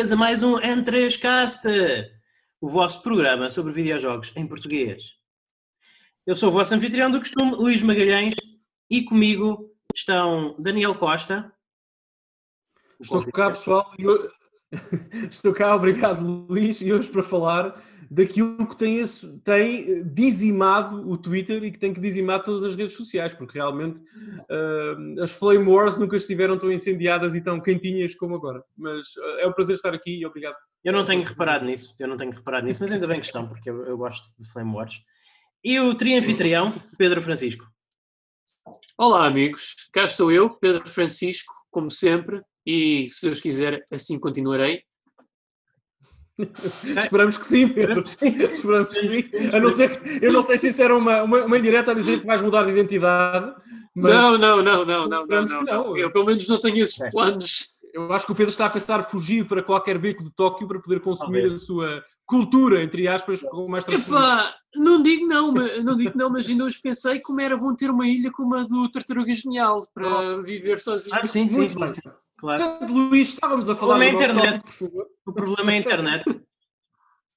[0.00, 1.60] amigas, a mais um N3Cast,
[2.58, 5.12] o vosso programa sobre videojogos em português.
[6.26, 8.34] Eu sou o vosso anfitrião do costume, Luís Magalhães,
[8.88, 11.52] e comigo estão Daniel Costa.
[12.98, 13.92] Estou cá, pessoal.
[13.98, 14.30] Eu...
[15.30, 17.78] Estou cá, obrigado, Luís, e hoje para falar
[18.10, 22.74] daquilo que tem, esse, tem dizimado o Twitter e que tem que dizimar todas as
[22.74, 28.16] redes sociais, porque realmente uh, as Flame Wars nunca estiveram tão incendiadas e tão quentinhas
[28.16, 28.64] como agora.
[28.76, 30.56] Mas uh, é um prazer estar aqui e obrigado.
[30.82, 33.46] Eu não tenho reparado nisso, eu não tenho reparado nisso, mas ainda bem que estão,
[33.46, 35.00] porque eu, eu gosto de Flame Wars.
[35.62, 37.64] E o trianfitrião, Pedro Francisco.
[38.98, 39.76] Olá, amigos.
[39.92, 44.82] Cá estou eu, Pedro Francisco, como sempre, e se Deus quiser, assim continuarei.
[46.98, 48.02] Esperamos que sim, Pedro.
[48.02, 49.50] Esperamos que sim.
[49.52, 51.94] A não ser que, eu não sei se isso era uma, uma, uma indireta a
[51.94, 53.54] dizer que vais mudar de identidade.
[53.94, 55.96] Mas não, não, não, não, não, não, não, não.
[55.96, 57.68] Eu pelo menos não tenho esses planos.
[57.92, 60.78] Eu acho que o Pedro está a pensar fugir para qualquer beco de Tóquio para
[60.78, 65.96] poder consumir a sua cultura, entre aspas, com mais Epá, não digo não, mas, não
[65.96, 68.88] digo não, mas ainda hoje pensei como era bom ter uma ilha como a do
[68.88, 70.42] Tartaruga Genial para oh.
[70.42, 71.16] viver sozinho.
[71.16, 72.10] Ah, sim, sim, sim, sim.
[72.40, 72.64] Claro.
[72.64, 74.62] Portanto, Luís, estávamos a falar do internet.
[74.62, 75.06] Tópico, por favor.
[75.26, 76.24] O problema é a internet.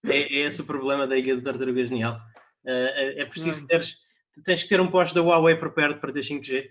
[0.05, 2.15] é, é, esse o problema da Ilha do Tartaruga Genial.
[2.63, 3.97] Uh, é, é, preciso teres,
[4.45, 6.69] tens que ter um posto da Huawei por perto para ter 5G.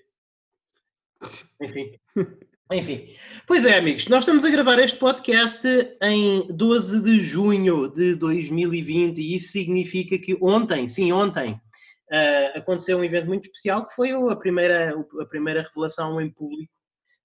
[1.60, 1.92] Enfim.
[2.72, 3.14] Enfim.
[3.46, 5.68] Pois é, amigos, nós estamos a gravar este podcast
[6.00, 12.96] em 12 de junho de 2020 e isso significa que ontem, sim, ontem, uh, aconteceu
[12.96, 16.72] um evento muito especial que foi a primeira, a primeira revelação em público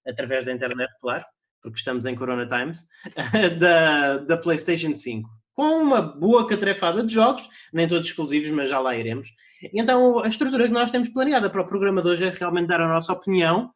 [0.08, 1.24] através da internet, claro,
[1.62, 2.88] porque estamos em Corona Times,
[3.58, 5.28] da, da PlayStation 5.
[5.54, 9.28] Com uma boa catrefada de jogos, nem todos exclusivos, mas já lá iremos.
[9.74, 12.80] Então, a estrutura que nós temos planeada para o programa de hoje é realmente dar
[12.80, 13.72] a nossa opinião.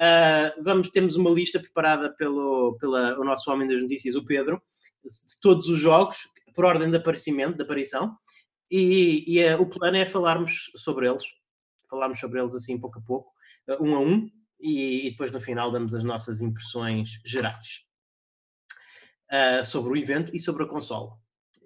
[0.00, 4.60] Uh, vamos, temos uma lista preparada pelo pela, o nosso homem das notícias, o Pedro,
[5.04, 6.16] de todos os jogos,
[6.54, 8.16] por ordem de aparecimento, de aparição,
[8.70, 11.24] e, e uh, o plano é falarmos sobre eles,
[11.88, 13.30] falarmos sobre eles assim pouco a pouco,
[13.68, 14.28] uh, um a um,
[14.60, 17.84] e, e, depois no final damos as nossas impressões gerais
[19.30, 21.16] uh, sobre o evento e sobre a consola.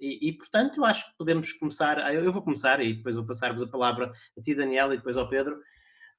[0.00, 1.99] E, e, portanto, eu acho que podemos começar.
[1.99, 5.16] Ah, eu vou começar e depois vou passar-vos a palavra a ti, Daniel, e depois
[5.16, 5.56] ao Pedro.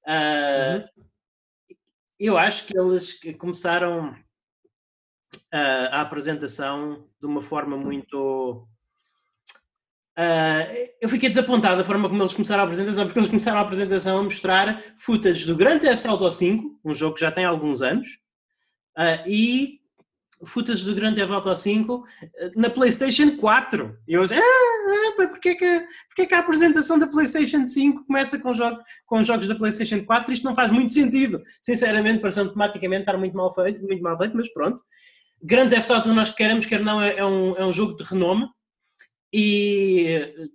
[0.08, 1.06] Uh, uhum.
[2.18, 8.68] Eu acho que eles começaram uh, a apresentação de uma forma muito
[10.18, 13.62] Uh, eu fiquei desapontado da forma como eles começaram a apresentação, porque eles começaram a
[13.62, 17.82] apresentação a mostrar footage do Grand Theft Auto 5, um jogo que já tem alguns
[17.82, 18.08] anos,
[18.98, 19.82] uh, e
[20.46, 22.04] footage do Grand Theft Auto 5 uh,
[22.56, 23.98] na PlayStation 4.
[24.08, 28.40] E eu disse, ah, ah porquê que, porquê que a apresentação da PlayStation 5 começa
[28.40, 30.32] com, jogo, com jogos da PlayStation 4?
[30.32, 31.44] Isto não faz muito sentido.
[31.62, 34.82] Sinceramente, parece tematicamente estar muito mal feito, muito mal feito, mas pronto.
[35.44, 38.48] Grand Theft Auto nós queremos, quer não, é, é, um, é um jogo de renome,
[39.38, 40.50] e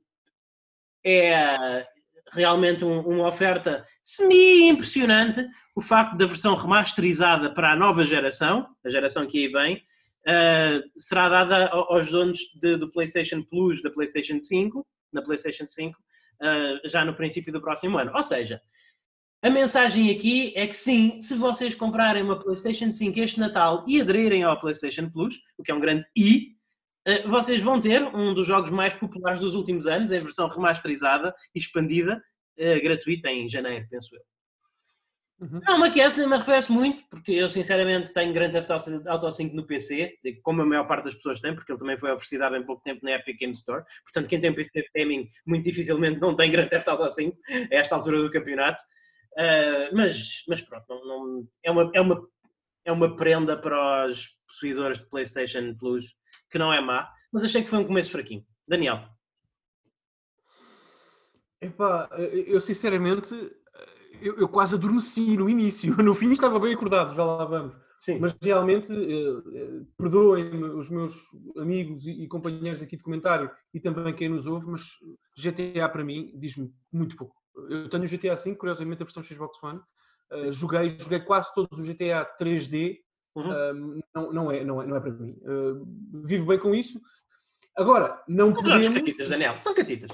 [1.05, 1.87] é
[2.33, 5.47] realmente um, uma oferta semi-impressionante
[5.77, 10.83] o facto da versão remasterizada para a nova geração, a geração que aí vem, uh,
[10.99, 16.45] será dada aos donos de, do PlayStation Plus da PlayStation 5, na PlayStation 5, uh,
[16.47, 18.13] eh, já no princípio do próximo ano.
[18.15, 18.63] Ou seja,
[19.43, 24.01] a mensagem aqui é que sim, se vocês comprarem uma PlayStation 5 este Natal e
[24.01, 26.57] aderirem ao PlayStation Plus, o que é um grande I,
[27.27, 31.59] vocês vão ter um dos jogos mais populares dos últimos anos, em versão remasterizada e
[31.59, 32.23] expandida,
[32.59, 34.23] uh, gratuita em janeiro, penso eu.
[35.41, 35.59] Uhum.
[35.67, 38.69] Não, uma que essa nem me arrefece muito, porque eu sinceramente tenho Grand Theft
[39.07, 42.13] Auto 5 no PC, como a maior parte das pessoas tem, porque ele também foi
[42.13, 43.83] oferecido há bem pouco tempo na Epic Game Store.
[44.05, 47.95] Portanto, quem tem PC Gaming muito dificilmente não tem Grand Theft Auto 5 a esta
[47.95, 48.85] altura do campeonato.
[49.33, 52.29] Uh, mas, mas pronto, não, não, é, uma, é, uma,
[52.85, 56.15] é uma prenda para os possuidores de PlayStation Plus
[56.51, 58.45] que não é má, mas achei que foi um começo fraquinho.
[58.67, 59.09] Daniel.
[61.61, 62.09] Epá,
[62.47, 63.35] eu sinceramente,
[64.21, 65.95] eu, eu, quase adormeci no início.
[66.03, 67.75] No fim estava bem acordado, já lá vamos.
[68.01, 68.19] Sim.
[68.19, 71.15] Mas realmente, eh, perdoem-me os meus
[71.59, 74.89] amigos e, e, companheiros aqui de comentário e também quem nos ouve, mas
[75.37, 77.37] GTA para mim diz-me muito pouco.
[77.69, 79.81] Eu tenho o GTA V, curiosamente a versão Xbox One.
[80.33, 83.01] Uh, joguei, joguei quase todos os GTA 3D
[83.35, 84.01] Uhum.
[84.15, 85.37] não, não, é, não, é, não é para mim.
[85.43, 85.87] Uh,
[86.25, 87.01] vivo bem com isso.
[87.77, 88.87] Agora, não podemos...
[88.87, 89.59] São catitas, Daniel.
[89.63, 90.11] São catitas.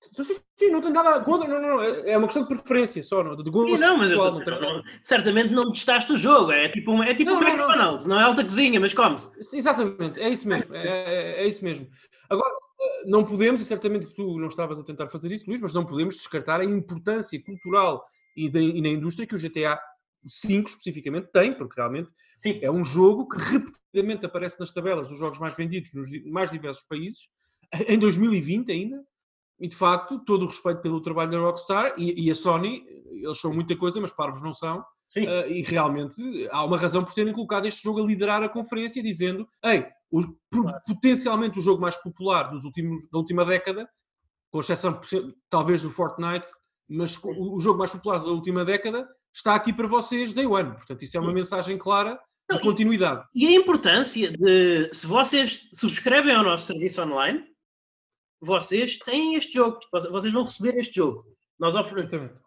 [0.00, 0.24] Sim,
[0.56, 3.22] sim, não tenho nada contra, não, não, não, é, é uma questão de preferência só,
[3.22, 6.52] não, de gosto sim, não, mas pessoal, eu, não, não, certamente não testaste o jogo,
[6.52, 9.56] é tipo, um, é tipo não, um McDonald's, não, não é alta cozinha, mas come-se.
[9.56, 11.88] Exatamente, é isso mesmo, é, é, é, isso mesmo.
[12.30, 15.74] Agora, eh, não podemos, e certamente tu não estavas a tentar fazer isso, Luís, mas
[15.74, 18.06] não podemos descartar a importância cultural
[18.36, 19.80] e, de, e na indústria que o GTA
[20.26, 22.58] 5 especificamente tem, porque realmente Sim.
[22.62, 26.84] é um jogo que rapidamente aparece nas tabelas dos jogos mais vendidos nos mais diversos
[26.84, 27.28] países,
[27.88, 29.04] em 2020 ainda,
[29.60, 33.40] e de facto, todo o respeito pelo trabalho da Rockstar e, e a Sony, eles
[33.40, 34.84] são muita coisa, mas parvos não são.
[35.16, 39.02] Uh, e realmente há uma razão por terem colocado este jogo a liderar a conferência,
[39.02, 40.22] dizendo: Ei, o,
[40.52, 40.78] claro.
[40.86, 43.88] potencialmente o jogo mais popular dos últimos, da última década,
[44.50, 45.00] com exceção
[45.48, 46.46] talvez do Fortnite,
[46.88, 50.72] mas o, jogo mais popular da última década está aqui para vocês day one.
[50.72, 52.18] Portanto, isso é uma mensagem clara
[52.50, 53.26] de continuidade.
[53.34, 57.44] E, a importância de, se vocês subscrevem ao nosso serviço online,
[58.40, 59.78] vocês têm este jogo,
[60.10, 61.24] vocês vão receber este jogo.
[61.58, 61.74] Nós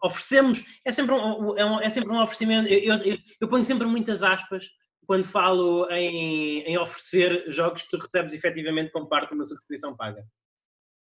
[0.02, 3.86] oferecemos, é sempre um, é, um, é sempre um oferecimento, eu, eu, eu, ponho sempre
[3.86, 4.70] muitas aspas
[5.06, 9.94] quando falo em, em oferecer jogos que tu recebes efetivamente como parte de uma subscrição
[9.94, 10.20] paga.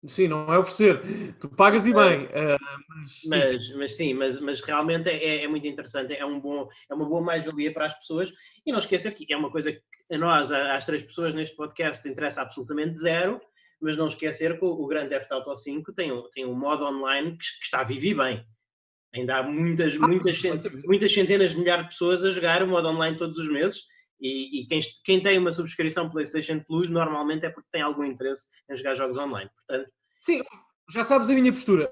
[0.06, 2.27] Sim, não é oferecer, tu pagas e bem.
[2.27, 2.59] Uh,
[2.89, 3.29] mas, sim.
[3.29, 7.05] Mas, mas, sim, mas, mas realmente é, é, muito interessante, é, um bom, é uma
[7.05, 8.33] boa mais-valia para as pessoas
[8.65, 9.81] e não esquecer que é uma coisa que
[10.11, 13.41] a nós, às três pessoas neste podcast, interessa absolutamente zero,
[13.81, 16.85] mas não esquecer que o, o Grande Theft Auto 5 tem um, tem um modo
[16.85, 18.47] online que, que está a viver bem.
[19.15, 20.43] Ainda há muitas, ah, muitas,
[20.85, 23.83] muitas centenas de milhares de pessoas a jogar o modo online todos os meses.
[24.20, 28.47] E, e quem, quem, tem uma subscrição PlayStation Plus normalmente é porque tem algum interesse
[28.70, 29.50] em jogar jogos online.
[29.55, 30.43] Portanto, Sim,
[30.91, 31.91] já sabes a minha postura.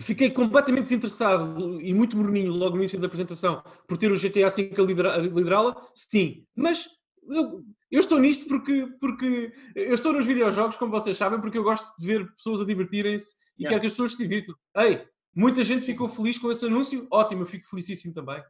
[0.00, 4.48] Fiquei completamente desinteressado e muito morninho logo no início da apresentação por ter o GTA
[4.48, 5.88] V a liderá-la.
[5.94, 6.88] Sim, mas
[7.30, 11.62] eu, eu estou nisto porque, porque eu estou nos videojogos, como vocês sabem, porque eu
[11.62, 13.68] gosto de ver pessoas a divertirem-se e yeah.
[13.68, 14.54] quero que as pessoas se divirtam.
[14.76, 17.06] Ei, muita gente ficou feliz com esse anúncio.
[17.12, 18.42] Ótimo, eu fico felicíssimo também.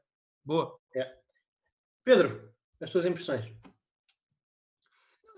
[0.45, 0.75] Boa.
[0.95, 1.15] Yeah.
[2.05, 2.52] Pedro,
[2.83, 3.45] as tuas impressões?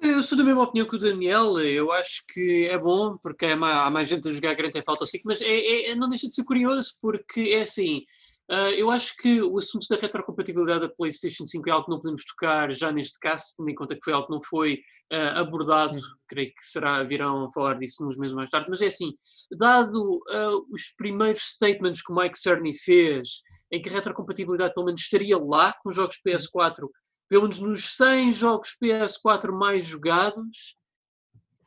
[0.02, 1.58] Eu sou da mesma opinião que o Daniel.
[1.61, 5.06] Eu acho que é bom porque é há mais gente a jogar Grand Theft Auto
[5.06, 8.05] 5, mas é, é, não deixa de ser curioso porque é assim.
[8.50, 12.00] Uh, eu acho que o assunto da retrocompatibilidade da PlayStation 5 é algo que não
[12.00, 14.75] podemos tocar já neste caso, tendo em conta que foi algo que não foi
[15.11, 15.99] uh, abordado.
[16.29, 18.69] Creio que será, virão falar disso nos meses mais tarde.
[18.69, 19.14] Mas é assim,
[19.56, 23.41] dado uh, os primeiros statements que o Mike Cerny fez,
[23.73, 26.87] em que a retrocompatibilidade pelo menos estaria lá com os jogos PS4,
[27.29, 30.76] pelo menos nos 100 jogos PS4 mais jogados,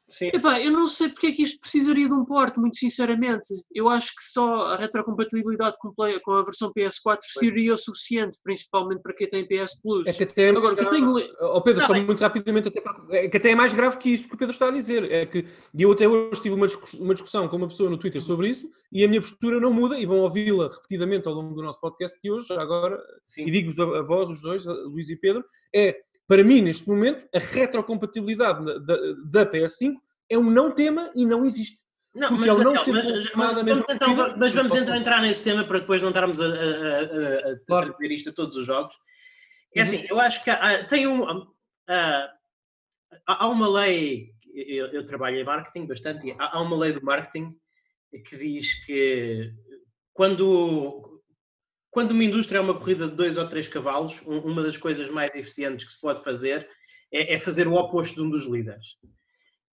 [0.09, 0.27] Sim.
[0.27, 3.53] Epá, eu não sei porque é que isto precisaria de um porte, muito sinceramente.
[3.73, 9.01] Eu acho que só a retrocompatibilidade com, com a versão PS4 seria o suficiente, principalmente
[9.01, 10.07] para quem tem PS Plus.
[10.07, 11.13] É que até é Agora, que eu tenho...
[11.41, 12.01] oh Pedro, não, só é...
[12.01, 12.97] muito rapidamente, até para...
[13.11, 15.11] é que até é mais grave que isto que o Pedro está a dizer.
[15.11, 15.45] É que
[15.77, 16.67] eu até hoje tive uma,
[16.99, 19.99] uma discussão com uma pessoa no Twitter sobre isso e a minha postura não muda
[19.99, 23.45] e vão ouvi-la repetidamente ao longo do nosso podcast de hoje, agora, Sim.
[23.45, 25.43] e digo-vos a, a vós, os dois, Luís e Pedro,
[25.75, 28.97] é para mim, neste momento, a retrocompatibilidade da,
[29.43, 29.95] da PS5
[30.29, 31.77] é um não tema e não existe.
[32.13, 32.87] Não, mas, não, mas,
[33.35, 36.49] mas, vamos, então, mas vamos então entrar nesse tema para depois não estarmos a, a,
[36.49, 37.93] a, a claro.
[37.93, 38.95] dizer isto a todos os jogos.
[39.75, 40.07] É assim, uhum.
[40.09, 41.23] eu acho que há, tem um.
[41.87, 42.33] há,
[43.27, 47.55] há uma lei, eu, eu, trabalho em marketing bastante, há, há uma lei do marketing
[48.25, 49.53] que diz que
[50.11, 51.16] quando
[51.97, 55.33] quando uma indústria é uma corrida de dois ou três cavalos, uma das coisas mais
[55.33, 56.69] eficientes que se pode fazer
[57.11, 58.97] é, é, fazer o oposto de um dos líderes.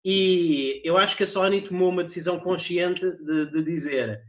[0.05, 4.21] E eu acho que a Sony tomou uma decisão consciente de, de dizer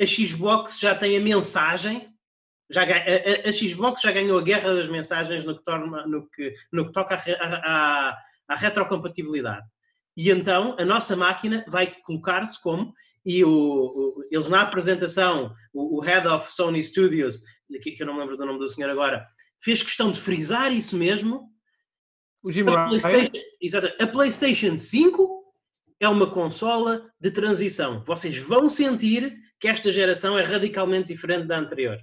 [0.00, 2.08] a Xbox já tem a mensagem,
[2.70, 6.26] já, a, a, a, Xbox já ganhou a guerra das mensagens no que, torna, no
[6.30, 7.22] que, no que toca
[8.48, 9.66] à retrocompatibilidade.
[10.16, 12.94] E então a nossa máquina vai colocar-se como,
[13.26, 17.42] e o, o, eles na apresentação, o, o, Head of Sony Studios,
[17.82, 19.26] que, que eu não me lembro do nome do senhor agora,
[19.60, 21.50] fez questão de frisar isso mesmo.
[22.40, 23.42] O Jim a PlayStation,
[23.98, 25.44] a PlayStation 5
[25.98, 28.04] é uma consola de transição.
[28.06, 31.98] Vocês vão sentir que esta geração é radicalmente diferente da anterior.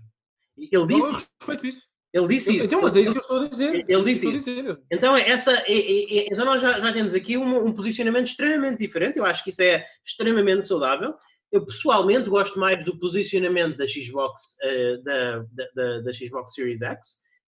[0.58, 1.08] Ele disse.
[1.08, 1.93] Eu respeito isso.
[2.14, 2.68] Ele disse isso.
[2.68, 3.86] Então, mas é isso que eu estou a dizer.
[3.88, 4.78] Ele disse isso.
[4.92, 8.78] Então, essa, é, é, é, então nós já, já, temos aqui um, um, posicionamento extremamente
[8.78, 9.18] diferente.
[9.18, 11.16] Eu acho que isso é extremamente saudável.
[11.52, 15.44] Eu pessoalmente gosto mais do posicionamento da Xbox, uh, da,
[15.74, 17.00] da, da, Xbox Series X,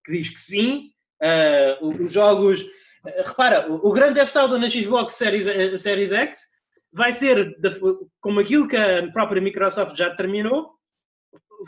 [0.03, 0.89] que diz que sim,
[1.21, 2.61] uh, os jogos.
[2.61, 5.45] Uh, repara, o, o grande Theft na Xbox Series,
[5.79, 6.39] Series X
[6.91, 7.55] vai ser,
[8.19, 10.74] como aquilo que a própria Microsoft já terminou,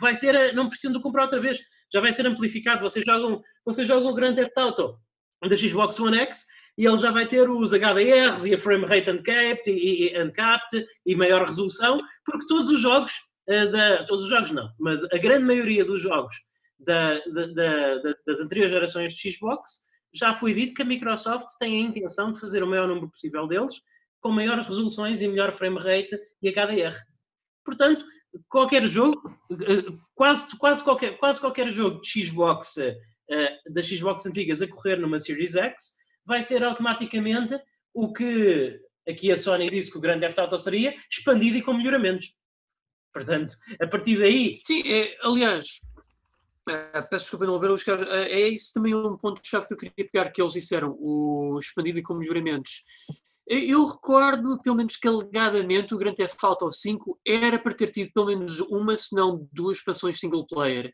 [0.00, 1.58] vai ser, não precisam comprar outra vez
[1.92, 2.82] já vai ser amplificado.
[2.82, 4.98] Vocês jogam, vocês jogam o Grand Theft Auto
[5.42, 9.10] da Xbox One X e ele já vai ter os HDRs e a frame rate
[9.10, 13.12] uncapped e, e, uncapped e maior resolução, porque todos os jogos,
[13.48, 16.36] uh, da, todos os jogos não, mas a grande maioria dos jogos
[16.78, 21.88] da, da, das anteriores gerações de Xbox já foi dito que a Microsoft tem a
[21.88, 23.74] intenção de fazer o maior número possível deles
[24.20, 26.96] com maiores resoluções e melhor frame rate e HDR.
[27.64, 28.04] Portanto,
[28.48, 34.62] qualquer jogo, eh, quase, quase, qualquer, quase qualquer jogo de Xbox, uh, da Xbox antigas
[34.62, 37.58] a correr numa Series X, vai ser automaticamente
[37.92, 41.72] o que aqui a Sony disse que o Grande Theft Auto seria, expandido e com
[41.72, 42.34] melhoramentos.
[43.12, 44.56] Portanto, a partir daí.
[44.64, 45.80] Sim, é, aliás,
[46.68, 47.70] é, peço desculpa não ver,
[48.10, 51.98] é, é isso também um ponto-chave que eu queria pegar, que eles disseram, o expandido
[51.98, 52.82] e com melhoramentos.
[53.50, 58.12] Eu recordo, pelo menos que alegadamente, o Grand Theft Auto 5 era para ter tido
[58.12, 60.92] pelo menos uma, se não duas expansões single player.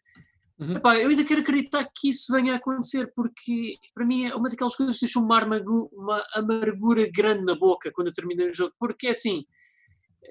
[0.56, 0.76] Uhum.
[0.76, 4.48] Epá, eu ainda quero acreditar que isso venha a acontecer, porque para mim é uma
[4.48, 8.54] daquelas coisas que deixa uma, amargu uma amargura grande na boca quando eu terminei o
[8.54, 8.72] jogo.
[8.78, 9.44] Porque é assim,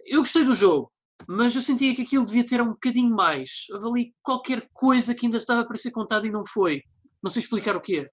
[0.06, 0.90] eu gostei do jogo,
[1.28, 3.66] mas eu sentia que aquilo devia ter um bocadinho mais.
[3.74, 6.82] Houve ali qualquer coisa que ainda estava para ser contada e não foi.
[7.22, 8.10] Não sei explicar o que é.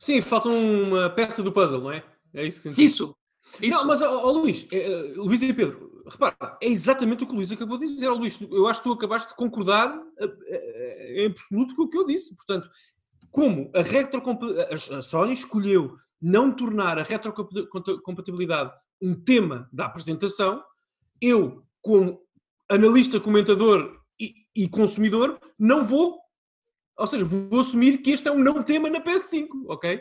[0.00, 2.04] Sim, falta uma peça do puzzle, não é?
[2.34, 2.84] É isso que senti.
[2.84, 3.16] Isso.
[3.60, 3.78] Isso.
[3.78, 7.50] Não, mas, ó, Luís, é, Luís e Pedro, repara, é exatamente o que o Luís
[7.50, 8.08] acabou de dizer.
[8.08, 9.98] Ó, Luís, eu acho que tu acabaste de concordar
[11.14, 12.34] em absoluto com o que eu disse.
[12.36, 12.68] Portanto,
[13.30, 20.62] como a, a Sony escolheu não tornar a retrocompatibilidade um tema da apresentação,
[21.20, 22.20] eu, como
[22.68, 26.18] analista, comentador e, e, consumidor, não vou,
[26.96, 30.00] ou seja, vou assumir que este é um não tema na PS5, ok?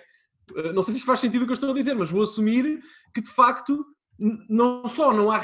[0.73, 2.81] Não sei se faz sentido o que eu estou a dizer, mas vou assumir
[3.13, 3.85] que de facto
[4.49, 5.41] não só não há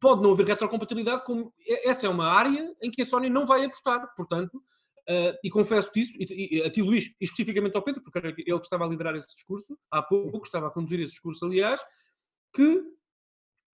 [0.00, 1.52] pode não haver retrocompatibilidade, como
[1.84, 4.12] essa é uma área em que a Sony não vai apostar.
[4.16, 8.28] Portanto, uh, e confesso isso, e, e, a ti Luís, especificamente ao Pedro, porque era
[8.28, 11.80] ele que estava a liderar esse discurso, há pouco estava a conduzir esse discurso, aliás,
[12.52, 12.82] que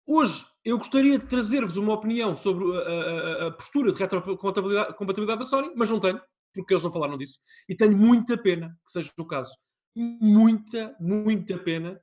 [0.06, 5.46] hoje eu gostaria de trazer-vos uma opinião sobre a, a, a postura de retrocompatibilidade da
[5.46, 6.20] Sony, mas não tenho,
[6.54, 7.38] porque eles não falaram disso.
[7.68, 9.52] E tenho muita pena que seja o caso.
[9.96, 12.00] Muita, muita pena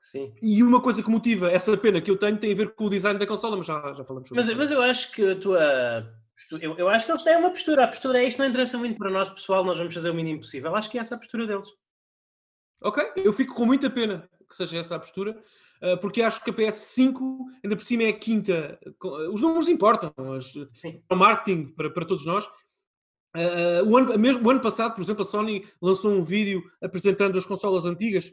[0.00, 0.34] Sim.
[0.40, 2.90] E uma coisa que motiva essa pena que eu tenho tem a ver com o
[2.90, 4.56] design da consola, mas já, já falamos sobre mas, isso.
[4.56, 6.18] Mas eu acho que a tua.
[6.60, 7.84] Eu, eu acho que eles têm uma postura.
[7.84, 10.40] A postura é isto, não interessa muito para nós, pessoal, nós vamos fazer o mínimo
[10.40, 10.74] possível.
[10.74, 11.68] Acho que é essa a postura deles.
[12.80, 15.36] Ok, eu fico com muita pena que seja essa a postura,
[15.82, 17.20] eh, porque acho que a PS5,
[17.62, 18.78] ainda por cima, é a quinta.
[19.32, 22.48] Os números importam, o marketing para, para todos nós.
[23.36, 27.36] Uh, o, ano, mesmo, o ano passado, por exemplo, a Sony lançou um vídeo apresentando
[27.36, 28.32] as consolas antigas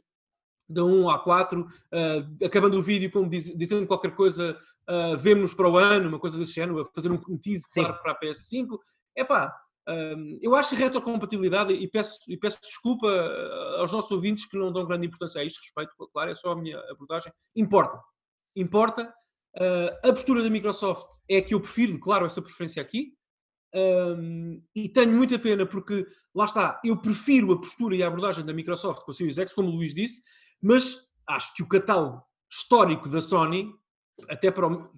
[0.67, 4.57] da 1 à 4, uh, acabando o vídeo com, diz, dizendo qualquer coisa,
[4.89, 8.11] uh, vemos para o ano, uma coisa desse género, a fazer um tease claro para
[8.11, 8.77] a PS5.
[9.15, 9.55] É pá,
[9.87, 14.45] uh, eu acho que a retrocompatibilidade, e peço, e peço desculpa ah, aos nossos ouvintes
[14.45, 17.99] que não dão grande importância a isto, respeito, claro, é só a minha abordagem, importa.
[18.55, 19.13] Importa.
[20.03, 23.13] a postura da Microsoft é a que eu prefiro, claro, essa preferência aqui.
[23.75, 28.45] Um, e tenho muita pena porque, lá está, eu prefiro a postura e a abordagem
[28.45, 30.21] da Microsoft com a Series X, como o Luís disse,
[30.61, 33.69] mas acho que o catálogo histórico da Sony,
[34.29, 34.89] até para o,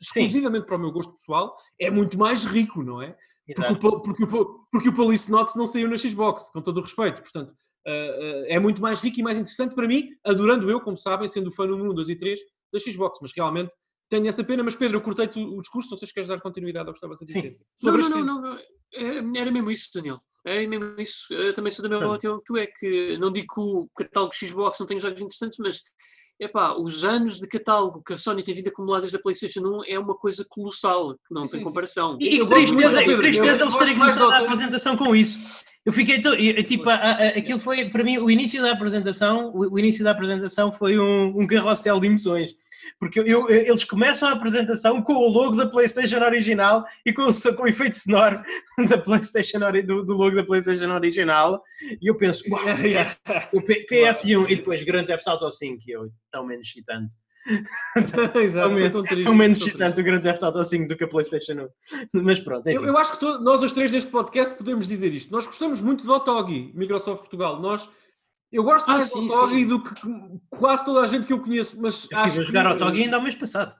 [0.00, 0.66] exclusivamente Sim.
[0.66, 3.16] para o meu gosto pessoal, é muito mais rico, não é?
[3.54, 6.82] Porque o, porque, o, porque o Police Notes não saiu na Xbox, com todo o
[6.82, 7.22] respeito.
[7.22, 10.96] Portanto, uh, uh, é muito mais rico e mais interessante para mim, adorando eu, como
[10.96, 12.40] sabem, sendo fã número 1, 2 e 3
[12.72, 13.20] da Xbox.
[13.22, 13.70] Mas realmente
[14.08, 14.62] tenho essa pena.
[14.62, 17.22] Mas Pedro, eu cortei-te o discurso, não sei se queres dar continuidade ao que estavas
[17.22, 17.50] a dizer.
[17.82, 18.58] Não, não, não, não,
[18.94, 20.20] é, Era mesmo isso, Daniel.
[20.44, 21.32] É mesmo isso.
[21.32, 24.34] Eu também sou da mesma opinião que tu, é que não digo que o catálogo
[24.34, 25.80] Xbox não tem jogos interessantes, mas
[26.38, 29.98] epá, os anos de catálogo que a Sony tem vindo acumulados da PlayStation 1 é
[29.98, 32.16] uma coisa colossal, que não sim, tem comparação.
[32.20, 35.38] E, e três meses eles terem começado a apresentação com isso.
[35.84, 36.20] Eu fiquei,
[36.64, 40.10] tipo, a, a, aquilo foi, para mim, o início da apresentação, o, o início da
[40.10, 42.54] apresentação foi um, um carrossel de emoções
[42.98, 47.56] porque eu, eles começam a apresentação com o logo da PlayStation original e com o,
[47.56, 48.36] com o efeito sonoro
[48.88, 51.62] da PlayStation, do, do logo da PlayStation original,
[52.00, 52.62] e eu penso, uau,
[53.52, 57.16] o PS1 e depois Grand Theft Auto 5, e eu, tão menos excitante.
[58.42, 61.68] Exato, tão, tão menos excitante o Grand Theft Auto 5 do que a PlayStation
[62.12, 62.22] 1.
[62.22, 62.68] Mas pronto.
[62.68, 65.30] Eu, eu, acho que nós os três neste podcast podemos dizer isto.
[65.30, 67.60] Nós gostamos muito do Otogi, Microsoft Portugal.
[67.60, 67.88] Nós
[68.56, 69.92] eu gosto ah, mais sim, do Otogi do que
[70.50, 72.82] quase toda a gente que eu conheço, mas eu acho que jogar que...
[72.82, 73.74] Otogi ainda ao mês passado.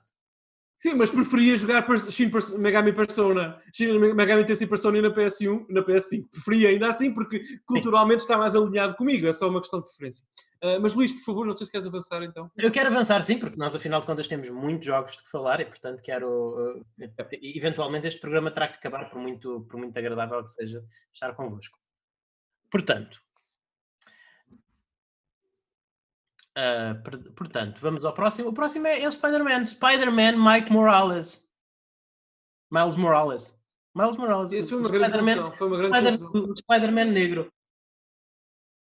[0.77, 6.29] Sim, mas preferia jogar Shin Megami Persona, Shin Megami Tensei Persona na PS1, na PS5.
[6.29, 10.23] Preferia ainda assim porque culturalmente está mais alinhado comigo, é só uma questão de preferência.
[10.63, 12.51] Uh, mas Luís, por favor, não sei se queres avançar então.
[12.55, 15.59] Eu quero avançar sim, porque nós afinal de contas temos muitos jogos de que falar
[15.61, 16.85] e portanto quero, uh,
[17.41, 21.79] eventualmente este programa terá que acabar por muito, por muito agradável que seja estar convosco.
[22.69, 23.19] Portanto,
[26.57, 28.49] Uh, portanto, vamos ao próximo.
[28.49, 29.63] O próximo é, é o Spider-Man.
[29.63, 31.47] Spider-Man Mike Morales.
[32.71, 33.55] Miles Morales.
[33.95, 34.51] Miles Morales.
[34.53, 37.53] Isso foi uma grande Spider Foi uma grande Spider Spider-Man negro.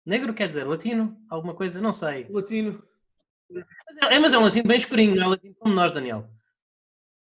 [0.05, 1.17] Negro quer dizer latino?
[1.29, 1.81] Alguma coisa?
[1.81, 2.27] Não sei.
[2.29, 2.83] Latino.
[4.11, 6.29] É, mas é um latino bem escurinho, não é latino como nós, Daniel.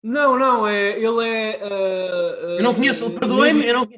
[0.03, 1.61] Não, não, é, ele é.
[1.63, 3.89] Uh, uh, eu não conheço, perdoe-me, eu não,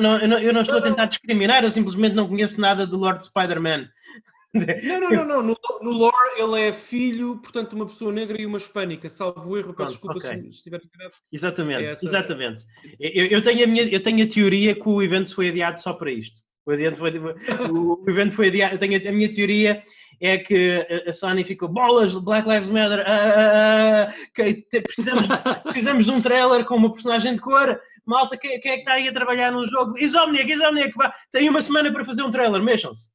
[0.00, 3.24] não, não, eu não estou a tentar discriminar, eu simplesmente não conheço nada do Lord
[3.24, 3.88] Spider-Man.
[4.54, 5.42] Não, não, não, não.
[5.42, 9.56] No, no, lore ele é filho, portanto, de uma pessoa negra e uma hispânica, salvo
[9.56, 10.38] erro, peço desculpa okay.
[10.38, 11.16] se, estiver enganado.
[11.32, 12.64] Exatamente, é exatamente.
[13.00, 15.92] Eu, eu, tenho a minha, eu tenho a teoria que o evento foi adiado só
[15.92, 16.40] para isto.
[16.66, 17.10] O evento foi,
[17.70, 18.74] o, evento foi adiado.
[18.74, 19.82] Eu tenho a, minha teoria
[20.20, 25.26] é que a Sony ficou bolas, Black Lives Matter, ah, ah, ah, precisamos,
[25.64, 27.78] precisamos de um trailer com uma personagem de cor.
[28.06, 29.98] Malta, quem, quem é que está aí a trabalhar num jogo?
[29.98, 33.13] Insomniac, Insomniac, vá, tem uma semana para fazer um trailer, mexam-se.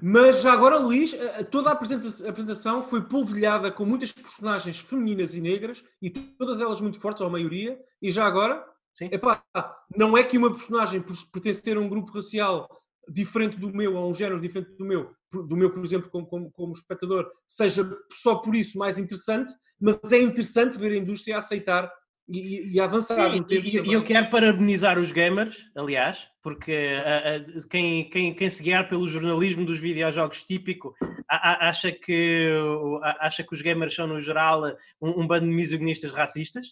[0.00, 1.14] Mas já agora, Luís,
[1.50, 7.00] toda a apresentação foi polvilhada com muitas personagens femininas e negras e todas elas muito
[7.00, 9.08] fortes, ou a maioria, e já agora, Sim.
[9.10, 9.42] Epá,
[9.96, 12.68] não é que uma personagem, por pertencer a um grupo racial
[13.08, 16.52] diferente do meu, a um género diferente do meu, do meu, por exemplo, como, como,
[16.52, 21.90] como, espectador, seja só por isso mais interessante, mas é interessante ver a indústria aceitar
[22.32, 23.66] e, e avançar Sim, no tempo.
[23.66, 26.72] E eu quero parabenizar os gamers, aliás, porque
[27.04, 30.94] a, a, quem, quem, quem se guiar pelo jornalismo dos videojogos típico
[31.28, 32.50] a, acha, que,
[33.20, 34.62] acha que os gamers são, no geral,
[35.00, 36.68] um, um bando de misoginistas racistas.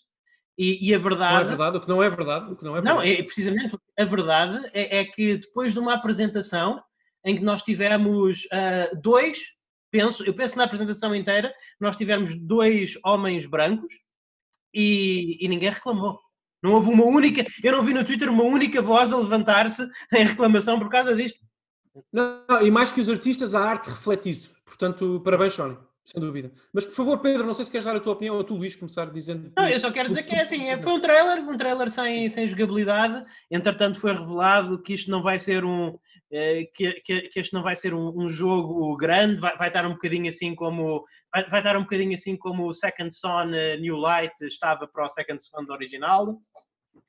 [0.59, 1.33] E, e, a verdade.
[1.35, 2.53] Não é verdade, o que não é verdade.
[2.53, 2.97] O que não, é, verdade.
[2.97, 6.77] não é precisamente a verdade é, é, que depois de uma apresentação
[7.25, 9.39] em que nós tivemos uh, dois,
[9.91, 13.95] penso, eu penso na apresentação inteira, nós tivemos dois homens brancos
[14.73, 16.19] e, e ninguém reclamou.
[16.63, 19.83] Não houve uma única, eu não vi no Twitter uma única voz a levantar-se
[20.15, 21.41] em reclamação por causa disto.
[22.13, 24.51] Não, não, e mais que os artistas, a arte reflete isso.
[24.65, 25.79] Portanto, parabéns, Sónia.
[26.05, 26.51] Sem dúvida.
[26.73, 28.75] Mas por favor, Pedro, não sei se queres dar a tua opinião ou tu, Luís,
[28.75, 29.53] começar dizendo.
[29.57, 32.29] Não, eu só quero dizer que é assim: é, foi um trailer, um trailer sem,
[32.29, 33.25] sem jogabilidade.
[33.51, 35.97] Entretanto, foi revelado que isto não vai ser um.
[36.33, 39.85] Eh, que, que, que este não vai ser um, um jogo grande, vai, vai estar
[39.85, 43.81] um bocadinho assim como vai, vai estar um bocadinho assim como o Second Son uh,
[43.81, 46.41] New Light estava para o Second Son do original,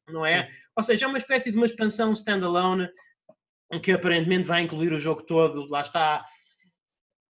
[0.10, 0.46] não é?
[0.46, 0.52] Sim.
[0.76, 2.90] Ou seja, é uma espécie de uma expansão standalone
[3.84, 6.26] que aparentemente vai incluir o jogo todo, lá está,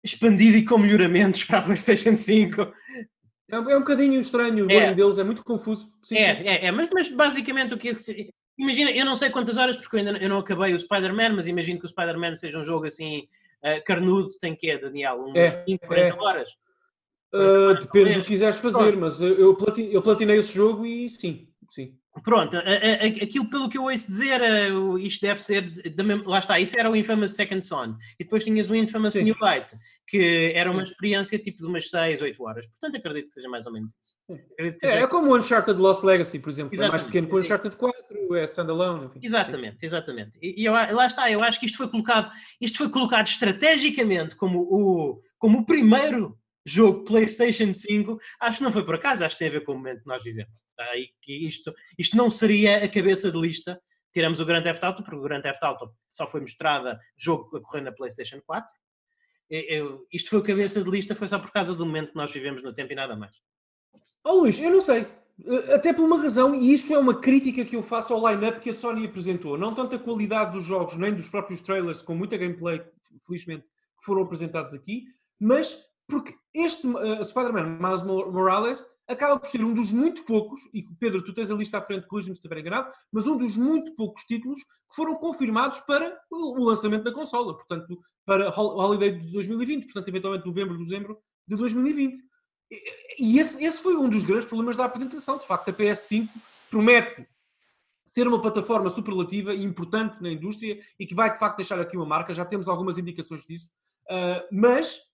[0.04, 2.74] expandido e com melhoramentos para a PlayStation 5.
[3.50, 4.94] É, um, é um bocadinho estranho o é.
[4.94, 5.92] deles, é muito confuso.
[6.02, 6.48] Sim, é, sim.
[6.48, 9.78] é, é, mas, mas basicamente o que é que Imagina, eu não sei quantas horas,
[9.78, 12.64] porque eu ainda eu não acabei o Spider-Man, mas imagino que o Spider-Man seja um
[12.64, 13.28] jogo assim
[13.64, 15.24] uh, carnudo, tem que é, Daniel?
[15.24, 16.20] Uns é, 20, 40 é.
[16.20, 16.50] horas?
[17.34, 21.48] Uh, depende do que quiseres fazer, mas eu, platinei, eu platinei esse jogo e sim,
[21.70, 21.98] sim.
[22.24, 22.58] Pronto,
[23.24, 24.42] aquilo pelo que eu ouço dizer,
[25.00, 25.72] isto deve ser,
[26.26, 29.24] lá está, isso era o Infamous Second Son, e depois tinhas o Infamous Sim.
[29.24, 29.74] New Light,
[30.06, 33.66] que era uma experiência tipo de umas 6, 8 horas, portanto acredito que seja mais
[33.66, 34.18] ou menos isso.
[34.60, 34.96] É, seja...
[34.98, 36.90] É, como o Uncharted Lost Legacy, por exemplo, exatamente.
[36.90, 39.06] é mais pequeno que o Uncharted 4, é standalone.
[39.06, 39.20] Enfim.
[39.24, 40.38] Exatamente, exatamente.
[40.42, 44.36] E, e eu, lá está, eu acho que isto foi colocado, isto foi colocado estrategicamente
[44.36, 49.36] como o, como o primeiro jogo PlayStation 5, acho que não foi por acaso, acho
[49.36, 50.62] que tem a ver com o momento que nós vivemos.
[50.76, 50.98] Tá?
[50.98, 53.82] E que isto, isto não seria a cabeça de lista.
[54.14, 57.62] Tiramos o Grand Theft Auto, porque o Grand Theft Auto só foi mostrada jogo a
[57.62, 58.70] correr na PlayStation 4.
[59.50, 62.18] Eu, eu, isto foi a cabeça de lista, foi só por causa do momento que
[62.18, 63.34] nós vivemos no tempo e nada mais.
[64.24, 65.08] Oh Luís, eu não sei.
[65.46, 68.60] Eh, até por uma razão, e isso é uma crítica que eu faço ao line-up
[68.60, 69.58] que a Sony apresentou.
[69.58, 72.82] Não tanto a qualidade dos jogos, nem dos próprios trailers, com muita gameplay,
[73.26, 75.06] felizmente, que foram apresentados aqui,
[75.40, 80.84] mas porque este uh, Spider-Man Miles Morales acaba por ser um dos muito poucos, e
[81.00, 83.96] Pedro, tu tens a lista à frente, corrige-me se estiver enganado, mas um dos muito
[83.96, 89.86] poucos títulos que foram confirmados para o lançamento da consola, portanto, para Holiday de 2020,
[89.86, 92.22] portanto, eventualmente novembro, dezembro de 2020.
[93.18, 95.38] E esse, esse foi um dos grandes problemas da apresentação.
[95.38, 96.30] De facto, a PS5
[96.70, 97.26] promete
[98.06, 101.98] ser uma plataforma superlativa e importante na indústria e que vai, de facto, deixar aqui
[101.98, 102.34] uma marca.
[102.34, 103.72] Já temos algumas indicações disso.
[104.10, 105.11] Uh, mas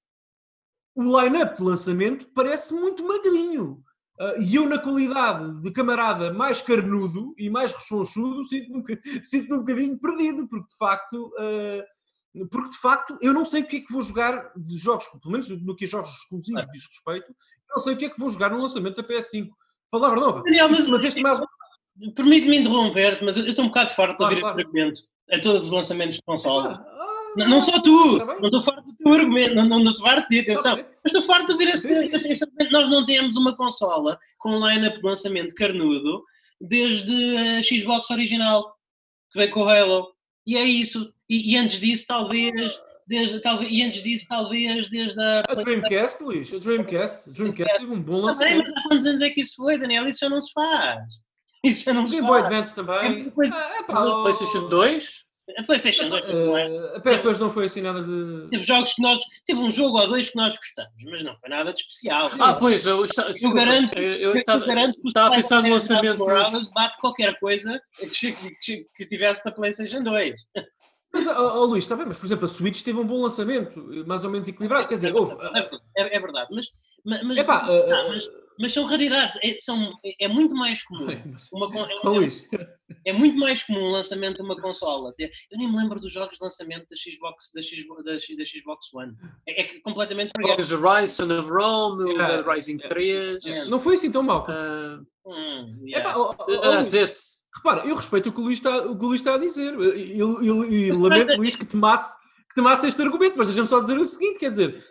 [0.98, 3.84] o line-up de lançamento parece muito magrinho.
[4.20, 8.84] Uh, e eu, na qualidade de camarada mais carnudo e mais rechonchudo, sinto-me um,
[9.24, 11.32] sinto um bocadinho perdido, porque de facto.
[11.38, 15.08] Uh, porque de facto eu não sei o que é que vou jogar de jogos,
[15.08, 17.36] pelo menos no que a jogos exclusivos diz respeito,
[17.70, 19.50] não sei o que é que vou jogar no lançamento da PS5.
[19.90, 20.44] Palavra nova.
[20.44, 21.40] Daniel, mas, mas este mais.
[22.16, 24.60] Permite-me interromper, mas eu estou um bocado farto de ouvir claro.
[24.60, 26.68] argumento a todos os lançamentos de console.
[26.68, 26.97] Ah,
[27.38, 30.44] não, não só tu, não estou farto do teu argumento, não, não estou farto de
[30.44, 30.76] ti, atenção.
[30.76, 32.10] Mas estou farto de ouvir esse
[32.72, 36.24] Nós não temos uma consola com um line-up de lançamento carnudo
[36.60, 38.76] desde a Xbox original,
[39.32, 40.08] que veio com o Halo.
[40.46, 41.14] E é isso.
[41.30, 42.80] E, e antes disso, talvez.
[43.10, 45.40] Desde, talvez, e antes disso, talvez, desde a.
[45.48, 47.30] A Dreamcast, Luís, a Dreamcast.
[47.30, 48.70] A Dreamcast teve um bom lançamento.
[48.70, 50.06] Mas há quantos anos é que isso foi, Daniel?
[50.06, 51.04] Isso já não se faz.
[51.64, 52.42] Isso já não se Game faz.
[52.42, 53.28] Game Boy Advance também.
[53.28, 53.56] É, coisa...
[53.56, 55.27] ah, é pá, PlayStation 2.
[55.56, 56.98] A PlayStation 2 uh, é?
[56.98, 58.50] A PS2 não foi assim nada de.
[58.50, 59.22] Teve jogos que nós.
[59.46, 62.30] Teve um jogo ou dois que nós gostamos, mas não foi nada de especial.
[62.38, 63.06] Ah, pois, eu,
[63.42, 66.18] eu garanto, eu, estava, a pensar no lançamento.
[66.18, 67.82] Morales bate qualquer coisa
[68.20, 70.36] que, que, que tivesse da PlayStation 2.
[71.14, 73.82] Mas, oh, oh, Luís, está bem, mas por exemplo, a Switch teve um bom lançamento,
[74.06, 74.88] mais ou menos equilibrado.
[74.90, 75.36] Quer dizer, houve.
[75.96, 76.68] É, é verdade, mas.
[77.24, 78.28] mas, Epá, uh, mas
[78.60, 79.38] mas são raridades.
[79.44, 79.90] É, são,
[80.20, 81.06] é muito mais comum.
[81.54, 81.88] Uma,
[82.24, 85.14] é, é, muito mais comum o lançamento de uma consola.
[85.20, 88.94] Eu nem me lembro dos jogos de lançamento da Xbox, da Xbox, da, da Xbox
[88.94, 89.14] One.
[89.48, 92.42] É, é completamente Os Horizon of Rome, yeah.
[92.42, 93.44] o Rising 3.
[93.44, 93.70] Yeah.
[93.70, 94.46] Não foi assim tão mal.
[94.48, 96.18] Uh, hum, yeah.
[96.18, 97.18] Oh, oh, oh, That's it.
[97.56, 99.74] Repara, eu respeito o que o Luís está, o que o Luís está a dizer.
[99.96, 102.16] E lamento, Luís, que tomasse,
[102.50, 104.84] que tomasse este argumento, mas deixa-me só dizer o seguinte: quer dizer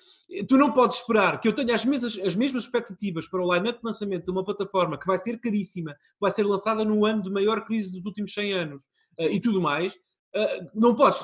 [0.49, 3.79] tu não podes esperar que eu tenha as mesmas, as mesmas expectativas para o line-up
[3.79, 7.31] de lançamento de uma plataforma que vai ser caríssima, vai ser lançada no ano de
[7.31, 8.85] maior crise dos últimos 100 anos
[9.21, 9.95] uh, e tudo mais.
[9.95, 11.21] Uh, não podes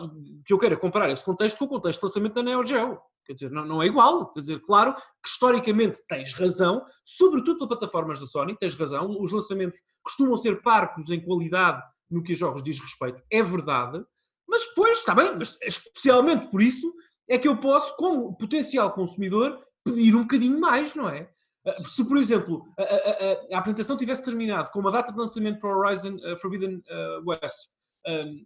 [0.46, 2.98] que eu queira comparar esse contexto com o contexto de lançamento da Neo Geo.
[3.24, 4.32] Quer dizer, não, não é igual.
[4.32, 9.16] Quer dizer, claro que historicamente tens razão, sobretudo para plataformas da Sony, tens razão.
[9.20, 13.22] Os lançamentos costumam ser parcos em qualidade no que a jogos diz respeito.
[13.30, 14.02] É verdade.
[14.48, 16.92] Mas depois, está bem, mas especialmente por isso
[17.32, 21.30] é que eu posso, como potencial consumidor, pedir um bocadinho mais, não é?
[21.66, 25.18] Ah, se, por exemplo, a, a, a, a apresentação tivesse terminado com uma data de
[25.18, 27.70] lançamento para o Horizon uh, Forbidden uh, West
[28.06, 28.44] um,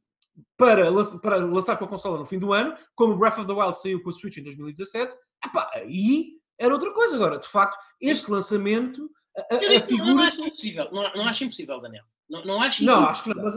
[0.57, 0.85] para,
[1.21, 4.01] para lançar com a consola no fim do ano, como Breath of the Wild saiu
[4.03, 7.17] com a Switch em 2017, epá, aí era outra coisa.
[7.17, 9.11] Agora, de facto, este lançamento
[9.51, 10.15] a, figura.
[10.15, 12.05] Não acho impossível, não, não acho impossível Daniel.
[12.31, 13.43] Não, não acho Não, acho que não.
[13.43, 13.57] Mas,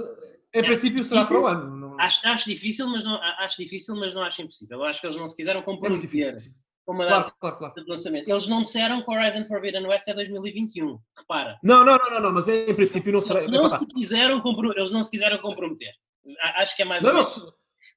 [0.53, 1.75] em princípio será para o ano.
[1.99, 2.05] Não...
[2.05, 4.79] Acho, acho, difícil, mas não, acho difícil, mas não acho impossível.
[4.79, 6.37] Eu acho que eles não se quiseram comprometer é
[6.85, 7.73] com uma claro, claro, claro.
[7.75, 8.27] de lançamento.
[8.27, 10.97] Eles não disseram que Horizon Forbidden West é 2021.
[11.17, 11.59] Repara.
[11.61, 13.47] Não, não, não, não, mas em princípio não será.
[13.47, 14.41] Não, não se quiseram
[14.75, 15.93] eles não se quiseram comprometer.
[16.55, 17.03] Acho que é mais.
[17.03, 17.39] Não, não, se...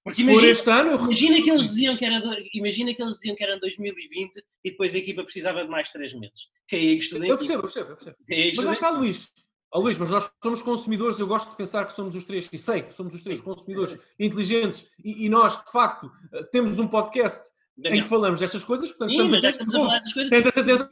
[0.05, 2.19] Porque imagina, este ano, imagina que eles diziam que era
[2.55, 6.15] imagina que eles diziam que era 2020 e depois a equipa precisava de mais 3
[6.15, 6.49] meses.
[6.67, 8.17] Que aí que Eu percebo, eu percebo, eu percebo.
[8.57, 9.29] Mas lá está, Luís.
[9.75, 12.59] Oh, Luís, mas nós somos consumidores, eu gosto de pensar que somos os três, e
[12.59, 16.87] sei que somos os três consumidores inteligentes, e, e nós, de facto, eh, temos um
[16.87, 18.01] podcast Daniel.
[18.01, 19.67] em que falamos destas coisas, portanto Sim, estamos atentos.
[19.67, 19.89] Bom,
[20.29, 20.91] tens a certeza.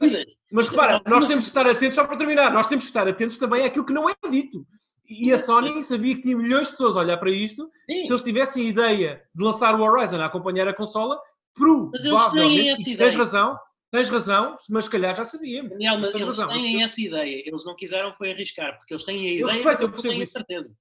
[0.51, 3.37] Mas repara, nós temos que estar atentos, só para terminar, nós temos que estar atentos
[3.37, 4.65] também àquilo que não é dito.
[5.07, 7.69] E a Sony sabia que tinha milhões de pessoas a olhar para isto.
[7.85, 8.05] Sim.
[8.05, 11.19] Se eles tivessem a ideia de lançar o Horizon a acompanhar a consola,
[11.53, 13.59] provavelmente, e tens razão,
[13.91, 15.73] Tens razão, mas se calhar já sabíamos.
[15.73, 17.43] Daniel, mas, eles razão, têm essa ideia.
[17.45, 20.31] Eles não quiseram foi arriscar, porque eles têm a ideia, eu respeito, eu percebo isso.
[20.31, 20.75] certeza.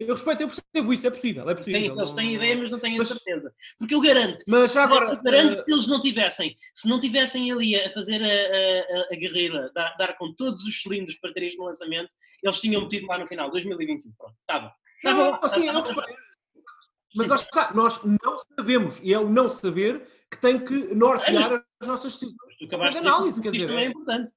[0.00, 1.80] Eu respeito, eu percebo isso, é possível, é possível.
[1.80, 3.54] Tem, eles têm não, ideia, mas não têm mas, a certeza.
[3.78, 6.88] Porque eu garanto, mas já agora, eu garanto uh, que se eles não tivessem, se
[6.88, 11.16] não tivessem ali a fazer a, a, a guerrilha, dar, dar, com todos os cilindros
[11.16, 12.10] para ter no lançamento,
[12.42, 14.10] eles tinham metido lá no final, 2021.
[14.18, 14.74] Pronto, estava.
[15.04, 16.24] Não, assim, eu respeito.
[17.14, 17.28] Mas
[17.74, 22.92] nós não sabemos, e é o não saber que tem que nortear as nossas decisões
[22.92, 24.32] de análise, quer dizer, é importante.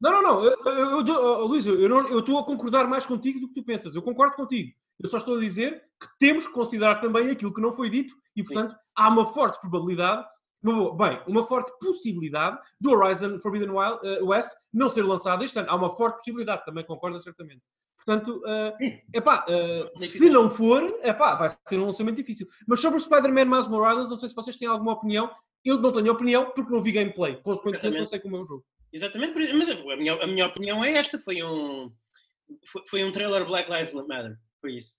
[0.00, 3.38] Não, não, não, eu, eu, eu, Luís, eu, não, eu estou a concordar mais contigo
[3.38, 3.94] do que tu pensas.
[3.94, 4.72] Eu concordo contigo.
[4.98, 8.14] Eu só estou a dizer que temos que considerar também aquilo que não foi dito
[8.34, 8.78] e, portanto, Sim.
[8.96, 10.24] há uma forte probabilidade,
[10.62, 15.70] bem, uma forte possibilidade do Horizon Forbidden Wild, uh, West não ser lançado este ano.
[15.70, 17.62] Há uma forte possibilidade, também concordo certamente.
[18.04, 18.72] Portanto, uh,
[19.12, 22.46] epá, uh, se não for, epá, vai ser um lançamento difícil.
[22.66, 25.30] Mas sobre o Spider-Man Miles Morales, não sei se vocês têm alguma opinião.
[25.64, 27.36] Eu não tenho opinião porque não vi gameplay.
[27.36, 28.64] Consequentemente, não sei como é o jogo.
[28.92, 31.90] Exatamente, mas a minha, a minha opinião é esta: foi um,
[32.66, 34.36] foi, foi, um trailer Black Lives Matter.
[34.60, 34.94] Foi isso.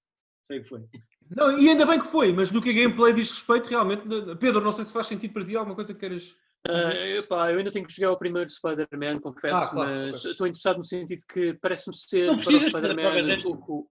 [0.47, 0.81] Foi o que foi.
[1.29, 4.03] Não, e ainda bem que foi, mas do que a gameplay diz respeito, realmente.
[4.39, 6.35] Pedro, não sei se faz sentido para ti alguma coisa que queiras.
[6.67, 10.47] Uh, epá, eu ainda tenho que jogar o primeiro Spider-Man, confesso, ah, claro, mas estou
[10.47, 13.85] interessado no sentido que parece-me ser para o Spider-Man o,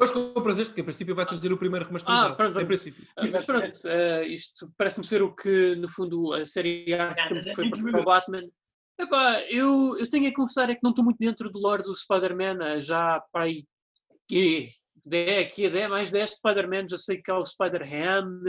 [0.00, 2.32] Pois compras este, que em princípio vai trazer o primeiro remasterizado.
[2.32, 3.06] Ah, pronto, em princípio.
[3.14, 7.68] Ah, mas pronto, uh, isto parece-me ser o que, no fundo, a série Arkham foi
[7.68, 8.48] para o Batman.
[8.98, 11.94] Epá, eu, eu tenho a confessar é que não estou muito dentro do lore do
[11.94, 13.66] Spider-Man, já para aí
[14.26, 14.70] que
[15.12, 18.40] é, que é mais 10 Spider-Man, já sei que há o Spider-Ham,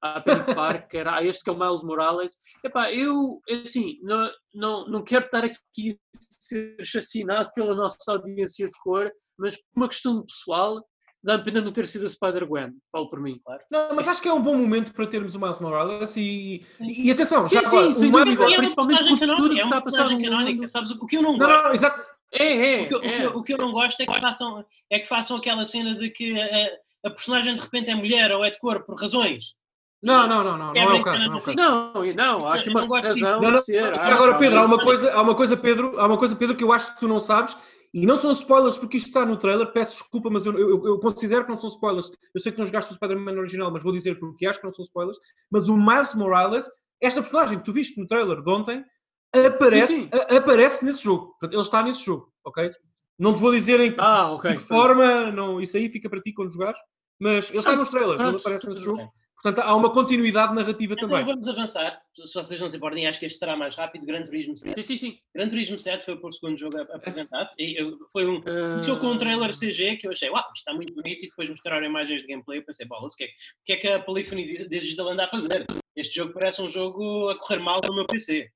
[0.00, 2.38] há Peter Parker, há este que é o Miles Morales.
[2.64, 8.66] Epá, eu, assim, não, não, não quero estar aqui a ser assassinado pela nossa audiência
[8.66, 10.82] de cor, mas por uma questão pessoal,
[11.24, 13.62] dá-me pena não ter sido a Spider-Gwen, falo por mim, claro.
[13.70, 17.06] Não, mas acho que é um bom momento para termos o Miles Morales e, e,
[17.06, 19.64] e atenção, sim, já sim, agora, sim, o Miles, é principalmente com tudo que é
[19.64, 20.68] está a passar no mundo.
[20.68, 21.48] Sabes o que eu não gosto?
[21.48, 22.00] Não, não, exato.
[22.30, 22.98] É, é, o, que, é.
[22.98, 25.94] O, que, o, que, eu não gosto é que façam, é que façam aquela cena
[25.94, 29.54] de que a, a personagem de repente é mulher ou é de cor por razões.
[30.02, 31.24] Não, não, não, não, é não é o caso.
[31.26, 31.56] Não, é o caso.
[31.56, 33.82] não, não, há aqui uma razão não, não, ser.
[33.82, 36.72] agora, Pedro, há uma, coisa, há uma coisa, Pedro, há uma coisa, Pedro, que eu
[36.72, 37.56] acho que tu não sabes
[37.94, 40.98] e não são spoilers porque isto está no trailer, peço desculpa, mas eu, eu, eu
[40.98, 42.10] considero que não são spoilers.
[42.34, 44.74] Eu sei que não jogaste o Spider-Man original, mas vou dizer porque acho que não
[44.74, 45.16] são spoilers.
[45.48, 46.66] Mas o Miles Morales,
[47.00, 48.84] esta personagem que tu viste no trailer de ontem,
[49.32, 50.10] aparece, sim, sim.
[50.12, 51.36] A, aparece nesse jogo.
[51.38, 52.68] Portanto, ele está nesse jogo, ok?
[53.16, 54.54] Não te vou dizer em que, ah, okay.
[54.54, 56.80] que forma, não, isso aí fica para ti quando jogares,
[57.20, 59.08] Mas ele está nos trailers, ele aparece nesse jogo.
[59.44, 61.22] Portanto, há uma continuidade narrativa então, também.
[61.22, 62.00] vamos avançar.
[62.14, 64.06] Se vocês não se importem, acho que este será mais rápido.
[64.06, 64.74] Gran Turismo 7.
[64.74, 65.18] Sim, sim, sim.
[65.34, 67.50] Gran Turismo 7 foi o segundo jogo apresentado.
[67.58, 67.76] E
[68.10, 68.40] foi um.
[68.40, 68.98] Começou uh...
[68.98, 71.26] com um trailer CG que eu achei, uau, isto está muito bonito.
[71.26, 72.60] E depois mostraram imagens de gameplay.
[72.60, 73.30] Eu pensei, bolas, o que, é, o
[73.66, 75.66] que é que a Polyphony Digital anda a fazer?
[75.94, 78.48] Este jogo parece um jogo a correr mal no meu PC.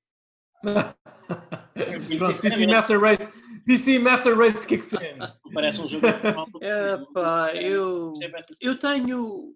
[2.17, 3.31] Pronto, PC Master Race.
[3.63, 5.19] PC Master Race kicks in.
[5.53, 6.07] Parece um jogo.
[6.07, 8.11] Epá, eu,
[8.59, 9.53] eu tenho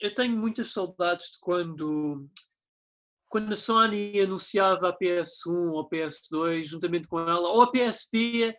[0.00, 2.26] eu tenho muitas saudades de quando,
[3.28, 8.54] quando a Sony anunciava a PS1 ou a PS2 juntamente com ela, ou a PSP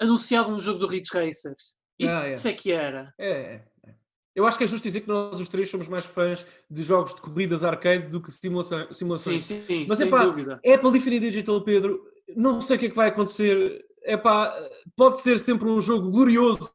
[0.00, 1.54] anunciava um jogo do Ridge Racer.
[1.98, 2.32] Isso, ah, é.
[2.32, 3.12] isso é que era.
[3.18, 3.64] É, é.
[4.34, 7.12] Eu acho que é justo dizer que nós os três somos mais fãs de jogos
[7.12, 9.44] de corridas arcade do que simulação, simulações.
[9.44, 10.60] Sim, sim, Mas, sem epá, dúvida.
[10.64, 12.06] É para Life Digital, Pedro.
[12.36, 14.54] Não sei o que é que vai acontecer epá,
[14.96, 16.70] pode ser sempre um jogo glorioso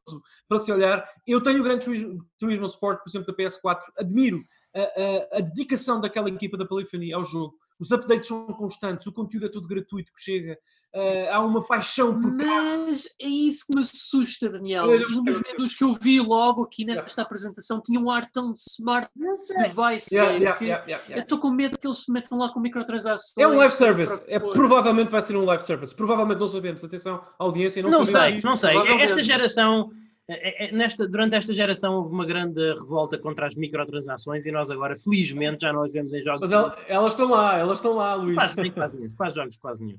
[0.48, 1.06] para se olhar.
[1.26, 4.42] Eu tenho o Gran Turismo, Sport, por exemplo, da PS4, admiro
[4.74, 7.56] a, a, a dedicação daquela equipa da Polyphony ao jogo.
[7.78, 10.58] Os updates são constantes, o conteúdo é tudo gratuito que chega,
[10.94, 14.86] uh, há uma paixão por Mas é isso que me assusta, Daniel.
[14.86, 17.22] um dos menus que eu vi logo aqui nesta yeah.
[17.22, 21.78] apresentação tinha um ar tão de smart device yeah, yeah, que eu estou com medo
[21.78, 23.36] que eles se metam lá com microtransações.
[23.38, 25.94] É um live service, é, provavelmente vai ser um live service.
[25.94, 28.76] Provavelmente não sabemos, atenção, audiência, não, não sei, não sei.
[29.00, 29.90] Esta geração
[30.26, 34.70] é, é, nesta, durante esta geração houve uma grande revolta contra as microtransações e nós
[34.70, 36.50] agora, felizmente, já nós vemos em jogos.
[36.50, 38.34] Mas elas estão lá, elas estão lá, Luís.
[38.34, 39.98] Quase, quase, nenhum, quase jogos, quase nenhum.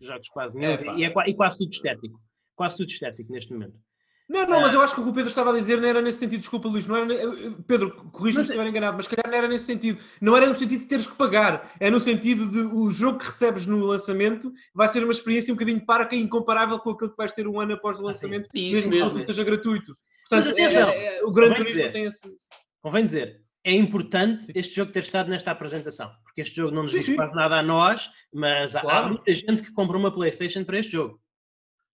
[0.00, 0.72] Jogos quase nenhum.
[0.72, 2.20] É, e, é, e quase tudo estético.
[2.54, 3.78] Quase tudo estético neste momento.
[4.28, 6.00] Não, não, mas eu acho que o que o Pedro estava a dizer não era
[6.00, 7.06] nesse sentido, desculpa Luís, não era,
[7.66, 10.54] Pedro, corrija-me se estiver enganado, mas se calhar não era nesse sentido, não era no
[10.54, 14.50] sentido de teres que pagar, é no sentido de o jogo que recebes no lançamento
[14.74, 17.60] vai ser uma experiência um bocadinho parca e incomparável com aquilo que vais ter um
[17.60, 19.94] ano após o ah, lançamento, ah, mesmo, mesmo que seja gratuito.
[20.30, 22.26] Portanto, mas atenção, é, é, o Gran Turismo dizer, tem esse...
[22.80, 26.92] Convém dizer, é importante este jogo ter estado nesta apresentação, porque este jogo não nos
[26.92, 28.88] diz quase nada a nós, mas claro.
[28.90, 31.18] há muita gente que compra uma Playstation para este jogo.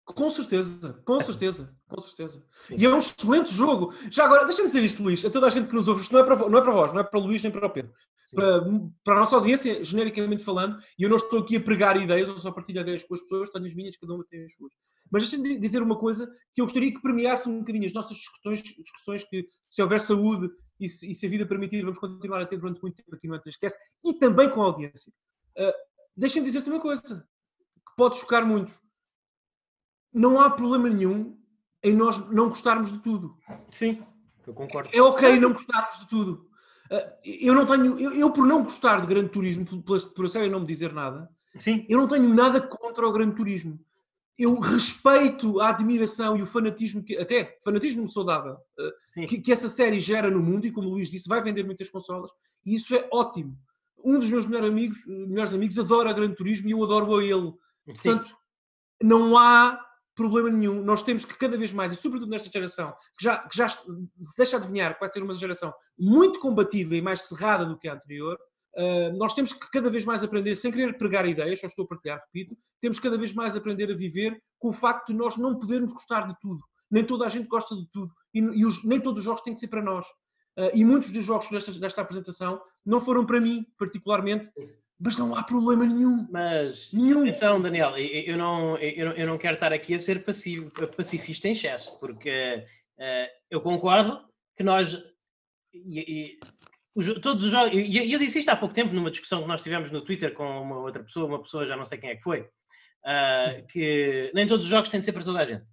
[0.05, 2.45] Com certeza, com certeza, com certeza.
[2.63, 2.75] Sim.
[2.77, 3.95] E é um excelente jogo.
[4.11, 6.21] Já agora, deixa-me dizer isto, Luís, a toda a gente que nos ouve, isto não
[6.21, 7.93] é para, não é para vós, não é para o Luís nem para o Pedro.
[8.35, 8.61] Para,
[9.05, 12.39] para, a nossa audiência, genericamente falando, e eu não estou aqui a pregar ideias, eu
[12.39, 14.73] só partilho ideias com as pessoas, tenho as minhas, cada uma tem as suas.
[15.11, 18.63] Mas deixa-me dizer uma coisa que eu gostaria que premiasse um bocadinho as nossas discussões,
[18.63, 20.49] discussões que, se houver saúde
[20.81, 23.29] e se, e se a vida permitir, vamos continuar a ter durante muito tempo aqui
[23.29, 25.13] no Esquece, e também com a audiência.
[25.59, 25.73] Uh,
[26.17, 27.27] deixem-me dizer-te uma coisa
[27.87, 28.81] que pode chocar muito
[30.13, 31.39] não há problema nenhum
[31.83, 33.37] em nós não gostarmos de tudo.
[33.71, 34.03] Sim,
[34.47, 34.91] eu concordo.
[34.93, 36.49] É ok não gostarmos de tudo.
[36.91, 40.29] Ah, eu não tenho, eu, eu por não gostar de grande turismo, por, por a
[40.29, 41.87] sério não me dizer nada, Sim.
[41.89, 43.79] eu não tenho nada contra o grande turismo.
[44.41, 48.91] Eu respeito a admiração e o fanatismo, que, até fanatismo saudável, ah,
[49.27, 51.91] que, que, essa série gera no mundo e, como o Luís disse, vai vender muitas
[51.91, 52.31] consolas
[52.65, 53.57] e isso é ótimo.
[54.03, 57.53] Um dos meus melhores amigos, melhores amigos adora Grande Turismo e eu adoro a ele.
[57.85, 58.35] Portanto, Sim.
[59.03, 59.79] não há
[60.15, 60.83] problema nenhum.
[60.83, 63.83] Nós temos que cada vez mais, e sobretudo nesta geração, que já, que já se
[64.37, 67.95] deixa adivinhar que vai ser uma geração muito combativa e mais cerrada do que a
[67.95, 68.39] anterior,
[68.77, 71.89] uh, nós temos que cada vez mais aprender, sem querer pregar ideias, só estou a
[71.89, 75.59] partilhar, repito, temos cada vez mais aprender a viver com o facto de nós não
[75.59, 76.61] podermos gostar de tudo.
[76.91, 78.13] Nem toda a gente gosta de tudo.
[78.35, 80.07] E, e os, nem todos os jogos têm que ser para nós.
[80.59, 84.51] Uh, e muitos dos jogos desta, desta apresentação não foram para mim, particularmente,
[84.99, 86.29] mas não há problema nenhum.
[86.31, 87.23] Mas, nenhum.
[87.23, 91.49] atenção, Daniel, eu não, eu, não, eu não quero estar aqui a ser passivo, pacifista
[91.49, 92.67] em excesso, porque
[92.99, 94.21] uh, eu concordo
[94.57, 95.03] que nós.
[95.73, 96.41] E, e,
[96.95, 97.73] os, todos os jogos.
[97.73, 100.63] E eu, disse isto há pouco tempo numa discussão que nós tivemos no Twitter com
[100.63, 104.47] uma outra pessoa, uma pessoa, já não sei quem é que foi, uh, que nem
[104.47, 105.65] todos os jogos têm de ser para toda a gente.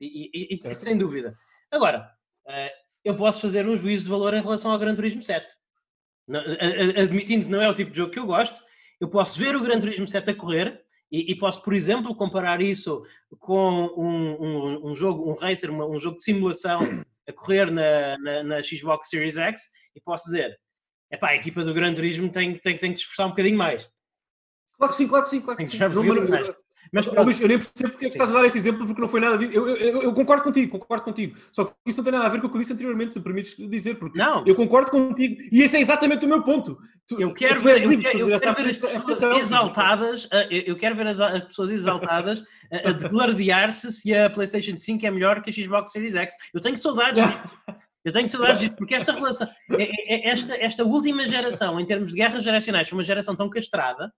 [0.00, 1.36] E, e sem dúvida.
[1.70, 2.10] Agora,
[2.46, 5.46] uh, eu posso fazer um juízo de valor em relação ao Gran Turismo 7.
[6.98, 8.60] admitindo que não é o tipo de jogo que eu gosto,
[9.00, 12.60] eu posso ver o Gran Turismo 7 a correr e, e posso, por exemplo, comparar
[12.60, 13.04] isso
[13.38, 16.80] com um, um, um jogo, um racer, um jogo de simulação
[17.28, 20.56] a correr na, na, na, Xbox Series X e posso dizer,
[21.10, 23.90] epá, a equipa do Gran Turismo tem, tem, tem que se esforçar um bocadinho mais.
[24.76, 25.78] Claro que sim, claro que sim, claro que sim.
[25.78, 29.00] Não, mas, Luís, eu nem percebo porque é que estás a dar esse exemplo, porque
[29.00, 29.52] não foi nada disso.
[29.52, 31.36] Eu, eu, eu, concordo contigo, concordo contigo.
[31.52, 33.20] Só que isso não tem nada a ver com o que eu disse anteriormente, se
[33.20, 34.44] permites dizer, porque não.
[34.46, 35.42] eu concordo contigo.
[35.50, 36.78] E esse é exatamente o meu ponto.
[37.06, 41.06] Tu, eu quero ver, eu quero, eu quero ver as pessoas exaltadas, eu quero ver
[41.08, 45.52] as, as pessoas exaltadas a, a degladiar-se se a PlayStation 5 é melhor que a
[45.52, 46.34] Xbox Series X.
[46.54, 47.38] Eu tenho saudades disso.
[48.06, 49.82] Eu tenho saudades disso, porque esta relação, é,
[50.14, 54.12] é, esta, esta última geração, em termos de guerras geracionais, foi uma geração tão castrada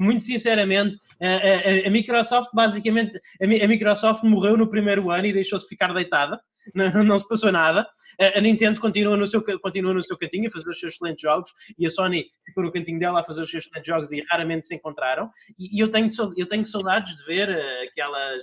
[0.00, 5.32] muito sinceramente, a, a, a Microsoft basicamente, a, a, Microsoft morreu no primeiro ano e
[5.32, 6.40] deixou-se ficar deitada.
[6.74, 7.86] não, não se passou nada.
[8.18, 11.52] A, Nintendo continua no, seu, continua no seu cantinho a fazer os seus excelentes jogos
[11.78, 14.66] e a Sony ficou no cantinho dela a fazer os seus excelentes jogos e raramente
[14.66, 15.30] se encontraram.
[15.58, 18.42] E, e eu, tenho, eu tenho saudades de ver uh, aquelas.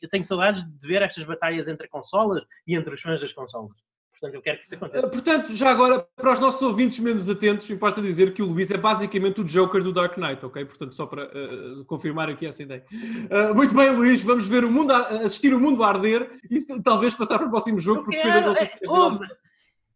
[0.00, 3.76] Eu tenho saudades de ver estas batalhas entre consolas e entre os fãs das consolas.
[4.12, 5.10] Portanto, eu quero que isso aconteça.
[5.10, 8.76] Portanto, já agora, para os nossos ouvintes menos atentos, importa dizer que o Luís é
[8.76, 10.64] basicamente o Joker do Dark Knight, ok?
[10.64, 12.84] Portanto, só para uh, confirmar aqui essa ideia.
[12.92, 16.82] Uh, muito bem, Luís, vamos ver o mundo, a, assistir o mundo a arder e
[16.82, 18.78] talvez passar para o próximo jogo, porque Pedro não sei se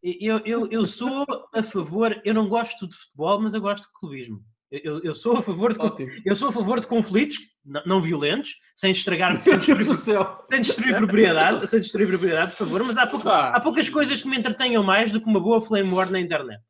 [0.03, 3.92] eu, eu, eu sou a favor, eu não gosto de futebol, mas eu gosto de
[3.92, 4.42] clubismo.
[4.71, 5.79] Eu, eu, sou a favor de
[6.25, 7.37] eu sou a favor de conflitos
[7.85, 9.85] não, violentos, sem estragar sem destruir,
[10.51, 13.51] sem destruir propriedade, sem destruir propriedade, por favor, mas há, pouca, ah.
[13.51, 16.61] há poucas coisas que me entretenham mais do que uma boa flame war na internet.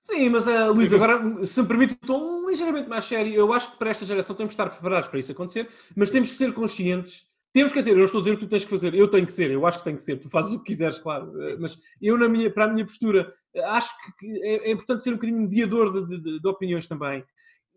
[0.00, 3.34] Sim, mas uh, Luís, agora, se me permite, estou ligeiramente mais sério.
[3.34, 6.30] Eu acho que para esta geração temos que estar preparados para isso acontecer, mas temos
[6.30, 8.70] que ser conscientes temos que dizer, eu estou a dizer o que tu tens que
[8.70, 10.66] fazer, eu tenho que ser, eu acho que tenho que ser, tu fazes o que
[10.66, 11.56] quiseres, claro, Sim.
[11.58, 13.32] mas eu, na minha, para a minha postura,
[13.66, 17.24] acho que é, é importante ser um bocadinho mediador de, de, de opiniões também.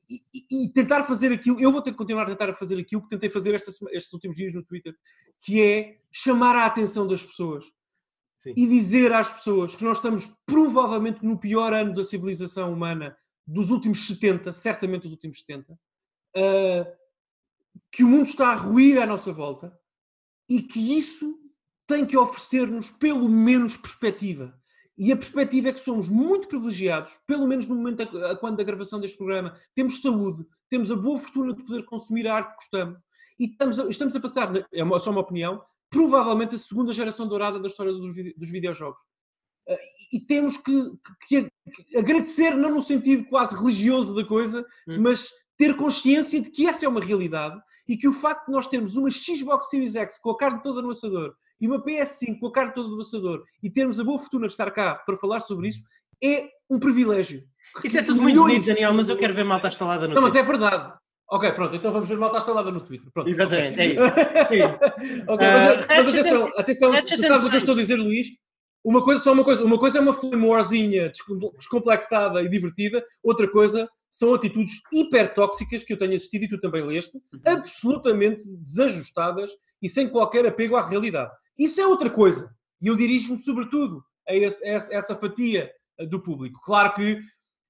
[0.09, 3.09] E, e, tentar fazer aquilo, eu vou ter que continuar a tentar fazer aquilo que
[3.09, 4.93] tentei fazer estes, estes últimos dias no Twitter,
[5.39, 7.65] que é chamar a atenção das pessoas
[8.41, 8.53] Sim.
[8.57, 13.15] e dizer às pessoas que nós estamos provavelmente no pior ano da civilização humana
[13.47, 17.00] dos últimos 70, certamente dos últimos 70, uh,
[17.91, 19.77] que o mundo está a ruir à nossa volta
[20.49, 21.39] e que isso
[21.87, 24.53] tem que oferecer-nos pelo menos perspectiva.
[24.97, 28.57] E a perspectiva é que somos muito privilegiados, pelo menos no momento a, a, quando
[28.57, 32.49] da gravação deste programa, temos saúde, temos a boa fortuna de poder consumir a arte
[32.51, 33.01] que gostamos
[33.39, 37.27] e estamos a, estamos a passar, é uma, só uma opinião, provavelmente a segunda geração
[37.27, 39.01] dourada da história dos, dos videojogos.
[39.67, 39.77] Uh,
[40.13, 40.91] e temos que,
[41.27, 41.49] que,
[41.89, 45.01] que, agradecer, não no sentido quase religioso da coisa, hum.
[45.01, 45.29] mas
[45.61, 47.55] ter consciência de que essa é uma realidade
[47.87, 50.81] e que o facto de nós termos uma Xbox Series X com a carne toda
[50.81, 54.17] no assador e uma PS5 com a carne toda no assador e termos a boa
[54.17, 55.83] fortuna de estar cá para falar sobre isso
[56.23, 57.43] é um privilégio.
[57.83, 60.35] Isso é tudo muito bonito, Daniel, mas eu quero ver malta instalada no Não, mas
[60.35, 60.93] é verdade.
[61.29, 63.11] Ok, pronto, então vamos ver malta instalada no Twitter.
[63.13, 63.85] Pronto, Exatamente, okay.
[63.85, 64.01] é isso.
[64.49, 65.23] É isso.
[65.27, 68.27] okay, mas, uh, mas atenção, atenção, tu sabes o que eu estou a dizer, Luís?
[68.83, 71.11] Uma coisa, só uma coisa, uma coisa é uma flame warzinha
[71.55, 76.59] descomplexada e divertida, outra coisa são atitudes hiper tóxicas que eu tenho assistido e tu
[76.59, 77.41] também leste, uhum.
[77.45, 81.31] absolutamente desajustadas e sem qualquer apego à realidade.
[81.57, 82.53] Isso é outra coisa.
[82.81, 86.59] E eu dirijo-me sobretudo a, esse, a, essa fatia eh, do público.
[86.63, 87.19] Claro que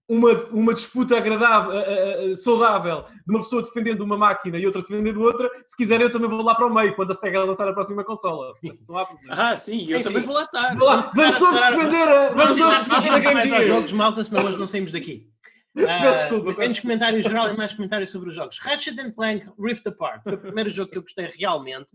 [0.10, 4.82] uma, uma disputa agradável, uh, uh, saudável, de uma pessoa defendendo uma máquina e outra
[4.82, 7.68] defendendo outra, se quiser eu também vou lá para o meio, quando a SEGA lançar
[7.68, 8.52] a próxima consola.
[8.90, 10.76] Não há Ah, sim, eu Enfim, também vou lá estar.
[10.76, 11.12] Vou lá.
[11.16, 13.64] Vamos todos defender a, vamos todos defender a Game Gear.
[13.64, 15.30] jogos, malta, senão hoje não saímos daqui.
[15.76, 18.60] Uh, desculpa, menos comentário geral e mais comentários sobre os jogos.
[18.60, 21.90] Ratchet Clank Rift Apart foi o primeiro jogo que eu gostei realmente.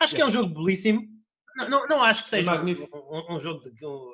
[0.00, 1.02] Acho que é um jogo belíssimo.
[1.56, 3.70] Não, não, não acho que seja é um, um, jogo de.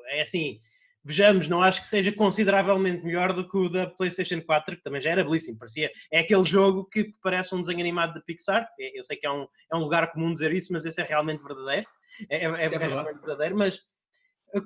[0.08, 0.60] É assim,
[1.04, 5.00] vejamos, não acho que seja consideravelmente melhor do que o da PlayStation 4, que também
[5.00, 5.58] já era belíssimo.
[5.58, 8.68] Parecia, é aquele jogo que parece um desenho animado de Pixar.
[8.78, 11.04] É, eu sei que é um, é um lugar comum dizer isso, mas esse é
[11.04, 11.86] realmente verdadeiro.
[12.28, 13.80] É, é, é, é realmente verdadeiro, mas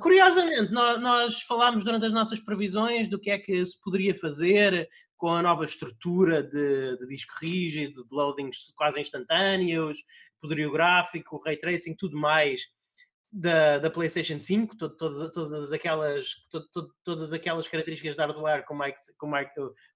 [0.01, 5.31] Curiosamente, nós, falámos durante as nossas previsões do que é que se poderia fazer com
[5.31, 10.03] a nova estrutura de, de disco rígido, de loadings quase instantâneos,
[10.41, 12.63] poderio gráfico, ray tracing, tudo mais
[13.31, 18.65] da, da PlayStation 5, to, todas, todas, aquelas, to, to, todas aquelas características de hardware
[18.65, 19.53] que o, Mike, que o, Mike,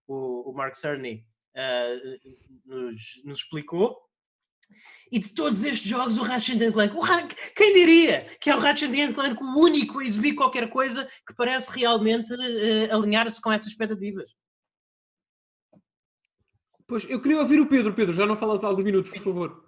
[0.08, 1.24] o, o Mark Cerny
[1.54, 4.07] uh, nos, nos explicou.
[5.10, 7.00] E de todos estes jogos, o Ratchet Clank, o
[7.56, 11.70] quem diria que é o Ratchet Clank o único a exibir qualquer coisa que parece
[11.78, 14.30] realmente uh, alinhar-se com essas expectativas?
[16.86, 17.94] Pois, eu queria ouvir o Pedro.
[17.94, 19.67] Pedro, já não falas há alguns minutos, por favor.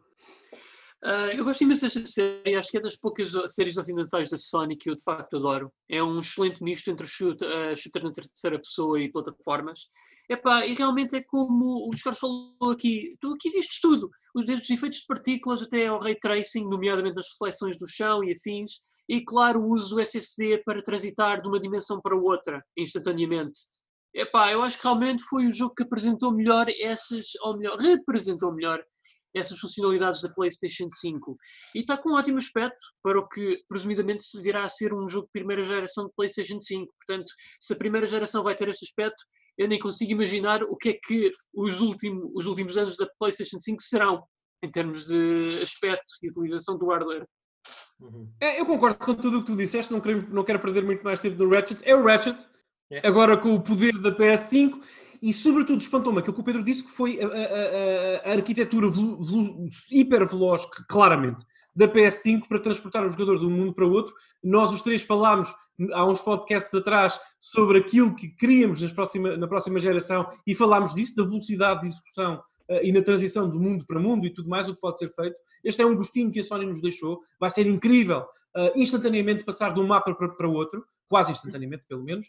[1.03, 4.77] Uh, eu gosto imenso desta série, acho que é das poucas séries ocidentais da Sony
[4.77, 5.73] que eu de facto adoro.
[5.89, 9.87] É um excelente misto entre o shooter, uh, shooter na terceira pessoa e plataformas.
[10.29, 14.11] Epá, e realmente é como o Carlos falou aqui, tu aqui vistes tudo,
[14.45, 18.33] desde os efeitos de partículas até ao ray tracing, nomeadamente nas reflexões do chão e
[18.33, 23.59] afins, e claro o uso do SSD para transitar de uma dimensão para outra instantaneamente.
[24.15, 28.53] Epá, eu acho que realmente foi o jogo que apresentou melhor essas, ou melhor, representou
[28.53, 28.85] melhor
[29.35, 31.37] essas funcionalidades da PlayStation 5.
[31.75, 35.27] E está com um ótimo aspecto para o que presumidamente virá a ser um jogo
[35.27, 36.93] de primeira geração de PlayStation 5.
[37.07, 39.23] Portanto, se a primeira geração vai ter este aspecto,
[39.57, 43.59] eu nem consigo imaginar o que é que os, último, os últimos anos da PlayStation
[43.59, 44.23] 5 serão
[44.63, 47.27] em termos de aspecto e utilização do hardware.
[48.01, 48.33] Uhum.
[48.41, 51.03] É, eu concordo com tudo o que tu disseste, não quero, não quero perder muito
[51.03, 51.81] mais tempo no Ratchet.
[51.83, 52.47] É o Ratchet,
[52.91, 53.07] é.
[53.07, 54.81] agora com o poder da PS5
[55.23, 58.89] e sobretudo espantou-me aquilo que o Pedro disse, que foi a, a, a, a arquitetura
[59.91, 61.45] hiper veloz, claramente.
[61.75, 64.15] da PS5 para transportar o jogador de um mundo para o outro.
[64.43, 65.55] Nós os três falámos
[65.93, 70.95] há uns podcasts atrás sobre aquilo que queríamos nas próxima, na próxima geração e falámos
[70.95, 74.49] disso, da velocidade de execução uh, e na transição do mundo para mundo e tudo
[74.49, 75.37] mais, o que pode ser feito.
[75.65, 77.21] Este é um gostinho que a Sony nos deixou.
[77.39, 82.03] Vai ser incrível uh, instantaneamente passar de um mapa para, para outro, quase instantaneamente, pelo
[82.03, 82.27] menos.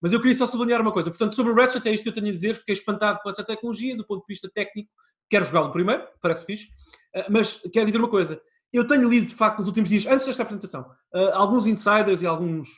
[0.00, 1.10] Mas eu queria só sublinhar uma coisa.
[1.10, 2.54] Portanto, sobre o Ratchet, é isto que eu tenho a dizer.
[2.56, 4.90] Fiquei espantado com essa tecnologia, do ponto de vista técnico.
[5.30, 6.66] Quero jogá-lo primeiro, parece fixe.
[7.14, 8.40] Uh, mas quero dizer uma coisa.
[8.72, 10.82] Eu tenho lido, de facto, nos últimos dias, antes desta apresentação,
[11.14, 12.68] uh, alguns insiders e alguns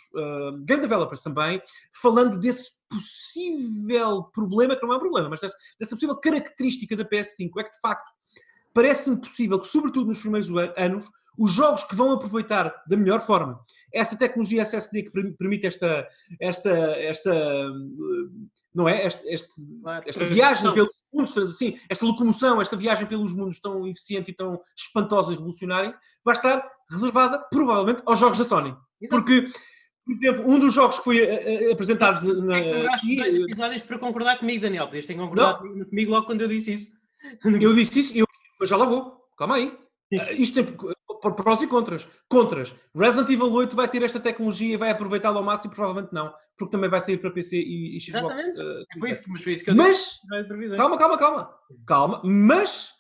[0.67, 1.61] game developers também,
[2.03, 7.05] falando desse possível problema, que não é um problema, mas dessa, dessa possível característica da
[7.05, 7.51] PS5.
[7.59, 8.09] É que, de facto,
[8.75, 11.07] parece-me possível que, sobretudo nos primeiros anos,
[11.39, 13.65] os jogos que vão aproveitar da melhor forma
[13.97, 16.07] essa tecnologia SSD que permite esta,
[16.39, 17.73] esta, esta
[18.75, 19.07] não é?
[19.07, 19.55] Esta, esta,
[20.05, 24.61] esta viagem pelos mundos, assim, esta locomoção, esta viagem pelos mundos tão eficiente e tão
[24.77, 28.77] espantosa e revolucionária, vai estar reservada provavelmente aos jogos da Sony.
[29.01, 29.09] Exato.
[29.09, 29.51] Porque,
[30.05, 32.61] por exemplo, um dos jogos que foi uh, apresentado na.
[32.61, 34.87] Eu acho que dois episódios para concordar comigo, Daniel.
[34.87, 35.85] Podias ter concordado não.
[35.87, 36.93] comigo logo quando eu disse isso.
[37.45, 38.27] Eu disse isso, eu,
[38.61, 39.25] mas já lá vou.
[39.39, 39.69] Calma aí.
[40.13, 40.96] Uh, isto tem,
[41.35, 42.07] prós e contras.
[42.29, 42.75] Contras.
[42.95, 45.75] Resident Evil 8 vai ter esta tecnologia e vai aproveitá-la ao máximo?
[45.75, 48.43] Provavelmente não, porque também vai sair para PC e, e Xbox.
[48.43, 50.77] Uh, foi isso, mas foi isso que eu mas, disse.
[50.77, 51.51] calma, calma, calma.
[51.87, 52.23] Calma.
[52.25, 52.91] Mas,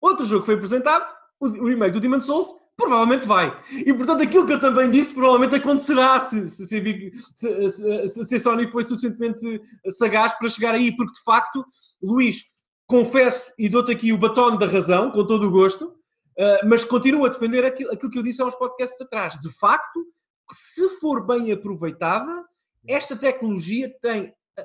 [0.00, 1.06] outro jogo que foi apresentado,
[1.40, 3.58] o, remake do Demon's Souls, provavelmente vai.
[3.72, 8.38] E portanto, aquilo que eu também disse provavelmente acontecerá se, se, se, se, se a
[8.38, 11.64] Sony foi suficientemente sagaz para chegar aí, porque de facto,
[12.02, 12.44] Luís,
[12.86, 15.99] confesso e dou-te aqui o batom da razão, com todo o gosto
[16.40, 19.38] Uh, mas continuo a defender aquilo, aquilo que eu disse há uns podcasts atrás.
[19.38, 20.06] De facto,
[20.50, 22.46] se for bem aproveitada,
[22.88, 24.28] esta tecnologia tem
[24.58, 24.64] uh,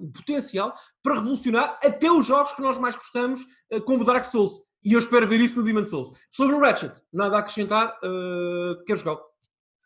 [0.00, 3.40] o potencial para revolucionar até os jogos que nós mais gostamos,
[3.72, 4.66] uh, como Dark Souls.
[4.82, 6.10] E eu espero ver isso no Demon Souls.
[6.28, 9.20] Sobre o Ratchet, nada a acrescentar, uh, quero jogá-lo.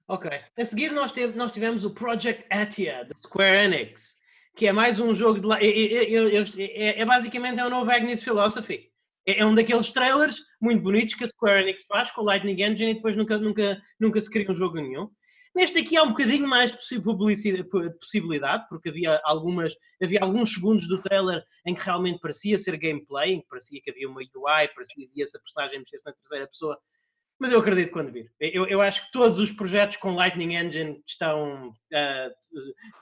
[0.09, 0.31] Ok.
[0.59, 4.17] A seguir nós, teve, nós tivemos o Project Atia, da Square Enix,
[4.57, 5.55] que é mais um jogo de...
[5.55, 8.90] É, é, é, é basicamente é um novo Agnes Philosophy
[9.31, 12.63] é, é um daqueles trailers muito bonitos que a Square Enix faz com o Lightning
[12.63, 15.09] Engine e depois nunca, nunca, nunca se cria um jogo nenhum.
[15.55, 16.79] Neste aqui há um bocadinho mais de
[17.99, 23.33] possibilidade, porque havia, algumas, havia alguns segundos do trailer em que realmente parecia ser gameplay,
[23.33, 26.79] em que parecia que havia uma UI, parecia que essa personagem mexesse na terceira pessoa,
[27.41, 28.31] mas eu acredito quando vir.
[28.39, 32.31] Eu, eu acho que todos os projetos com Lightning Engine estão, uh,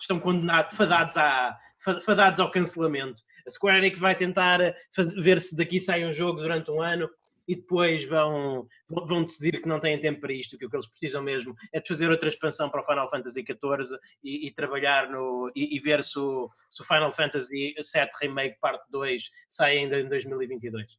[0.01, 1.59] estão condenados, fadados, à,
[2.05, 3.21] fadados ao cancelamento.
[3.49, 4.61] A Square Enix vai tentar
[4.95, 7.09] fazer, ver se daqui sai um jogo durante um ano
[7.49, 10.87] e depois vão, vão decidir que não têm tempo para isto, que o que eles
[10.87, 15.09] precisam mesmo é de fazer outra expansão para o Final Fantasy XIV e, e trabalhar
[15.09, 19.79] no e, e, ver se o, se o Final Fantasy VII Remake Parte 2 sai
[19.79, 20.99] ainda em 2022.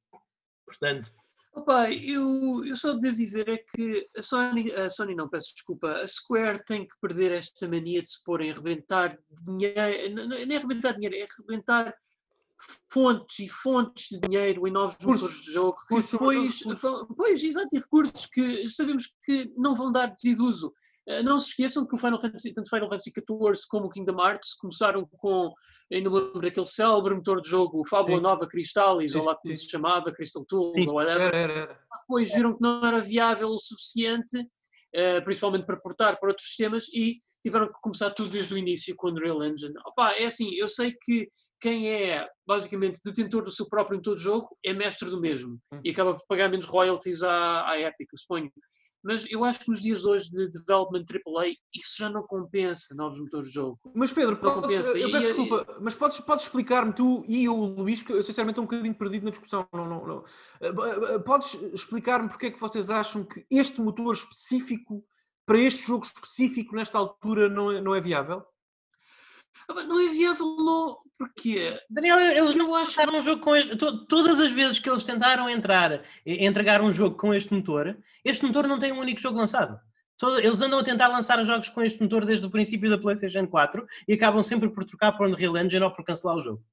[0.65, 1.11] Portanto,
[1.53, 5.91] Opa, eu, eu só devo dizer é que a Sony, a Sony não, peço desculpa,
[5.91, 10.55] a Square tem que perder esta mania de se pôr em arrebentar dinheiro, não, é
[10.55, 11.93] arrebentar dinheiro, é arrebentar
[12.91, 16.63] fontes e fontes de dinheiro em novos motores de jogo que depois,
[17.15, 20.73] pois, exato, e recursos que sabemos que não vão dar devido uso.
[21.07, 24.19] Eh, não se esqueçam que o Final Fantasy, tanto Final Fantasy XIV como o Kingdom
[24.19, 25.51] Hearts começaram com,
[25.91, 28.21] ainda me lembro daquele célebre motor de jogo, o Fábula sim.
[28.21, 30.87] Nova Crystalis, ou lá como se chamava, Crystal Tools, sim.
[30.87, 31.33] ou whatever.
[31.33, 31.79] Era, era.
[32.01, 34.37] Depois viram que não era viável o suficiente,
[35.23, 39.07] principalmente para portar para outros sistemas, e tiveram que começar tudo desde o início com
[39.07, 39.73] o Unreal Engine.
[39.85, 41.27] Opa, é assim, eu sei que
[41.61, 45.81] quem é basicamente detentor do seu próprio motor de jogo é mestre do mesmo hum.
[45.83, 48.51] e acaba por pagar menos royalties à, à Epic, eu suponho.
[49.03, 52.93] Mas eu acho que nos dias de hoje de development AAA isso já não compensa
[52.95, 53.79] novos motores de jogo.
[53.95, 54.99] Mas Pedro, não podes, compensa.
[54.99, 55.83] eu peço e, desculpa, e...
[55.83, 59.23] mas podes, podes explicar-me tu e o Luís, porque eu sinceramente estou um bocadinho perdido
[59.23, 59.67] na discussão.
[59.73, 60.23] Não, não, não.
[60.61, 60.69] Eh,
[61.13, 65.03] eh, podes explicar-me porque é que vocês acham que este motor específico
[65.45, 68.45] para este jogo específico, nesta altura, não é, não é viável?
[69.67, 70.99] Ah, não é viável.
[71.19, 71.77] Porquê?
[71.89, 73.75] Daniel, eles não acharam um jogo com este,
[74.07, 78.65] todas as vezes que eles tentaram entrar, entregar um jogo com este motor, este motor
[78.65, 79.77] não tem um único jogo lançado.
[80.41, 83.85] Eles andam a tentar lançar jogos com este motor desde o princípio da PlayStation 4
[84.07, 86.63] e acabam sempre por trocar para o Unreal Engine ou por cancelar o jogo.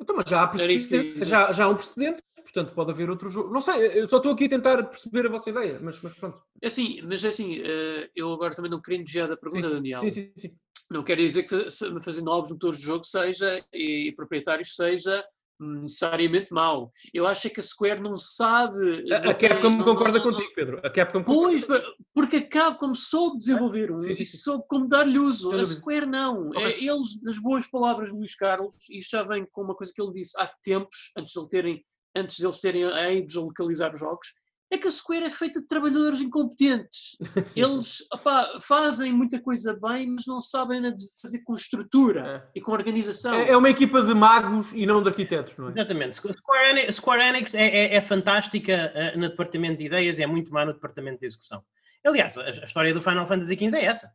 [0.00, 3.52] Então, mas já há, precedente, já, já há um precedente portanto pode haver outro jogo.
[3.52, 6.40] Não sei, eu só estou aqui a tentar perceber a vossa ideia, mas, mas pronto.
[6.60, 9.74] É assim, mas é assim, eh, eu agora também não querendo desviar da pergunta, sim,
[9.74, 10.00] Daniel.
[10.00, 10.56] Sim, sim, sim.
[10.90, 11.68] Não quer dizer que
[12.00, 15.24] fazer novos motores de jogo seja, e proprietários seja
[15.60, 16.92] necessariamente mau.
[17.12, 19.12] Eu acho é que a Square não sabe.
[19.12, 20.80] A, a Capcom não, concorda não, contigo, Pedro.
[20.84, 21.66] A Capcom Pois,
[22.12, 24.36] porque a Capcom soube desenvolver um, sim, sim, sim.
[24.36, 25.52] soube como dar-lhe uso.
[25.52, 26.48] A Square não.
[26.48, 26.64] Okay.
[26.64, 30.02] É, eles, nas boas palavras de Luís Carlos, e já vem com uma coisa que
[30.02, 31.84] ele disse há tempos, antes de ele terem
[32.16, 34.28] antes deles terem a de localizar os jogos,
[34.70, 37.16] é que a Square é feita de trabalhadores incompetentes.
[37.44, 38.60] sim, Eles sim.
[38.60, 42.58] fazem muita coisa bem, mas não sabem de fazer com estrutura é.
[42.58, 43.34] e com organização.
[43.34, 45.70] É, é, uma equipa de magos e não de arquitetos, não é?
[45.70, 46.16] Exatamente.
[46.16, 50.26] Square Enix, Square Enix é, é, é, fantástica uh, no departamento de ideias e é
[50.26, 51.62] muito má no departamento de execução.
[52.04, 54.08] Aliás, a, a história do Final Fantasy XV é essa.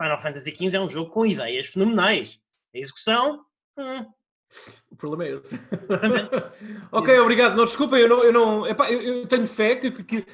[0.00, 2.38] Final Fantasy XV é um jogo com ideias fenomenais.
[2.74, 3.44] A execução,
[3.78, 4.06] hum,
[4.90, 5.58] o problema é esse.
[5.82, 6.30] Exatamente.
[6.92, 7.56] ok, obrigado.
[7.56, 10.26] Não, desculpa, eu não, eu, não epá, eu, eu tenho fé que, que,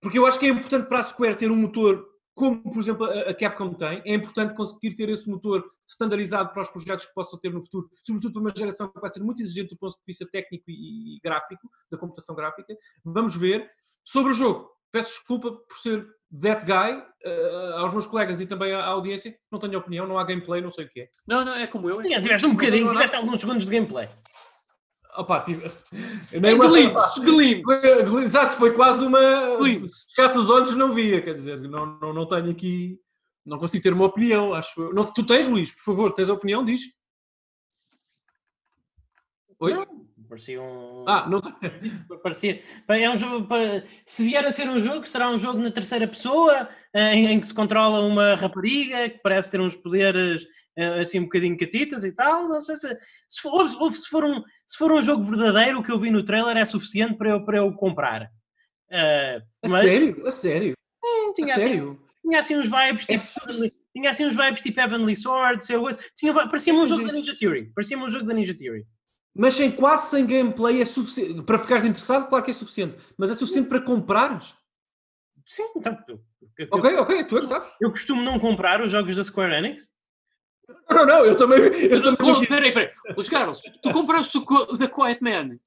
[0.00, 2.06] porque eu acho que é importante para a Square ter um motor
[2.38, 4.00] como, por exemplo, a, a Capcom tem.
[4.06, 7.90] É importante conseguir ter esse motor standardizado para os projetos que possam ter no futuro,
[8.00, 11.16] sobretudo para uma geração que vai ser muito exigente do ponto de vista técnico e,
[11.16, 12.76] e gráfico, da computação gráfica.
[13.04, 13.68] Vamos ver.
[14.04, 16.06] Sobre o jogo, peço desculpa por ser
[16.42, 16.92] that guy,
[17.26, 20.70] uh, aos meus colegas e também à audiência, não tenho opinião, não há gameplay, não
[20.70, 21.08] sei o que é.
[21.26, 22.00] Não, não, é como eu.
[22.00, 22.20] É.
[22.20, 24.08] tiveste um bocadinho, tiveste alguns segundos de gameplay.
[25.16, 25.70] Opa, tive...
[26.32, 26.68] Nem uma...
[26.68, 27.86] glimpse, glimpse.
[28.22, 29.18] Exato, foi quase uma...
[30.14, 33.00] Caça os olhos não via, quer dizer, não, não, não tenho aqui...
[33.44, 34.92] Não consigo ter uma opinião, acho.
[34.92, 36.82] Não, tu tens, Luís, por favor, tens a opinião, diz.
[39.58, 39.72] Oi?
[39.72, 40.07] Não.
[40.28, 41.04] Parecia um.
[41.08, 41.40] Ah, não.
[42.22, 42.62] Parecia.
[42.88, 43.48] É um jogo.
[44.06, 47.46] Se vier a ser um jogo, será um jogo na terceira pessoa, eh, em, que
[47.46, 52.12] se controla uma rapariga que parece ter uns poderes eh, assim um bocadinho catitas e
[52.12, 52.48] tal.
[52.48, 52.88] Não sei se.
[53.28, 56.24] Se for, se for, um, se for um jogo verdadeiro, o que eu vi no
[56.24, 58.30] trailer é suficiente para eu, para eu comprar.
[58.90, 59.84] Uh, a mas...
[59.84, 60.26] sério?
[60.26, 60.74] A sério?
[61.04, 62.00] Hum, tinha, a assim, sério?
[62.22, 63.78] tinha assim uns vibes é tipo.
[63.94, 65.66] Tinha assim uns vibes tipo Heavenly Swords,
[66.14, 67.72] tinha, parecia-me um jogo da Ninja Theory.
[67.74, 68.86] Parecia-me um jogo da Ninja Theory.
[69.34, 71.42] Mas sem quase sem gameplay é suficiente.
[71.42, 72.96] Para ficares interessado, claro que é suficiente.
[73.16, 74.54] Mas é suficiente para comprares?
[75.46, 75.96] Sim, então.
[76.58, 77.70] Eu, ok, ok, tu é que sabes.
[77.80, 79.88] Eu costumo não comprar os jogos da Square Enix.
[80.90, 81.58] Não, não, eu também.
[81.58, 82.46] Eu também...
[82.46, 82.92] Peraí, peraí.
[83.16, 85.58] Os Carlos, tu compraste o The Quiet Man.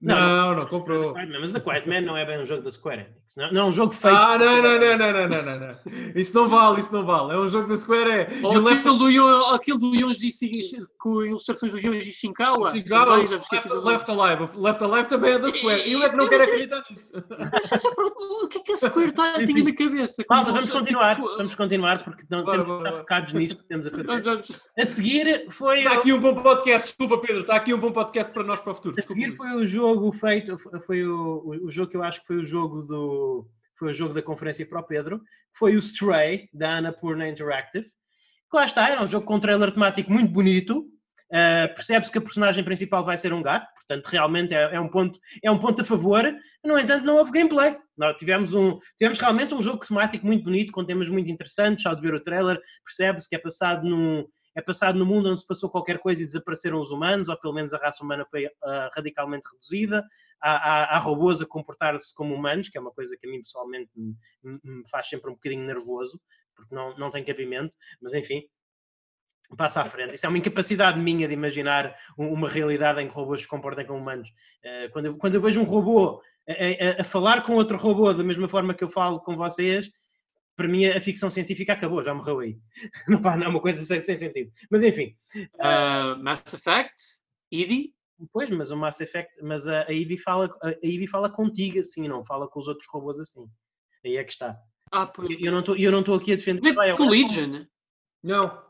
[0.00, 1.12] Não, não, comprou.
[1.12, 3.36] Mas The Quiet Man não é bem um jogo da Square Enix.
[3.36, 3.52] Não, é?
[3.52, 4.16] não é um jogo feito.
[4.16, 6.12] Ah, não, não, não, não, não, não, não.
[6.14, 7.32] Isso não vale, isso não vale.
[7.32, 8.28] É um jogo da Square é.
[8.44, 8.84] Ou left...
[8.84, 10.30] do, Yon, aquilo do Yonji
[10.96, 12.70] com ilustrações do Yonji Shinkawa.
[12.70, 13.26] Shinkawa.
[13.26, 14.56] Já me esqueci left, do left Alive.
[14.56, 15.82] Left Alive também é da Square.
[15.88, 17.12] E, eu é que não quero acreditar nisso.
[17.36, 20.24] Mas é o que é que a Square tá, tem na cabeça?
[20.28, 21.16] Vamos tipo, continuar.
[21.16, 24.42] Vamos continuar porque não, bora, temos bora, focados nisto que temos a fazer.
[24.78, 25.78] A seguir foi.
[25.78, 27.40] Está aqui um bom podcast, desculpa, Pedro.
[27.40, 28.94] Está aqui um bom podcast para nós para o futuro.
[28.96, 32.36] A seguir foi o jogo feito foi o, o jogo que eu acho que foi
[32.36, 35.22] o jogo do foi o jogo da conferência para o Pedro,
[35.56, 37.86] foi o Stray da Annapurna Interactive.
[38.50, 40.80] Que lá está, era um jogo com trailer temático muito bonito.
[41.30, 44.88] Uh, Percebe-se que a personagem principal vai ser um gato, portanto, realmente é, é, um,
[44.88, 46.24] ponto, é um ponto a favor.
[46.64, 47.76] No entanto, não houve gameplay.
[47.96, 51.82] Nós tivemos, um, tivemos realmente um jogo temático muito bonito, com temas muito interessantes.
[51.82, 54.24] Só de ver o trailer, percebe-se que é passado num,
[54.58, 57.54] é passado no mundo onde se passou qualquer coisa e desapareceram os humanos, ou pelo
[57.54, 58.50] menos a raça humana foi uh,
[58.92, 60.04] radicalmente reduzida.
[60.40, 63.38] Há, há, há robôs a comportar-se como humanos, que é uma coisa que a mim
[63.38, 66.20] pessoalmente me, me faz sempre um bocadinho nervoso,
[66.56, 68.42] porque não, não tem cabimento, mas enfim,
[69.56, 70.16] passa à frente.
[70.16, 74.00] Isso é uma incapacidade minha de imaginar uma realidade em que robôs se comportem como
[74.00, 74.28] humanos.
[74.64, 76.52] Uh, quando, eu, quando eu vejo um robô a,
[76.98, 79.88] a, a, falar com outro robô da mesma forma que eu falo com vocês,
[80.58, 82.58] para mim a ficção científica acabou, já morreu aí.
[83.08, 84.50] não, pá, não é uma coisa sem, sem sentido.
[84.68, 85.14] Mas enfim.
[85.54, 86.94] Uh, Mass Effect,
[87.52, 87.94] Eevee?
[88.32, 92.08] Pois, mas o Mass Effect, mas a, a Eevee fala, a Eevee fala contigo assim,
[92.08, 93.46] não fala com os outros robôs assim.
[94.04, 94.58] Aí é que está.
[94.90, 95.28] Ah, pois.
[95.40, 95.60] Eu não
[96.00, 96.74] estou aqui a defender.
[96.96, 97.64] Com Legion?
[98.20, 98.60] Não.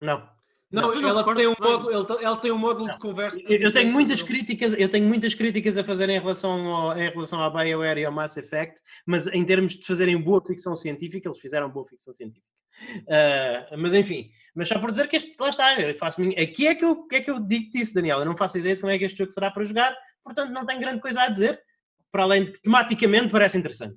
[0.00, 0.30] Não.
[0.72, 3.38] Não, não ela, tem um módulo, ela tem um módulo de conversa.
[3.46, 7.42] Eu, tenho muitas críticas, eu tenho muitas críticas a fazer em relação, ao, em relação
[7.42, 11.38] à BioWare e ao Mass Effect, mas em termos de fazerem boa ficção científica, eles
[11.38, 12.46] fizeram boa ficção científica.
[13.00, 16.74] Uh, mas enfim, mas só por dizer que este, lá está, eu faço aqui é
[16.74, 18.20] que eu, é que eu digo isso, Daniel.
[18.20, 19.94] Eu não faço ideia de como é que este jogo será para jogar,
[20.24, 21.60] portanto não tenho grande coisa a dizer,
[22.10, 23.96] para além de que tematicamente parece interessante.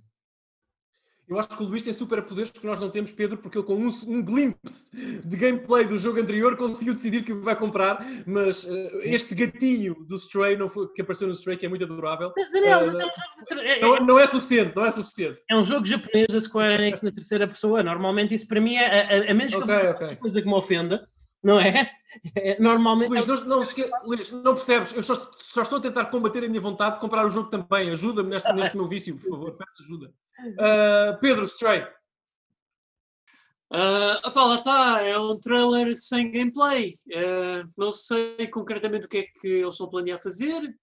[1.28, 3.76] Eu acho que o Luís tem superpoderes que nós não temos, Pedro, porque ele com
[3.76, 4.96] um, um glimpse
[5.26, 10.16] de gameplay do jogo anterior conseguiu decidir que vai comprar, mas uh, este gatinho do
[10.16, 14.06] Stray não foi, que apareceu no Stray, que é muito adorável, Daniel, uh, é, não,
[14.06, 15.40] não, é suficiente, não é suficiente.
[15.50, 17.82] É um jogo japonês da Square Enix na terceira pessoa.
[17.82, 20.16] Normalmente isso para mim é, a, a, a menos que okay, eu okay.
[20.18, 21.08] coisa que me ofenda,
[21.44, 21.90] não é?
[22.36, 23.10] É normalmente.
[23.10, 23.64] Luís, não, não,
[24.06, 24.94] Luís, não percebes?
[24.94, 27.90] Eu só, só, estou a tentar combater a minha vontade de comprar o jogo também.
[27.90, 30.14] Ajuda-me neste, neste meu vício, por favor, peço ajuda.
[30.40, 31.82] Uh, Pedro, Stray.
[33.72, 36.94] Uh, opa, lá está, é um trailer sem gameplay.
[37.08, 40.74] Uh, não sei concretamente o que é que eles estão a planear fazer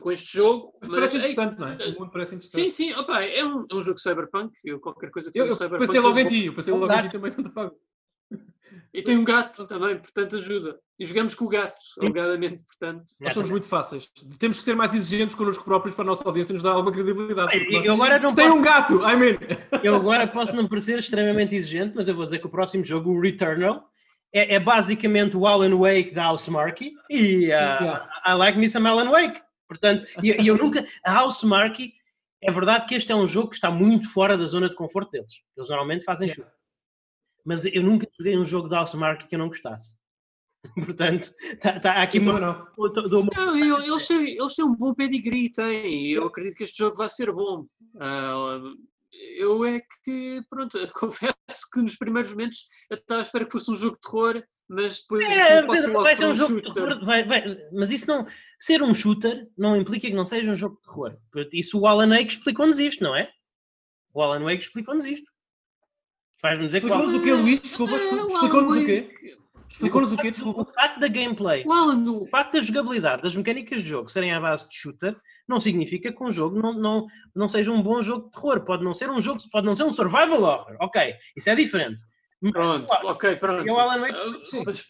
[0.00, 0.72] com este jogo.
[0.80, 1.88] Mas, mas parece é, interessante, não é?
[1.88, 2.70] O mundo parece interessante.
[2.70, 5.50] Sim, sim, opa, é um, é um jogo cyberpunk, eu, qualquer coisa que seja eu,
[5.50, 5.86] eu cyberpunk.
[5.86, 7.76] Pensei logo em ti, eu pensei logo em ti também quando pago.
[8.92, 10.78] E tem um gato também, portanto ajuda.
[10.98, 13.04] E jogamos com o gato, alegadamente, portanto.
[13.20, 14.08] Nós somos muito fáceis.
[14.38, 17.56] Temos que ser mais exigentes connosco próprios para a nossa audiência nos dar alguma credibilidade.
[17.84, 19.38] Eu agora não Tem posso, um gato, I mean.
[19.82, 23.10] eu agora posso não parecer extremamente exigente, mas eu vou dizer que o próximo jogo,
[23.10, 23.88] o Returnal,
[24.32, 28.10] é, é basicamente o Alan Wake da Housemarque e uh, Yeah.
[28.26, 29.40] I like me some Alan Wake.
[29.68, 30.84] Portanto, e e eu, nunca.
[31.04, 31.92] A Housemarque,
[32.42, 35.12] é verdade que este é um jogo que está muito fora da zona de conforto
[35.12, 35.42] deles.
[35.56, 36.42] Eles normalmente fazem Yeah.
[36.42, 36.57] jogo.
[37.48, 39.96] Mas eu nunca joguei um jogo da Housemarque que eu não gostasse.
[40.94, 41.30] Portanto,
[41.62, 42.40] tá, tá aqui também uma,
[42.76, 42.92] não.
[43.08, 46.10] dou uma- Não, eu- eles, têm, eles têm um bom pedigree, têm.
[46.10, 47.64] Eu acredito que este jogo vai ser bom.
[47.98, 48.60] Ah,
[49.38, 53.70] eu é que, pronto, confesso que nos primeiros momentos eu estava à espera que fosse
[53.70, 56.66] um jogo de terror, mas depois É, Pedro, logo vai ser um um jogo de
[56.66, 56.84] shooter.
[56.84, 58.26] terror, vai- vai- mas isso não.
[58.60, 61.16] Ser um shooter não implica que não seja um jogo de terror.
[61.54, 63.30] Isso o Alan Wake explicou-nos isto, não é?
[64.12, 65.30] O Alan Wake explicou-nos isto.
[66.42, 67.60] Vais-me dizer Alan, Explicou-nos o quê, Luís?
[67.60, 69.10] Desculpa, o explicou-nos o quê?
[69.70, 70.30] Explicou-nos o quê?
[70.30, 70.62] Desculpa.
[70.62, 74.32] o facto da gameplay, O Alan, o facto da jogabilidade, das mecânicas de jogo serem
[74.32, 75.16] à base de shooter,
[75.48, 78.64] não significa que um jogo não, não, não seja um bom jogo de terror.
[78.64, 80.76] Pode não ser um jogo, pode não ser um survival horror.
[80.80, 82.02] Ok, isso é diferente.
[82.40, 83.66] Mas, pronto, claro, ok, pronto.
[83.66, 84.62] E o Alan Wake- Ah, Sim.
[84.64, 84.84] mas-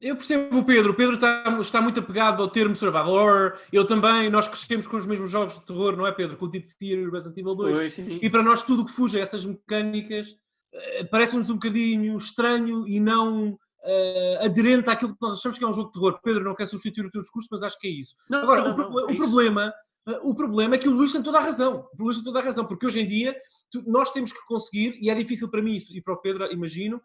[0.00, 0.92] Eu percebo o Pedro.
[0.92, 3.58] O Pedro está, está muito apegado ao termo survival horror.
[3.72, 4.30] Eu também.
[4.30, 6.36] Nós crescemos com os mesmos jogos de terror, não é, Pedro?
[6.36, 7.76] Com o tipo Fear e Resident Evil 2.
[7.76, 8.18] Pois, sim.
[8.22, 10.36] E para nós tudo o que fuja a essas mecânicas
[10.72, 15.66] eh, parece-nos um bocadinho estranho e não eh, aderente àquilo que nós achamos que é
[15.66, 16.20] um jogo de terror.
[16.22, 18.14] Pedro, não quer substituir o teu discurso, mas acho que é isso.
[18.30, 19.18] Não, Agora, não, o, pro- não, é o isso.
[19.18, 19.72] problema,
[20.08, 21.88] eh, o problema é que o Luís tem toda a razão.
[21.98, 23.36] O Luís tem toda a razão, porque hoje em dia
[23.72, 26.44] tu- nós temos que conseguir, e é difícil para mim isso, e para o Pedro,
[26.52, 27.00] imagino,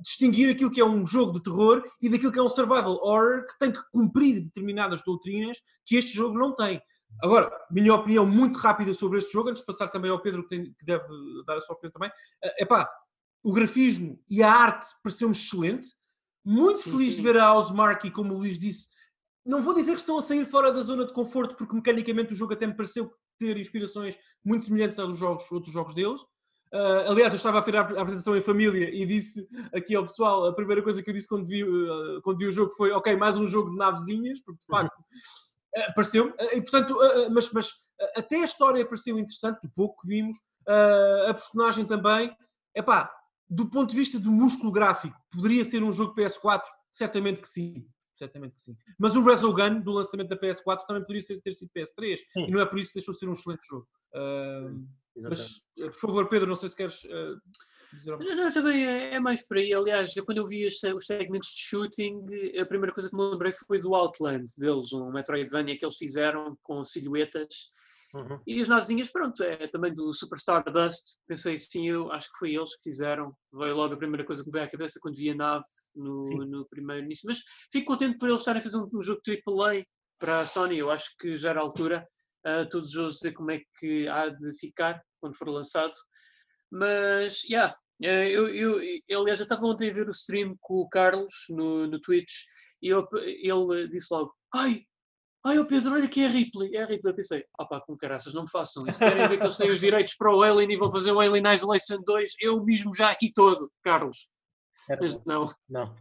[0.00, 3.46] distinguir aquilo que é um jogo de terror e daquilo que é um survival horror
[3.46, 6.80] que tem que cumprir determinadas doutrinas que este jogo não tem.
[7.22, 10.48] Agora, minha opinião muito rápida sobre este jogo, antes de passar também ao Pedro, que,
[10.50, 11.04] tem- que deve
[11.46, 12.10] dar a sua opinião também.
[12.42, 12.88] É pá,
[13.42, 15.88] o grafismo e a arte pareceu-me excelente.
[16.44, 17.16] Muito Sim, feliz sim.
[17.16, 18.88] de ver a Housemarque, e como o Luís disse,
[19.44, 22.36] não vou dizer que estão a sair fora da zona de conforto, porque mecanicamente o
[22.36, 26.20] jogo até me pareceu ter inspirações muito semelhantes aos jogos, outros jogos deles.
[26.72, 29.94] Ah, aliás, eu estava a ver a ap- a apresentação em família e disse aqui
[29.94, 32.72] ao pessoal, a primeira coisa que eu disse quando vi, ah, quando vi o jogo
[32.74, 34.94] foi, ok, mais um jogo de navezinhas, porque de facto
[35.76, 36.32] ah, pareceu-me.
[36.38, 36.96] Ah, e portanto,
[37.32, 37.72] mas, mas
[38.16, 40.36] até a história pareceu interessante, do pouco que vimos,
[41.26, 42.34] a personagem também.
[42.74, 43.10] Epá,
[43.48, 46.62] do ponto de vista do músculo gráfico, poderia ser um jogo PS4?
[46.92, 47.86] Certamente que sim.
[48.14, 48.76] Certamente que sim.
[48.98, 52.18] Mas o Resogun, do lançamento da PS4, também poderia ter sido PS3.
[52.18, 52.46] Sim.
[52.46, 53.88] E não é por isso que deixou de ser um excelente jogo.
[55.18, 55.62] Exatamente.
[55.76, 57.02] mas, eh, por favor, Pedro, não sei se queres
[57.92, 59.72] dizer alguma Não, não, também é, é mais por aí.
[59.72, 62.24] Aliás, eu, quando eu vi os, os segmentos de shooting,
[62.60, 66.56] a primeira coisa que me lembrei foi do Outland deles, um Metroidvania que eles fizeram
[66.62, 67.68] com silhuetas.
[68.14, 68.40] Uhum.
[68.46, 71.18] E as navezinhas, pronto, é também do Superstar Dust.
[71.26, 73.34] Pensei sim, eu acho que foi eles que fizeram.
[73.52, 75.64] Veio logo a primeira coisa que me veio à cabeça quando vi a nave
[75.94, 76.38] no, Sim.
[76.46, 77.24] no primeiro início.
[77.26, 77.40] Mas
[77.70, 79.84] fico contente por eles estarem a fazer um, um jogo AAA
[80.18, 80.78] para a Sony.
[80.78, 82.06] Eu acho que já era a altura.
[82.46, 85.92] Uh, Estou desejoso de ver como é que há de ficar quando for lançado.
[86.70, 90.74] Mas, yeah, eh, eu, eu, eu, aliás, eu estava ontem a ver o stream com
[90.74, 92.32] o Carlos no, no Twitch
[92.82, 94.82] e eu- ele disse logo: Ai,
[95.44, 96.76] ai, o Pedro, olha que é a Ripley.
[96.76, 97.12] É a Ripley.
[97.12, 98.98] Eu pensei: Ah, pá, com caraças, não me façam isso.
[98.98, 101.52] Querem ver que eles têm os direitos para o Alien e vão fazer o Alien
[101.54, 102.34] Isolation 2?
[102.40, 104.28] Eu mesmo já aqui todo, Carlos.
[105.02, 105.44] Mas não.
[105.68, 105.96] Não.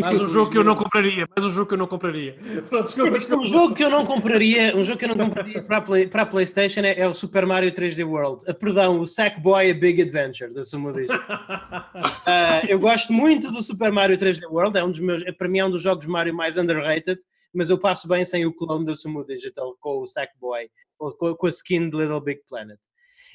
[0.00, 1.26] Mais um jogo que eu não compraria.
[1.36, 2.36] Mais um jogo que eu não compraria.
[2.68, 3.46] Pronto, desculpa, Um desculpa.
[3.46, 6.22] jogo que eu não compraria, um jogo que eu não compraria para a, Play- para
[6.22, 8.44] a PlayStation é, é o Super Mario 3D World.
[8.48, 11.18] Ah, perdão, o Sackboy A Big Adventure da Sumo Digital.
[12.26, 15.48] Ah, eu gosto muito do Super Mario 3D World, é um dos meus, é, para
[15.48, 17.18] mim é um dos jogos Mario mais underrated,
[17.52, 20.68] mas eu passo bem sem o clone da Sumo Digital com o Sackboy,
[20.98, 22.78] ou com, com a skin de Little Big Planet.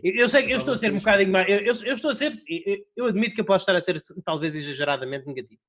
[0.03, 1.47] Eu sei que eu estou a ser um bocadinho mais.
[1.49, 2.39] Eu, eu- eu estou a ser.
[2.47, 5.60] Eu, eu admito que eu posso estar a ser talvez exageradamente negativo.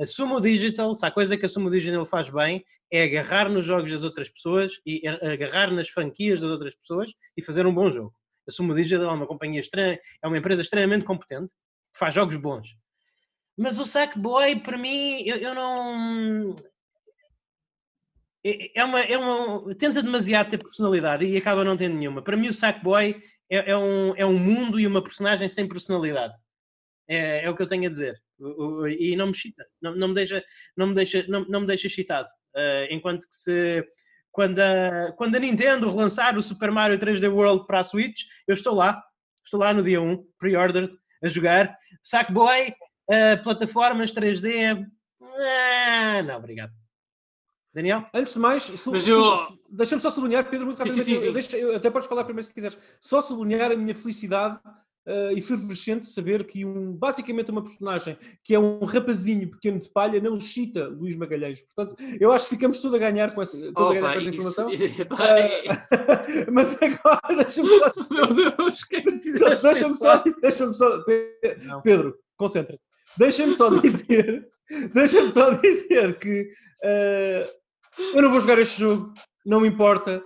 [0.00, 3.64] A Sumo Digital, se há coisa que a Sumo Digital faz bem, é agarrar nos
[3.64, 7.90] jogos das outras pessoas e agarrar nas franquias das outras pessoas e fazer um bom
[7.90, 8.14] jogo.
[8.48, 11.52] A Sumo Digital é uma companhia estranha, é uma empresa extremamente competente,
[11.92, 12.76] que faz jogos bons.
[13.56, 16.54] Mas o Sackboy, para mim, eu, eu não.
[18.44, 19.74] É é uma, é uma.
[19.74, 22.22] Tenta demasiado ter personalidade e acaba não tendo nenhuma.
[22.22, 26.34] Para mim, o Sackboy é, é, um, é um mundo e uma personagem sem personalidade.
[27.06, 28.21] É, é o que eu tenho a dizer.
[28.98, 30.44] E não me chita, não, não me deixa,
[30.76, 32.28] não me deixa, não, não me deixa chitado.
[32.56, 33.84] Eh, enquanto que se
[34.30, 38.54] quando a, quando a Nintendo relançar o Super Mario 3D World para a Switch, eu
[38.54, 39.02] estou lá,
[39.44, 40.90] estou lá no dia 1, pre-ordered,
[41.22, 41.76] a jogar.
[42.02, 42.72] Sackboy,
[43.10, 44.86] eh, plataformas 3D.
[45.22, 46.72] ah, não, obrigado.
[47.74, 48.06] Daniel?
[48.12, 48.68] Antes de mais,
[49.06, 51.20] eu- deixa-me só sublinhar, Pedro, muito Sim, sim, rapidamente.
[51.20, 52.78] sim, eu- deixa- eu- até podes falar primeiro se quiseres.
[53.00, 54.58] Só sublinhar a minha felicidade
[55.06, 60.20] uh, efervescente saber que um, basicamente uma personagem que é um rapazinho pequeno de palha
[60.20, 61.60] não cita Luís Magalhães.
[61.62, 64.30] Portanto, eu acho que ficamos todos a ganhar com essa, todos a ganhar com essa
[64.30, 64.68] informação.
[64.68, 67.92] Uh, mas agora deixa-me só.
[68.10, 69.32] Meu Deus, que é que
[69.62, 71.04] Deixa-me só, deixa só.
[71.82, 72.82] Pedro, concentra-te.
[73.18, 74.48] Deixa-me só dizer.
[74.94, 76.48] Deixa-me só dizer que
[76.84, 79.12] uh, eu não vou jogar este jogo,
[79.44, 80.22] não me importa.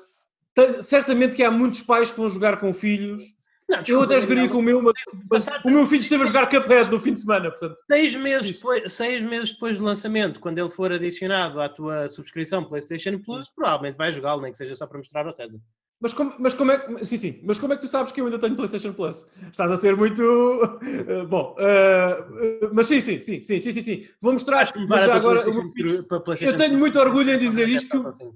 [0.80, 3.24] Certamente que há muitos pais que vão jogar com filhos
[3.68, 6.48] não, desculpa, eu até jogaria com o meu, mas, o meu filho esteve a jogar
[6.48, 7.50] Cuphead no fim de semana.
[7.50, 7.76] Portanto.
[7.90, 12.62] Seis, meses depois, seis meses depois do lançamento, quando ele for adicionado à tua subscrição
[12.64, 15.58] PlayStation Plus, provavelmente vai jogá-lo, nem que seja só para mostrar ao César.
[16.00, 17.04] Mas como, mas como é que.
[17.06, 17.40] Sim, sim.
[17.42, 19.26] Mas como é que tu sabes que eu ainda tenho PlayStation Plus?
[19.50, 20.22] Estás a ser muito.
[20.22, 21.56] Uh, bom.
[21.58, 24.08] Uh, mas sim, sim, sim, sim, sim, sim, sim.
[24.20, 24.70] Vou mostrar.
[24.88, 25.42] Mas já agora.
[26.40, 27.88] Eu tenho muito orgulho em dizer isto.
[27.88, 28.30] Que,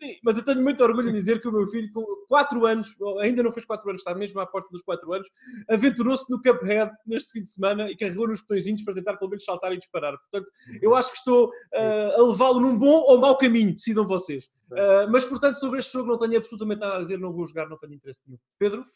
[0.00, 2.96] Sim, mas eu tenho muito orgulho em dizer que o meu filho, com 4 anos,
[3.20, 5.28] ainda não fez 4 anos, está mesmo à porta dos 4 anos,
[5.68, 9.44] aventurou-se no Cuphead neste fim de semana e carregou nos botõezinhos para tentar pelo menos
[9.44, 10.16] saltar e disparar.
[10.18, 14.46] Portanto, eu acho que estou uh, a levá-lo num bom ou mau caminho, decidam vocês.
[14.70, 17.68] Uh, mas, portanto, sobre este jogo não tenho absolutamente nada a dizer, não vou jogar,
[17.68, 18.38] não tenho interesse nenhum.
[18.58, 18.86] Pedro?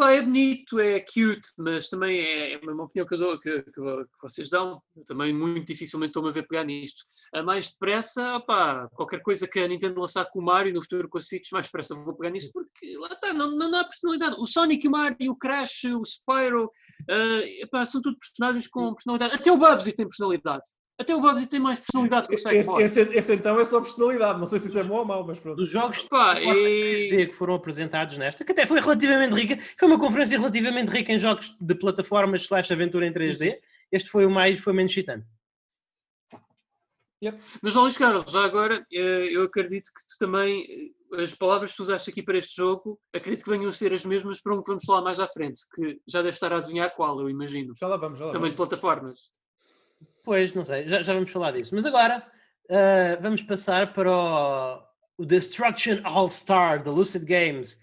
[0.00, 3.72] É bonito, é cute, mas também é, é uma opinião que, eu dou, que, que,
[3.72, 4.80] que vocês dão.
[4.96, 7.02] Eu também muito dificilmente estou-me a ver pegar nisto.
[7.34, 11.08] A mais depressa, opá, qualquer coisa que a Nintendo lançar com o Mario no futuro
[11.08, 14.36] com a Switch, mais depressa vou pegar nisso, porque lá está, não, não há personalidade.
[14.38, 19.34] O Sonic, o Mario, o Crash, o Spyro, uh, são tudo personagens com personalidade.
[19.34, 20.64] Até o Bubsy tem personalidade.
[21.02, 22.82] Até o Bubsy tem mais personalidade que o Sackboy.
[22.82, 25.26] Esse, esse, esse, então é só personalidade, não sei se isso é bom ou mau,
[25.26, 25.56] mas pronto.
[25.56, 27.26] Dos jogos Pá, e...
[27.26, 31.18] que foram apresentados nesta, que até foi relativamente rica, foi uma conferência relativamente rica em
[31.18, 33.62] jogos de plataformas slash aventura em 3D, isso.
[33.90, 35.26] este foi o mais, foi menos excitante.
[37.22, 37.38] Yep.
[37.62, 41.76] Mas Luís Carlos, já agora, eh, eu acredito que tu também, eh, as palavras que
[41.76, 44.60] tu usaste aqui para este jogo, acredito que venham a ser as mesmas para um
[44.60, 47.74] que vamos falar mais à frente, que já deve estar a adivinhar qual, eu imagino.
[47.78, 48.54] Já lá vamos, já lá Também vamos.
[48.54, 49.30] de plataformas.
[50.24, 51.74] Pois, não sei, já, já vamos falar disso.
[51.74, 52.24] Mas agora
[52.70, 54.82] uh, vamos passar para o,
[55.18, 57.78] o Destruction All-Star da Lucid Games.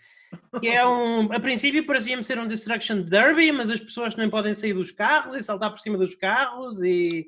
[0.59, 4.53] Que é um, a princípio parecia-me ser um Destruction Derby, mas as pessoas também podem
[4.53, 7.27] sair dos carros e saltar por cima dos carros e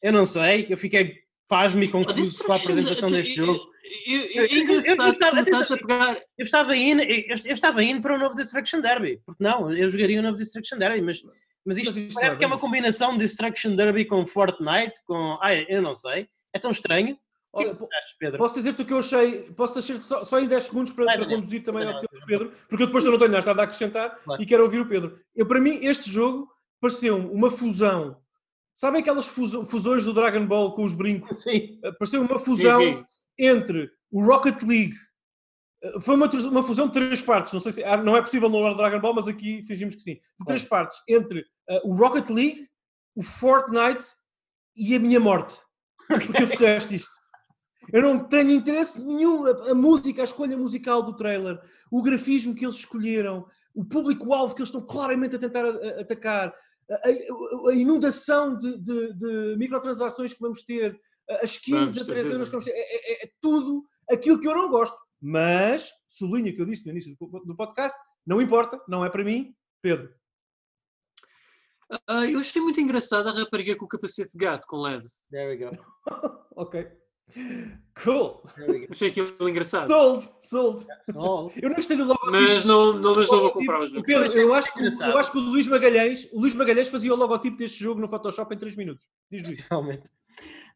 [0.00, 1.18] eu não sei, eu fiquei
[1.48, 3.68] pasmo e confuso com a apresentação deste jogo.
[6.38, 9.90] Eu, estava indo, eu, estava indo para o um novo Destruction Derby, porque não, eu
[9.90, 11.20] jogaria o um novo Destruction Derby, mas
[11.64, 15.02] mas isto, mas isto parece é que é uma combinação de Destruction Derby com Fortnite,
[15.04, 15.38] com.
[15.42, 16.28] Ai, eu não sei.
[16.52, 17.18] É tão estranho.
[17.52, 20.92] Olha, achas, posso dizer-te o que eu achei, posso achar só, só em 10 segundos
[20.92, 24.20] para, para conduzir também ao Pedro, porque eu depois eu não tenho nada a acrescentar
[24.22, 24.40] claro.
[24.40, 25.18] e quero ouvir o Pedro.
[25.34, 26.48] Eu, para mim, este jogo
[26.80, 28.16] pareceu uma fusão.
[28.72, 31.42] Sabem aquelas fusões do Dragon Ball com os brincos?
[31.42, 31.80] Sim.
[31.82, 33.04] Eh, pareceu uma fusão sim, sim.
[33.36, 34.94] entre o Rocket League
[36.00, 37.52] foi uma, uma fusão de três partes.
[37.52, 40.20] Não sei se não é possível no Dragon Ball, mas aqui fingimos que sim.
[40.38, 42.68] De três partes entre uh, o Rocket League,
[43.14, 44.06] o Fortnite
[44.76, 45.54] e a minha morte.
[46.06, 47.10] Porque eu detesto isto.
[47.92, 49.46] Eu não tenho interesse nenhum.
[49.46, 51.58] A, a, música, a escolha musical do trailer,
[51.90, 56.00] o grafismo que eles escolheram, o público-alvo que eles estão claramente a tentar a, a,
[56.02, 56.54] atacar,
[57.68, 61.00] a, inundação de, de, de, microtransações que vamos ter,
[61.42, 64.54] as skins a 3 euros que vamos ter, é, é, é tudo aquilo que eu
[64.54, 64.96] não gosto.
[65.20, 69.24] Mas, sublinho o que eu disse no início do podcast, não importa, não é para
[69.24, 70.12] mim, Pedro.
[72.08, 75.08] Uh, eu achei muito engraçada a rapariga com o capacete de gato com LED.
[75.30, 75.70] There we go.
[76.56, 76.88] ok.
[78.02, 78.42] Cool.
[78.90, 79.88] Achei aquilo engraçado.
[79.88, 80.86] Sold, sold.
[81.12, 81.52] sold.
[81.62, 82.30] Eu não gostei do logotipo.
[82.32, 84.04] Mas não, não, mas não vou comprar o jogo.
[84.04, 87.16] Pedro, eu, acho que, eu acho que o Luís Magalhães, o Luís Magalhães fazia o
[87.16, 89.06] logotipo deste jogo no Photoshop em 3 minutos.
[89.30, 89.66] Diz Luís.
[89.68, 90.08] Realmente.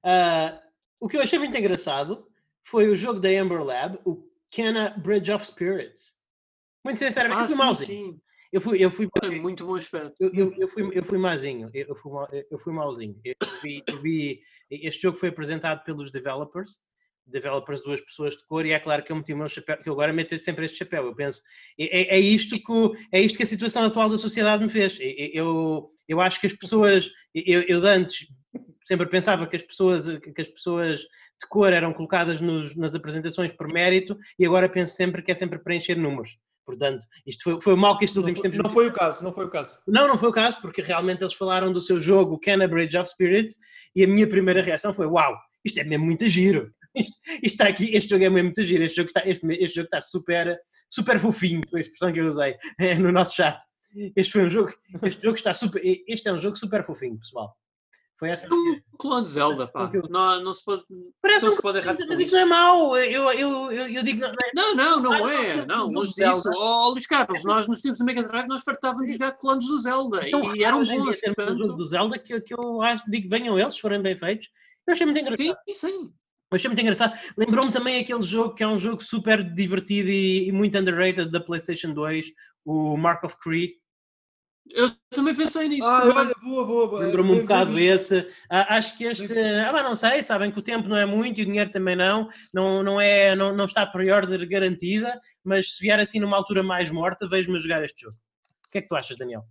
[0.04, 0.58] Uh,
[1.00, 2.26] o que eu achei muito engraçado
[2.64, 6.14] foi o jogo da Amber Lab, o Kenna Bridge of Spirits.
[6.84, 8.12] Muito sinceramente, ah, eu fui sim, malzinho.
[8.12, 8.20] Sim.
[8.52, 10.14] Eu fui, eu fui, Tem muito bom aspecto.
[10.20, 12.12] Eu, eu, eu, fui, eu fui mazinho, eu fui,
[12.48, 13.20] eu fui malzinho.
[13.24, 14.40] Eu vi, eu vi,
[14.70, 16.78] este jogo foi apresentado pelos developers,
[17.26, 19.88] developers, duas pessoas de cor, e é claro que eu meti o meu chapéu, que
[19.88, 21.04] eu agora meto sempre este chapéu.
[21.04, 21.42] Eu penso,
[21.76, 24.98] é, é, isto que, é isto que a situação atual da sociedade me fez.
[25.00, 28.28] Eu, eu acho que as pessoas, eu, eu antes
[28.84, 33.52] sempre pensava que as pessoas, que as pessoas de cor eram colocadas nos, nas apresentações
[33.52, 36.38] por mérito e agora penso sempre que é sempre preencher números.
[36.64, 38.58] Portanto, isto foi, foi o mal que estes últimos tempos.
[38.58, 39.78] Não foi o caso, não foi o caso.
[39.86, 43.54] Não, não foi o caso, porque realmente eles falaram do seu jogo Bridge of Spirit
[43.94, 46.72] e a minha primeira reação foi: Uau, isto é mesmo muito giro.
[46.94, 48.84] Isto, isto está aqui, este jogo é mesmo muito giro.
[48.84, 50.58] Este jogo está, este, este jogo está super,
[50.88, 53.58] super fofinho, foi a expressão que eu usei é, no nosso chat.
[54.16, 54.72] Este foi um jogo,
[55.02, 57.54] este jogo está super, este é um jogo super fofinho, pessoal.
[58.24, 58.46] Foi essa.
[58.46, 59.90] É um clone de Zelda, pá.
[60.08, 60.82] Não, não se pode.
[61.20, 61.94] Parece não um se pode errar.
[62.08, 62.96] Mas isto não é mau.
[62.96, 64.22] Eu, eu, eu, eu digo.
[64.54, 65.66] Não, não, não, não é.
[65.66, 66.50] Não, longe disso.
[66.56, 69.76] Oh, Luís Carlos, nós nos tempos do Mega Drive nós fartávamos de jogar clones do
[69.76, 70.26] Zelda.
[70.26, 71.20] Então, e eram bons.
[71.20, 71.54] Portanto...
[71.54, 74.48] jogo do Zelda que, que eu acho, digo, venham eles, se forem bem feitos.
[74.86, 75.58] Eu achei muito engraçado.
[75.68, 76.12] Sim, sim.
[76.50, 77.18] Eu achei muito engraçado.
[77.36, 81.40] Lembrou-me também aquele jogo que é um jogo super divertido e, e muito underrated da
[81.40, 82.26] PlayStation 2,
[82.64, 83.83] o Mark of Cree
[84.70, 85.86] eu também pensei nisso.
[85.86, 87.04] Ah, olha, boa, boa, boa.
[87.04, 88.26] Lembrou-me um bocado esse.
[88.48, 89.32] Ah, acho que este.
[89.38, 91.94] Ah, mas não sei, sabem que o tempo não é muito e o dinheiro também
[91.94, 92.28] não.
[92.52, 96.62] Não, não, é, não, não está a pre-order garantida, mas se vier assim numa altura
[96.62, 98.16] mais morta, vejo-me jogar este jogo.
[98.66, 99.44] O que é que tu achas, Daniel?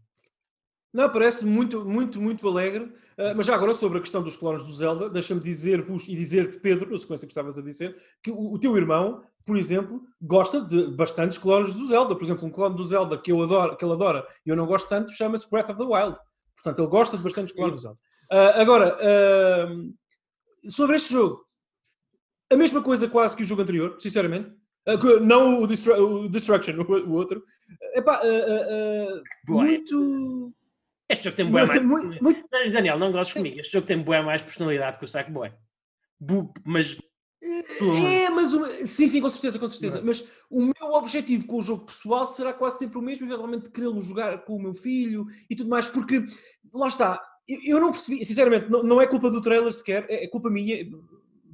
[0.93, 2.83] Não, parece muito, muito, muito alegre.
[3.17, 6.59] Uh, mas já agora, sobre a questão dos clones do Zelda, deixa-me dizer-vos e dizer-te,
[6.59, 10.61] Pedro, na sequência que estavas a dizer, que o, o, teu irmão, por exemplo, gosta
[10.61, 12.15] de bastantes clones do Zelda.
[12.15, 14.67] Por exemplo, um clone do Zelda que, eu adoro, que ele adora e eu não
[14.67, 16.17] gosto tanto chama-se Breath of the Wild.
[16.55, 17.99] Portanto, ele gosta de bastantes clones do Zelda.
[18.31, 21.43] Uh, agora, uh, sobre este jogo,
[22.51, 24.51] a mesma coisa quase que o jogo anterior, sinceramente.
[25.23, 27.43] não o, o Destruction, o, o outro.
[27.95, 28.21] Epá,
[29.47, 30.53] muito
[31.09, 31.83] este jogo tem bué mais.
[31.83, 32.47] Muito, muito...
[32.49, 33.59] Daniel, não gostes comigo.
[33.59, 35.51] Este jogo tem bué mais personalidade que o Sackboy.
[36.65, 36.97] Mas.
[37.43, 38.69] É, mas uma...
[38.69, 40.01] sim, sim, com certeza, com certeza.
[40.01, 44.01] Mas o meu objetivo com o jogo pessoal será quase sempre o mesmo, eventualmente querê-lo
[44.01, 46.23] jogar com o meu filho e tudo mais, porque
[46.73, 47.21] lá está,
[47.65, 50.89] eu não percebi, sinceramente, não, não é culpa do trailer sequer, é, é culpa minha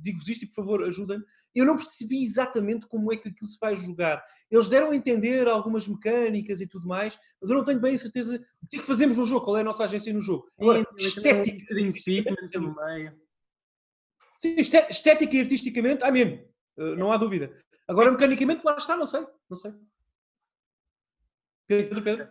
[0.01, 1.23] digo-vos isto e por favor ajudem-me.
[1.53, 4.23] Eu não percebi exatamente como é que aquilo se vai jogar.
[4.49, 7.97] Eles deram a entender algumas mecânicas e tudo mais, mas eu não tenho bem a
[7.97, 10.49] certeza o que é que fazemos no jogo, qual é a nossa agência no jogo.
[10.59, 11.73] Agora, estética.
[14.39, 16.47] Sim, estética e artisticamente, amém.
[16.77, 17.53] Uh, não há dúvida.
[17.87, 19.25] Agora, mecanicamente, lá está, não sei.
[19.49, 19.73] Não sei.
[21.67, 22.29] Pedro, Pedro?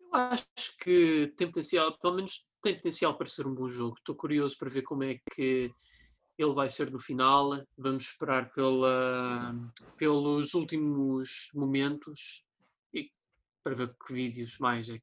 [0.00, 0.46] Eu acho
[0.80, 3.96] que tem potencial, pelo menos tem potencial para ser um bom jogo.
[3.98, 5.70] Estou curioso para ver como é que
[6.42, 7.62] ele vai ser no final.
[7.76, 9.54] Vamos esperar pela,
[9.96, 12.44] pelos últimos momentos
[12.92, 13.10] e
[13.62, 14.98] para ver que vídeos mais é.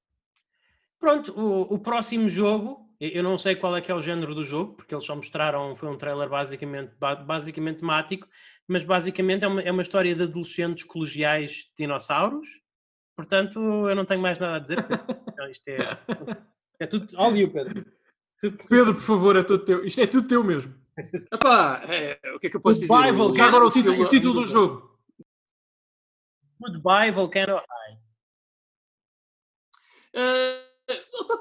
[0.99, 4.43] Pronto, o, o, próximo jogo, eu não sei qual é que é o género do
[4.43, 6.93] jogo, porque eles só mostraram, foi um trailer basicamente,
[7.25, 8.27] basicamente temático,
[8.67, 12.47] mas basicamente é uma, é uma história de adolescentes colegiais dinossauros.
[13.15, 14.77] Portanto, eu não tenho mais nada a dizer.
[15.49, 15.97] Isto é,
[16.81, 17.07] é tudo.
[17.17, 17.85] All you, Pedro.
[18.69, 19.85] Pedro, por favor, é tudo teu.
[19.85, 20.73] Isto é tudo teu mesmo.
[21.33, 22.93] Epá, é, o que é que eu posso dizer?
[22.93, 24.99] Bible, já agora o título, o título do jogo.
[26.59, 27.99] Goodbye, Volcano High.
[30.15, 30.69] Uh,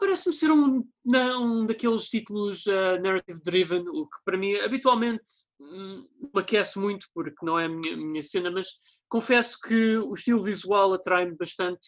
[0.00, 5.22] Parece-me ser um, um daqueles títulos uh, narrative driven, o que para mim habitualmente
[5.61, 8.68] hum, me aquece muito, porque não é a minha, minha cena, mas
[9.09, 11.86] confesso que o estilo visual atrai-me bastante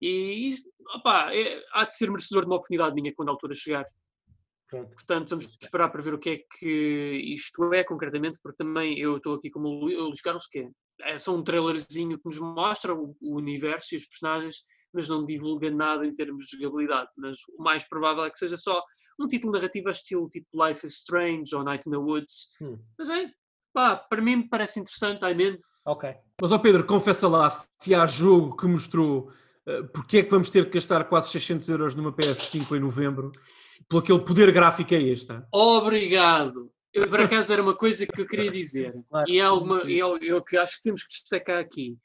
[0.00, 0.54] e,
[0.94, 3.84] opa, é, há de ser merecedor de uma oportunidade minha quando a altura chegar.
[4.70, 4.90] Pronto.
[4.94, 9.16] Portanto, vamos esperar para ver o que é que isto é concretamente, porque também eu
[9.16, 12.94] estou aqui como o Luís Carlos, que é, é só um trailerzinho que nos mostra
[12.94, 14.62] o, o, universo e os personagens,
[14.92, 17.08] mas não divulga nada em termos de jogabilidade.
[17.16, 18.80] Mas o mais provável é que seja só
[19.18, 22.52] um título narrativo estilo tipo Life is Strange ou Night in the Woods.
[22.62, 22.78] Hum.
[22.96, 23.28] Mas é,
[23.74, 25.58] pá, para mim parece interessante, I'm in.
[25.84, 26.14] Ok.
[26.40, 29.32] Mas, ó Pedro, confessa lá se há jogo que mostrou
[29.66, 33.32] uh, porque é que vamos ter que gastar quase 600 euros numa PS5 em novembro
[33.88, 35.32] pelo aquele poder gráfico é este.
[35.52, 36.70] Obrigado.
[36.92, 40.18] Eu, por acaso era uma coisa que eu queria dizer claro, e é alguma, eu,
[40.18, 41.96] eu que acho que temos que destacar aqui.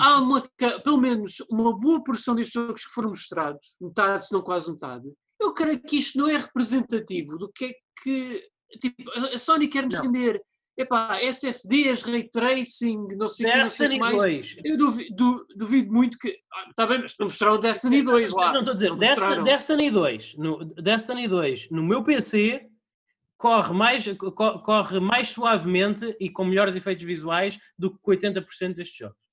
[0.00, 0.48] Há uma,
[0.82, 5.12] pelo menos uma boa porção destes jogos que foram mostrados, metade, se não quase metade.
[5.40, 8.42] Eu creio que isto não é representativo do que é que
[8.78, 10.40] tipo, a Sony quer nos vender
[10.76, 14.16] epá, SSDs, Ray Tracing, não sei o que, não sei mais.
[14.16, 14.56] 2.
[14.64, 16.28] Eu duvido, duvido, muito que.
[16.70, 18.52] Está ah, bem, mas não mostraram Destiny 2 lá.
[18.52, 22.68] Não estou a dizer, Destiny, Destiny 2, no, Destiny 2, no meu PC,
[23.36, 24.04] corre mais,
[24.64, 29.24] corre mais suavemente e com melhores efeitos visuais do que 80% destes jogos.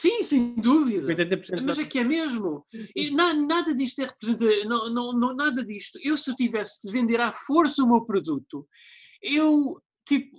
[0.00, 1.06] Sim, sem dúvida.
[1.06, 2.64] 80% Mas é que é mesmo.
[2.96, 4.68] E na, nada disto é representativo.
[4.68, 5.98] Não, não, não, nada disto.
[6.02, 8.66] Eu, se eu tivesse de vender à força o meu produto,
[9.22, 9.80] eu
[10.10, 10.36] tipo,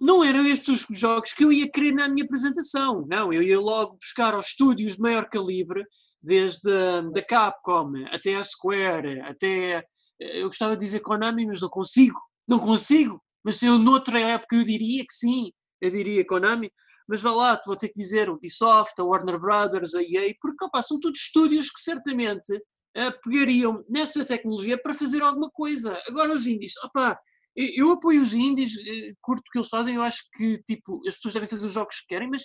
[0.00, 3.04] não eram estes os jogos que eu ia querer na minha apresentação.
[3.08, 5.84] Não, eu ia logo buscar aos estúdios de maior calibre,
[6.22, 9.82] desde a Capcom até a Square, até.
[10.20, 12.18] Eu gostava de dizer Konami, mas não consigo.
[12.46, 13.20] Não consigo.
[13.44, 16.70] Mas eu noutra época eu diria que sim, eu diria Konami.
[17.08, 20.82] Mas vá lá, vou ter que dizer Ubisoft, a Warner Brothers, a EA, porque opa,
[20.82, 26.00] são todos estúdios que certamente uh, pegariam nessa tecnologia para fazer alguma coisa.
[26.06, 27.18] Agora os indies, opa,
[27.58, 31.14] eu apoio os indies, eh, curto o que eles fazem, eu acho que tipo, as
[31.16, 32.44] pessoas devem fazer os jogos que querem, mas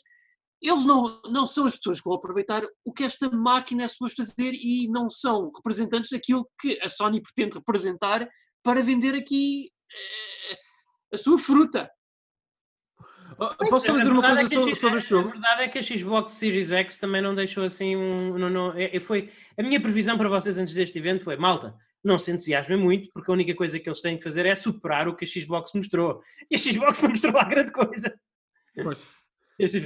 [0.62, 4.26] eles não, não são as pessoas que vão aproveitar o que esta máquina é suposto
[4.26, 8.28] fazer e não são representantes daquilo que a Sony pretende representar
[8.64, 10.58] para vender aqui eh,
[11.14, 11.92] a sua fruta.
[13.70, 15.30] Posso só dizer uma coisa é sobre, sobre este jogo?
[15.30, 18.38] A verdade é que a Xbox Series X também não deixou assim um.
[18.38, 21.76] Não, não, é, é, foi, a minha previsão para vocês antes deste evento foi: malta,
[22.04, 25.08] não se entusiasmem muito, porque a única coisa que eles têm que fazer é superar
[25.08, 26.22] o que a Xbox mostrou.
[26.50, 28.14] E a Xbox não mostrou lá grande coisa.
[28.82, 29.00] Pois.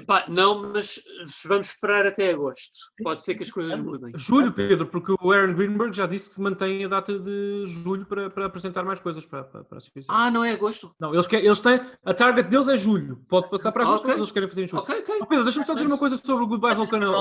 [0.05, 0.99] Pá, não, mas
[1.45, 2.71] vamos esperar até agosto.
[3.03, 4.13] Pode ser que as coisas mudem.
[4.15, 8.29] Julho, Pedro, porque o Aaron Greenberg já disse que mantém a data de julho para,
[8.29, 10.95] para apresentar mais coisas para, para, para a Ah, não é agosto?
[10.97, 11.81] Não, eles, querem, eles têm.
[12.05, 13.17] A target deles é julho.
[13.27, 14.13] Pode passar para agosto, okay.
[14.13, 14.83] mas eles querem fazer em julho.
[14.83, 15.19] Ok, ok.
[15.21, 17.11] Oh, Pedro, deixa-me só dizer uma coisa sobre o Goodbye Volcano.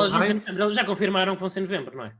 [0.47, 2.15] Eles já confirmaram que vão ser em novembro, não é?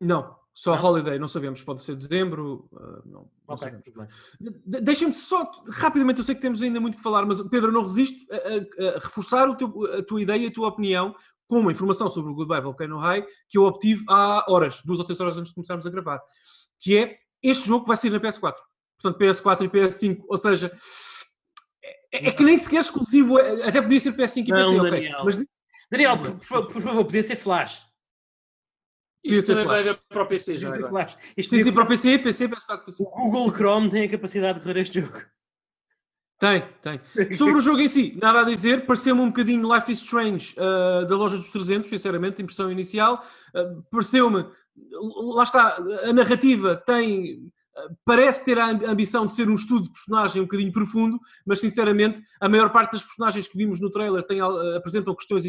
[0.00, 0.41] Não.
[0.54, 0.84] Só não?
[0.84, 2.68] holiday, não sabemos, pode ser dezembro.
[2.72, 7.02] Uh, não, não okay, de Deixa-me só rapidamente, eu sei que temos ainda muito que
[7.02, 10.52] falar, mas Pedro, não resisto a, a, a reforçar teu, a tua ideia e a
[10.52, 11.14] tua opinião
[11.48, 15.04] com uma informação sobre o Goodbye Volcano High que eu obtive há horas, duas ou
[15.04, 16.20] três horas antes de começarmos a gravar,
[16.80, 18.54] que é este jogo vai sair na PS4.
[19.00, 20.72] Portanto, PS4 e PS5, ou seja,
[22.12, 25.24] é, é que nem sequer exclusivo, é, até podia ser PS5 e PC, Daniel.
[25.24, 25.44] Mas...
[25.90, 27.84] Daniel, por, por, por favor, podia ser Flash.
[29.24, 30.68] Isto também vai ver para o PC já.
[31.36, 33.02] Isto Sim, para o PC, PC, PS4, PC.
[33.02, 35.22] O Google Chrome tem a capacidade de correr este jogo.
[36.38, 37.00] Tem, tem.
[37.36, 38.84] Sobre o jogo em si, nada a dizer.
[38.84, 43.24] Pareceu-me um bocadinho Life is Strange uh, da loja dos 300, sinceramente, impressão inicial.
[43.54, 44.44] Uh, Pareceu-me,
[45.36, 47.48] lá está, a narrativa tem
[48.04, 52.20] parece ter a ambição de ser um estudo de personagem um bocadinho profundo, mas sinceramente
[52.40, 54.40] a maior parte das personagens que vimos no trailer tem,
[54.76, 55.44] apresentam questões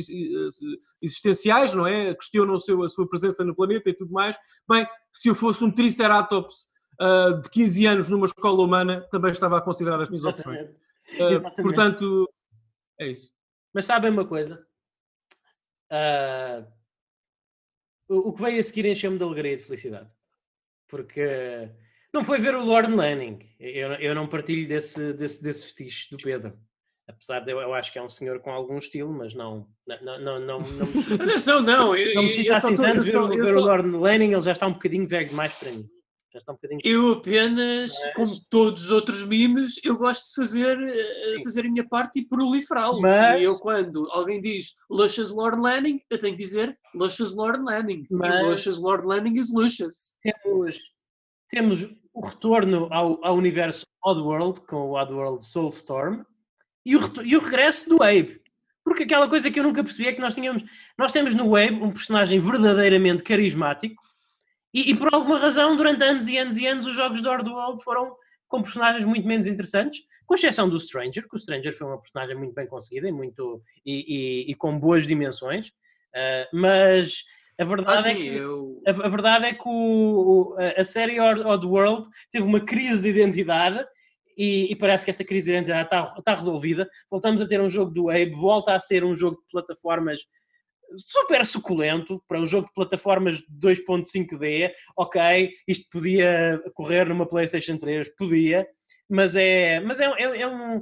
[1.01, 2.13] existenciais, não é?
[2.13, 4.38] Questionam seu, a sua presença no planeta e tudo mais.
[4.67, 6.67] Bem, se eu fosse um Triceratops
[7.01, 10.69] uh, de 15 anos numa escola humana, também estava a considerar as minhas opções.
[10.69, 12.30] Uh, portanto,
[12.99, 13.32] é isso.
[13.74, 14.65] Mas sabem uma coisa?
[15.91, 16.65] Uh,
[18.07, 20.09] o, o que veio a seguir encheu-me de alegria e de felicidade.
[20.88, 21.69] Porque
[22.14, 23.39] não foi ver o Lord Lanning.
[23.59, 26.57] Eu, eu não partilho desse, desse, desse fetiche do Pedro.
[27.07, 29.68] Apesar de eu, eu acho que é um senhor com algum estilo, mas não.
[29.86, 30.59] Não, não, não, não,
[31.22, 31.95] Atenção, não.
[31.95, 33.59] Eu, não me excita assim tanto ver, ver só...
[33.59, 35.89] o Lord Lanning, ele já está um bocadinho velho demais para mim.
[36.36, 36.78] Um.
[36.84, 38.14] Eu apenas, mas...
[38.16, 42.28] como todos os outros memes, eu gosto de fazer, eh, fazer a minha parte e
[42.28, 43.01] proliferá-los.
[43.01, 43.39] Mas...
[43.39, 48.07] E eu, quando alguém diz Luscious Lord Lanning, eu tenho que dizer Luscious Lord Lanning.
[48.09, 48.34] Mas...
[48.34, 50.16] E Luscious Lord Lanning is Luscious.
[50.24, 50.80] Temos,
[51.49, 56.24] temos o retorno ao, ao universo Oddworld, com o Oddworld Soulstorm,
[56.86, 58.41] e o, e o regresso do Abe.
[58.84, 60.64] Porque aquela coisa que eu nunca percebi é que nós tínhamos,
[60.97, 64.03] nós temos no Abe um personagem verdadeiramente carismático,
[64.74, 67.84] e, e, por alguma razão, durante anos e anos e anos, os jogos de Oddworld
[67.84, 68.16] foram
[68.47, 72.36] com personagens muito menos interessantes, com exceção do Stranger, que o Stranger foi uma personagem
[72.36, 77.24] muito bem conseguida e, muito, e, e, e com boas dimensões, uh, mas
[77.60, 78.82] a verdade, ah, é, que, eu...
[78.88, 83.86] a, verdade é que o, a série Oddworld teve uma crise de identidade
[84.38, 86.89] e, e, parece que essa crise de identidade está, está resolvida.
[87.10, 90.22] Voltamos a ter um jogo do Abe, volta a ser um jogo de plataformas
[90.97, 94.72] super suculento para um jogo de plataformas 2.5D.
[94.97, 98.68] Ok, isto podia correr numa PlayStation 3, podia,
[99.10, 100.82] mas é, mas é, é, é um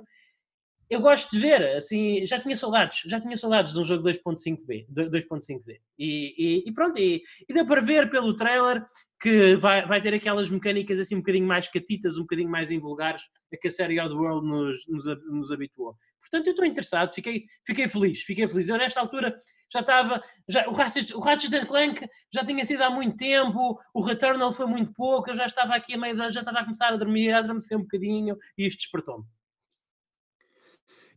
[0.92, 4.86] eu gosto de ver, assim, já tinha saudades, já tinha saudades de um jogo 2.5D,
[4.92, 5.80] 2.5D.
[5.98, 8.84] E, e, e, pronto, e, e, deu para ver pelo trailer
[9.18, 13.22] que vai, vai ter aquelas mecânicas assim um bocadinho mais catitas, um bocadinho mais invulgares,
[13.54, 15.96] a que a série Oddworld nos, nos, nos habituou.
[16.20, 18.68] Portanto, eu estou interessado, fiquei, fiquei feliz, fiquei feliz.
[18.68, 19.34] Eu nesta altura
[19.72, 24.04] já estava, já, o, Ratchet, o Ratchet Clank já tinha sido há muito tempo, o
[24.04, 26.90] Returnal foi muito pouco, eu já estava aqui a meio da, já estava a começar
[26.90, 29.24] a dormir, a adormecer um bocadinho, e isto despertou-me.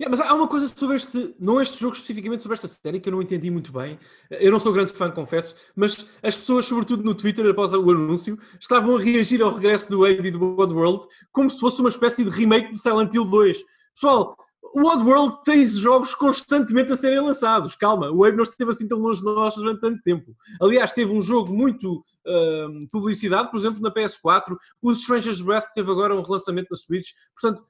[0.00, 3.08] Yeah, mas há uma coisa sobre este, não este jogo especificamente, sobre esta série que
[3.08, 3.98] eu não entendi muito bem.
[4.28, 8.38] Eu não sou grande fã, confesso, mas as pessoas, sobretudo no Twitter, após o anúncio,
[8.60, 12.24] estavam a reagir ao regresso do Abe e do Oddworld como se fosse uma espécie
[12.24, 13.62] de remake do Silent Hill 2.
[13.94, 14.36] Pessoal,
[14.74, 17.76] o Oddworld tem jogos constantemente a serem lançados.
[17.76, 20.34] Calma, o Abe não esteve assim tão longe de nós durante tanto tempo.
[20.60, 24.56] Aliás, teve um jogo muito uh, publicidade, por exemplo, na PS4.
[24.82, 27.10] O Stranger's Breath teve agora um relançamento na Switch.
[27.40, 27.64] Portanto,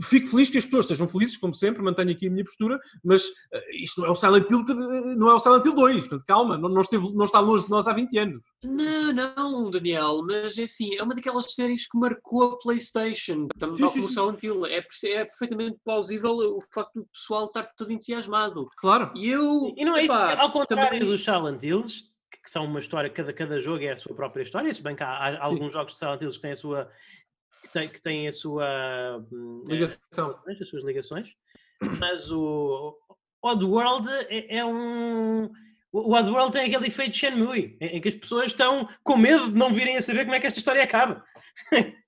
[0.00, 3.24] fico feliz que as pessoas estejam felizes, como sempre, mantenho aqui a minha postura, mas
[3.24, 4.64] uh, isto não é o Silent Hill,
[5.16, 7.70] não é o Silent Hill 2, portanto, calma, não, não, esteve, não está longe de
[7.70, 8.42] nós há 20 anos.
[8.62, 13.76] Não, não, Daniel, mas é assim, é uma daquelas séries que marcou a Playstation, também
[13.76, 17.92] sim, como o Silent Hill, é, é perfeitamente plausível o facto do pessoal estar todo
[17.92, 18.68] entusiasmado.
[18.76, 19.12] Claro.
[19.14, 19.72] E eu...
[19.76, 21.08] E não é epá, isso, ao contrário também...
[21.08, 24.72] dos Silent Hills, que são uma história, cada, cada jogo é a sua própria história,
[24.72, 26.90] se bem que há, há alguns jogos de Silent Hills que têm a sua
[27.64, 31.28] que tem, que tem a sua hum, ligação, as suas ligações,
[31.98, 32.96] mas o
[33.42, 35.50] Oddworld é, é um.
[35.92, 39.72] O Oddworld tem aquele efeito Shenmue, em que as pessoas estão com medo de não
[39.72, 41.24] virem a saber como é que esta história acaba.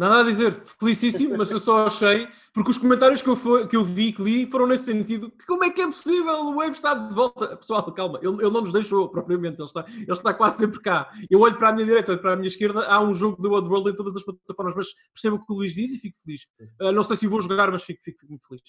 [0.00, 3.76] Nada a dizer, felicíssimo, mas eu só achei, porque os comentários que eu, foi, que
[3.76, 6.70] eu vi, que li, foram nesse sentido, que como é que é possível, o Wave
[6.70, 7.54] está de volta?
[7.58, 11.10] Pessoal, calma, ele, ele não nos deixou propriamente, ele está, ele está quase sempre cá.
[11.28, 13.52] Eu olho para a minha direita, olho para a minha esquerda, há um jogo do
[13.52, 16.46] Oddworld em todas as plataformas, mas percebo o que o Luís diz e fico feliz.
[16.80, 18.62] Uh, não sei se vou jogar, mas fico, fico, fico muito feliz.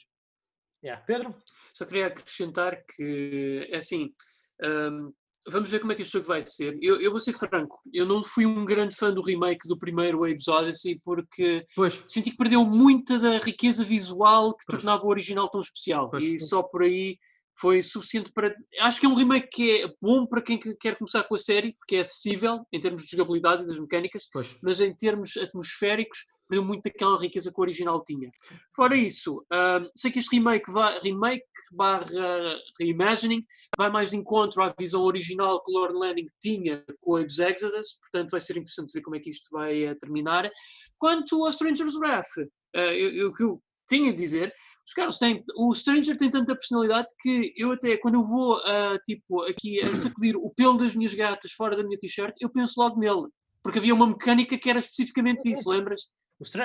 [0.83, 1.01] Yeah.
[1.05, 1.33] Pedro?
[1.73, 4.13] Só queria acrescentar que, é assim,
[4.61, 5.13] um,
[5.47, 6.77] vamos ver como é que este jogo vai ser.
[6.81, 10.19] Eu, eu, vou ser franco, eu não fui um grande fã do remake do primeiro
[10.19, 12.03] Waves Odyssey porque pois.
[12.07, 14.81] senti que perdeu muita da riqueza visual que pois.
[14.81, 16.09] tornava o original tão especial.
[16.09, 16.23] Pois.
[16.23, 17.17] E só por aí
[17.59, 18.55] foi suficiente para.
[18.79, 21.73] Acho que é um remake que é bom para quem quer começar com a série,
[21.73, 24.57] porque é acessível em termos de jogabilidade e das mecânicas, pois.
[24.61, 28.29] mas em termos atmosféricos, perdeu muito daquela riqueza que o original tinha.
[28.75, 33.45] Fora isso, uh, sei que este remake, vai, remake barra reimagining
[33.77, 37.39] vai mais de encontro à visão original que o Lord Landing tinha com a dos
[37.39, 40.49] Exodus, portanto vai ser interessante ver como é que isto vai uh, terminar.
[40.97, 43.61] Quanto ao Stranger's Wrath, uh, que eu
[43.91, 44.53] tenho a dizer
[44.85, 45.43] os caras têm.
[45.55, 49.93] O Stranger tem tanta personalidade que eu até, quando eu vou uh, tipo, aqui a
[49.95, 53.27] sacudir o pelo das minhas gatas fora da minha t-shirt, eu penso logo nele.
[53.63, 56.11] Porque havia uma mecânica que era especificamente isso, lembras?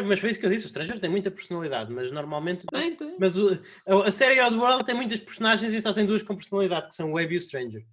[0.06, 2.64] mas foi isso que eu disse, o Stranger tem muita personalidade, mas normalmente.
[2.72, 3.14] Tem, tem.
[3.18, 3.50] Mas o,
[3.86, 7.10] a, a série Oddworld tem muitas personagens e só tem duas com personalidade, que são
[7.10, 7.84] o Wave e o Stranger.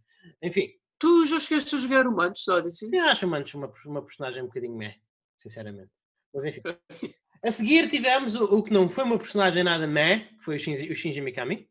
[0.41, 0.69] Enfim.
[0.97, 2.87] Tu já chegaste a jogar o Mantis Odyssey?
[2.87, 4.95] Sim, acho o Mantis uma, uma personagem um bocadinho meh,
[5.37, 5.91] sinceramente.
[6.33, 6.61] Mas enfim.
[7.43, 10.59] A seguir tivemos o, o, que não foi uma personagem nada meh, que foi o
[10.59, 11.67] Shinji, o Shinji Mikami.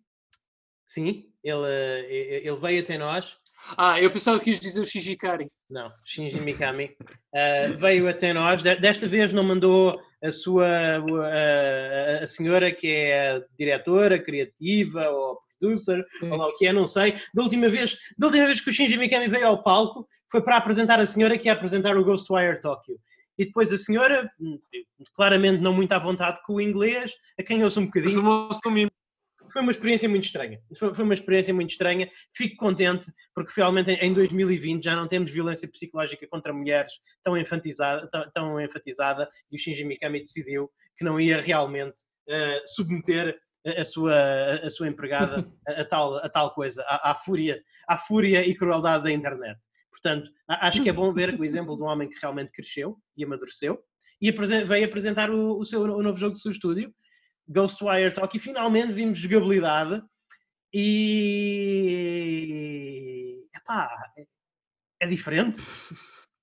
[0.86, 3.38] Sim, ele, eh, ele veio até nós.
[3.78, 5.48] Ah, eu pensava que ias dizer o Shijikari.
[5.70, 6.94] Não, Shinji Mikami
[7.32, 8.62] uh, veio até nós.
[8.62, 10.66] Desta vez não mandou a sua
[10.98, 16.72] a, a senhora que é a diretora criativa ou producer, ou lá o que é,
[16.72, 17.14] não sei.
[17.32, 20.56] Da última vez, da última vez que o Shinji Mikami veio ao palco foi para
[20.56, 22.98] apresentar a senhora que ia apresentar o Ghostwire Tokyo
[23.42, 24.30] e depois a senhora,
[25.14, 28.22] claramente não muito à vontade com o inglês, a quem ouço um bocadinho.
[29.52, 30.58] Foi uma experiência muito estranha.
[30.78, 32.08] Foi, uma experiência muito estranha.
[32.34, 38.08] Fico contente porque realmente em 2020 já não temos violência psicológica contra mulheres tão enfatizada,
[38.10, 43.84] tão, tão enfatizada e o Shinji Mikami decidiu que não ia realmente uh, submeter a
[43.84, 44.14] sua,
[44.62, 48.54] a sua empregada a, a, tal, a tal coisa, à, à, fúria, à fúria e
[48.54, 49.60] crueldade da internet.
[50.02, 53.24] Portanto, acho que é bom ver o exemplo de um homem que realmente cresceu e
[53.24, 53.78] amadureceu
[54.20, 56.94] e veio apresentar o, o seu o novo jogo do seu estúdio,
[57.48, 60.02] Ghostwire Talk, e finalmente vimos jogabilidade
[60.72, 61.82] e
[63.54, 64.24] epá, é,
[65.00, 65.60] é diferente.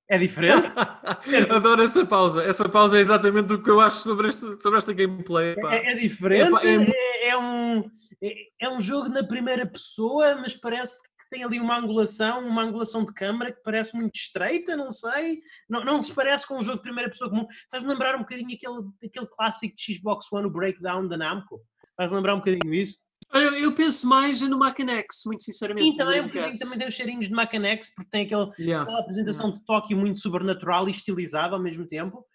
[0.09, 0.67] É diferente.
[1.53, 2.43] Adoro essa pausa.
[2.43, 5.55] Essa pausa é exatamente o que eu acho sobre, este, sobre esta gameplay.
[5.69, 6.65] É, é, diferente.
[6.65, 7.79] É, é, é, um,
[8.21, 13.05] é, é, um jogo na primeira pessoa, mas parece tem ali uma angulação, uma angulação
[13.05, 15.41] de câmara que parece muito estreita, não sei.
[15.69, 17.45] Não, não se parece com um jogo de primeira pessoa comum.
[17.71, 21.61] Faz-me lembrar um bocadinho aquele, aquele clássico de Xbox One, o Breakdown da Namco.
[21.95, 22.97] Faz-me lembrar um bocadinho isso.
[23.31, 25.91] Eu, eu, penso mais no Macanex, muito sinceramente.
[25.91, 28.81] Sim, também, um bocadinho, também tem os cheirinhos de Macanex, porque tem aquele, yeah.
[28.81, 29.59] aquela apresentação yeah.
[29.59, 32.25] de Tóquio muito sobrenatural e estilizado ao mesmo tempo.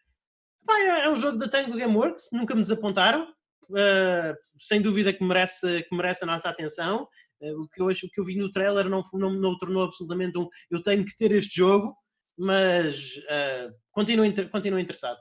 [0.70, 3.26] é, é um jogo da Tango Gameworks, nunca me desapontaram.
[3.70, 7.08] Uh, sem dúvida que merece, que merece a nossa atenção.
[7.44, 9.58] Uh, o, que eu acho, o que eu vi no trailer não, não, não o
[9.58, 11.94] tornou absolutamente um eu tenho que ter este jogo,
[12.38, 15.18] mas uh, continuo, continuo interessado.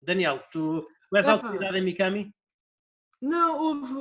[0.00, 2.34] Daniel, tu, tu és autoridade em Mikami?
[3.20, 3.94] Não, houve.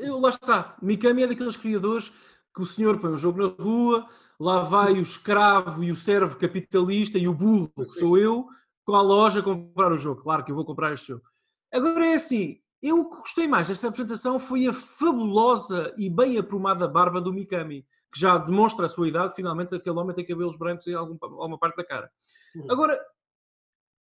[0.00, 0.76] Eu, lá está.
[0.80, 2.10] Mikami é daqueles criadores
[2.54, 4.08] que o senhor põe um jogo na rua,
[4.38, 8.48] lá vai o escravo e o servo capitalista e o burro, que sou eu,
[8.84, 10.22] com a loja comprar o jogo.
[10.22, 11.22] Claro que eu vou comprar este jogo.
[11.72, 16.38] Agora é assim, eu o que gostei mais desta apresentação foi a fabulosa e bem
[16.38, 20.56] aprumada barba do Mikami, que já demonstra a sua idade, finalmente aquele homem tem cabelos
[20.56, 22.10] brancos em algum, alguma parte da cara.
[22.68, 22.98] Agora,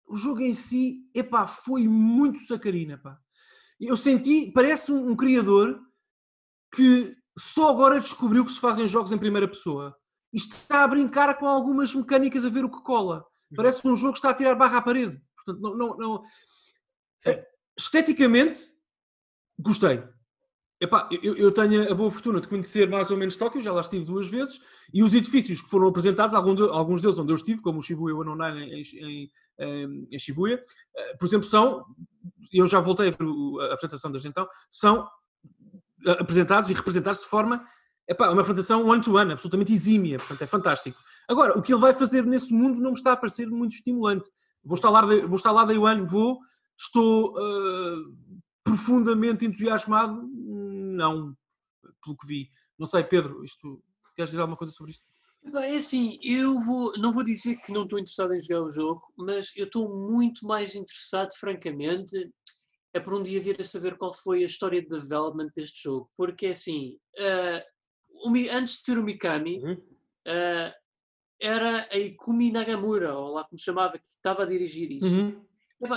[0.07, 3.19] o jogo em si, epá, foi muito sacarina, pá
[3.81, 5.81] eu senti, parece um, um, criador
[6.75, 9.97] que só agora descobriu que se fazem jogos em primeira pessoa.
[10.33, 13.25] E está a brincar com algumas mecânicas a ver o que cola.
[13.51, 13.57] Uhum.
[13.57, 15.21] Parece um jogo que está a tirar barra à parede.
[15.35, 16.23] Portanto, não, não, não...
[17.79, 18.59] Esteticamente,
[19.59, 20.03] gostei.
[20.81, 23.83] Epá, eu, eu, tenho a boa fortuna de conhecer mais ou menos Tóquio, já lá
[23.83, 24.63] estive duas vezes,
[24.95, 28.61] e os edifícios que foram apresentados, alguns deles onde eu estive, como o Shibuya 109
[28.61, 30.65] em, em, em, em Shibuya,
[30.97, 31.85] eh, por exemplo, são,
[32.51, 35.07] eu já voltei a a apresentação desde então, são
[36.07, 37.63] eh, apresentados e representados de forma,
[38.09, 40.99] epá, uma apresentação one-to-one, -one, absolutamente exímia, portanto é fantástico.
[41.29, 44.31] Agora, o que ele vai fazer nesse mundo não me está a parecer muito estimulante.
[44.65, 46.41] Vou estar lá, vou estar lá day one, vou,
[46.81, 48.17] estou uh,
[48.65, 51.37] profundamente entusiasmado, não.
[52.03, 52.51] pelo que vi.
[52.79, 53.83] Não sei, Pedro, isto,
[54.17, 55.05] queres dizer alguma coisa sobre isto?
[55.43, 58.71] Bem, é assim, eu vou, não vou dizer que não estou interessado em jogar o
[58.71, 62.31] jogo, mas eu estou muito mais interessado, francamente,
[62.93, 66.11] é por um dia vir a saber qual foi a história de development deste jogo.
[66.17, 69.75] Porque é assim, uh, antes de ser o Mikami, uhum.
[69.75, 70.73] uh,
[71.41, 75.21] era a Ikumi Nagamura, ou lá como chamava, que estava a dirigir isso.
[75.21, 75.45] Uhum.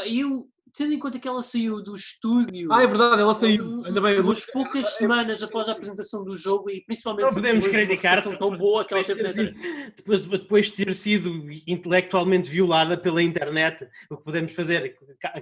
[0.06, 2.72] E eu tendo em conta que ela saiu do estúdio.
[2.72, 3.84] Ah, é verdade, ela saiu.
[3.86, 4.20] Ainda bem.
[4.20, 7.28] Umas poucas semanas após a apresentação do jogo e principalmente.
[7.28, 8.22] Não podemos criticar.
[8.38, 9.54] tão boa que ela teve sido,
[9.96, 11.32] depois, depois de ter sido
[11.68, 14.98] intelectualmente violada pela internet, o que podemos fazer?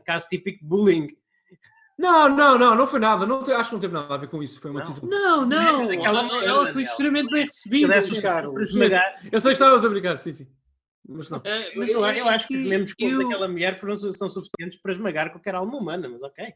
[0.06, 1.08] Caso típico de bullying.
[1.98, 3.28] Não, não, não, não foi nada.
[3.28, 4.60] Não, acho que não teve nada a ver com isso.
[4.60, 5.08] Foi uma decisão.
[5.08, 5.84] Não, não.
[5.86, 5.92] não.
[6.06, 8.74] Ela, ela, foi extremamente bem recebida, Carlos.
[9.32, 10.48] Eu sei que estavas a brincar, sim, sim.
[11.14, 11.38] Mas não.
[11.38, 13.24] Uh, mas eu, eu, acho que os mesmos eu...
[13.24, 16.54] daquela mulher foram, são suficientes para esmagar qualquer alma humana, mas ok.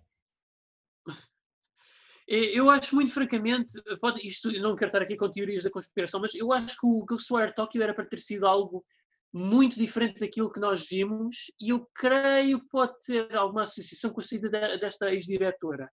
[2.27, 6.34] Eu acho muito francamente, pode, isto não quero estar aqui com teorias da conspiração, mas
[6.34, 8.84] eu acho que o Ghostwire Tokyo era para ter sido algo
[9.32, 14.22] muito diferente daquilo que nós vimos e eu creio que pode ter alguma associação com
[14.22, 15.88] a saída desta ex-diretora.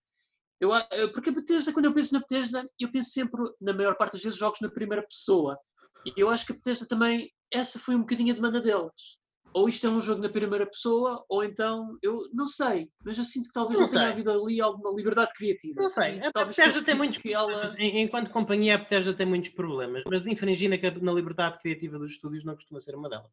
[0.59, 0.71] Eu,
[1.13, 4.23] porque a Bethesda, quando eu penso na Bethesda, eu penso sempre, na maior parte das
[4.23, 5.59] vezes, jogos na primeira pessoa.
[6.07, 9.20] E eu acho que a Bethesda também essa foi um bocadinho a demanda deles.
[9.55, 13.24] Ou isto é um jogo na primeira pessoa, ou então, eu não sei, mas eu
[13.24, 15.83] sinto que talvez não, tenha havido ali alguma liberdade criativa.
[15.83, 17.74] Não sei, a Bethesda tem muitos problemas.
[17.74, 17.85] Ela...
[17.85, 22.45] Enquanto companhia, a Bethesda tem muitos problemas, mas infringir na, na liberdade criativa dos estúdios
[22.45, 23.31] não costuma ser uma delas.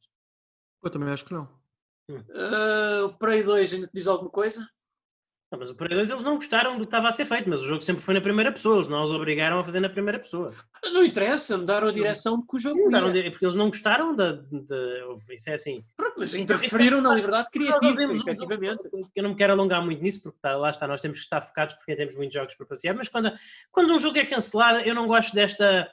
[0.83, 1.47] Eu também acho que não.
[2.09, 4.67] Uh, o Prey 2 ainda te diz alguma coisa?
[5.51, 7.61] Não, mas o Prey 2 eles não gostaram do que estava a ser feito, mas
[7.61, 10.19] o jogo sempre foi na primeira pessoa, eles não os obrigaram a fazer na primeira
[10.19, 10.53] pessoa.
[10.83, 14.33] Não interessa, mudaram a direção que o jogo mudaram, Porque eles não gostaram da.
[14.33, 15.83] De, isso é assim.
[15.97, 18.87] Pronto, mas interferiram na liberdade criativa, efetivamente.
[19.15, 21.41] Eu não me quero alongar muito nisso, porque tá, lá está, nós temos que estar
[21.41, 23.31] focados porque temos muitos jogos para passear, mas quando,
[23.71, 25.91] quando um jogo é cancelado, eu não gosto desta.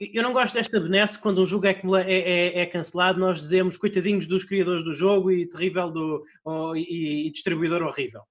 [0.00, 3.76] Eu não gosto desta benesse quando um jogo é, é, é, é, cancelado, nós dizemos
[3.76, 8.22] coitadinhos dos criadores do jogo e terrível do, oh, e, e distribuidor horrível.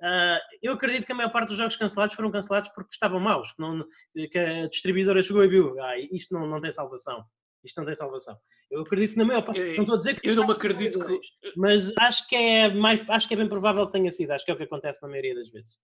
[0.00, 3.52] Uh, eu acredito que a maior parte dos jogos cancelados foram cancelados porque estavam maus,
[3.52, 7.22] que, não, que a distribuidora chegou e viu, ah, isto não, não tem salvação,
[7.62, 8.38] isto não tem salvação.
[8.70, 11.04] Eu acredito que na maior parte, não estou a dizer que eu não me acredito
[11.04, 11.20] que,
[11.56, 14.50] mas acho que é mais, acho que é bem provável que tenha sido, acho que
[14.50, 15.76] é o que acontece na maioria das vezes.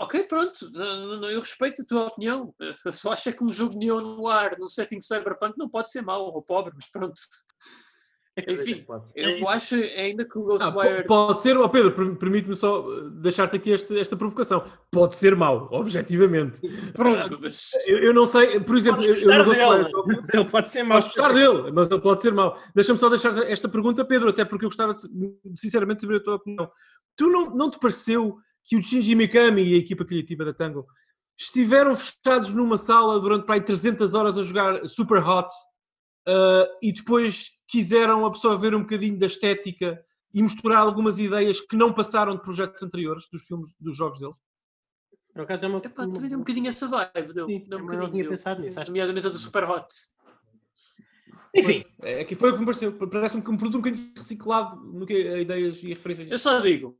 [0.00, 0.70] Ok, pronto,
[1.28, 2.54] eu respeito a tua opinião.
[2.84, 6.02] Eu só acho que um jogo Neon no ar, num setting cyberpunk, não pode ser
[6.02, 7.20] mau ou pobre, mas pronto.
[8.46, 8.84] Enfim,
[9.14, 11.00] eu acho ainda que o Ghostwire.
[11.00, 14.64] Ah, pode ser, oh Pedro, permite-me só eh, deixar-te aqui este, esta provocação.
[14.90, 16.60] Pode ser mau, objetivamente.
[16.92, 17.70] Pronto, ah, mas.
[17.86, 19.90] Eu, eu não sei, por exemplo, eu, eu Ghostwire.
[20.32, 20.98] Ele pode ser mau.
[20.98, 22.56] Posso gostar dele, mas ele pode ser mau.
[22.74, 24.92] Deixa-me só deixar esta pergunta, Pedro, até porque eu gostava
[25.56, 26.70] sinceramente de saber a tua opinião.
[27.16, 30.86] Tu não, não te pareceu que o Shinji Mikami e a equipa criativa da Tango
[31.38, 35.48] estiveram fechados numa sala durante para aí 300 horas a jogar Super Hot
[36.26, 41.92] uh, e depois quiseram absorver um bocadinho da estética e misturar algumas ideias que não
[41.92, 44.36] passaram de projetos anteriores dos filmes, dos jogos deles?
[45.32, 45.78] Por acaso é uma.
[45.78, 46.14] Epá, uma...
[46.14, 47.32] também deu um bocadinho essa vibe.
[47.32, 48.80] Deu, Sim, deu um não tinha pensado nisso.
[48.80, 48.90] Acho...
[48.90, 49.86] Nomeadamente a do Super Hot.
[51.54, 52.92] Enfim, é que foi o que me pareceu.
[52.92, 56.30] Parece-me que um produto um bocadinho reciclado no que a ideias e referências.
[56.30, 56.96] Eu só digo,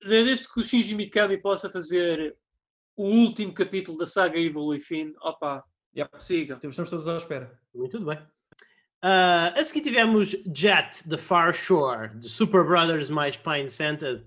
[0.00, 2.36] desde que o Shinji Mikami possa fazer
[2.96, 5.64] o último capítulo da saga Evil Within, opa,
[5.96, 6.10] yep.
[6.18, 6.54] siga.
[6.62, 7.58] Estamos todos à espera.
[7.74, 8.18] Muito bem.
[9.02, 14.22] Uh, a seguir tivemos Jet, The Far Shore, de Super Brothers mais Pine Scented.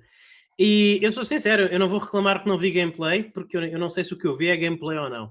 [0.58, 3.90] E eu sou sincero, eu não vou reclamar que não vi gameplay, porque eu, não
[3.90, 5.28] sei se o que eu vi é gameplay ou não.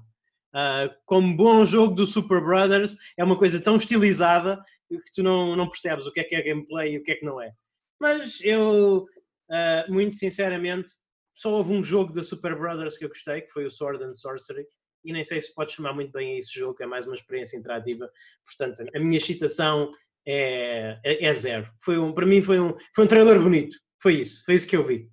[0.53, 5.55] Uh, como bom jogo do Super Brothers, é uma coisa tão estilizada que tu não,
[5.55, 7.51] não percebes o que é que é gameplay e o que é que não é.
[7.99, 9.07] Mas eu,
[9.49, 10.91] uh, muito sinceramente,
[11.33, 14.13] só houve um jogo da Super Brothers que eu gostei, que foi o Sword and
[14.13, 14.65] Sorcery,
[15.03, 17.57] e nem sei se pode chamar muito bem a esse jogo, é mais uma experiência
[17.57, 18.09] interativa.
[18.45, 19.91] Portanto, a minha excitação
[20.25, 21.69] é, é, é, zero.
[21.79, 23.77] Foi um, para mim foi um, foi um trailer bonito.
[24.01, 25.09] Foi isso, foi isso que eu vi.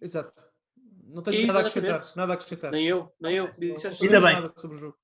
[0.00, 0.32] Exato.
[1.06, 2.00] Não tenho nada a acrescentar.
[2.16, 2.70] Nada a acrescentar.
[2.70, 3.50] Nem eu, nem eu.
[4.02, 4.50] Ainda bem.
[4.56, 4.96] Sobre o jogo.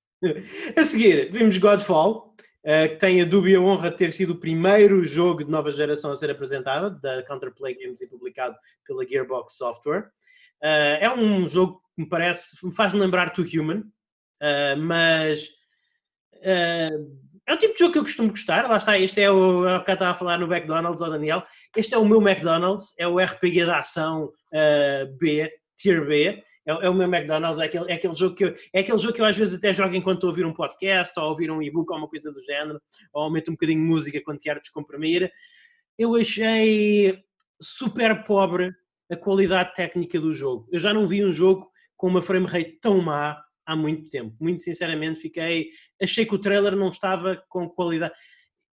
[0.76, 5.04] A seguir, vimos Godfall, uh, que tem a dúbia honra de ter sido o primeiro
[5.04, 8.56] jogo de nova geração a ser apresentado, da Counterplay Games e publicado
[8.86, 10.10] pela Gearbox Software.
[10.62, 15.44] Uh, é um jogo que me parece, me faz-me lembrar To Human, uh, mas
[16.34, 18.68] uh, é o tipo de jogo que eu costumo gostar.
[18.68, 21.10] Lá está, este é o, é o que eu estava a falar no McDonald's, ao
[21.10, 21.44] Daniel.
[21.76, 24.32] Este é o meu McDonald's, é o RPG da ação
[25.18, 26.42] B, Tier B.
[26.66, 29.14] É, é, o meu McDonald's, é aquele, é aquele jogo que eu, é aquele jogo
[29.14, 31.50] que eu às vezes até jogo enquanto estou a ouvir um podcast, ou a ouvir
[31.50, 32.80] um e-book, ou uma coisa do género,
[33.12, 35.30] ou aumento um bocadinho de música quando quero descomprimir.
[35.96, 37.22] Eu achei
[37.60, 38.74] super pobre
[39.10, 40.68] a qualidade técnica do jogo.
[40.70, 44.36] Eu já não vi um jogo com uma frame rate tão má há muito tempo.
[44.40, 45.70] Muito sinceramente, fiquei.
[46.00, 48.14] Achei que o trailer não estava com qualidade.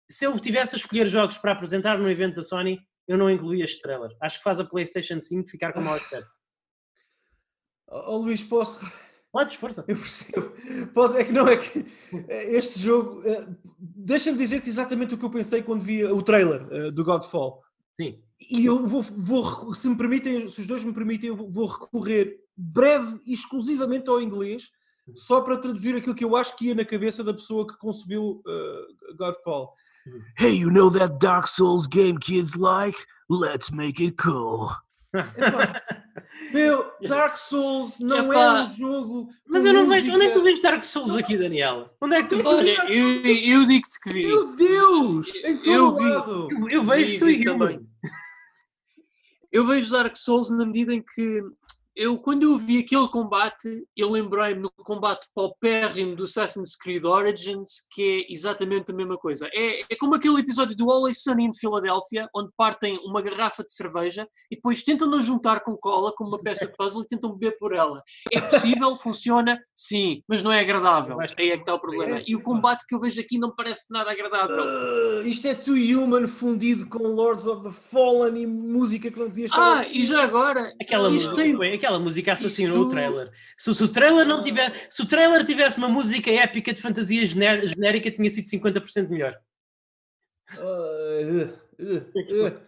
[0.10, 3.64] Se eu tivesse a escolher jogos para apresentar no evento da Sony, eu não incluía
[3.64, 4.16] este trailer.
[4.22, 6.30] Acho que faz a PlayStation 5 ficar com mau aspecto.
[7.88, 8.86] Oh, Luís, posso.
[9.32, 9.86] Podes, força.
[9.88, 10.54] Eu percebo.
[10.94, 11.86] Posso, é que não é que
[12.30, 13.22] este jogo.
[13.22, 17.62] Uh, Deixa-me dizer-te exatamente o que eu pensei quando vi o trailer uh, do Godfall.
[18.00, 18.24] Sim.
[18.50, 22.38] E eu vou, vou, se me permitem, se os dois me permitem, eu vou recorrer
[22.56, 24.70] breve e exclusivamente ao inglês,
[25.16, 28.42] só para traduzir aquilo que eu acho que ia na cabeça da pessoa que concebeu
[28.46, 29.74] uh, Godfall.
[30.38, 32.98] Hey, you know that Dark Souls game kids like?
[33.30, 34.72] Let's make it cool.
[36.54, 39.30] Meu, Dark Souls não é um jogo.
[39.48, 40.14] Mas eu não vejo.
[40.14, 41.92] Onde é que tu vês Dark Souls aqui, Daniela?
[42.00, 44.28] Onde é que tu Olha, eu, eu digo-te que vi.
[44.28, 45.34] Meu Deus!
[45.36, 46.48] Em todo eu, lado.
[46.52, 47.87] eu, eu vejo tu e também.
[49.58, 51.42] Eu vejo Dark Souls na medida em que
[51.98, 57.88] eu, quando eu vi aquele combate, eu lembrei-me no combate paupérrimo do Assassin's Creed Origins,
[57.92, 59.50] que é exatamente a mesma coisa.
[59.52, 63.74] É, é como aquele episódio do Always Sunny in Philadelphia, onde partem uma garrafa de
[63.74, 67.36] cerveja e depois tentam não juntar com cola, com uma peça de puzzle, e tentam
[67.36, 68.02] beber por ela.
[68.32, 71.18] É possível, funciona, sim, mas não é agradável.
[71.20, 72.22] Aí é que está o problema.
[72.28, 74.64] E o combate que eu vejo aqui não parece nada agradável.
[74.64, 79.28] Uh, isto é Too Human fundido com Lords of the Fallen e música que não
[79.28, 79.80] devias estar.
[79.80, 80.72] Ah, e já agora.
[80.80, 81.34] Aquela música.
[81.34, 81.56] Tem
[81.88, 82.88] aquela música assassinou Isto...
[82.88, 83.32] o trailer.
[83.58, 87.26] Se, se, o trailer não tiver, se o trailer tivesse uma música épica de fantasia
[87.26, 89.38] genérica, tinha sido 50% melhor.
[90.58, 91.46] Uh,
[91.80, 91.96] uh,
[92.50, 92.68] uh,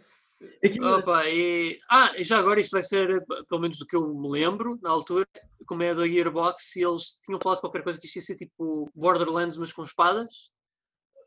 [0.98, 1.80] Opa, e...
[1.90, 4.90] Ah, e já agora isto vai ser, pelo menos do que eu me lembro, na
[4.90, 5.28] altura,
[5.66, 9.58] como é da Gearbox, eles tinham falado qualquer coisa que isto ia ser tipo Borderlands,
[9.58, 10.50] mas com espadas.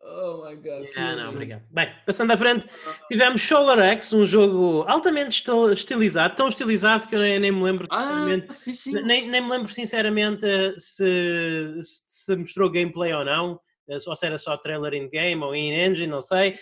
[0.05, 0.89] Oh my god.
[0.97, 1.63] Ah, não, obrigado.
[1.71, 2.67] Bem, passando à frente,
[3.07, 7.87] tivemos Solar X, um jogo altamente estilizado, tão estilizado que eu nem, nem me lembro
[7.89, 8.93] ah, sim, sim.
[8.93, 10.45] Nem, nem me lembro sinceramente
[10.77, 15.55] se, se mostrou gameplay ou não, eh, ou se era só trailer in game ou
[15.55, 16.59] in engine, não sei.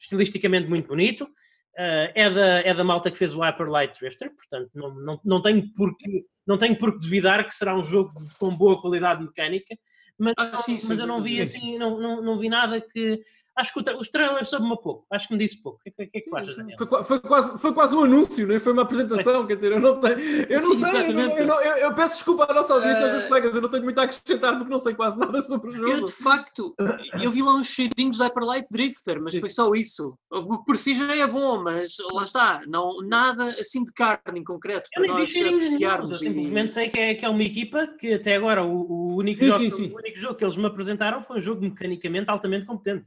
[0.00, 1.24] Estilisticamente muito bonito.
[1.24, 5.20] Uh, é, da, é da malta que fez o Hyper Light Drifter, portanto não, não,
[5.24, 8.80] não, tenho por que, não tenho por que duvidar que será um jogo com boa
[8.80, 9.76] qualidade mecânica
[10.18, 13.22] mas, ah, sim, sim, mas eu não vi assim, não, não, não vi nada que
[13.58, 15.78] acho que os trailers soube-me pouco, acho que me disse pouco.
[15.78, 16.78] O que, que, que é que tu achas, Daniel?
[16.78, 18.60] Foi, foi, quase, foi quase um anúncio, né?
[18.60, 20.18] foi uma apresentação, quer dizer, eu não tenho,
[20.48, 23.00] eu não Sim, sei, eu, não, eu, não, eu, eu, peço desculpa à nossa audiência,
[23.00, 23.04] uh...
[23.04, 25.70] aos meus colegas, eu não tenho muito a acrescentar porque não sei quase nada sobre
[25.70, 25.90] o jogo.
[25.90, 26.74] Eu, de facto,
[27.20, 29.40] eu vi lá uns cheirinhos de Hyperlight Drifter, mas Sim.
[29.40, 30.16] foi só isso.
[30.30, 34.40] O que por si já é bom, mas lá está, não, nada assim de carne
[34.40, 36.10] em concreto para eu nós apreciarmos.
[36.10, 39.38] Eu simplesmente sei que é, que é uma equipa que até agora o, o único,
[39.38, 43.06] sim, jogo, o único jogo que eles me apresentaram foi um jogo mecanicamente altamente competente.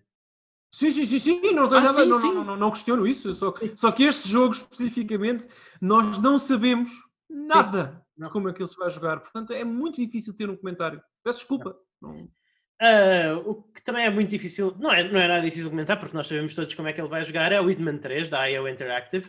[0.71, 2.33] Sim, sim, sim, sim, não, ah, nada, sim, não, sim.
[2.33, 3.33] Não, não, não, questiono isso.
[3.33, 5.45] Só, só que este jogo especificamente
[5.81, 6.91] nós não sabemos
[7.29, 9.19] nada de como é que ele se vai jogar.
[9.19, 11.01] Portanto, é muito difícil ter um comentário.
[11.23, 11.75] Peço desculpa.
[12.01, 16.15] Uh, o que também é muito difícil, não é, não é nada difícil comentar, porque
[16.15, 18.67] nós sabemos todos como é que ele vai jogar, é o Hitman 3 da IO
[18.67, 19.27] Interactive.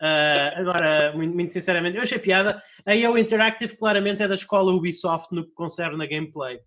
[0.00, 2.62] Uh, agora, muito, muito, sinceramente, eu achei piada.
[2.86, 6.60] A IO Interactive claramente é da escola Ubisoft no que concerne a gameplay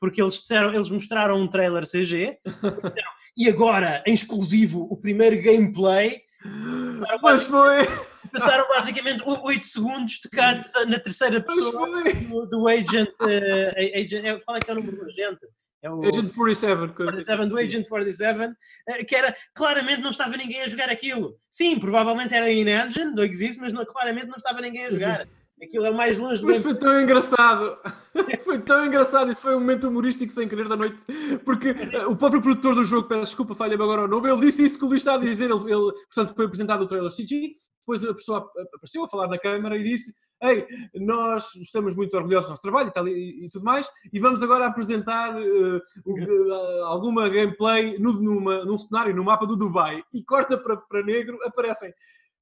[0.00, 5.40] porque eles disseram, eles mostraram um trailer CG disseram, e agora, em exclusivo, o primeiro
[5.40, 6.22] gameplay.
[7.22, 7.86] Mas foi!
[8.32, 14.24] Passaram basicamente 8 segundos de cuts na terceira pessoa do, do, Agent, uh, agent.
[14.24, 15.46] É, qual é que é o número do agente?
[15.80, 20.62] É o, Agent 47, 47 do Agent 47, uh, que era claramente não estava ninguém
[20.62, 21.36] a jogar aquilo.
[21.50, 25.28] Sim, provavelmente era in engine do Exist, mas não, claramente não estava ninguém a jogar.
[25.62, 27.78] Aquilo é mais longe do Mas foi tão engraçado.
[28.44, 29.30] foi tão engraçado.
[29.30, 30.98] Isso foi um momento humorístico sem querer da noite.
[31.44, 34.64] Porque uh, o próprio produtor do jogo, peço desculpa, falha-me agora o nome, ele disse
[34.64, 35.50] isso que o Luís está a dizer.
[35.50, 37.54] Ele, ele, portanto, foi apresentado o trailer CG.
[37.80, 40.12] Depois a pessoa apareceu a falar na câmara e disse:
[40.42, 44.20] Ei, nós estamos muito orgulhosos do nosso trabalho e, tal, e, e tudo mais, e
[44.20, 50.02] vamos agora apresentar uh, uh, alguma gameplay no, numa, num cenário, no mapa do Dubai.
[50.12, 51.92] E corta para, para negro, aparecem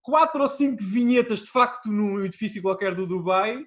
[0.06, 3.66] quatro ou cinco vinhetas de facto num edifício qualquer do Dubai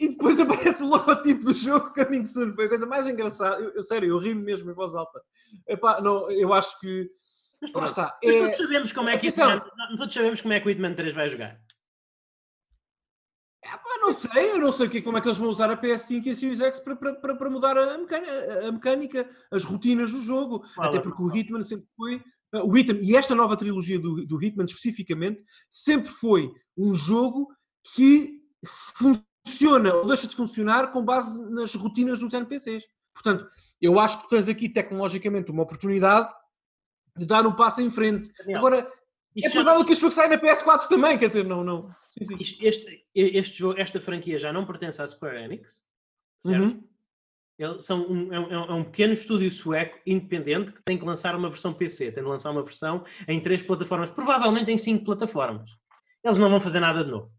[0.00, 2.56] e depois aparece o logotipo do jogo Coming Soon.
[2.56, 3.62] Foi a coisa mais engraçada.
[3.62, 5.22] Eu, eu sério, eu ri mesmo em voz alta.
[5.68, 7.08] Epá, não, eu acho que.
[7.60, 8.18] Mas, pronto, está.
[8.24, 8.40] Mas é...
[8.40, 9.62] todos sabemos como é que Hitman,
[9.96, 11.60] todos sabemos como é que o Hitman 3 vai jogar.
[13.64, 16.30] Epá, não sei, eu não sei como é que eles vão usar a PS5 e
[16.30, 20.64] a Series X para, para, para mudar a mecânica, a mecânica, as rotinas do jogo.
[20.76, 22.20] Até porque o Hitman sempre foi
[22.52, 27.48] o Hitman, e esta nova trilogia do, do Hitman especificamente, sempre foi um jogo
[27.94, 28.42] que
[28.96, 32.84] funciona ou deixa de funcionar com base nas rotinas dos NPCs.
[33.14, 33.46] Portanto,
[33.80, 36.32] eu acho que tens aqui tecnologicamente uma oportunidade
[37.16, 38.30] de dar um passo em frente.
[38.38, 38.92] Daniel, Agora,
[39.36, 39.86] é provável já...
[39.86, 41.64] que este jogo saia na PS4 também, quer dizer, não.
[41.64, 41.94] não.
[42.10, 42.56] Sim, sim.
[42.60, 45.82] Este, este jogo, esta franquia já não pertence à Square Enix,
[46.38, 46.62] certo?
[46.62, 46.88] Uhum.
[47.80, 51.48] São um, é, um, é, um, pequeno estúdio sueco independente que tem que lançar uma
[51.48, 55.70] versão PC, tem de lançar uma versão em três plataformas, provavelmente em cinco plataformas.
[56.24, 57.30] Eles não vão fazer nada de novo.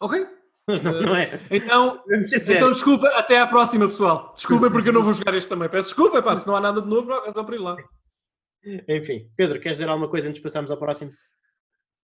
[0.00, 0.26] Ok.
[0.66, 1.30] Mas não, não é.
[1.50, 2.02] Então,
[2.50, 4.32] então, desculpa, até à próxima, pessoal.
[4.34, 5.68] Desculpa porque eu não vou jogar este também.
[5.68, 7.76] Peço desculpa, pá, se não há nada de novo, não há razão para ir lá.
[8.88, 11.12] Enfim, Pedro, queres dizer alguma coisa antes de passarmos ao próximo?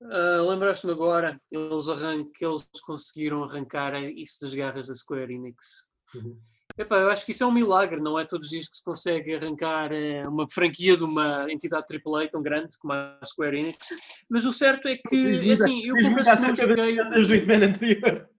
[0.02, 5.88] Uh, Lembraste-me agora, eles, arran que eles conseguiram arrancar isso das garras da Square Enix.
[6.16, 6.38] Uhum.
[6.78, 8.84] Epá, eu acho que isso é um milagre, não é todos os dias que se
[8.84, 13.88] consegue arrancar é, uma franquia de uma entidade AAA tão grande como a Square Enix.
[14.30, 16.96] Mas o certo é que, assim, eu confesso que não joguei.
[16.98, 18.30] Das do Hitman anterior.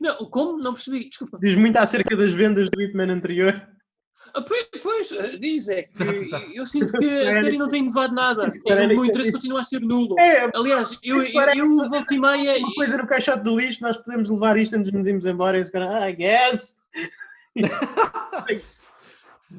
[0.00, 0.56] Não, como?
[0.58, 1.38] Não percebi, desculpa.
[1.38, 3.68] Diz muito acerca das vendas do Hitman anterior.
[4.34, 6.52] Ah, pois, pois, eh, diz, é que exato, exato.
[6.54, 8.46] eu sinto que a série não tem inovado nada.
[8.46, 10.18] E o meu interesse continua a ser nulo.
[10.18, 12.58] É, Aliás, eu, eu, eu volto e meia.
[12.58, 15.58] Uma coisa no caixote do lixo, nós podemos levar isto antes de nos irmos embora
[15.60, 16.80] e cara, ah, I guess.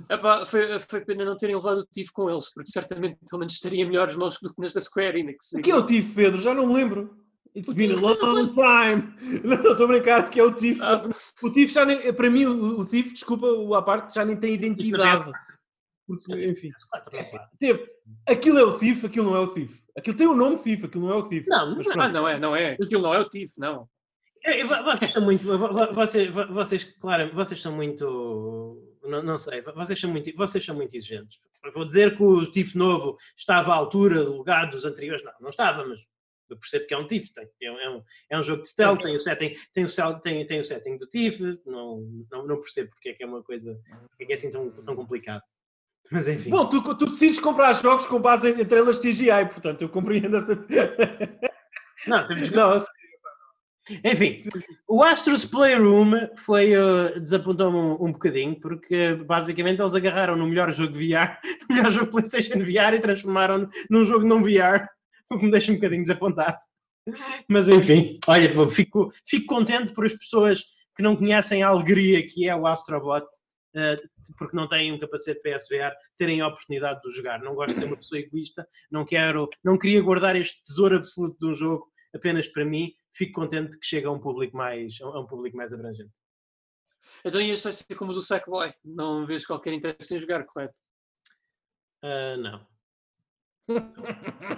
[0.10, 3.54] Epá, foi, foi pena não terem levado o TIF com eles, porque certamente pelo menos
[3.54, 5.54] estaria melhores mãos do que nas da Square Enix.
[5.54, 6.42] O que é o TIF, Pedro?
[6.42, 7.16] Já não me lembro.
[7.56, 9.14] It's o been a long time.
[9.44, 10.82] Não, estou a brincar que é o TIF.
[10.82, 11.08] Ah,
[11.42, 13.48] o TIF já nem, para mim, o, o TIF, desculpa
[13.78, 15.32] a parte, já nem tem identidade.
[16.08, 16.72] Porque, enfim,
[17.60, 17.86] teve.
[18.28, 19.84] Aquilo é o TIF, aquilo não é o TIF.
[19.96, 21.48] Aquilo tem o nome TIF, aquilo não é o TIF.
[21.48, 22.74] Não, mas, ah, não é, não é.
[22.74, 23.88] Aquilo não é o TIF, não.
[24.44, 25.46] É, vocês são muito.
[25.94, 28.98] Vocês, vocês, claro, vocês são muito.
[29.04, 31.40] Não, não, sei, vocês são, muito, vocês são muito exigentes.
[31.74, 35.24] vou dizer que o TIF novo estava à altura do legado dos anteriores.
[35.24, 36.00] Não, não estava, mas
[36.54, 39.16] eu percebo que é um TIF, tem, é, um, é um jogo de stealth, tem
[39.16, 43.10] o setting, tem o, tem, tem o setting do TIF, não, não, não percebo porque
[43.10, 43.78] é que é uma coisa,
[44.10, 45.42] porque é que é assim tão, tão complicado.
[46.12, 46.50] Mas enfim.
[46.50, 50.56] Bom, tu, tu decides comprar jogos com base em, trailers TGI, portanto eu compreendo essa.
[52.08, 52.56] não, temos que...
[52.56, 52.78] não,
[54.04, 54.38] enfim,
[54.88, 60.72] o Astros Playroom foi uh, desapontou-me um, um, bocadinho porque basicamente eles agarraram no melhor
[60.72, 61.38] jogo VR,
[61.70, 64.88] no melhor jogo PlayStation VR e transformaram num jogo não VR
[65.36, 66.60] o que me deixa um bocadinho desapontado.
[67.48, 70.64] Mas enfim, olha, fico, fico contente por as pessoas
[70.96, 73.26] que não conhecem a alegria que é o Astrobot,
[73.76, 77.40] uh, porque não têm um capacete PSVR, terem a oportunidade de jogar.
[77.42, 81.38] Não gosto de ser uma pessoa egoísta, não quero, não queria guardar este tesouro absoluto
[81.40, 82.94] de um jogo apenas para mim.
[83.12, 86.12] Fico contente que chegue a um público mais, a um público mais abrangente.
[87.26, 90.74] Então vai ser como o do Sackboy, não vejo qualquer interesse em jogar, correto?
[92.04, 92.73] Uh, não.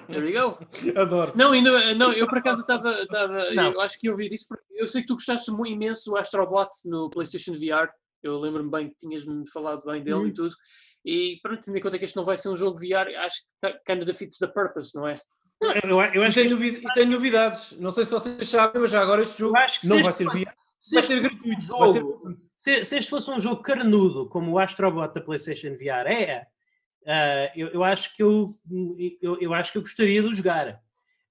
[0.10, 0.58] There we go.
[1.00, 1.32] Adoro.
[1.36, 2.90] Não, ainda, não eu por acaso estava.
[2.90, 6.18] Eu acho que eu ouvi isso porque eu sei que tu gostaste muito imenso do
[6.18, 7.90] Astrobot no PlayStation VR.
[8.24, 10.28] Eu lembro-me bem que tinhas-me falado bem dele hum.
[10.28, 10.56] e tudo.
[11.06, 13.48] E para tendo em conta que este não vai ser um jogo VR, acho que
[13.62, 15.14] tá, kind of defeats the purpose, não é?
[15.62, 16.94] Não, eu, eu, acho e, tem, este...
[16.94, 17.74] tem novidades.
[17.74, 20.52] Não sei se vocês sabem, mas já agora este jogo não vai ser VR.
[20.94, 21.62] vai ser gratuito.
[21.62, 22.04] Jogo, ser...
[22.58, 26.48] Se, se este fosse um jogo carnudo, como o Astrobot da PlayStation VR é,
[27.06, 28.56] Uh, eu, eu, acho que eu,
[29.22, 30.82] eu, eu, acho que eu gostaria de jogar.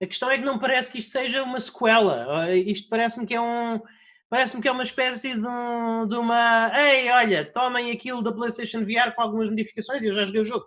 [0.00, 2.46] A questão é que não parece que isto seja uma sequela.
[2.46, 3.80] Uh, isto parece-me que é um.
[4.30, 6.72] Parece-me que é uma espécie de, de, uma.
[6.78, 10.46] Ei, olha, tomem aquilo da PlayStation VR com algumas modificações e eu já joguei o
[10.46, 10.64] jogo.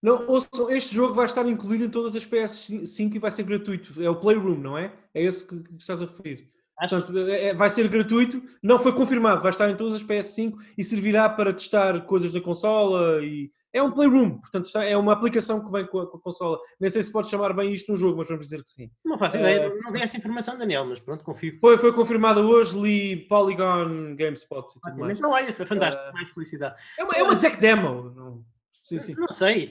[0.00, 4.02] Não, ouçam, este jogo vai estar incluído em todas as PS5 e vai ser gratuito.
[4.02, 4.92] É o Playroom, não é?
[5.12, 6.48] É esse que, que estás a referir.
[6.88, 10.54] Portanto, é, é, vai ser gratuito, não foi confirmado, vai estar em todas as PS5
[10.78, 15.64] e servirá para testar coisas da consola e é um playroom, portanto é uma aplicação
[15.64, 16.58] que vem com a, com a consola.
[16.80, 18.90] Nem sei se pode chamar bem isto um jogo, mas vamos dizer que sim.
[19.04, 21.54] Não faço ideia, uh, não tenho essa informação, Daniel, mas pronto, confio.
[21.60, 25.20] Foi, foi confirmada hoje, li Polygon GameSpot e tudo mais.
[25.20, 26.80] Não, olha, foi fantástico, uh, mais felicidade.
[26.98, 28.10] É uma, é uma tech demo.
[28.10, 28.44] Não,
[28.82, 29.14] sim, sim.
[29.16, 29.70] não sei,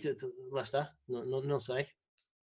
[0.51, 1.83] lá está, não, não, não sei.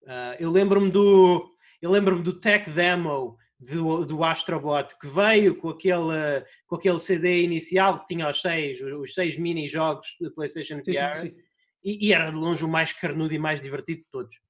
[0.03, 1.51] Uh, eu lembro-me do,
[1.83, 7.43] eu lembro-me do tech demo do, do Astrobot que veio com aquele, com aquele CD
[7.43, 11.37] inicial que tinha os seis, os seis mini-jogos de PlayStation VR sim, sim.
[11.83, 14.41] E, e, era de longe o mais carnudo e mais divertido de todos.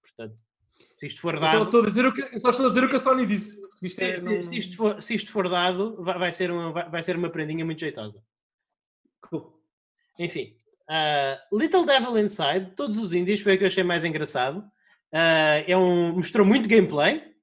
[0.00, 0.38] Portanto,
[0.98, 1.58] se isto for dado.
[1.58, 3.60] Só estou a dizer o que, só estou a dizer o que a Sony disse.
[3.82, 6.88] Isto é, se, se, isto for, se isto for dado, vai, vai, ser uma, vai,
[6.88, 8.22] vai ser uma prendinha muito jeitosa.
[9.22, 9.60] Cool.
[10.18, 10.56] Enfim,
[10.88, 14.58] uh, Little Devil Inside, todos os índios, foi o que eu achei mais engraçado.
[15.12, 17.33] Uh, é um, mostrou muito gameplay,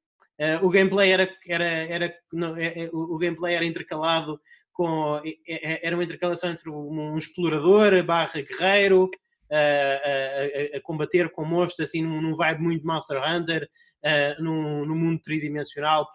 [0.61, 4.39] o gameplay era, era, era não, é, é, o, gameplay era intercalado
[4.73, 5.21] com
[5.81, 12.01] era uma intercalação entre um explorador barra guerreiro uh, a, a, combater com monstros assim
[12.01, 13.69] num, num vibe muito Monster Hunter
[14.03, 16.07] uh, num, num mundo tridimensional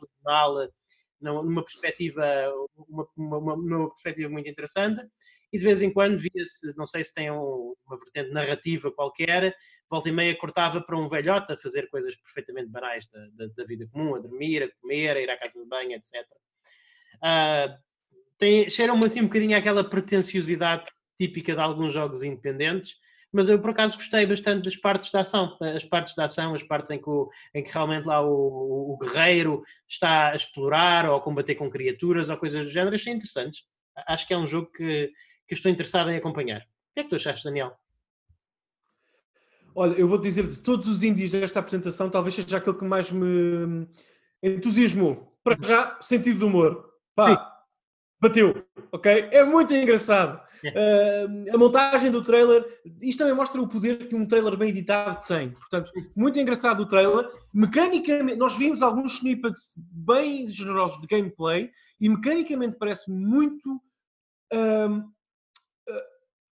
[1.20, 2.24] numa perspectiva
[2.88, 5.02] uma, uma, uma, perspectiva muito interessante
[5.56, 9.56] e de vez em quando via-se, não sei se tem um, uma vertente narrativa qualquer,
[9.90, 13.64] volta e meia cortava para um velhote a fazer coisas perfeitamente banais da, da, da
[13.64, 16.14] vida comum, a dormir, a comer, a ir à casa de banho, etc.
[17.16, 17.74] Uh,
[18.36, 20.84] tem, cheira-me assim um bocadinho aquela pretenciosidade
[21.16, 22.96] típica de alguns jogos independentes,
[23.32, 26.62] mas eu por acaso gostei bastante das partes da ação, as partes da ação, as
[26.62, 31.16] partes em que, o, em que realmente lá o, o, guerreiro está a explorar ou
[31.16, 33.64] a combater com criaturas ou coisas do género, achei interessantes.
[34.06, 35.10] Acho que é um jogo que,
[35.46, 36.60] que estou interessado em acompanhar.
[36.60, 37.72] O que é que tu achaste, Daniel?
[39.74, 43.10] Olha, eu vou dizer de todos os índios desta apresentação, talvez seja aquele que mais
[43.12, 43.86] me
[44.42, 45.36] entusiasmou.
[45.44, 46.92] Para já, sentido de humor.
[47.14, 47.56] Pá, Sim
[48.20, 49.28] bateu, ok?
[49.30, 50.40] É muito engraçado.
[50.64, 52.64] Uh, a montagem do trailer,
[53.00, 55.50] isto também mostra o poder que um trailer bem editado tem.
[55.50, 57.28] Portanto, muito engraçado o trailer.
[57.52, 61.70] Mecanicamente, nós vimos alguns snippets bem generosos de gameplay
[62.00, 63.74] e mecanicamente parece muito
[64.52, 65.15] uh, uh,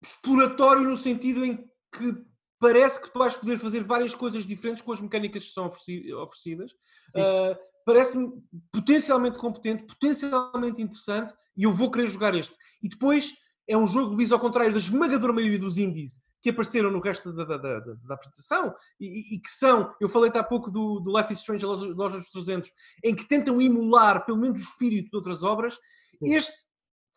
[0.05, 1.56] exploratório no sentido em
[1.93, 2.14] que
[2.59, 6.70] parece que tu vais poder fazer várias coisas diferentes com as mecânicas que são oferecidas.
[7.14, 12.56] Uh, Parece-me potencialmente competente, potencialmente interessante e eu vou querer jogar este.
[12.82, 13.35] E depois
[13.68, 17.32] é um jogo, Luís, ao contrário da esmagadora maioria dos indies que apareceram no resto
[17.32, 21.16] da, da, da, da apresentação e, e, que são, eu falei há pouco do, do
[21.16, 22.70] Life is Strange, a Loja dos 300,
[23.02, 25.78] em que tentam emular pelo menos o espírito de outras obras.
[26.22, 26.55] Este,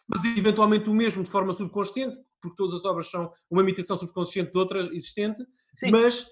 [0.07, 4.51] mas eventualmente o mesmo de forma subconsciente, porque todas as obras são uma imitação subconsciente
[4.51, 5.43] de outra existente,
[5.75, 5.91] Sim.
[5.91, 6.25] mas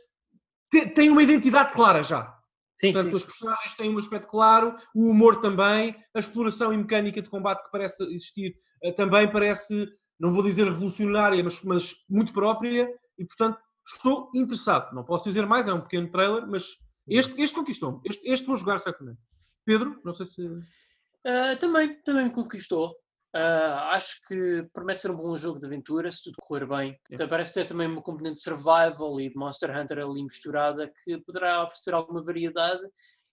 [0.72, 2.34] te, tem uma identidade clara já.
[2.80, 3.16] Sim, Portanto, sim.
[3.16, 7.64] as personagens têm um aspecto claro, o humor também, a exploração e mecânica de combate
[7.64, 8.54] que parece existir
[8.84, 9.88] uh, também parece,
[10.20, 13.58] não vou dizer revolucionária, mas, mas muito própria, e portanto
[13.88, 14.94] estou interessado.
[14.94, 16.66] Não posso dizer mais, é um pequeno trailer, mas
[17.08, 18.02] este, este conquistou-me.
[18.04, 19.20] Este, este vou jogar certamente.
[19.64, 20.46] Pedro, não sei se.
[20.46, 22.96] Uh, também, também me conquistou.
[23.36, 26.98] Uh, acho que promete ser um bom jogo de aventura, se tudo correr bem.
[27.12, 31.18] Então, parece ter também uma componente de survival e de Monster Hunter ali misturada que
[31.18, 32.82] poderá oferecer alguma variedade.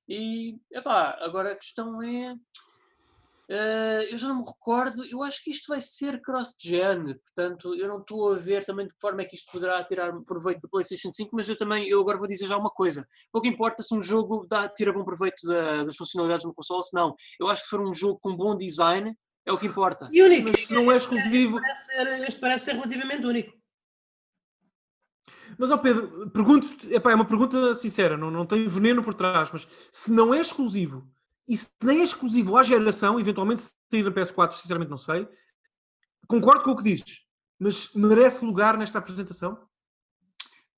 [0.08, 2.34] E, epá, agora a questão é.
[3.48, 7.86] Uh, eu já não me recordo, eu acho que isto vai ser cross-gen, portanto, eu
[7.86, 10.68] não estou a ver também de que forma é que isto poderá tirar proveito do
[10.68, 13.94] PlayStation 5, mas eu também, eu agora vou dizer já uma coisa: pouco importa se
[13.94, 17.14] um jogo dá, tira bom proveito da, das funcionalidades no console, se não.
[17.38, 20.08] Eu acho que se for um jogo com bom design, é o que importa.
[20.10, 20.50] E único.
[20.50, 21.58] Mas não é exclusivo.
[21.58, 23.62] Este parece ser, este parece ser relativamente único.
[25.58, 29.68] Mas, ó Pedro, pergunto é uma pergunta sincera, não, não tem veneno por trás, mas
[29.90, 31.06] se não é exclusivo
[31.46, 35.28] e se nem é exclusivo à geração, eventualmente se sair na PS4, sinceramente não sei,
[36.26, 37.26] concordo com o que dizes,
[37.58, 39.58] mas merece lugar nesta apresentação?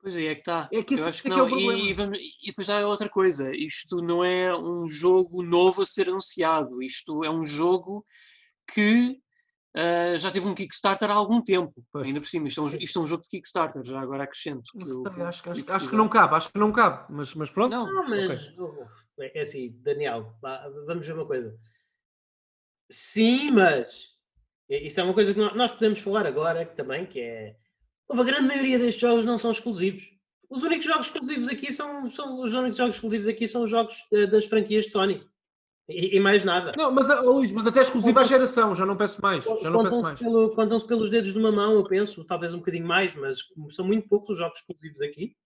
[0.01, 0.69] Pois é, é que está.
[0.71, 1.49] É que, eu acho que, é não.
[1.49, 3.57] Que é e, e, depois já é outra coisa.
[3.57, 6.83] Isto não é um jogo novo a ser anunciado.
[6.83, 8.05] Isto é um jogo
[8.73, 9.19] que
[9.77, 11.73] uh, já teve um Kickstarter há algum tempo.
[11.93, 12.07] Pois.
[12.07, 14.71] Ainda por cima, isto é, um, isto é, um, jogo de Kickstarter, já agora acrescento.
[14.73, 17.71] Que eu, acho, acho, acho, que não cabe, acho que não cabe, mas, mas pronto.
[17.71, 19.31] Não, não mas okay.
[19.35, 20.21] é assim, Daniel,
[20.87, 21.57] vamos ver uma coisa.
[22.91, 24.15] Sim, mas
[24.69, 27.57] isso é uma coisa que nós podemos falar agora que também, que é
[28.11, 30.05] a grande maioria destes jogos não são exclusivos.
[30.51, 34.07] Os únicos jogos exclusivos aqui são, são os únicos jogos exclusivos aqui são os jogos
[34.13, 35.27] eh, das franquias de Sony.
[35.89, 36.73] E, e, mais nada.
[36.77, 39.45] Não, mas, oh, Luís, mas até exclusiva à geração, já não peço mais.
[39.45, 40.19] Já não peço mais.
[40.19, 43.39] Pelo, Contam-se pelos dedos de uma mão, eu penso, talvez um bocadinho mais, mas
[43.71, 45.37] são muito poucos os jogos exclusivos aqui.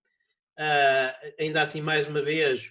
[0.57, 2.69] Uh, ainda assim, mais uma vez,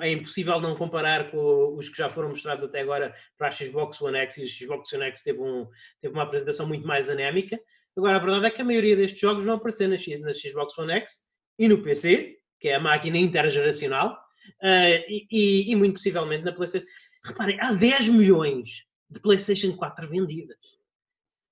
[0.00, 4.00] é impossível não comparar com os que já foram mostrados até agora para a Xbox
[4.00, 5.68] One X, e a Xbox One X teve, um,
[6.00, 7.60] teve uma apresentação muito mais anémica.
[7.96, 10.92] Agora, a verdade é que a maioria destes jogos vão aparecer na, na Xbox One
[10.94, 11.22] X
[11.58, 14.18] e no PC, que é a máquina intergeracional,
[14.62, 16.86] Uh, e, e, muito possivelmente na PlayStation.
[17.24, 20.56] Reparem, há 10 milhões de PlayStation 4 vendidas.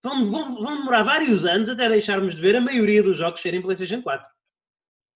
[0.02, 3.62] Vão, vão, vão, demorar vários anos até deixarmos de ver a maioria dos jogos serem
[3.62, 4.26] PlayStation 4.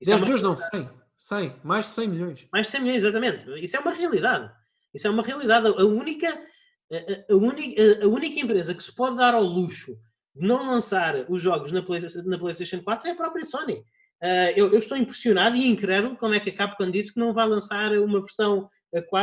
[0.00, 0.90] Isso 10 é milhões não, 100.
[1.16, 1.60] 100.
[1.64, 2.48] Mais de 100 milhões.
[2.52, 3.64] Mais de 100 milhões, exatamente.
[3.64, 4.52] Isso é uma realidade.
[4.94, 5.66] Isso é uma realidade.
[5.66, 9.92] A única, a, a, única, a única empresa que se pode dar ao luxo
[10.34, 13.82] de não lançar os jogos na PlayStation, na PlayStation 4 é a própria Sony.
[14.22, 17.34] Uh, eu, eu, estou impressionado e incrédulo como é que a Capcom disse que não
[17.34, 18.68] vai lançar uma versão,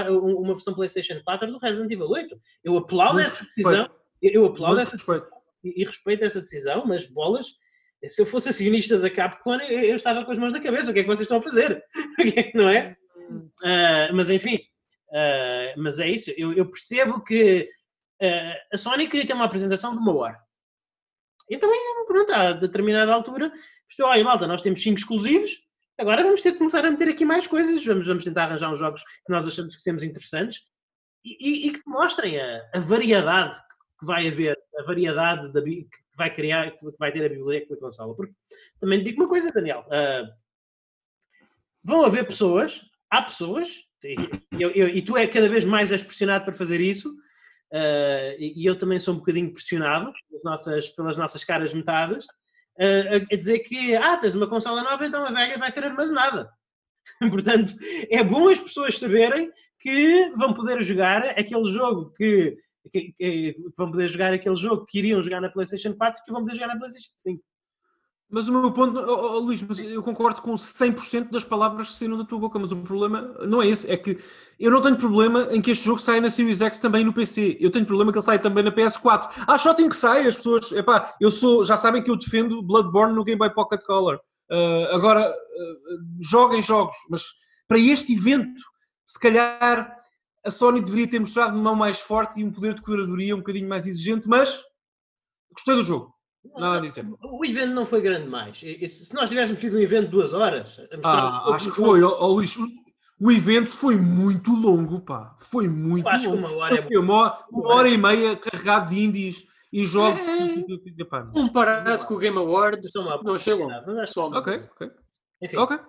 [0.08, 2.40] uma versão PlayStation 4 do Resident Evil 8.
[2.64, 3.90] Eu aplaudo Muito essa decisão,
[4.22, 5.28] eu aplaudo essa decisão
[5.64, 7.48] e, respeito essa decisão, mas bolas,
[8.06, 10.92] se eu fosse acionista da Capcom, eu, eu, estava com as mãos na cabeça.
[10.92, 11.84] O que é que vocês estão a fazer?
[12.54, 12.96] não é?
[13.30, 14.58] Uh, mas enfim,
[15.10, 16.32] uh, mas é isso.
[16.38, 17.70] Eu, eu percebo que
[18.72, 20.40] a Sony queria ter uma apresentação de uma hora.
[21.54, 21.70] Então,
[22.08, 23.52] pronto, a determinada altura,
[23.90, 25.52] estou, olha, malta, nós temos 5 exclusivos,
[25.98, 28.80] agora vamos ter de começar a meter aqui mais coisas, vamos, vamos tentar arranjar uns
[28.80, 30.62] jogos que nós achamos que sejam interessantes
[31.24, 33.60] e, e, e que mostrem a, a, variedade
[34.00, 37.80] que vai haver a variedade da, que vai criar, que vai ter a biblioteca da
[37.80, 38.16] consola.
[38.16, 38.34] Porque
[38.80, 39.86] também digo uma coisa, Daniel.
[39.88, 40.34] Uh,
[41.84, 44.16] vão haver pessoas, há pessoas, e,
[44.60, 47.16] eu, eu, e tu é cada vez mais és pressionado para fazer isso,
[47.74, 53.30] uh, e, eu também sou um bocadinho pressionado pelas nossas, pelas nossas caras metadas, uh,
[53.32, 56.50] a, a, dizer que, ah, tens uma consola nova, então a velha vai ser armazenada.
[57.30, 57.74] Portanto,
[58.10, 62.58] é bom as pessoas saberem que vão poder jogar aquele jogo que,
[62.92, 66.42] que, que, vão poder jogar aquele jogo que iriam jogar na PlayStation 4 que vão
[66.42, 67.44] poder jogar na PlayStation 5.
[68.34, 71.96] Mas o meu ponto, oh, oh, Luís, mas eu concordo com 100% das palavras que
[71.96, 74.18] saíram da tua boca, mas o problema não é esse, é que
[74.60, 77.58] eu não tenho problema em que este jogo saia na Series X também no PC.
[77.60, 79.30] Eu tenho problema que ele saia também na PS4.
[79.46, 83.14] Acho ótimo que saia, as pessoas, epá, eu sou, já sabem que eu defendo Bloodborne
[83.14, 84.20] no Game Boy Pocket Color.
[84.50, 87.26] Uh, agora, uh, joguem jogos, mas
[87.68, 88.60] para este evento,
[89.06, 89.96] se calhar
[90.44, 93.40] a Sony deveria ter mostrado uma mão mais forte e um poder de curadoria um
[93.40, 94.60] bocadinho mais exigente, mas
[95.54, 96.13] gostei do jogo.
[96.56, 97.06] Nada a dizer.
[97.22, 98.60] O evento não foi grande mais.
[98.60, 100.80] Se nós tivéssemos tido um evento de duas horas.
[101.04, 102.58] Ah, acho que foi, oh, Luís.
[103.20, 105.36] O evento foi muito longo, pá.
[105.40, 106.42] Foi muito acho longo.
[106.42, 110.22] Que uma hora, é uma, uma hora e meia carregado de indies e jogos.
[110.28, 110.64] É,
[111.32, 112.90] comparado com o Game Awards,
[113.24, 114.38] não achei longo.
[114.38, 114.92] Ok, ok.
[115.42, 115.58] Enfim.
[115.58, 115.80] Ok.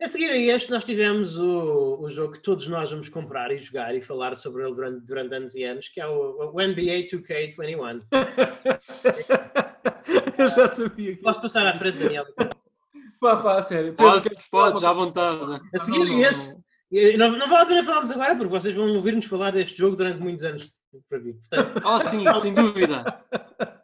[0.00, 3.56] A seguir a este, nós tivemos o, o jogo que todos nós vamos comprar e
[3.56, 7.08] jogar e falar sobre ele durante, durante anos e anos, que é o, o NBA
[7.10, 8.02] 2K21.
[10.38, 11.16] Eu já sabia.
[11.16, 11.22] Que...
[11.22, 12.26] Posso passar à frente, Daniel?
[13.18, 13.94] Pá, pá, sério.
[13.94, 15.62] Pode, podes, à vontade.
[15.74, 16.54] A seguir a esse,
[17.16, 20.20] não, não vale a pena falarmos agora, porque vocês vão ouvir-nos falar deste jogo durante
[20.20, 20.70] muitos anos
[21.08, 21.34] para vir.
[21.34, 23.24] Portanto, oh, sim, sem dúvida.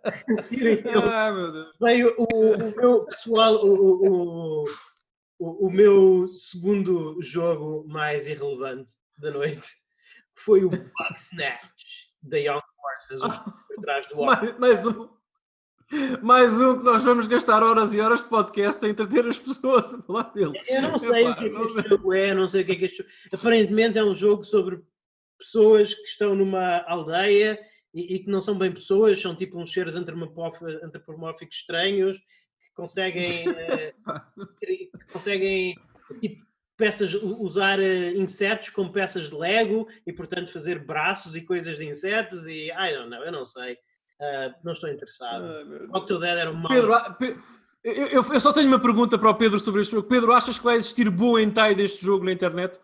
[0.05, 0.93] A seguir a
[1.29, 1.69] ah, meu Deus.
[1.81, 4.65] Veio o, o meu pessoal, o, o
[5.43, 9.69] o, o meu segundo jogo mais irrelevante da noite
[10.39, 13.21] foi o Bug Snatch da Young Forces,
[13.67, 15.09] por trás do mais, mais um.
[16.23, 19.93] Mais um que nós vamos gastar horas e horas de podcast a entreter as pessoas
[19.93, 20.59] a falar dele.
[20.67, 22.73] Eu não sei Epá, o que é que este jogo é, não sei o que
[22.73, 23.11] é que este jogo...
[23.35, 24.81] Aparentemente é um jogo sobre
[25.39, 27.59] pessoas que estão numa aldeia
[27.93, 32.19] e, e que não são bem pessoas, são tipo uns seres antropomórficos estranhos
[32.75, 35.77] conseguem, uh, conseguem
[36.21, 36.45] tipo,
[36.77, 41.87] peças, usar uh, insetos como peças de Lego e, portanto, fazer braços e coisas de
[41.87, 43.75] insetos e, I don't know, eu não sei.
[43.75, 45.89] Uh, não estou interessado.
[45.93, 46.69] Octo Dead era um mau...
[46.69, 47.43] Pedro, Pedro
[47.85, 50.07] eu, eu, só tenho uma pergunta para o Pedro sobre este jogo.
[50.07, 52.79] Pedro, achas que vai existir boa hentai deste jogo na internet?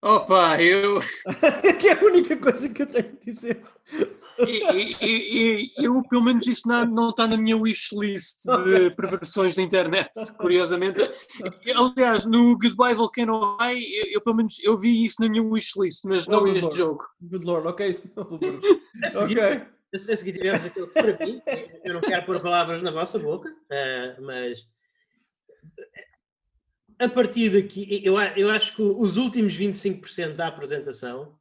[0.00, 1.00] Opa, eu.
[1.78, 3.60] que é a única coisa que eu tenho a dizer
[4.48, 9.62] e, e, eu, pelo menos, isso não, não está na minha wishlist de perversões da
[9.62, 11.00] internet, curiosamente.
[11.74, 16.04] Aliás, no Goodbye Volcano High, eu, eu, pelo menos eu vi isso na minha wishlist,
[16.04, 16.76] mas não oh, este Lord.
[16.76, 17.04] jogo.
[17.20, 19.62] Good Lord, ok, isso não, ok.
[19.92, 21.42] A seguir tivemos aquele para mim,
[21.84, 24.64] eu não quero pôr palavras na vossa boca, uh, mas
[27.00, 31.34] a partir daqui, eu, eu acho que os últimos 25% da apresentação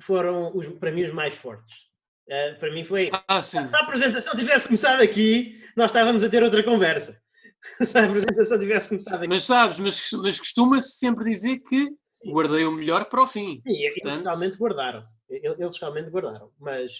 [0.00, 1.83] foram, os, para mim, os mais fortes.
[2.28, 3.10] Uh, para mim foi.
[3.28, 7.20] Ah, sim, se a apresentação tivesse começado aqui, nós estávamos a ter outra conversa.
[7.82, 9.28] se a apresentação tivesse começado aqui.
[9.28, 12.30] Mas sabes, mas, mas costuma-se sempre dizer que sim.
[12.30, 13.60] guardei o melhor para o fim.
[13.66, 14.06] Sim, Portanto...
[14.06, 15.04] eles realmente guardaram.
[15.28, 16.50] Eles realmente guardaram.
[16.60, 16.92] Mas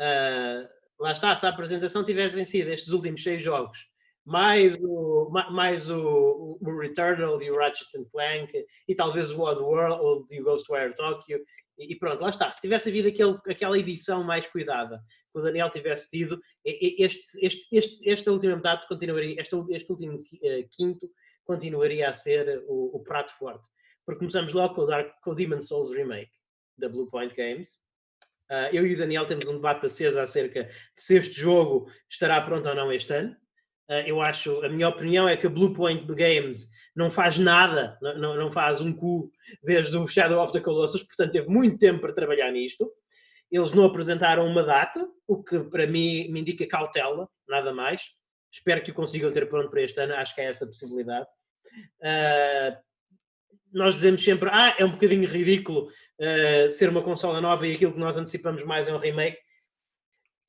[0.00, 0.68] uh,
[0.98, 3.78] lá está, se a apresentação tivessem sido estes últimos seis jogos,
[4.24, 8.52] mais o, mais o, o Returnal e o Ratchet Clank,
[8.86, 11.38] e talvez o Odd World e o Ghostwire Tokyo,
[11.78, 12.50] e pronto, lá está.
[12.50, 15.02] Se tivesse havido aquele, aquela edição mais cuidada
[15.32, 20.22] que o Daniel tivesse tido, este, este, este, esta última metade continuaria, este, este último
[20.42, 21.10] eh, quinto
[21.44, 23.68] continuaria a ser o, o, prato forte.
[24.04, 26.32] Porque começamos logo com o, Dark, com o Demon Souls Remake
[26.76, 27.78] da Blue Point Games.
[28.50, 32.40] Uh, eu e o Daniel temos um debate aceso acerca de se este jogo estará
[32.40, 33.36] pronto ou não este ano.
[33.88, 37.96] Uh, eu acho, a minha opinião é que a Blue Point Games não faz nada,
[38.00, 39.30] não, não faz um cu
[39.62, 42.90] desde o Shadow of the Colossus, portanto teve muito tempo para trabalhar nisto.
[43.50, 48.02] Eles não apresentaram uma data, o que para mim me indica cautela, nada mais.
[48.52, 51.26] Espero que o consigam ter pronto para este ano, acho que é essa a possibilidade.
[52.00, 52.76] Uh,
[53.72, 55.88] nós dizemos sempre, ah, é um bocadinho ridículo
[56.20, 59.38] uh, ser uma consola nova e aquilo que nós antecipamos mais é um remake.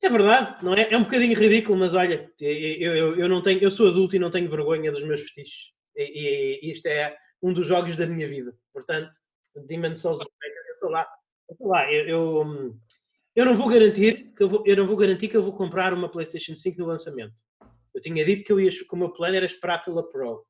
[0.02, 0.90] É verdade, não é?
[0.90, 4.18] É um bocadinho ridículo, mas olha, eu, eu, eu, não tenho, eu sou adulto e
[4.18, 5.72] não tenho vergonha dos meus fetiches.
[5.94, 8.56] E, e isto é um dos jogos da minha vida.
[8.72, 9.10] Portanto,
[9.66, 10.26] Demon Souls eu
[10.74, 11.06] estou lá.
[11.48, 11.92] Eu, lá.
[11.92, 12.76] Eu, eu,
[13.36, 15.92] eu, não vou garantir que eu, vou, eu não vou garantir que eu vou comprar
[15.92, 17.34] uma PlayStation 5 no lançamento.
[17.94, 20.46] Eu tinha dito que, eu ia, que o meu plano era esperar pela Pro.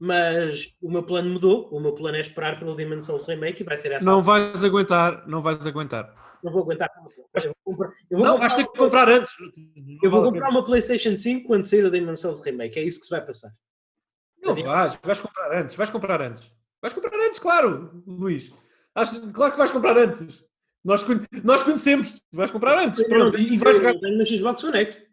[0.00, 1.68] Mas o meu plano mudou.
[1.70, 4.04] O meu plano é esperar pelo Demon's Souls Remake e vai ser essa.
[4.04, 6.14] Não vais aguentar, não vais aguentar.
[6.42, 6.90] Não vou aguentar.
[7.34, 9.34] Eu vou comprar, eu vou não, vais ter que comprar antes.
[10.02, 12.78] Eu vou comprar uma PlayStation 5 quando sair o Demon's Souls Remake.
[12.78, 13.50] É isso que se vai passar.
[14.42, 16.50] Não vais, vais comprar antes, vais comprar antes.
[16.80, 18.50] Vais comprar antes, claro, Luís.
[18.94, 20.42] Acho, claro que vais comprar antes.
[20.82, 21.04] Nós,
[21.44, 23.06] nós conhecemos, vais comprar antes.
[23.06, 23.92] Pronto, e, vais jogar.
[24.00, 25.09] no Xbox One X.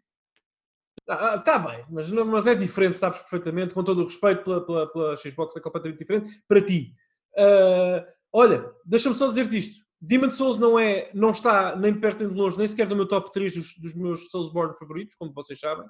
[1.08, 4.92] Ah, tá bem, mas, mas é diferente, sabes perfeitamente, com todo o respeito pela, pela,
[4.92, 6.94] pela Xbox, é completamente diferente para ti.
[7.32, 9.88] Uh, olha, deixa-me só dizer-te isto.
[10.00, 13.08] Demon Souls não, é, não está nem perto nem de longe, nem sequer no meu
[13.08, 15.86] top 3 dos, dos meus Soulsborne favoritos, como vocês sabem.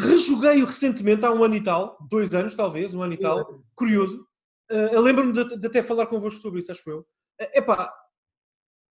[0.00, 4.26] Rejoguei-o recentemente, há um ano e tal, dois anos talvez, um ano e tal, curioso.
[4.70, 6.98] Uh, eu lembro-me de, de, até falar convosco sobre isso, acho eu.
[7.40, 7.92] Uh, epá,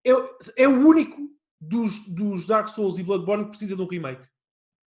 [0.05, 0.11] é,
[0.63, 1.17] é o único
[1.59, 4.25] dos, dos Dark Souls e Bloodborne que precisa de um remake.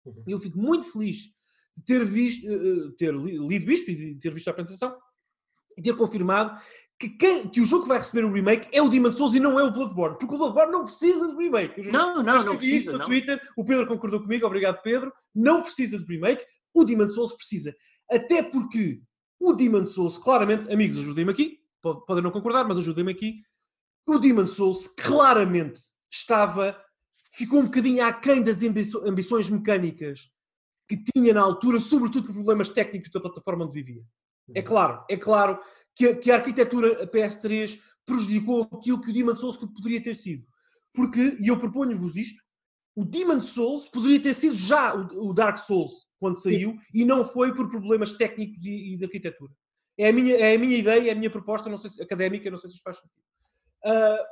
[0.07, 0.25] Uhum.
[0.27, 1.35] Eu fico muito feliz
[1.77, 4.97] de ter visto, uh, ter lido isto e ter visto a apresentação
[5.77, 6.59] e ter confirmado
[6.99, 9.41] que, quem, que o jogo que vai receber o remake é o Demon Souls e
[9.41, 11.91] não é o Bloodborne, porque o Bloodborne não precisa de remake.
[11.91, 12.93] não, não, não precisa.
[12.93, 13.07] No não.
[13.07, 15.13] Twitter, o Pedro concordou comigo, obrigado Pedro.
[15.35, 17.75] Não precisa de remake, o Demon Souls precisa.
[18.11, 19.03] Até porque
[19.39, 23.41] o Demon Souls, claramente, amigos, ajudem-me aqui, podem não concordar, mas ajudem-me aqui.
[24.09, 25.81] O Demon Souls claramente
[26.11, 26.81] estava,
[27.37, 30.31] ficou um bocadinho aquém das ambições mecânicas
[30.89, 34.03] que tinha na altura, sobretudo por problemas técnicos da plataforma onde vivia.
[34.55, 34.65] É uhum.
[34.65, 35.61] claro, é claro
[35.95, 40.47] que a, que a arquitetura PS3 prejudicou aquilo que o Demon Souls poderia ter sido.
[40.95, 42.43] Porque, e eu proponho-vos isto,
[42.95, 46.79] o Demon Souls poderia ter sido já o, o Dark Souls quando saiu Sim.
[46.95, 49.53] e não foi por problemas técnicos e, e, de arquitetura.
[49.99, 52.51] É a, minha, é a minha ideia, é a minha proposta, não sei se, académica,
[52.51, 53.23] não sei se faz sentido.
[53.85, 54.25] Uh,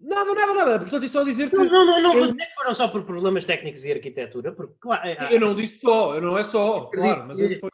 [0.00, 0.78] Nada, nada, nada.
[0.78, 1.56] Portanto, é só dizer que.
[1.56, 4.74] Não, não, não, não vou dizer que foram só por problemas técnicos e arquitetura, porque,
[4.80, 5.06] claro.
[5.30, 7.68] Eu não disse só, eu não é só, claro, mas esse foi.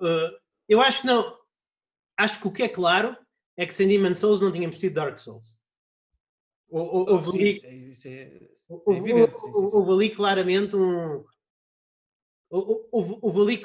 [0.00, 0.30] Uh,
[0.68, 1.36] eu acho que não.
[2.16, 3.16] Acho que o que é claro
[3.56, 5.60] é que sem Demon Souls não tínhamos tido Dark Souls.
[6.68, 8.40] Houve ali, isso é, isso é, é.
[8.68, 11.24] Houve ali claramente um.
[12.48, 13.62] Houve ali,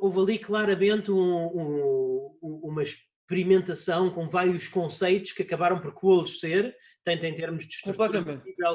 [0.00, 2.82] houve ali claramente um, um, uma
[3.30, 8.24] experimentação com vários conceitos que acabaram por coalescer, tanto em termos de estrutura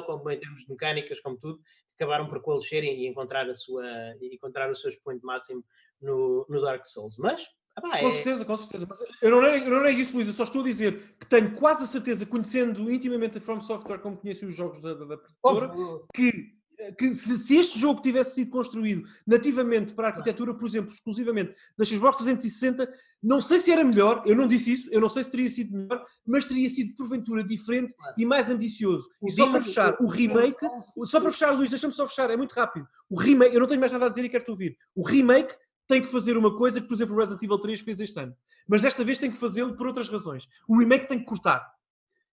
[0.05, 1.59] como em termos de mecânicas, como tudo,
[1.95, 3.85] acabaram por coalescer e encontrar, a sua,
[4.21, 5.63] encontrar o seu expoente máximo
[6.01, 7.17] no, no Dark Souls.
[7.17, 7.45] Mas
[7.75, 8.11] ah, com é...
[8.11, 8.85] certeza, com certeza.
[8.87, 10.27] Mas eu não, nego, eu não nego isso, Luís.
[10.27, 13.99] Eu só estou a dizer que tenho quase a certeza, conhecendo intimamente a From Software,
[13.99, 16.53] como conheço os jogos da, da, da produtora, que,
[16.97, 21.53] que se, se, este jogo tivesse sido construído nativamente para a arquitetura, por exemplo, exclusivamente
[21.77, 22.89] da Xbox 360,
[23.23, 25.73] não sei se era melhor, eu não disse isso, eu não sei se teria sido
[25.73, 28.15] melhor, mas teria sido porventura diferente claro.
[28.17, 29.09] e mais ambicioso.
[29.23, 30.65] E só para fechar, o remake,
[31.05, 32.87] só para fechar, Luís, deixa-me só fechar, é muito rápido.
[33.09, 34.77] O remake, eu não tenho mais nada a dizer e quero-te ouvir.
[34.95, 35.55] O remake
[35.87, 38.35] tem que fazer uma coisa que, por exemplo, o Resident Evil 3 fez este ano.
[38.67, 40.47] Mas desta vez tem que fazê-lo por outras razões.
[40.67, 41.74] O remake tem que cortar.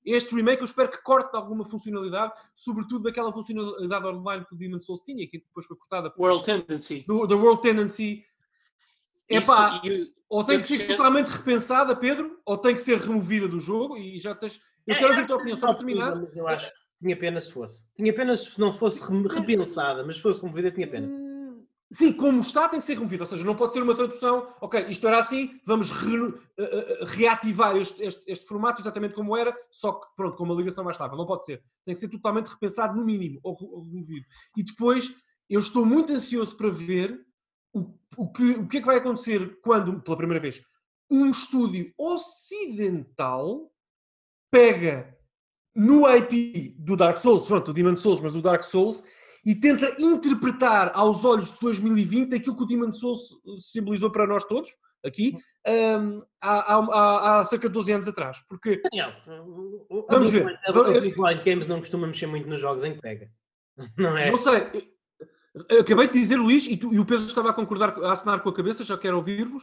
[0.04, 4.80] Este remake eu espero que corte alguma funcionalidade, sobretudo daquela funcionalidade online que o Demon
[4.80, 6.10] Souls tinha, que depois foi cortada.
[6.10, 7.04] Por World Tendency.
[7.06, 8.24] Do, da World Tendency.
[9.28, 9.80] É pá,
[10.28, 14.20] ou tem que ser totalmente repensada, Pedro, ou tem que ser removida do jogo e
[14.20, 14.60] já tens.
[14.86, 16.16] Eu é, quero ouvir a tua opinião, só para terminar.
[16.16, 17.86] Mas eu acho que tinha pena se fosse.
[17.94, 21.31] Tinha pena se não fosse repensada, mas se fosse removida, tinha pena.
[21.92, 23.22] Sim, como está, tem que ser removido.
[23.22, 26.34] Ou seja, não pode ser uma tradução, ok, isto era assim, vamos re, uh,
[27.04, 30.96] reativar este, este, este, formato exatamente como era, só que, pronto, com uma ligação mais
[30.96, 31.18] estável.
[31.18, 31.62] Não pode ser.
[31.84, 34.24] Tem que ser totalmente repensado, no mínimo, ou, ou removido.
[34.56, 35.14] E depois,
[35.50, 37.20] eu estou muito ansioso para ver
[37.74, 40.62] o, o, que, o que é que vai acontecer quando, pela primeira vez,
[41.10, 43.70] um estúdio ocidental
[44.50, 45.14] pega
[45.74, 49.04] no IP do Dark Souls, pronto, o Demon Souls, mas o Dark Souls,
[49.44, 54.44] e tenta interpretar aos olhos de 2020 aquilo que o Demon Souls simbolizou para nós
[54.44, 54.70] todos,
[55.04, 55.36] aqui,
[55.66, 58.42] um, há, há, há, cerca de 12 anos atrás.
[58.48, 58.80] Porque.
[58.82, 59.12] Daniel,
[60.08, 60.58] vamos ver.
[60.66, 63.28] A, a, a Games não costuma mexer muito nos jogos em que pega.
[63.96, 64.30] Não é?
[64.30, 64.92] Não sei.
[65.68, 68.40] Eu acabei de dizer, Luís, e, tu, e o Pedro estava a concordar, a assinar
[68.40, 69.62] com a cabeça, já quero ouvir-vos.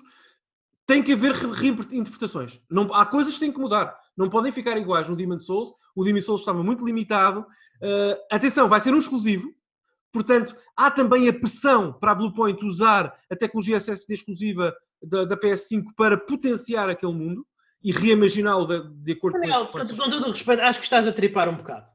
[0.86, 2.60] Tem que haver reinterpretações.
[2.70, 3.96] Não, há coisas que têm que mudar.
[4.18, 5.70] Não podem ficar iguais no Demon Souls.
[5.96, 7.42] O Demon Souls estava muito limitado.
[7.42, 9.54] Uh, atenção, vai ser um exclusivo.
[10.12, 15.38] Portanto, há também a pressão para a Bluepoint usar a tecnologia SSD exclusiva da, da
[15.38, 17.46] PS5 para potenciar aquele mundo
[17.84, 19.92] e reimaginá-lo de, de, acordo Daniel, com as...
[19.92, 21.88] Com todo o respeito, acho que estás a tripar um bocado.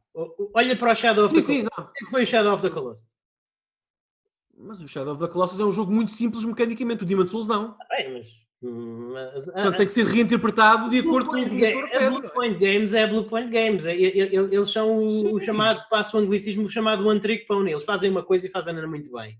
[0.54, 1.56] Olha para o Shadow of sim, the Colossus.
[1.56, 1.84] Sim, não.
[1.84, 3.06] O que foi o Shadow of the Colossus?
[4.56, 7.02] Mas o Shadow of the Colossus é um jogo muito simples mecanicamente.
[7.02, 7.76] O Demon Souls não.
[7.80, 12.06] Ah, bem, mas mas, Portanto, tem que ser reinterpretado de acordo com o que o
[12.06, 13.84] A Blue Point Games é a Blue Point Games.
[13.84, 17.72] É, eles são o, o chamado, passo o anglicismo, o chamado One Trick Pony.
[17.72, 19.38] Eles fazem uma coisa e fazem-na muito bem.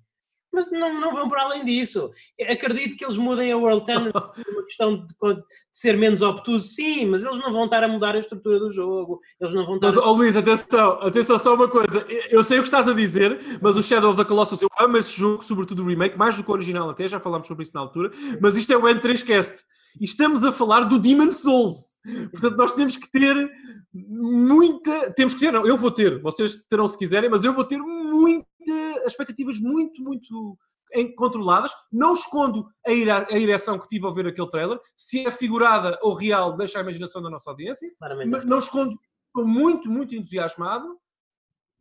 [0.55, 2.10] Mas não, não vão para além disso.
[2.48, 6.66] Acredito que eles mudem a World Tennis por uma questão de, de, ser menos obtuso,
[6.66, 9.20] sim, mas eles não vão estar a mudar a estrutura do jogo.
[9.40, 9.89] Eles não vão estar.
[9.89, 10.02] Mas, a...
[10.02, 12.06] oh, Luís, atenção, atenção, só uma coisa.
[12.31, 14.97] Eu sei o que estás a dizer, mas o Shadow of the Colossus, eu amo
[14.97, 17.72] esse jogo, sobretudo o remake, mais do que o original, até já falámos sobre isso
[17.74, 18.10] na altura.
[18.40, 19.64] Mas isto é o N3Cast
[20.01, 21.94] e estamos a falar do Demon Souls.
[22.32, 23.51] Portanto, nós temos que ter
[23.93, 25.12] muita.
[25.12, 27.81] Temos que ter, não, eu vou ter, vocês terão se quiserem, mas eu vou ter
[29.07, 30.59] expectativas muito, muito
[31.16, 31.73] controladas.
[31.93, 34.78] Não escondo a, ira, a ereção que tive ao ver aquele trailer.
[34.95, 37.91] Se é figurada ou real, deixa a imaginação da nossa audiência.
[37.99, 38.47] Claramente.
[38.47, 40.99] Não escondo, estou muito, muito entusiasmado.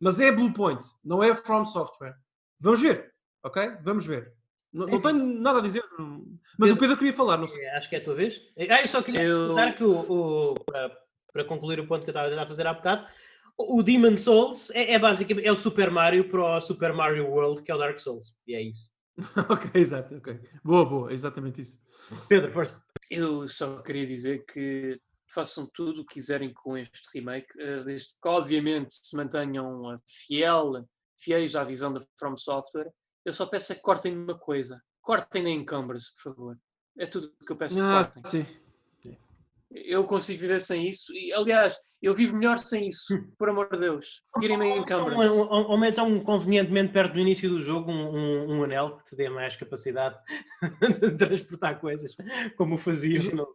[0.00, 2.14] Mas é Blue Point, não é From Software.
[2.60, 3.76] Vamos ver, ok?
[3.82, 4.34] Vamos ver.
[4.72, 5.84] Não, não tenho nada a dizer,
[6.58, 7.66] mas Pedro, o Pedro queria falar, não sei se...
[7.76, 8.40] Acho que é a tua vez.
[8.68, 9.54] Ah, eu só queria eu...
[9.76, 10.90] que o, o para,
[11.32, 13.06] para, concluir o ponto que eu estava a tentar fazer há bocado,
[13.56, 17.62] o Demon Souls é, é, basicamente é o Super Mario para o Super Mario World,
[17.62, 18.32] que é o Dark Souls.
[18.46, 18.90] E é isso.
[19.48, 20.40] ok, exato, ok.
[20.64, 21.80] Boa, boa, exatamente isso.
[22.28, 22.84] Pedro, força.
[23.10, 25.00] Eu só queria dizer que
[25.32, 30.84] façam tudo o que quiserem com este remake, uh, desde que obviamente se mantenham fiel,
[31.18, 32.90] fiéis à visão da From Software
[33.24, 34.82] eu só peço é que cortem uma coisa.
[35.00, 36.58] Cortem na Encumbrance, por favor.
[36.98, 38.22] É tudo o que eu peço que ah, cortem.
[38.24, 38.46] Sim.
[39.74, 41.12] Eu consigo viver sem isso.
[41.12, 43.14] E, aliás, eu vivo melhor sem isso.
[43.36, 44.22] Por amor de Deus.
[44.38, 45.48] Tirem-me a Encumbrance.
[45.50, 49.56] Aumentam convenientemente perto do início do jogo um, um, um, anel que te dê mais
[49.56, 50.16] capacidade
[51.00, 52.14] de transportar coisas,
[52.56, 53.48] como fazias no,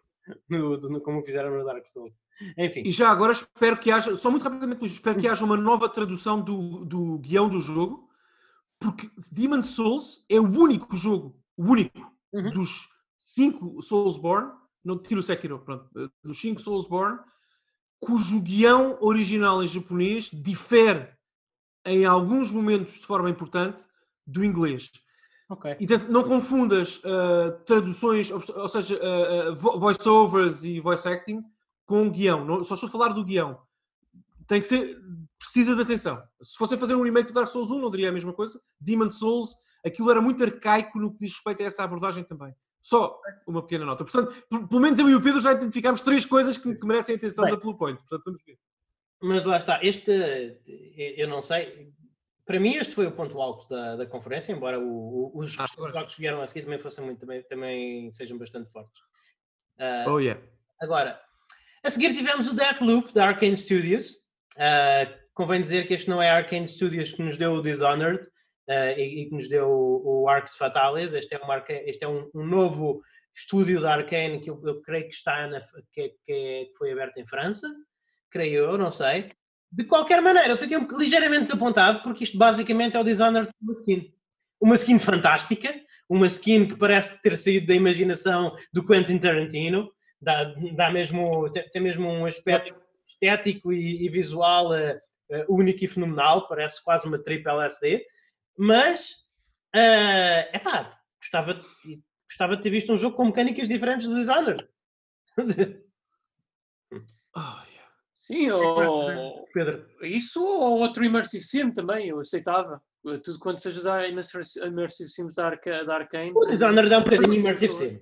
[0.49, 2.13] no, no, como fizeram no Dark Souls.
[2.57, 2.83] Enfim.
[2.85, 6.41] E já agora espero que haja, só muito rapidamente, espero que haja uma nova tradução
[6.41, 8.09] do, do guião do jogo
[8.79, 11.99] porque Demon Souls é o único jogo, o único
[12.31, 12.49] uhum.
[12.51, 12.87] dos
[13.19, 14.51] cinco Soulsborne,
[14.83, 17.19] não tiro o Sekiro, pronto, eh, dos cinco Soulsborne,
[17.99, 21.07] cujo guião original em japonês difere
[21.85, 23.83] em alguns momentos de forma importante
[24.25, 24.91] do inglês.
[25.49, 25.77] Okay.
[25.79, 31.43] E não confundas uh, traduções, ou seja, uh, uh, voice-overs e voice acting
[31.85, 32.45] com guião.
[32.45, 33.59] Não, só estou a falar do guião.
[34.47, 35.01] Tem que ser
[35.39, 36.21] precisa de atenção.
[36.41, 38.61] Se fossem fazer um remake do Dark Souls 1, não diria a mesma coisa.
[38.79, 42.53] Demon Souls, aquilo era muito arcaico no que diz respeito a essa abordagem também.
[42.81, 44.05] Só uma pequena nota.
[44.05, 44.35] Portanto,
[44.67, 47.45] pelo menos eu e o Pedro já identificámos três coisas que, que merecem a atenção
[47.45, 47.99] Bem, da Blue Point.
[47.99, 48.57] Portanto, vamos ver.
[49.21, 50.11] Mas lá está, este,
[51.17, 51.91] eu não sei,
[52.45, 55.65] para mim este foi o ponto alto da, da conferência, embora o, o, os ah,
[55.93, 59.01] jogos que vieram a seguir também fossem muito, também, também sejam bastante fortes.
[59.77, 60.41] Uh, oh yeah.
[60.81, 61.21] Agora,
[61.83, 64.11] a seguir tivemos o Deathloop da Arkane Studios,
[64.55, 68.27] uh, Convém dizer que este não é a Arkane Studios que nos deu o Dishonored
[68.69, 71.13] uh, e, e, que nos deu o, o Arcs Fatalis.
[71.13, 73.01] Este é, uma, este é um, um novo
[73.35, 77.25] estúdio da Arkane que eu, eu, creio que está na, que, que, foi aberto em
[77.25, 77.67] França.
[78.29, 79.31] Creio eu, não sei.
[79.71, 83.73] De qualquer maneira, eu fiquei ligeiramente desapontado porque isto basicamente é o Dishonored de uma
[83.73, 84.13] skin.
[84.61, 85.73] Uma skin fantástica,
[86.07, 89.89] uma skin que parece ter saído da imaginação do Quentin Tarantino,
[90.21, 90.43] dá,
[90.75, 92.75] dá mesmo, tem, tem mesmo um aspecto
[93.07, 94.95] estético e, e visual uh,
[95.31, 98.03] uh, único e fenomenal, parece quase uma triple LSD,
[98.59, 99.25] mas
[99.73, 104.15] é uh, pá, gostava, de, gostava de ter visto um jogo com mecânicas diferentes do
[104.15, 104.67] Dishonored.
[107.35, 107.69] oh,
[108.13, 109.89] Sim, ou Pedro.
[110.03, 112.83] isso ou outro Immersive Sim também, eu aceitava.
[113.23, 116.33] Tudo quanto seja da Immersive Sims da, Arca, da Arkane.
[116.35, 117.99] O Dishonored é um bocadinho Immersive Sim.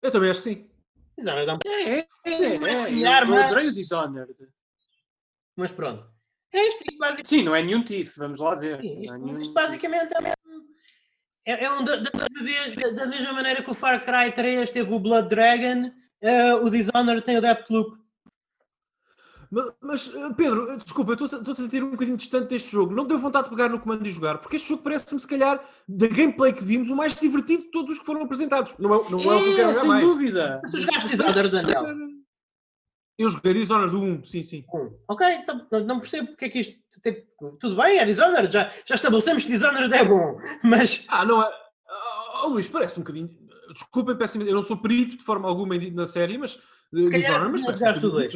[0.00, 0.70] Eu também acho que sim.
[1.18, 2.32] Dishonored é um É, é, é.
[2.32, 3.22] é, é.
[3.24, 4.48] Eu adorei o Dishonored.
[5.56, 6.17] Mas pronto.
[6.52, 7.28] É isto, isto basicamente...
[7.28, 8.80] Sim, não é nenhum TIF, vamos lá ver.
[8.80, 9.40] Sim, isto, é nenhum...
[9.40, 14.32] isto basicamente é, é, é um, da, da, da, mesma maneira que o Far Cry
[14.32, 15.90] 3 teve o Blood Dragon,
[16.22, 17.96] uh, o Dishonored tem o Deathloop.
[19.50, 22.94] Mas, mas, eh, Pedro, desculpa, eu estou a sentir um bocadinho distante deste jogo.
[22.94, 25.58] Não deu vontade de pegar no comando e jogar, porque este jogo parece-me, se calhar,
[25.88, 28.74] da gameplay que vimos, o mais divertido de todos os que foram apresentados.
[28.78, 30.04] Não é, não é, é o que eu quero sem mais.
[30.04, 30.60] dúvida.
[30.62, 32.17] Mas tu jogaste Dishonored, Daniel?
[33.18, 34.64] Eu joguei Dishonored 1, sim, sim.
[35.08, 36.78] Ok, então, não percebo porque é que isto.
[37.02, 37.26] Tem...
[37.58, 41.04] Tudo bem, é Dishonored, já, já estabelecemos que Dishonored é bom, mas.
[41.08, 41.50] Ah, não é.
[42.44, 43.28] Oh, Luís, parece um bocadinho.
[43.72, 44.16] Desculpem,
[44.46, 46.52] eu não sou perito de forma alguma na série, mas.
[46.52, 48.32] Se Dishonored, mas parece um dois.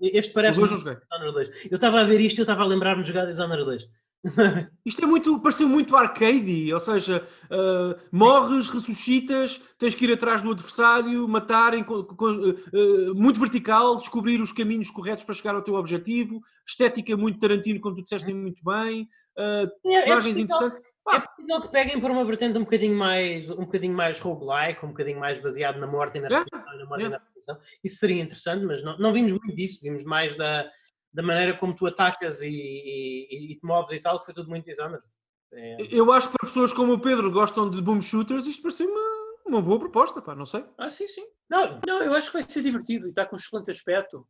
[0.00, 0.58] Este parece.
[0.58, 1.66] Um Dishonored 2.
[1.70, 3.88] Eu estava a ver isto e eu estava a lembrar-me de jogar Dishonored 2.
[4.86, 10.40] Isto é muito, pareceu muito arcade, ou seja, uh, morres, ressuscitas, tens que ir atrás
[10.40, 15.74] do adversário, matar, em, uh, muito vertical, descobrir os caminhos corretos para chegar ao teu
[15.74, 20.92] objetivo, estética muito Tarantino, como tu disseste muito bem, uh, personagens é, é interessantes.
[21.10, 24.90] É possível que peguem por uma vertente um bocadinho mais, um bocadinho mais roguelike, um
[24.90, 27.04] bocadinho mais baseado na morte e na, morte yeah.
[27.04, 27.58] e na.
[27.82, 30.70] Isso seria interessante, mas não, não vimos muito disso, vimos mais da,
[31.12, 34.48] da maneira como tu atacas e, e, e te moves e tal, que foi tudo
[34.48, 35.04] muito Dishonored.
[35.52, 35.76] É...
[35.90, 39.00] Eu acho que para pessoas como o Pedro gostam de boom shooters, isto parece uma,
[39.46, 40.64] uma boa proposta, pá, não sei.
[40.78, 41.24] Ah, sim, sim.
[41.48, 44.26] Não, não, eu acho que vai ser divertido e está com um excelente aspecto.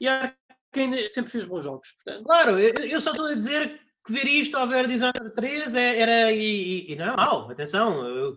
[0.00, 0.34] E a
[0.72, 2.24] quem sempre fez bons jogos, portanto.
[2.24, 6.32] Claro, eu só estou a dizer que ver isto ao ver Dishonored 3 é, era.
[6.32, 8.06] E, e, não é mau, atenção.
[8.06, 8.36] Eu,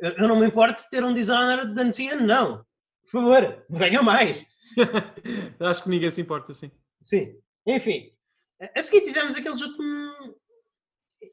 [0.00, 2.64] eu, não me importo de ter um Dishonored de anciano, não.
[3.04, 4.44] Por favor, venham mais.
[5.60, 6.70] Acho que ninguém se importa, sim.
[7.00, 7.36] Sim.
[7.66, 8.12] Enfim.
[8.74, 9.88] A seguir tivemos aquele jogo que.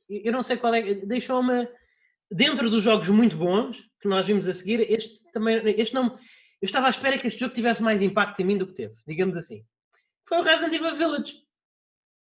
[0.10, 0.94] Eu não sei qual é.
[0.94, 1.68] Deixou-me.
[2.32, 5.62] Dentro dos jogos muito bons que nós vimos a seguir, este também.
[5.80, 6.18] Este não.
[6.62, 8.96] Eu estava à espera que este jogo tivesse mais impacto em mim do que teve,
[9.08, 9.64] digamos assim.
[10.28, 11.46] Foi o Resident Evil Village.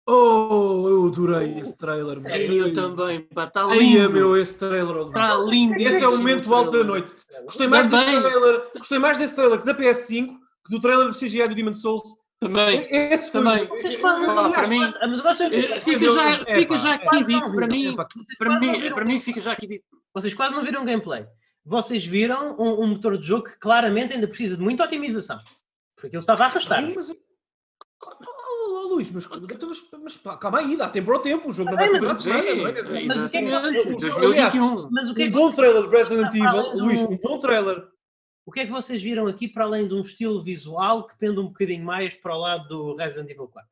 [0.05, 2.19] Oh, eu adorei esse trailer.
[2.27, 4.13] É, eu também, pá, está lindo.
[4.13, 5.07] Meu, esse trailer.
[5.07, 5.81] Está lindo.
[5.81, 7.15] Esse é o momento alto da noite.
[7.45, 11.15] Gostei mais, desse trailer, gostei mais desse trailer que da PS5 que do trailer do
[11.15, 12.03] CGI do Demon Souls.
[12.43, 12.89] Também.
[12.91, 13.69] Esse também.
[13.69, 17.55] Vocês quase, para mim, mas vocês, fica já, fica já aqui dito.
[17.55, 17.97] Para mim,
[18.37, 19.85] para mim, para mim fica já aqui dito.
[20.13, 21.25] Vocês quase não viram gameplay.
[21.65, 25.39] Vocês viram um, um motor de jogo que claramente ainda precisa de muita otimização.
[25.95, 26.83] Porque ele estava a arrastar.
[26.83, 27.15] Mas,
[28.91, 31.77] Luís, mas, então, mas, mas pá, calma aí, dá tempo ao tempo, o jogo não
[31.77, 32.73] vai ser para semana, não é?
[33.07, 33.87] Mas o que é que vocês...
[34.91, 37.92] Mas o que é um bom trailer de Resident Evil, Luís, um bom trailer.
[38.45, 41.39] O que é que vocês viram aqui para além de um estilo visual que pende
[41.39, 43.71] um bocadinho mais para o lado do Resident Evil 4?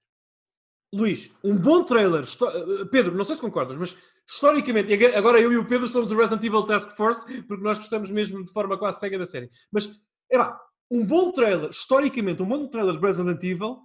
[0.92, 2.24] Luís, um bom trailer.
[2.24, 3.96] Eh, Pedro, não sei se concordas, mas
[4.28, 8.10] historicamente, agora eu e o Pedro somos o Resident Evil Task Force, porque nós gostamos
[8.10, 9.50] mesmo de forma quase cega da série.
[9.72, 9.90] Mas,
[10.30, 10.60] é lá,
[10.90, 13.78] um bom trailer, historicamente, um bom trailer de Resident Evil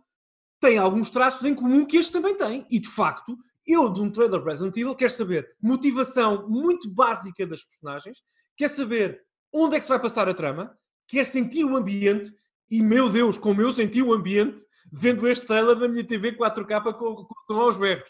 [0.59, 2.65] tem alguns traços em comum que este também tem.
[2.71, 3.37] E de facto,
[3.67, 8.23] eu de um trailer Resident Evil quero saber motivação muito básica das personagens,
[8.57, 9.24] quer saber
[9.55, 10.77] onde é que se vai passar a trama,
[11.07, 12.31] quer sentir o ambiente
[12.69, 16.93] e meu Deus, como eu senti o ambiente vendo este trailer na minha TV 4K
[16.93, 18.09] com, com som aos berros.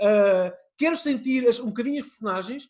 [0.00, 2.68] Uh, quero sentir as, um bocadinho as personagens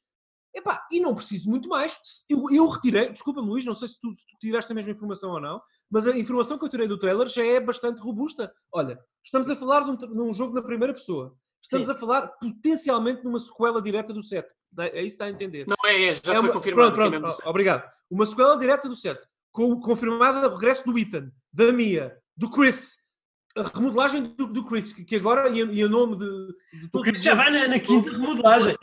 [0.55, 1.99] Epá, e não preciso muito mais.
[2.31, 5.33] Eu, eu retirei, desculpa-me Luís, não sei se tu, se tu, tiraste a mesma informação
[5.33, 5.61] ou não,
[5.91, 8.53] mas a informação que eu tirei do trailer já é bastante robusta.
[8.73, 11.37] Olha, estamos a falar de um, de um jogo na primeira pessoa.
[11.61, 11.95] Estamos Sim.
[11.95, 14.47] a falar potencialmente numa sequela direta do set.
[14.79, 15.67] É isso que está a entender.
[15.67, 16.95] Não é, é já é foi confirmado.
[16.95, 17.91] Pronto, pronto, obrigado.
[18.11, 19.21] Uma sequela direta do set.
[19.53, 22.97] Com, confirmada o regresso do Ethan, da Mia, do Chris,
[23.57, 27.35] a remodelagem do, do Chris, que agora e, o nome de, de O Chris já
[27.35, 28.77] vai na, na quinta remodelagem.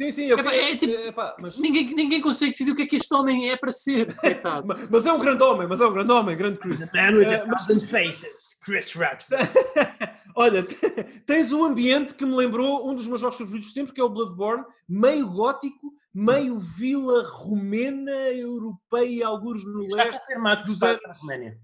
[0.00, 1.58] Sim, sim, eu é, é, tipo, é, pá, mas...
[1.58, 4.66] ninguém, ninguém consegue decidir o que é que este homem é para ser, coitado.
[4.90, 6.80] mas é um grande homem, mas é um grande homem, grande Chris.
[6.80, 9.48] The man with a thousand faces, Chris Radford.
[10.34, 10.66] Olha,
[11.26, 14.08] tens um ambiente que me lembrou um dos meus jogos favoritos sempre, que é o
[14.08, 20.20] Bloodborne, meio gótico, meio vila romena, europeia, alguns no Está leste.
[20.20, 21.00] Está dos anos...
[21.06, 21.58] na Roménia.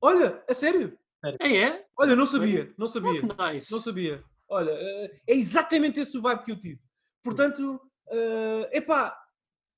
[0.00, 0.98] Olha, a sério?
[1.40, 1.84] É, é?
[1.96, 3.22] Olha, não sabia, não sabia.
[3.22, 3.72] Nice.
[3.72, 4.24] Não sabia.
[4.48, 6.85] Olha, é exatamente esse o vibe que eu tive.
[7.26, 9.18] Portanto, uh, epá,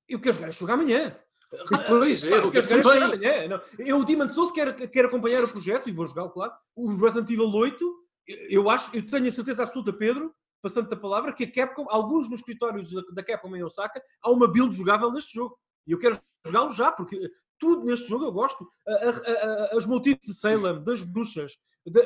[0.06, 1.18] eu quero jogar jogo amanhã.
[1.88, 3.48] Pois, eu, eu quero jogar amanhã.
[3.48, 6.52] Não, eu, o Demon Souls, quero, quero acompanhar o projeto e vou jogar, claro.
[6.76, 7.94] O Resident Evil 8,
[8.50, 12.28] eu acho, eu tenho a certeza absoluta, Pedro, passando a palavra, que a Capcom, alguns
[12.28, 15.58] nos escritórios da Capcom em Osaka, há uma build jogável neste jogo.
[15.86, 17.18] E eu quero jogá-lo já, porque
[17.58, 18.66] tudo neste jogo eu gosto.
[18.86, 21.52] A, a, a, as motivos de Salem, das bruxas,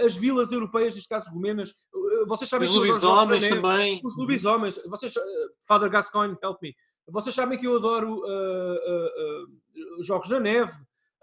[0.05, 1.71] as vilas europeias, neste caso romenas.
[1.71, 4.01] Eh, vocês sabem os lobisomens também.
[4.05, 4.81] Os lobisomens.
[4.87, 5.21] Vocês, eh,
[5.67, 6.75] Father Gascoigne, help me.
[7.09, 10.73] Vocês sabem que eu adoro uh, uh, uh, jogos na neve.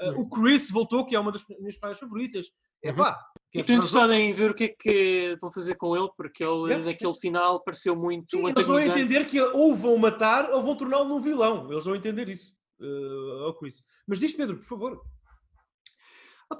[0.01, 0.21] Uhum.
[0.21, 2.47] O Chris voltou, que é uma das minhas praias favoritas.
[2.83, 3.11] É pá.
[3.53, 3.61] Uhum.
[3.61, 6.85] Estou interessado em ver o que é que vão fazer com ele, porque ele yeah.
[6.85, 8.29] naquele final pareceu muito.
[8.29, 11.71] Sim, eles vão entender que ou vão matar ou vão torná-lo num vilão.
[11.71, 12.58] Eles vão entender isso.
[12.79, 13.83] Uh, ao Chris.
[14.07, 15.01] Mas diz Pedro, por favor.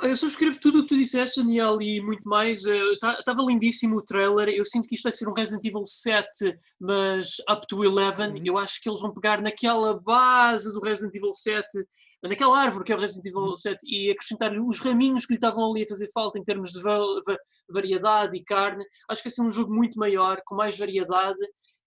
[0.03, 2.63] Eu subscrevo tudo o que tu disseste, Daniel, e muito mais.
[2.63, 4.49] Estava eh, uh, lindíssimo o trailer.
[4.49, 8.21] Eu sinto que isto vai ser um Resident Evil 7, mas up to 11.
[8.21, 8.41] Uhum.
[8.45, 11.65] Eu acho que eles vão pegar naquela base do Resident Evil 7,
[12.23, 13.89] naquela árvore que é o Resident Evil 7, uhum.
[13.89, 16.97] e acrescentar-lhe os raminhos que lhe estavam ali a fazer falta em termos de va
[16.97, 17.37] va
[17.69, 18.85] variedade e carne.
[19.09, 21.39] Acho que vai ser um jogo muito maior, com mais variedade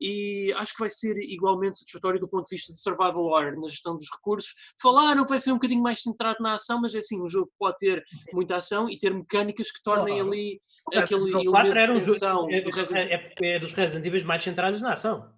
[0.02, 3.68] e acho que vai ser igualmente satisfatório do ponto de vista de survival horror, na
[3.68, 4.52] gestão dos recursos.
[4.80, 7.52] Falaram que vai ser um bocadinho mais centrado na ação, mas é assim, um jogo
[7.56, 8.02] pode ter
[8.32, 10.60] muita ação e ter mecânicas que tornem oh, ali
[10.92, 12.50] oh, aquele elemento era um de tensão.
[12.50, 13.10] É, do Resident...
[13.10, 15.32] é, é, dos Resident Evil mais centrados na ação.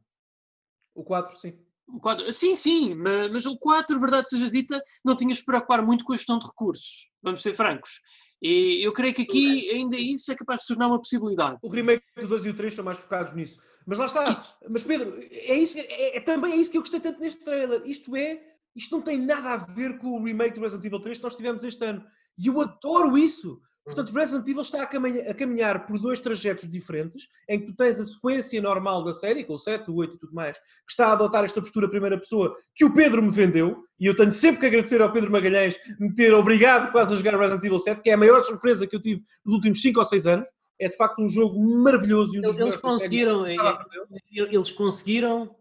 [0.95, 1.64] O 4, sim.
[1.87, 5.83] O 4, sim, sim, mas, mas o 4, verdade seja dita, não tinhas de preocupar
[5.83, 8.01] muito com a gestão de recursos, vamos ser francos.
[8.43, 11.59] E eu creio que aqui ainda isso é capaz de se tornar uma possibilidade.
[11.63, 13.59] O remake do 2 e o 3 são mais focados nisso.
[13.87, 14.43] Mas lá está.
[14.69, 17.83] Mas Pedro, é isso, é, é, também é isso que eu gostei tanto neste trailer.
[17.87, 18.43] Isto é,
[18.77, 21.37] isto não tem nada a ver com o remake do Resident Evil 3 que nós
[21.37, 22.05] tivemos este ano.
[22.37, 23.63] E eu adoro isso.
[23.85, 27.75] Portanto, Resident Evil está a caminhar, a caminhar, por dois trajetos diferentes, em que tu
[27.75, 30.91] tens a sequência normal da série, com o 7, o 8 e tudo mais, que
[30.91, 34.33] está a adotar esta postura primeira pessoa que o Pedro me vendeu, e eu tenho
[34.33, 38.01] sempre que agradecer ao Pedro Magalhães me ter obrigado quase a jogar Resident Evil 7,
[38.01, 40.49] que é a maior surpresa que eu tive nos últimos 5 ou 6 anos.
[40.81, 42.35] É de facto um jogo maravilhoso.
[42.35, 45.55] E um eles, eles conseguiram, eles conseguiram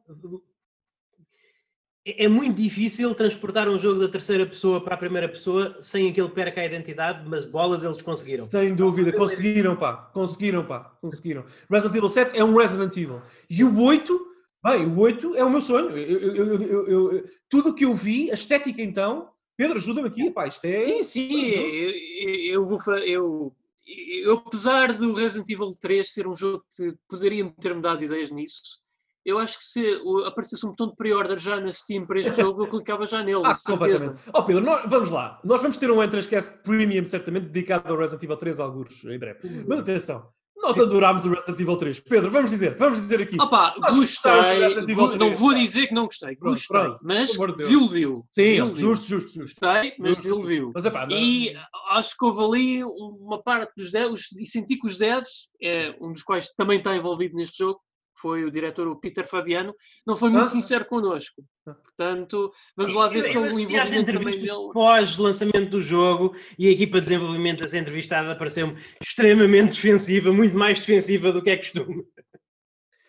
[2.06, 6.10] é, é muito difícil transportar um jogo da terceira pessoa para a primeira pessoa sem
[6.10, 8.46] aquele perca a identidade, mas bolas eles conseguiram.
[8.46, 9.94] Sem dúvida, conseguiram, pá.
[10.14, 10.96] Conseguiram, pá.
[11.02, 11.46] Conseguiram.
[11.70, 13.22] Resident Evil 7 é um Resident Evil.
[13.50, 14.28] E o 8,
[14.64, 15.98] bem, o 8 é o meu sonho.
[15.98, 19.30] Eu, eu, eu, tudo o que eu vi, a estética então.
[19.56, 20.48] Pedro, ajuda-me aqui, pá.
[20.48, 20.84] Isto é.
[20.84, 21.52] Sim, sim.
[22.48, 22.80] Eu, vou.
[22.98, 23.56] Eu,
[23.86, 28.82] eu, apesar do Resident Evil 3 ser um jogo que poderia ter-me dado ideias nisso
[29.26, 32.64] eu acho que se aparecesse um botão de pre-order já na Steam para este jogo,
[32.64, 34.16] eu clicava já nele, ah, certeza.
[34.34, 35.40] Ó oh, Pedro, nós, vamos lá.
[35.44, 39.40] Nós vamos ter um Entrascast Premium, certamente, dedicado ao Resident Evil 3, alguns em breve.
[39.44, 39.66] Uhum.
[39.68, 40.28] Mas atenção,
[40.64, 42.00] nós adorámos o Resident Evil 3.
[42.00, 43.36] Pedro, vamos dizer, vamos dizer aqui.
[43.40, 44.32] Opa, gostei,
[45.18, 48.14] não vou dizer que não gostei, pronto, gostei, pronto, mas desiludiu.
[48.32, 48.80] Sim, desiludiu.
[48.80, 49.62] justo, justo, justo.
[49.62, 50.72] Gostei, mas desiludiu.
[50.74, 51.18] Mas, epá, não...
[51.18, 51.54] E
[51.90, 56.12] acho que houve ali uma parte dos devs, e senti que os devs, é, um
[56.12, 57.82] dos quais também está envolvido neste jogo,
[58.24, 59.76] foi o diretor, o Peter Fabiano,
[60.08, 60.48] não foi muito ah.
[60.48, 61.44] sincero connosco.
[61.66, 64.72] Portanto, vamos lá ver se ele envolvimento também dele...
[64.74, 70.58] Pós-lançamento do jogo e a equipa de desenvolvimento a ser entrevistada pareceu-me extremamente defensiva, muito
[70.58, 72.06] mais defensiva do que é costume.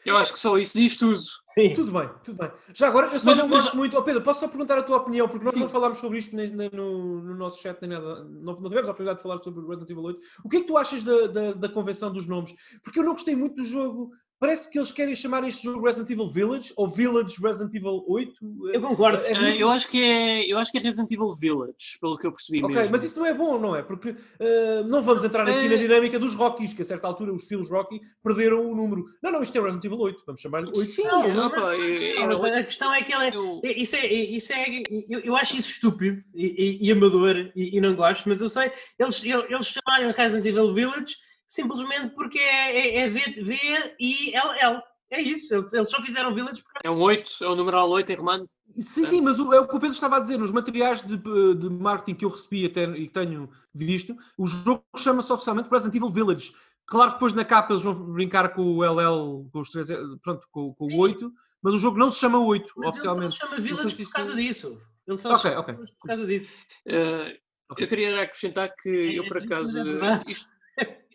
[0.05, 1.19] Eu acho que só isso diz tudo.
[1.47, 1.73] Sim.
[1.73, 2.51] Tudo bem, tudo bem.
[2.74, 3.62] Já agora, eu só mas, não mas...
[3.62, 3.97] gosto muito.
[3.97, 5.61] Oh, Pedro, posso só perguntar a tua opinião, porque nós Sim.
[5.61, 8.23] não falámos sobre isto nem, nem no, no, nosso chat, nem nada.
[8.24, 10.20] Não, não tivemos a oportunidade de falar sobre o Resident Evil 8.
[10.45, 12.55] O que é que tu achas da, da, da convenção dos nomes?
[12.82, 16.11] Porque eu não gostei muito do jogo Parece que eles querem chamar este jogo Resident
[16.11, 18.35] Evil Village ou Village Resident Evil 8.
[18.73, 19.24] Eu concordo.
[19.24, 19.61] É, muito...
[19.61, 22.62] eu, acho que é, eu acho que é Resident Evil Village, pelo que eu percebi
[22.62, 22.93] Ok, mesmo.
[22.93, 23.82] mas isso não é bom, não é?
[23.82, 25.69] Porque uh, não vamos entrar aqui é...
[25.69, 29.06] na dinâmica dos Rockies, que a certa altura os filmes Rocky perderam o número.
[29.23, 30.90] Não, não, isto é Resident Evil 8, vamos chamar-lhe 8.
[30.90, 33.61] Sim, não, não, opa, eu, não, a questão é que ele é, eu...
[33.65, 37.81] isso é, isso é eu, eu acho isso estúpido e, e, e amador e, e,
[37.81, 41.16] não gosto, mas eu sei, eles, eles chamaram Resident Evil Village
[41.47, 43.59] simplesmente porque é, é, é V, v
[44.01, 44.81] I L L.
[45.11, 46.87] É isso, eles, eles só fizeram Village porque...
[46.87, 48.49] É um 8, é o numeral 8 em romano.
[48.77, 50.39] Sim, sim, mas o, é o que o Pedro estava a dizer.
[50.39, 54.85] Nos materiais de, de marketing que eu recebi até, e que tenho visto, o jogo
[54.97, 56.53] chama-se oficialmente Resident Evil Village.
[56.87, 59.89] Claro que depois na capa eles vão brincar com o LL, com os 3,
[60.23, 63.25] pronto, com, com o 8, mas o jogo não se chama 8, mas oficialmente.
[63.25, 64.81] Ele se chama Village por causa disso.
[65.07, 65.75] Ele só okay, okay.
[65.75, 66.51] por causa disso.
[66.87, 67.39] Uh,
[67.71, 67.85] okay.
[67.85, 69.79] Eu queria acrescentar que é, eu, por é acaso,
[70.27, 70.51] isto,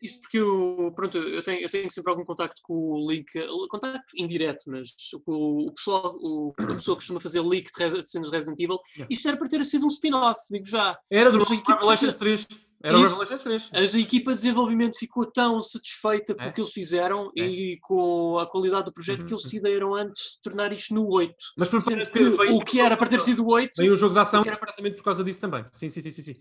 [0.02, 3.28] isto porque eu, pronto, eu tenho, eu tenho sempre algum contacto com o link,
[3.70, 4.90] contacto indireto, mas
[5.26, 8.80] o, o pessoal, o, a pessoa costuma fazer leak de cenas Resident Evil.
[9.10, 10.98] Isto era para ter sido um spin-off, digo já.
[11.12, 12.48] Era do Revelations 3.
[12.82, 13.72] Era o Revelations 3.
[13.74, 16.48] A equipa de desenvolvimento ficou tão satisfeita com é.
[16.48, 17.42] o que eles fizeram é.
[17.42, 19.28] e com a qualidade do projeto uhum.
[19.28, 21.36] que eles decidiram antes de tornar isto no 8.
[21.58, 23.72] Mas por Sendo que, o que era para ter sido o 8.
[23.78, 25.66] Veio o jogo de ação era exatamente por causa disso também.
[25.74, 26.22] Sim, sim, sim, sim.
[26.22, 26.36] sim.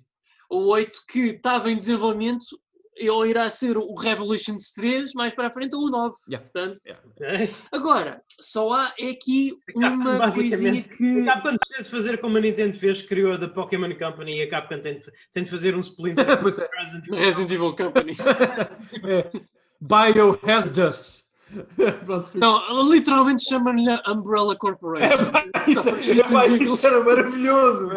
[0.48, 2.46] O 8 que estava em desenvolvimento
[2.98, 6.14] ele irá ser o Revolutions 3 mais para a frente ou o 9.
[6.28, 6.48] Yeah.
[6.48, 7.52] Portanto, yeah.
[7.72, 11.20] Agora, só há aqui uma coisinha que.
[11.20, 14.42] A Capcom precisa de fazer como a Nintendo fez, criou a da Pokémon Company e
[14.42, 16.34] a Capcom tem de, tem de fazer um Splinter é.
[16.34, 17.18] Resident, Evil.
[17.18, 18.12] Resident Evil Company.
[19.06, 19.30] é.
[19.80, 21.27] Biohazardous.
[22.04, 25.24] Pronto, não, literalmente chamam-lhe Umbrella Corporation.
[25.54, 27.88] É, isso, é, isso era maravilhoso.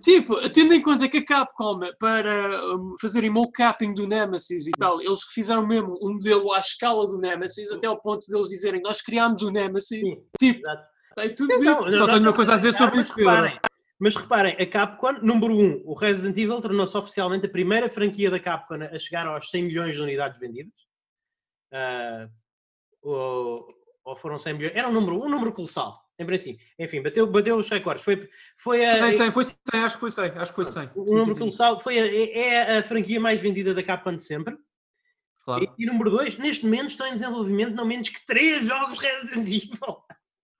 [0.00, 5.00] tipo, tendo em conta que a Capcom, para um, fazerem mocapping do Nemesis e tal,
[5.00, 8.80] eles fizeram mesmo um modelo à escala do Nemesis, até ao ponto de eles dizerem
[8.80, 10.08] nós criámos o Nemesis.
[10.08, 10.60] Sim, tipo,
[11.14, 13.12] tem tudo Atenção, Só tenho uma coisa a dizer sobre isso.
[13.12, 13.58] Reparem,
[13.98, 18.30] mas reparem, a Capcom, número 1, um, o Resident Evil tornou-se oficialmente a primeira franquia
[18.30, 20.72] da Capcom a chegar aos 100 milhões de unidades vendidas.
[21.72, 22.30] Uh,
[23.02, 23.68] ou,
[24.04, 26.64] ou foram 100 milhões, era um número, um número colossal, em princípio.
[26.78, 28.04] Enfim, bateu, bateu os recordes.
[28.04, 29.12] Foi, foi a.
[29.12, 30.24] 100, foi 100, acho que foi 100.
[30.36, 30.90] Acho que foi 100.
[30.94, 31.82] O sim, número sim, colossal sim.
[31.82, 34.56] foi a, é, é a franquia mais vendida da Capcom de sempre.
[35.44, 35.64] Claro.
[35.78, 39.48] E, e número 2, neste momento estão em desenvolvimento não menos que 3 jogos Resident
[39.48, 39.96] Evil.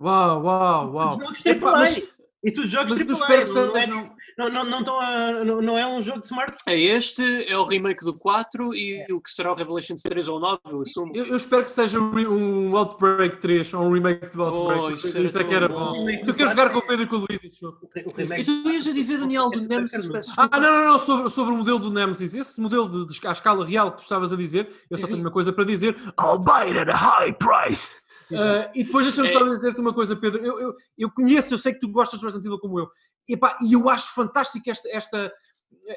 [0.00, 1.08] Uau, uau, uau.
[1.08, 1.60] Os jogos AAA.
[1.60, 5.78] Mas, e tu jogos mas AAA, não, é, não, não, não, não, a, não, não
[5.78, 6.62] é um jogo de smartphone.
[6.66, 9.12] É este, é o remake do 4 e é.
[9.12, 11.12] o que será o Revelations 3 ou 9, eu assumo.
[11.14, 14.82] Eu, eu espero que seja um Outbreak 3 ou um remake do Outbreak.
[14.82, 15.92] Oh, isso, isso é que era bom.
[15.92, 16.06] bom.
[16.24, 17.78] Tu queres jogar com o Pedro e com o Luís jogo.
[17.94, 20.08] E tu ias a dizer, Daniel, do Nemesis,
[20.38, 22.34] Ah, não, não, não, sobre, sobre o modelo do Nemesis.
[22.34, 25.20] Esse modelo de, de, à escala real que tu estavas a dizer, eu só tenho
[25.20, 25.94] uma coisa para dizer.
[26.18, 27.96] I'll buy it at a high price.
[28.34, 29.32] Uh, e depois deixa-me é.
[29.32, 30.44] só dizer-te uma coisa, Pedro.
[30.44, 32.88] Eu, eu, eu, conheço, eu sei que tu gostas Resident Evil como eu.
[33.28, 35.32] E, epá, e eu acho fantástico esta, esta,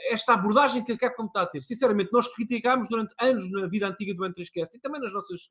[0.10, 1.62] esta abordagem que a Capcom está a ter.
[1.64, 5.50] Sinceramente, nós criticámos durante anos na vida antiga do N3Cast e também nas nossas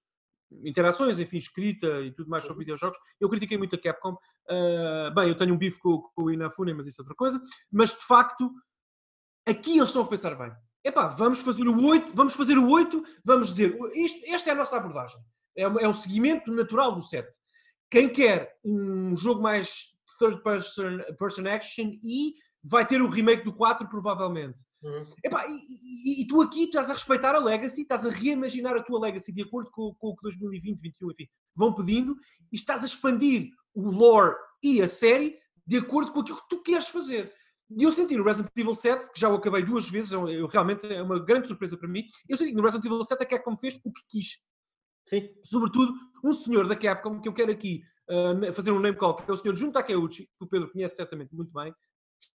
[0.65, 2.61] interações, enfim, escrita e tudo mais sobre uhum.
[2.61, 2.99] videojogos.
[3.21, 4.17] Eu critiquei muito a Capcom.
[4.49, 7.41] Uh, bem, eu tenho um bife com, com o Inafune, mas isso é outra coisa.
[7.71, 8.51] Mas de facto,
[9.47, 10.53] aqui eles estão a pensar bem.
[10.85, 14.57] Epá, vamos fazer o 8, vamos fazer o 8, vamos dizer, isto, esta é a
[14.57, 15.21] nossa abordagem.
[15.57, 17.29] É, é um seguimento natural do set.
[17.91, 23.53] Quem quer um jogo mais third person, person action e vai ter o remake do
[23.53, 24.63] 4, provavelmente.
[24.83, 25.07] Uhum.
[25.25, 28.83] Epá, e, e, e, tu aqui estás a respeitar a Legacy, estás a reimaginar a
[28.83, 32.17] tua Legacy de acordo com, com o que 2020, 2021, enfim, vão pedindo
[32.53, 36.63] e estás a expandir o lore e a série de acordo com aquilo que tu
[36.63, 37.33] queres fazer.
[37.71, 40.47] E eu senti no Resident Evil 7, que já o acabei duas vezes, eu, eu,
[40.47, 43.27] realmente é uma grande surpresa para mim, eu senti que no Resident Evil 7 a
[43.27, 44.39] Capcom fez o que quis.
[45.07, 45.29] Sim.
[45.43, 45.93] Sobretudo,
[46.25, 49.35] um senhor da Capcom, que eu quero aqui uh, fazer um name call, que é
[49.35, 51.75] o senhor Jun Takeuchi, que o Pedro conhece certamente muito bem,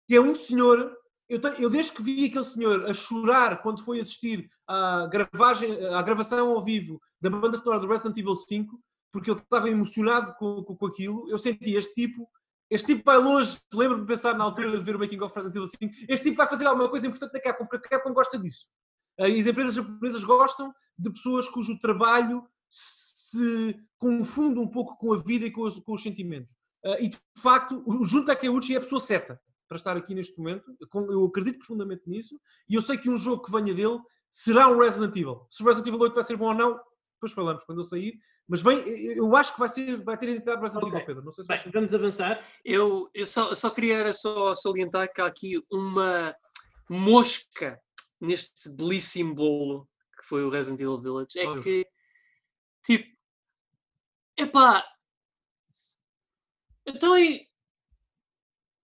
[0.08, 0.96] que é um senhor.
[1.30, 6.02] Eu, eu, desde que vi aquele senhor a chorar quando foi assistir à, gravagem, à
[6.02, 8.80] gravação ao vivo da banda sonora do Resident Evil 5,
[9.12, 12.30] porque ele estava emocionado com, com, com aquilo, eu senti este tipo
[12.70, 13.60] este tipo vai longe.
[13.74, 15.94] Lembro-me de pensar na altura de ver o Making of Resident Evil 5.
[16.10, 18.68] Este tipo vai fazer alguma coisa importante na Capcom, porque a Capcom gosta disso.
[19.20, 25.18] E as empresas japonesas gostam de pessoas cujo trabalho se confunde um pouco com a
[25.18, 26.56] vida e com os, com os sentimentos.
[27.00, 30.76] E de facto, o Jun Takeuchi é a pessoa certa para estar aqui neste momento.
[30.94, 32.40] Eu acredito profundamente nisso
[32.70, 34.00] e eu sei que um jogo que venha dele
[34.30, 35.46] será um Resident Evil.
[35.50, 36.80] Se o Resident Evil 8 vai ser bom ou não,
[37.18, 38.18] depois falamos quando eu sair.
[38.48, 38.78] Mas vem,
[39.16, 40.96] eu acho que vai, ser, vai ter identidade Resident okay.
[40.96, 41.24] Evil, Pedro.
[41.26, 42.46] Não sei se Bem, vamos avançar.
[42.64, 46.36] Eu, eu só, só queria só salientar que há aqui uma
[46.90, 47.80] mosca
[48.22, 49.88] neste belíssimo bolo
[50.18, 51.40] que foi o Resident Evil Village.
[51.40, 51.86] É oh, que,
[52.88, 53.18] tipo,
[54.38, 54.86] epá,
[56.86, 57.46] então aí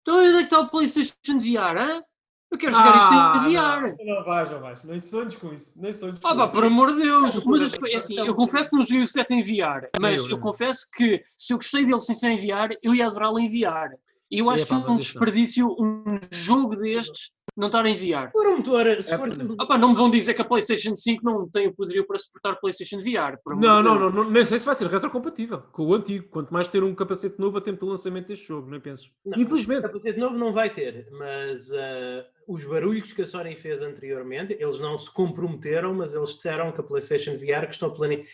[0.01, 2.03] então onde é que está o PlayStation VR, hein?
[2.51, 3.97] Eu quero jogar ah, isso em VR.
[4.05, 4.83] Não, não vais, não vais.
[4.83, 5.81] Nem sonhos com isso.
[5.81, 7.33] Nem sonhos com ah, pá, por amor de Deus.
[7.33, 10.39] Das coisas, assim, eu confesso que não joguei o set em VR, mas eu, eu
[10.39, 13.95] confesso que se eu gostei dele sem ser em VR, eu ia adorá-lo em VR.
[14.29, 18.31] E eu acho que é um desperdício um jogo destes não estar a enviar.
[18.31, 19.29] Por um motor, se é, for...
[19.59, 22.55] Opa, não me vão dizer que a PlayStation 5 não tem o poderio para suportar
[22.55, 23.37] PlayStation VR.
[23.45, 26.27] Não, não, não, não, nem sei se vai ser retrocompatível com o antigo.
[26.29, 29.11] Quanto mais ter um capacete novo a tempo do lançamento deste jogo, nem penso.
[29.23, 29.79] Não, Infelizmente.
[29.79, 34.57] O capacete novo não vai ter, mas uh, os barulhos que a Sony fez anteriormente,
[34.59, 38.25] eles não se comprometeram, mas eles disseram que a PlayStation VR que estão planeando.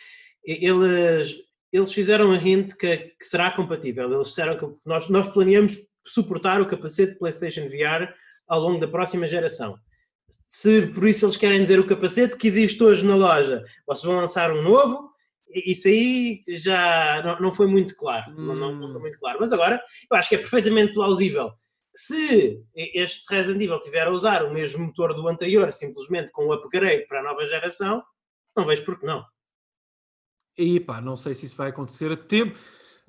[0.45, 1.35] Eles,
[1.73, 4.11] eles fizeram um hint que, que será compatível.
[4.13, 8.13] Eles disseram que nós, nós planeamos suportar o capacete PlayStation VR
[8.49, 9.79] ao longo da próxima geração.
[10.45, 14.19] Se por isso eles querem dizer o capacete que existe hoje na loja, vocês vão
[14.19, 15.09] lançar um novo,
[15.47, 18.31] isso aí já não, não foi muito claro.
[18.31, 18.55] Hum.
[18.55, 19.37] Não, não, foi muito claro.
[19.39, 19.81] Mas agora
[20.11, 21.51] eu acho que é perfeitamente plausível.
[21.95, 26.53] Se este Resident Evil tiver a usar o mesmo motor do anterior, simplesmente com o
[26.53, 28.03] upgrade para a nova geração,
[28.55, 29.25] não vejo por que não.
[30.57, 32.59] E pá, não sei se isso vai acontecer a tempo.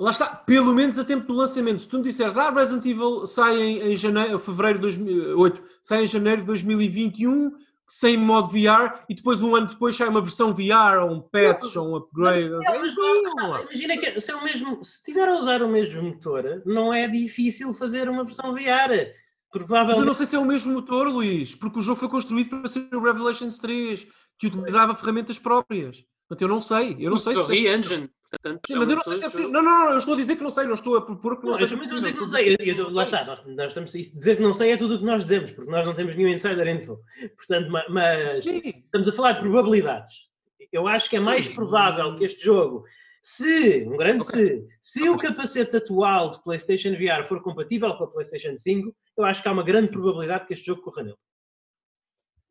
[0.01, 1.83] Lá está, pelo menos a tempo do lançamento.
[1.83, 6.05] Se tu me disseres, ah, Resident Evil sai em, em janeiro, fevereiro de 2008, sai
[6.05, 7.53] em janeiro de 2021,
[7.87, 11.77] sem modo VR, e depois um ano depois sai uma versão VR, ou um patch,
[11.77, 12.49] ou um upgrade.
[12.49, 15.69] Não, não, mas, não, imagina que se, é o mesmo, se tiver a usar o
[15.69, 19.13] mesmo motor, não é difícil fazer uma versão VR.
[19.53, 19.97] Provavelmente...
[19.97, 22.49] Mas eu não sei se é o mesmo motor, Luís, porque o jogo foi construído
[22.49, 24.07] para ser o Revelations 3,
[24.39, 26.03] que utilizava ferramentas próprias.
[26.27, 26.97] Portanto, eu não sei.
[26.99, 27.43] Eu não sei se.
[27.43, 28.09] Re-engine.
[28.31, 29.51] Portanto, Sim, mas eu não sei se é possível.
[29.51, 31.45] Não, não, não, eu estou a dizer que não sei, não estou a propor que
[31.45, 31.99] não, não seja possível.
[31.99, 32.57] Dizer que não sei.
[32.61, 34.99] Eu, eu, lá está, nós, nós estamos a dizer que não sei é tudo o
[34.99, 37.01] que nós dizemos, porque nós não temos nenhum insider info.
[37.37, 38.63] Portanto, mas Sim.
[38.85, 40.29] estamos a falar de probabilidades.
[40.71, 41.55] Eu acho que é mais Sim.
[41.57, 42.85] provável que este jogo,
[43.21, 44.65] se, um grande okay.
[44.81, 45.13] se, se okay.
[45.13, 49.49] o capacete atual de PlayStation VR for compatível com a PlayStation 5, eu acho que
[49.49, 51.17] há uma grande probabilidade que este jogo corra nele.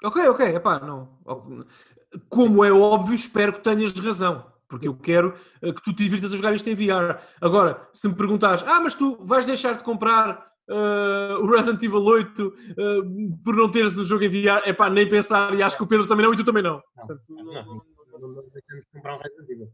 [0.04, 1.18] Ok, ok, epá, não.
[2.28, 5.34] Como é óbvio, espero que tenhas razão porque eu quero
[5.64, 7.20] uh, que tu te divirtas a jogar isto em VR.
[7.41, 12.04] Agora, se me perguntares, ah, mas tu vais deixar de comprar uh, o Resident Evil
[12.04, 15.64] 8 uh, eh, por não teres o jogo em VR, é pá, nem pensar, e
[15.64, 16.76] acho que o Pedro também não e tu também não.
[16.96, 17.64] Não, Portanto, não, não,
[18.22, 19.72] não, não deixamos de comprar um Resident Evil.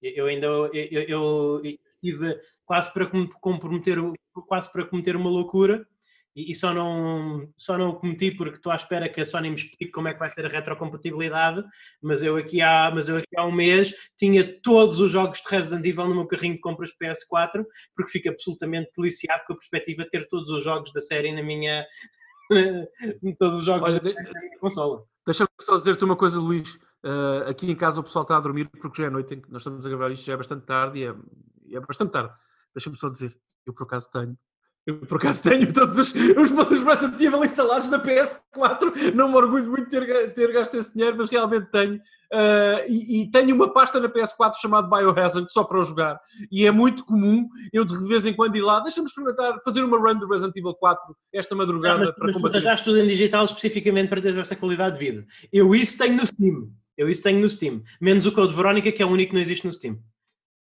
[0.00, 3.10] Eu ainda eu, eu, eu tive quase para
[3.40, 3.98] comprometer,
[4.46, 5.84] quase para cometer uma loucura
[6.38, 9.56] e, só, não, só não o cometi porque estou à espera que a Sony me
[9.56, 11.64] explique como é que vai ser a retrocompatibilidade,
[12.00, 15.48] mas eu aqui há, mas eu aqui há um mês tinha todos os jogos de
[15.48, 17.64] Resident Evil no meu carrinho de compras PS4,
[17.96, 21.42] porque fico absolutamente deliciado com a perspectiva de ter todos os jogos da série na
[21.42, 21.84] minha
[23.38, 25.04] todos os jogos Olha, da minha consola.
[25.26, 26.76] Deixa-me só dizer-te uma coisa, Luís.
[27.04, 29.86] Uh, aqui em casa o pessoal está a dormir porque já é noite, nós estamos
[29.86, 31.14] a gravar isto, já é bastante tarde e é,
[31.76, 32.32] é bastante tarde.
[32.74, 33.36] Deixa-me só dizer,
[33.66, 34.36] eu por acaso tenho
[34.88, 39.12] Eu, por acaso, tenho todos os, os, os Resident Evil instalados na PS4.
[39.14, 41.96] Não me orgulho muito de ter, ter gasto esse dinheiro, mas realmente tenho.
[42.32, 46.18] Uh, e, e, tenho uma pasta na PS4 chamada Biohazard só para jogar.
[46.50, 49.98] E é muito comum eu de vez em quando ir lá, deixa-me experimentar, fazer uma
[49.98, 51.98] run do Resident Evil 4 esta madrugada.
[51.98, 52.52] Não, mas, para mas combater.
[52.52, 55.26] tu arranjaste tudo em digital especificamente para teres essa qualidade de vida.
[55.52, 56.70] Eu isso tenho no Steam.
[56.96, 57.82] Eu isso tenho no Steam.
[58.00, 59.96] Menos o Code Verónica, que é o único que não existe no Steam.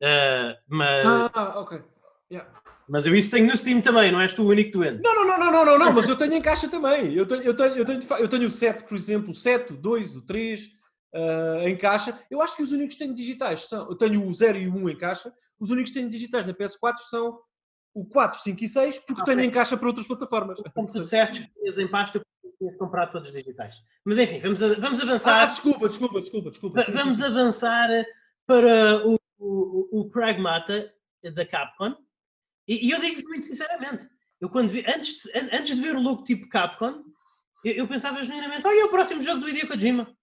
[0.04, 1.06] Uh, mas...
[1.34, 1.82] Ah, ok.
[2.30, 2.50] Yeah.
[2.90, 5.02] Mas eu isso tenho no Steam também, não és tu o único doente.
[5.03, 7.14] Não, não, não, não, não, não, não mas eu tenho em caixa também.
[7.14, 9.78] Eu tenho, eu tenho, eu tenho, eu tenho o 7, por exemplo, o 7, o
[9.78, 10.66] 2, o 3,
[11.14, 12.18] uh, em caixa.
[12.32, 13.88] Eu acho que os únicos que tenho digitais são.
[13.88, 15.32] Eu tenho o 0 e o 1 em caixa.
[15.60, 17.40] Os únicos que tenho digitais na PS4 são
[17.94, 19.36] o 4, 5 e 6, porque okay.
[19.36, 20.60] tenho em caixa para outras plataformas.
[20.74, 22.22] Como tu disseste, tinhas em pasta
[22.57, 23.82] tinhas comprado todos digitais.
[24.03, 25.44] Mas enfim, vamos, vamos avançar.
[25.44, 26.82] Ah, desculpa, desculpa, desculpa, desculpa.
[26.82, 27.28] Sim, vamos sim, sim.
[27.28, 27.90] avançar
[28.45, 30.91] para o, o, o Pragmata
[31.34, 31.95] da Capcom.
[32.70, 34.08] E, e eu digo muito sinceramente,
[34.40, 37.04] eu quando vi, antes, de, antes de ver o logo tipo Capcom,
[37.66, 40.16] eu, eu pensava genuinamente, olha, é o próximo jogo do Hideo Kojima.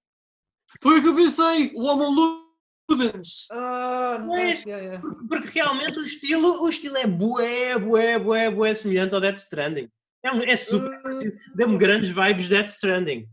[0.81, 2.49] Foi o que eu pensei, o Homo
[2.89, 3.49] Ludens.
[3.51, 5.01] Ah, mas, yeah, yeah.
[5.01, 9.39] Porque, porque, realmente o estilo, o estilo é bué, bué, bué, bué semelhante ao Death
[9.39, 9.91] Stranding.
[10.25, 11.03] É, é super uh...
[11.03, 11.37] parecido.
[11.55, 13.29] Deu-me grandes vibes Death Stranding.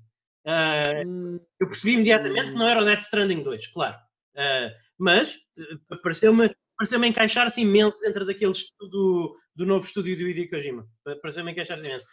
[0.45, 3.95] Uh, eu percebi imediatamente que não era o Death Stranding 2, claro.
[4.35, 5.37] Uh, mas
[6.01, 8.89] pareceu-me pareceu-me encaixar-se imenso dentro daquele estilo
[9.55, 10.87] do, novo estúdio do Hideo Kojima.
[11.21, 12.05] Pareceu-me encaixar-se imenso.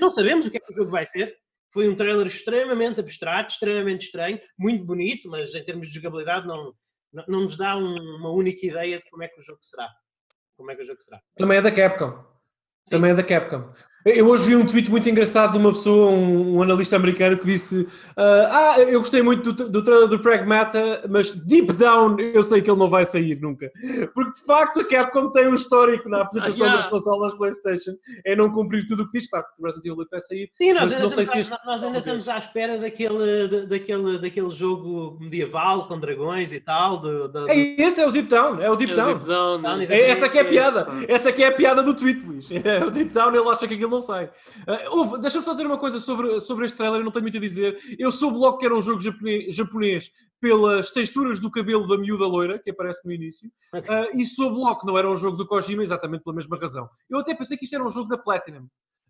[0.00, 1.34] não sabemos o que é que o jogo vai ser.
[1.72, 6.74] Foi um trailer extremamente abstrato, extremamente estranho, muito bonito, mas em termos de jogabilidade não,
[7.12, 9.88] não, não nos dá um, uma única ideia de como é que o jogo será.
[10.56, 11.20] Como é que o jogo será.
[11.36, 12.39] Também é da Capcom.
[12.88, 13.72] Também é da Capcom.
[14.04, 17.44] Eu hoje vi um tweet muito engraçado de uma pessoa, um, um analista americano, que
[17.44, 22.42] disse: uh, Ah, eu gostei muito do, do trailer do Pragmata, mas deep down eu
[22.42, 23.70] sei que ele não vai sair nunca.
[24.14, 26.76] Porque de facto a Capcom tem um histórico na apresentação ah, yeah.
[26.80, 27.92] das consolas PlayStation
[28.24, 29.24] é não cumprir tudo o que diz.
[29.24, 30.50] De facto, o Resident Evil 8 vai sair.
[30.54, 31.66] Sim, nós, ainda, estamos, este...
[31.66, 36.98] nós ainda estamos à espera daquele, daquele, daquele jogo medieval com dragões e tal.
[36.98, 37.50] Do, do...
[37.50, 39.10] É, esse é o Deep Down, é o Deep é Down.
[39.10, 40.86] O deep down, down é, essa que é a piada.
[41.06, 42.48] Essa que é a piada do tweet, Luís.
[42.76, 44.30] É o Deep Down, ele acha que aquilo não sai.
[44.92, 47.40] Uh, Deixa-me só dizer uma coisa sobre, sobre este trailer, eu não tenho muito a
[47.40, 47.78] dizer.
[47.98, 50.10] Eu soube logo que era um jogo japonês, japonês
[50.40, 54.80] pelas texturas do cabelo da miúda loira, que aparece no início, uh, e soube logo
[54.80, 56.88] que não era um jogo do Kojima, exatamente pela mesma razão.
[57.08, 58.66] Eu até pensei que isto era um jogo da Platinum,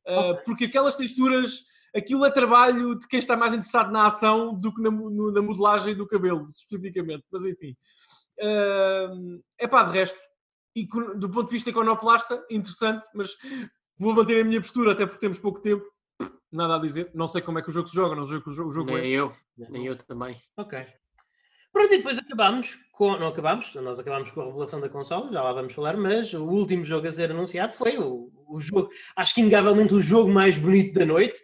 [0.08, 0.44] uh, okay.
[0.44, 1.64] porque aquelas texturas,
[1.94, 5.94] aquilo é trabalho de quem está mais interessado na ação do que na, na modelagem
[5.94, 7.24] do cabelo, especificamente.
[7.30, 7.76] Mas enfim.
[8.40, 10.18] Uh, é pá, de resto,
[10.74, 10.86] e
[11.16, 13.36] do ponto de vista iconoplasta, interessante, mas
[13.98, 15.84] vou manter a minha postura até porque temos pouco tempo.
[16.52, 17.10] Nada a dizer.
[17.14, 18.84] Não sei como é que o jogo se joga, não sei o que o jogo,
[18.84, 19.08] Nem é.
[19.08, 20.36] eu, nem eu também.
[20.56, 20.84] Ok.
[21.72, 23.16] Pronto, e depois acabamos com.
[23.16, 26.44] Não acabamos, nós acabamos com a revelação da consola, já lá vamos falar, mas o
[26.44, 30.58] último jogo a ser anunciado foi o, o jogo, acho que inegavelmente o jogo mais
[30.58, 31.40] bonito da noite.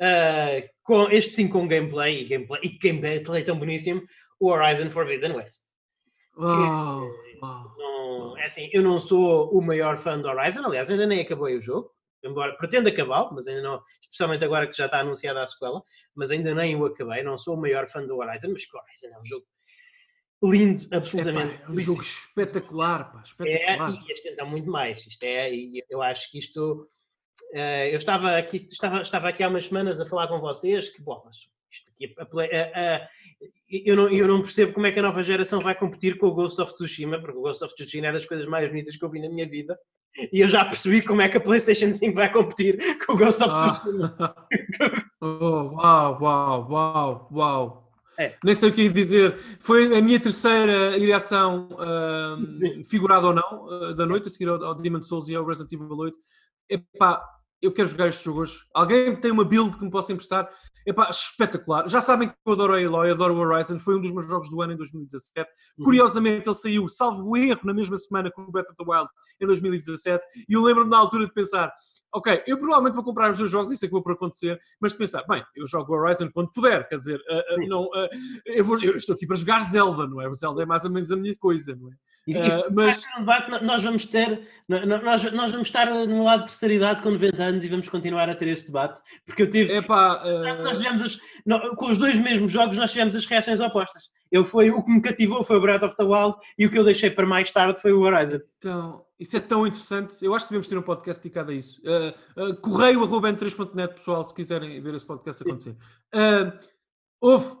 [0.00, 4.00] Uh, com, este sim com gameplay e gameplay, e gameplay tão boníssimo,
[4.38, 5.64] o Horizon Forbidden West.
[6.36, 7.74] Oh, que, oh.
[7.76, 7.97] Não,
[8.36, 11.60] é assim, eu não sou o maior fã do Horizon, aliás, ainda nem acabei o
[11.60, 11.90] jogo,
[12.24, 15.82] embora pretendo acabá-lo, mas ainda não, especialmente agora que já está anunciada a sequela,
[16.14, 18.80] mas ainda nem o acabei, não sou o maior fã do Horizon, mas que o
[18.80, 19.46] Horizon é um jogo
[20.42, 21.54] lindo, absolutamente.
[21.54, 23.90] É, pá, é um jogo espetacular, pá, espetacular.
[23.90, 26.88] É, e este está muito mais, isto é, e eu acho que isto,
[27.52, 31.02] uh, eu estava aqui, estava, estava aqui há umas semanas a falar com vocês, que
[31.02, 33.08] bolas, isto aqui, a, a, a,
[33.70, 36.34] eu, não, eu não percebo como é que a nova geração vai competir com o
[36.34, 39.10] Ghost of Tsushima, porque o Ghost of Tsushima é das coisas mais bonitas que eu
[39.10, 39.78] vi na minha vida.
[40.32, 43.42] E eu já percebi como é que a PlayStation 5 vai competir com o Ghost
[43.42, 43.70] of ah.
[43.70, 44.34] Tsushima.
[45.20, 47.88] oh, uau, uau, uau, uau.
[48.18, 48.36] É.
[48.42, 49.38] Nem sei o que dizer.
[49.60, 54.62] Foi a minha terceira ideação, uh, figurada ou não, uh, da noite, a seguir ao,
[54.64, 56.18] ao Demon Souls e ao Resident Evil 8.
[56.68, 57.22] Epá,
[57.62, 58.66] eu quero jogar estes jogos.
[58.74, 60.48] Alguém tem uma build que me possa emprestar?
[60.88, 61.86] Epá, espetacular.
[61.90, 64.48] Já sabem que eu adoro a Eloy, adoro o Horizon, foi um dos meus jogos
[64.48, 65.46] do ano em 2017.
[65.76, 65.84] Uhum.
[65.84, 69.06] Curiosamente, ele saiu, salvo erro, na mesma semana com o Breath of the Wild
[69.38, 70.24] em 2017.
[70.48, 71.70] E eu lembro-me na altura de pensar:
[72.12, 74.92] ok, eu provavelmente vou comprar os dois jogos, isso é que vou por acontecer, mas
[74.92, 78.08] de pensar, bem, eu jogo Horizon quando puder, quer dizer, uh, uh, não, uh,
[78.46, 80.32] eu, vou, eu, estou aqui para jogar Zelda, não é?
[80.34, 81.94] Zelda é mais ou menos a minha coisa, não é?
[82.28, 83.02] Uh, mas
[83.62, 87.64] nós vamos ter, nós, nós vamos estar no lado de terceira idade com 90 anos
[87.64, 89.72] e vamos continuar a ter esse debate, porque eu tive.
[89.74, 90.22] Epá,
[90.62, 91.18] nós tivemos as,
[91.74, 94.10] com os dois mesmos jogos, nós tivemos as reações opostas.
[94.30, 96.78] Eu foi o que me cativou foi o Breath of the Wild e o que
[96.78, 98.40] eu deixei para mais tarde foi o Horizon.
[98.58, 100.24] Então, isso é tão interessante.
[100.24, 101.80] Eu acho que devemos ter um podcast dedicado a isso.
[101.82, 105.76] Uh, uh, correio arroba 3net pessoal, se quiserem ver esse podcast acontecer.
[106.14, 106.56] Uh,
[107.20, 107.56] houve.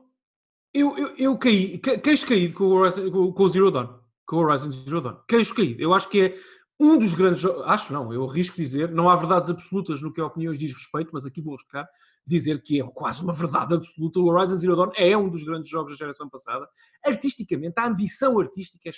[0.72, 3.98] Eu, eu, eu caí, queixo caído com o, Horizon, com, o Zero Dawn.
[4.26, 5.16] Com o Horizon Zero Dawn.
[5.26, 5.82] Queixo caído.
[5.82, 6.34] Eu acho que é
[6.78, 10.26] um dos grandes acho não, eu arrisco dizer, não há verdades absolutas no que a
[10.26, 11.88] opiniões diz respeito, mas aqui vou arriscar
[12.24, 14.20] dizer que é quase uma verdade absoluta.
[14.20, 16.68] O Horizon Zero Dawn é um dos grandes jogos da geração passada.
[17.04, 18.92] Artisticamente, a ambição artística é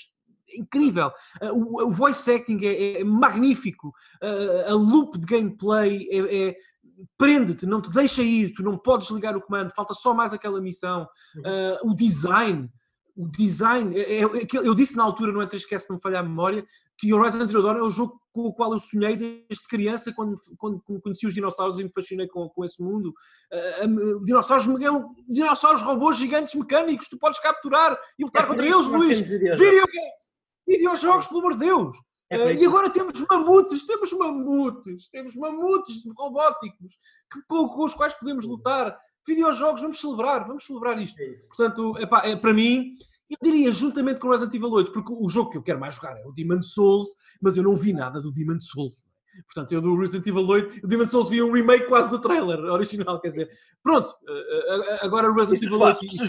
[0.54, 1.10] incrível.
[1.52, 3.92] O, o voice acting é, é magnífico.
[4.22, 6.56] A, a, loop de gameplay é, é
[7.16, 10.60] prende-te, não te deixa ir, tu não podes ligar o comando, falta só mais aquela
[10.60, 11.06] missão.
[11.36, 12.70] Uh, o design,
[13.16, 16.24] o design, é, é, é eu disse na altura, não é esquece de me falhar
[16.24, 16.64] a memória,
[16.98, 20.36] que Horizon Zero Dawn é o jogo com o qual eu sonhei desde criança, quando,
[20.56, 23.12] quando conheci os dinossauros e me fascinei com, com esse mundo.
[23.50, 24.66] Uh, dinossauros,
[25.28, 29.18] dinossauros robôs gigantes mecânicos, tu podes capturar e lutar contra eles, Luís.
[29.20, 30.29] Videogames,
[30.70, 31.98] videojogos, pelo amor de Deus.
[32.30, 36.96] É uh, e agora temos mamutes, temos mamutes, temos mamutes robóticos
[37.30, 38.96] que, com, com, os quais podemos lutar.
[39.26, 41.20] Videojogos, vamos celebrar, vamos celebrar isto.
[41.20, 42.94] É Portanto, epá, é, para mim,
[43.28, 46.16] eu diria juntamente com Resident Evil 8, porque o jogo que eu quero mais jogar
[46.16, 47.08] é o Demon Souls,
[47.40, 49.04] mas eu não vi nada do Demon Souls.
[49.36, 49.42] É?
[49.42, 52.58] Portanto, eu do Resident Evil 8, o Demon Souls vi um remake quase do trailer
[52.72, 53.50] original, quer dizer,
[53.82, 56.04] pronto, eh, eh, agora o Resident Evil 8...
[56.06, 56.24] Isto,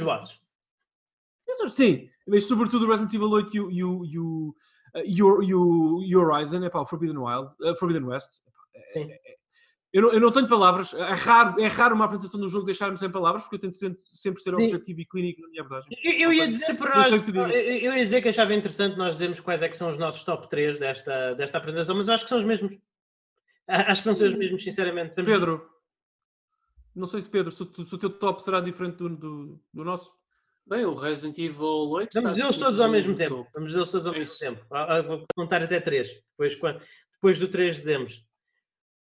[1.50, 4.20] isto, sim, mas sobretudo o Resident Evil 8 e o, e o, e
[5.22, 8.40] o, e o, e o Horizon, é pá, o Forbidden Wild, uh, Forbidden West,
[8.74, 9.36] é, é,
[9.92, 10.94] eu não, eu não, tenho palavras.
[10.94, 14.00] É raro, é raro uma apresentação do jogo deixar-me sem palavras, porque eu tento sempre,
[14.14, 14.64] sempre ser Sim.
[14.64, 15.98] objetivo e clínico na minha abordagem.
[16.02, 19.42] Eu, eu ia dizer para nós, eu, eu, ia dizer que achava interessante nós dizermos
[19.42, 22.30] quais é que são os nossos top 3 desta, desta apresentação, mas eu acho que
[22.30, 22.78] são os mesmos.
[23.68, 25.14] Acho que não são os mesmos, sinceramente.
[25.14, 25.70] Vamos Pedro,
[26.96, 30.21] não sei se Pedro, se, o teu top será diferente do, do, do nosso.
[30.68, 32.10] Bem, o Resident Evil 8.
[32.16, 33.48] Vamos dizê-los todos ao mesmo tempo.
[33.54, 34.66] Vamos dizê-los todos ao mesmo tempo.
[35.08, 36.08] Vou contar até 3.
[36.32, 36.82] Depois, quando,
[37.14, 38.26] depois do 3 dizemos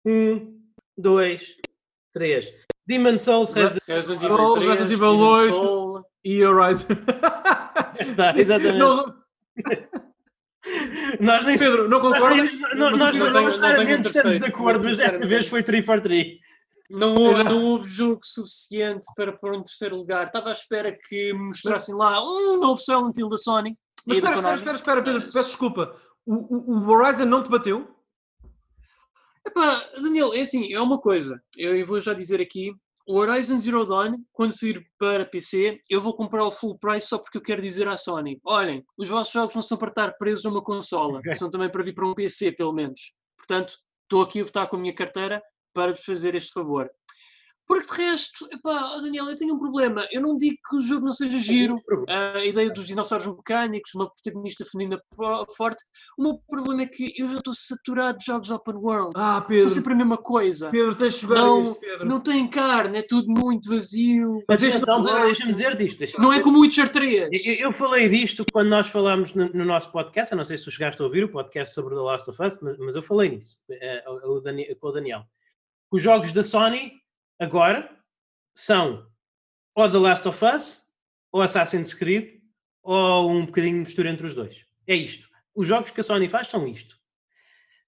[0.06, 0.60] 1,
[0.98, 1.58] 2,
[2.14, 2.54] 3.
[2.88, 6.06] Demon Souls, Resident, Resident Evil 3, Resident Evil 8 Soul.
[6.24, 6.88] e Horizon.
[8.18, 8.80] tá, exatamente.
[8.80, 9.16] Não...
[11.20, 12.60] nós nem Pedro, não concordas?
[12.76, 16.40] Nós, nós não, não, não estamos de acordo, mas desta vez foi 3 for 3.
[16.90, 20.26] Não houve, não houve jogo suficiente para pôr um terceiro lugar.
[20.26, 23.78] Estava à espera que mostrassem lá um novo Silent Hill da Sony.
[24.08, 25.96] Mas espera, espera, espera, espera, Pedro, peço desculpa.
[26.26, 27.88] O, o, o Horizon não te bateu?
[29.46, 31.42] Epá, Daniel, é assim, é uma coisa.
[31.58, 32.74] Eu vou já dizer aqui.
[33.08, 37.18] O Horizon Zero Dawn, quando sair para PC, eu vou comprar o full price só
[37.18, 40.46] porque eu quero dizer à Sony: olhem, os vossos jogos não são para estar presos
[40.46, 41.36] a uma consola, okay.
[41.36, 43.12] são também para vir para um PC, pelo menos.
[43.36, 45.42] Portanto, estou aqui a votar com a minha carteira
[45.74, 46.90] para vos fazer este favor.
[47.70, 50.08] Porque de resto, epá, Daniel, eu tenho um problema.
[50.12, 51.76] Eu não digo que o jogo não seja giro,
[52.08, 55.00] a ideia dos dinossauros mecânicos, uma protagonista feminina
[55.56, 55.84] forte.
[56.18, 59.12] O meu problema é que eu já estou saturado de jogos open world.
[59.16, 59.66] Ah, Pedro.
[59.66, 60.72] São sempre a mesma coisa.
[60.72, 62.08] Pedro, tens de jogar não, isto, Pedro.
[62.08, 64.44] Não tem carne, é tudo muito vazio.
[64.48, 66.00] Mas deixa-me dizer disto.
[66.00, 67.30] Deixa não é como o Witcher 3.
[67.46, 70.32] Eu, eu, falei disto quando nós falámos no, no, nosso podcast.
[70.32, 72.58] Eu não sei se tu chegaste a ouvir o podcast sobre The Last of Us,
[72.64, 75.24] mas, mas eu falei nisso uh, com o Daniel.
[75.92, 77.02] Os jogos da Sony,
[77.40, 77.90] agora,
[78.56, 79.08] são
[79.76, 80.82] ou The Last of Us,
[81.32, 82.42] ou Assassin's Creed,
[82.84, 84.66] ou um bocadinho de mistura entre os dois.
[84.86, 85.30] É isto.
[85.56, 86.98] Os jogos que a Sony faz são isto.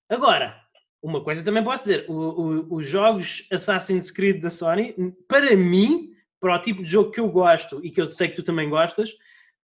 [0.09, 0.59] Agora,
[1.01, 4.95] uma coisa também posso dizer: o, o, os jogos Assassin's Creed da Sony,
[5.27, 8.35] para mim, para o tipo de jogo que eu gosto e que eu sei que
[8.35, 9.15] tu também gostas,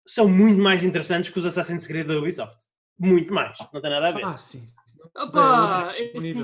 [0.06, 2.66] são muito mais interessantes que os Assassin's Creed da Ubisoft.
[2.98, 3.58] Muito mais.
[3.72, 4.24] Não tem nada a ver.
[4.24, 4.64] Ah, sim.
[5.16, 6.42] Opa, é assim,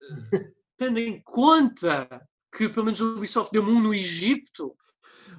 [0.76, 2.08] tendo em conta
[2.56, 4.74] que pelo menos o Ubisoft deu um no Egito.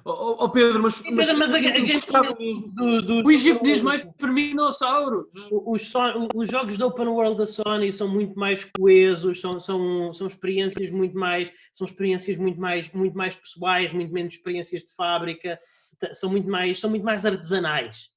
[0.04, 4.04] Oh, oh, Pedro, mas, mas, mas, mas a, a, do, do, o Egito diz mais
[4.04, 5.26] para mim dinossauros.
[5.50, 5.92] Os,
[6.34, 10.90] os jogos da Open World da Sony são muito mais coesos, são, são, são experiências
[10.90, 15.58] muito mais, são experiências muito mais, muito mais pessoais, muito menos experiências de fábrica,
[16.12, 18.10] são muito mais, são muito mais artesanais.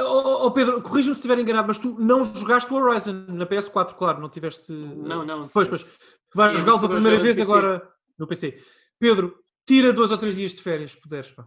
[0.00, 3.94] Oh, oh Pedro, corrija-me se estiver enganado, mas tu não jogaste o Horizon na PS4,
[3.94, 4.72] claro, não tiveste.
[4.72, 5.48] Não, não.
[5.48, 5.86] Pois, pois.
[6.34, 7.88] Vais jogá-lo pela primeira vez agora
[8.18, 8.58] no PC.
[8.98, 9.36] Pedro,
[9.66, 11.46] tira dois ou três dias de férias, se puderes, pá.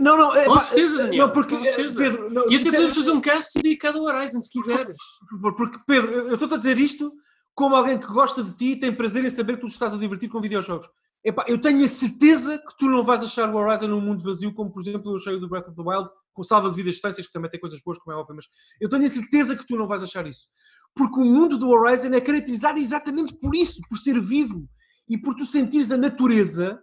[0.00, 1.26] Não, não, é, com certeza, Daniel.
[1.26, 4.98] Não, porque, Pedro, não, e até podemos fazer um cast dedicado ao Horizon, se quiseres.
[5.20, 7.12] Por favor, porque, Pedro, eu estou-te a dizer isto
[7.54, 9.98] como alguém que gosta de ti e tem prazer em saber que tu estás a
[9.98, 10.88] divertir com videojogos.
[11.24, 14.54] Epá, eu tenho a certeza que tu não vais achar o Horizon um mundo vazio,
[14.54, 16.92] como por exemplo eu achei o do Breath of the Wild, com salva de vidas
[16.92, 18.46] distâncias, que também tem coisas boas, como é óbvio, mas
[18.80, 20.46] eu tenho a certeza que tu não vais achar isso.
[20.94, 24.68] Porque o mundo do Horizon é caracterizado exatamente por isso, por ser vivo
[25.08, 26.80] e por tu sentires a natureza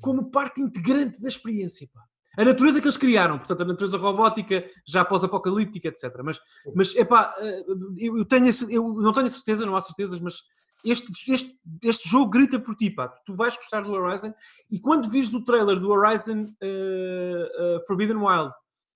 [0.00, 1.88] como parte integrante da experiência.
[1.92, 2.02] Pá.
[2.38, 6.04] A natureza que eles criaram, portanto, a natureza robótica, já pós-apocalíptica, etc.
[6.22, 6.38] Mas,
[6.72, 7.64] mas epá, eh,
[7.96, 10.42] eu, tenho, eu não tenho certeza, não há certezas, mas
[10.84, 13.08] este, este, este jogo grita por ti, pá.
[13.26, 14.32] Tu vais gostar do Horizon
[14.70, 18.52] e quando vires o trailer do Horizon uh, uh, Forbidden Wild,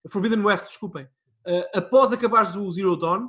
[0.08, 3.28] Forbidden West, desculpem, uh, após acabares o Zero Dawn,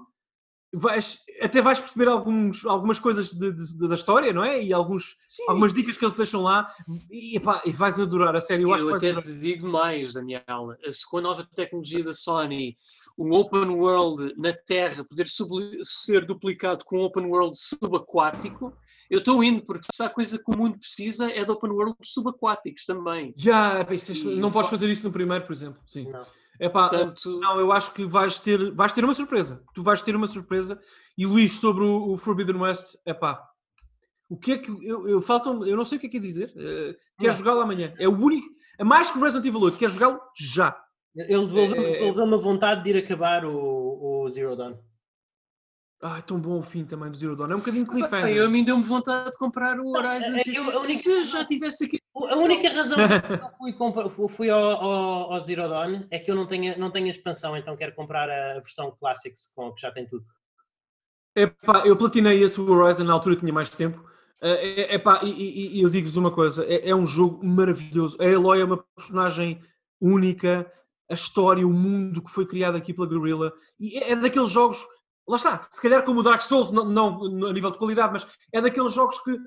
[0.73, 4.61] vais, até vais perceber alguns, algumas coisas de, de, da história, não é?
[4.61, 5.15] E alguns,
[5.47, 6.67] algumas dicas que eles deixam lá
[7.11, 8.63] e, epá, e vais adorar, a sério.
[8.63, 10.75] Eu, eu acho que até te digo mais, Daniel,
[11.09, 12.75] com a nova tecnologia da Sony,
[13.17, 15.27] um open world na Terra poder
[15.83, 18.75] ser duplicado com um open world subaquático,
[19.09, 21.95] eu estou indo, porque se há coisa que o mundo precisa é de open world
[22.01, 23.33] subaquáticos também.
[23.37, 25.81] Já, yeah, não podes fazer isso no primeiro, por exemplo.
[25.85, 26.09] Sim.
[26.09, 26.23] Não.
[26.59, 27.39] Epá, Portanto...
[27.39, 29.63] Não, eu acho que vais ter, vais ter uma surpresa.
[29.73, 30.79] Tu vais ter uma surpresa.
[31.17, 33.43] E Luís, sobre o, o Forbidden West, epá,
[34.29, 34.71] o que é que.
[34.83, 36.49] Eu, eu, faltam, eu não sei o que é que é dizer.
[36.55, 37.93] Uh, quer jogá-lo amanhã.
[37.99, 38.47] É o único.
[38.79, 40.82] É mais que o Resident Evil 8, quer jogá-lo já.
[41.15, 44.77] Ele devolveu-me é, a vontade de ir acabar o, o Zero Dawn.
[46.01, 47.51] Ah, é tão bom o fim também do Zero Dawn.
[47.51, 48.35] É um bocadinho cliffhanger.
[48.35, 50.35] Eu, a mim deu-me vontade de comprar o Horizon.
[50.35, 51.99] É, eu, única, se eu já tivesse aqui.
[52.15, 56.29] A única razão que eu fui, comprar, fui ao, ao, ao, Zero Dawn é que
[56.29, 59.91] eu não tenho, não tenho expansão, então quero comprar a versão Classics, com, que já
[59.91, 60.25] tem tudo.
[61.35, 64.03] Epá, eu platinei esse Horizon na altura tinha mais tempo.
[64.41, 68.17] É, epá, e, e, e eu digo-vos uma coisa: é, é, um jogo maravilhoso.
[68.19, 69.61] A Eloy é uma personagem
[70.01, 70.69] única.
[71.13, 73.53] A história, o mundo que foi criado aqui pela Guerrilla.
[73.79, 74.85] E é, é daqueles jogos
[75.27, 78.27] lá está, se calhar como o Dark Souls, não, não a nível de qualidade, mas
[78.51, 79.39] é daqueles jogos que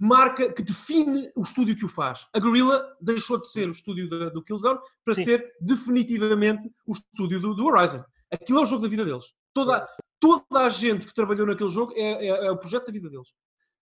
[0.00, 2.26] marca, que define o estúdio que o faz.
[2.32, 5.24] A Guerrilla deixou de ser o estúdio do, do Killzone para Sim.
[5.24, 8.04] ser definitivamente o estúdio do, do, Horizon.
[8.32, 9.26] Aquilo é o jogo da vida deles.
[9.52, 9.86] Toda,
[10.20, 13.28] toda a gente que trabalhou naquele jogo é, é, é o projeto da vida deles.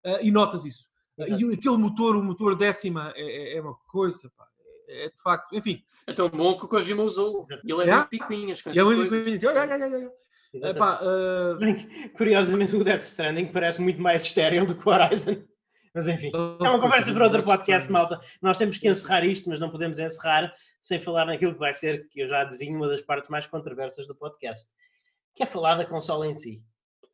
[0.04, 0.90] Uh, e notas isso.
[1.18, 4.46] Uh, e aquele motor, o motor décima, é, é, é uma coisa, pá,
[4.88, 5.82] é, é de facto, enfim.
[6.06, 7.46] É tão bom que o Kojima usou.
[7.50, 7.96] Ele é yeah?
[7.96, 9.42] muito picuinhas com essas é picuinhas.
[10.54, 11.56] Epá, uh...
[11.56, 15.42] Bem, curiosamente o Death Stranding parece muito mais estéreo do que o Horizon.
[15.94, 18.20] Mas enfim, oh, é uma conversa para outro podcast, malta.
[18.40, 22.08] Nós temos que encerrar isto, mas não podemos encerrar sem falar naquilo que vai ser,
[22.08, 24.70] que eu já adivinho, uma das partes mais controversas do podcast,
[25.34, 26.62] que é falar da consola em si.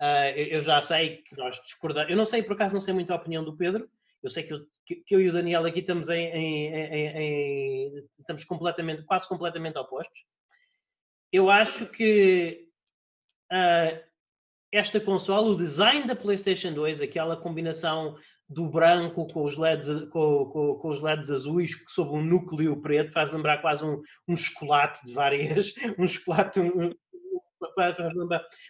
[0.00, 2.08] Uh, eu, eu, já sei que nós discordamos.
[2.08, 3.88] Eu não sei, por acaso, não sei muito a opinião do Pedro.
[4.22, 8.08] Eu sei que eu, que, eu e o Daniel aqui estamos em, em, em, em,
[8.18, 10.24] estamos completamente, quase completamente opostos.
[11.32, 12.68] Eu acho que
[13.52, 14.08] uh,
[14.72, 18.16] esta consola, o design da PlayStation 2, aquela combinação
[18.48, 23.12] do branco com os LEDs, com, com, com os LEDs azuis sob um núcleo preto,
[23.12, 26.92] faz lembrar quase um, um chocolate de várias, um chocolate, um,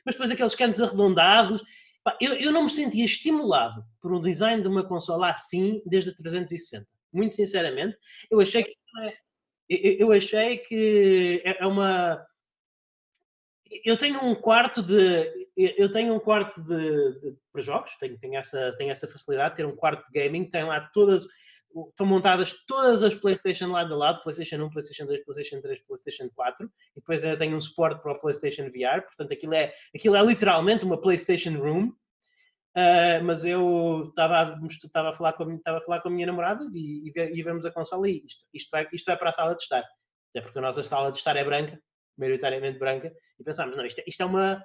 [0.04, 1.62] mas depois aqueles canos arredondados.
[2.20, 6.14] Eu, eu não me sentia estimulado por um design de uma consola assim desde a
[6.14, 6.86] 360.
[7.12, 7.96] Muito sinceramente,
[8.30, 12.24] eu achei que é, eu achei que é, é uma
[13.84, 18.36] eu tenho um quarto de eu tenho um quarto de, de para jogos tenho, tenho
[18.36, 21.26] essa tenho essa facilidade de ter um quarto de gaming tem lá todas
[21.90, 26.28] estão montadas todas as PlayStation lado a lado PlayStation 1 PlayStation 2 PlayStation 3 PlayStation
[26.34, 30.16] 4 e depois ainda tenho um suporte para o PlayStation VR portanto aquilo é aquilo
[30.16, 31.92] é literalmente uma PlayStation Room.
[32.76, 36.64] Uh, mas eu estava estava a falar com estava a falar com a minha namorada
[36.72, 39.56] e, e, e vemos a consola e isto isto vai isto vai para a sala
[39.56, 39.84] de estar.
[40.30, 41.80] Até porque a nossa sala de estar é branca
[42.18, 44.64] maioritariamente branca, e pensámos, não, isto, é, isto, é uma,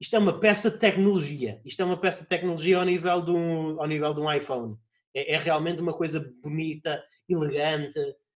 [0.00, 3.32] isto é uma peça de tecnologia, isto é uma peça de tecnologia ao nível de
[3.32, 4.76] um, ao nível de um iPhone.
[5.16, 7.98] É, é realmente uma coisa bonita, elegante.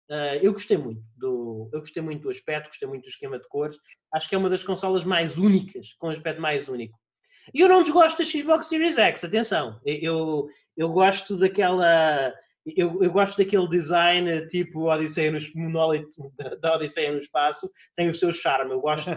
[0.10, 3.48] Uh, eu gostei muito do, eu gostei muito do aspecto, gostei muito do esquema de
[3.48, 3.78] cores.
[4.14, 6.98] Acho que é uma das consolas mais únicas, com um aspecto mais único.
[7.54, 9.82] E eu não desgosto da Xbox Series X, atenção.
[9.86, 12.34] Eu, eu gosto daquela
[12.76, 18.14] eu, eu, gosto daquele design tipo Odisseia no monólito da Odisseia no espaço, tem o
[18.14, 18.72] seu charme.
[18.72, 19.10] Eu gosto,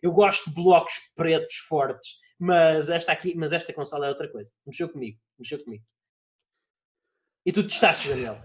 [0.00, 4.52] eu gosto de blocos pretos fortes, mas esta aqui, mas esta consola é outra coisa.
[4.64, 5.84] Mexeu comigo, mexeu comigo.
[7.44, 8.40] E tu testaste, Daniel?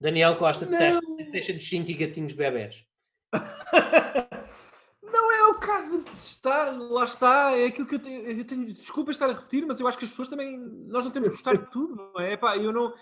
[0.00, 2.84] Daniel Costa, testa de 5 e gatinhos bebés.
[5.02, 8.66] Não é o caso de testar, lá está, é aquilo que eu tenho, eu tenho,
[8.66, 11.34] desculpa estar a repetir, mas eu acho que as pessoas também, nós não temos que
[11.34, 12.32] gostar de tudo, não é?
[12.32, 12.94] Epá, eu não,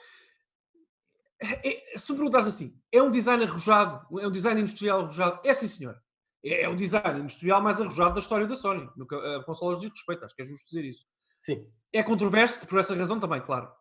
[1.43, 5.41] é, se tu perguntares assim, é um design arrojado, é um design industrial arrojado?
[5.43, 5.99] É sim, senhor.
[6.45, 9.81] É, é o design industrial mais arrojado da história da Sony, no que a consolas
[9.81, 11.07] diz respeito, acho que é justo dizer isso.
[11.41, 11.67] Sim.
[11.93, 13.73] É controverso por essa razão também, claro.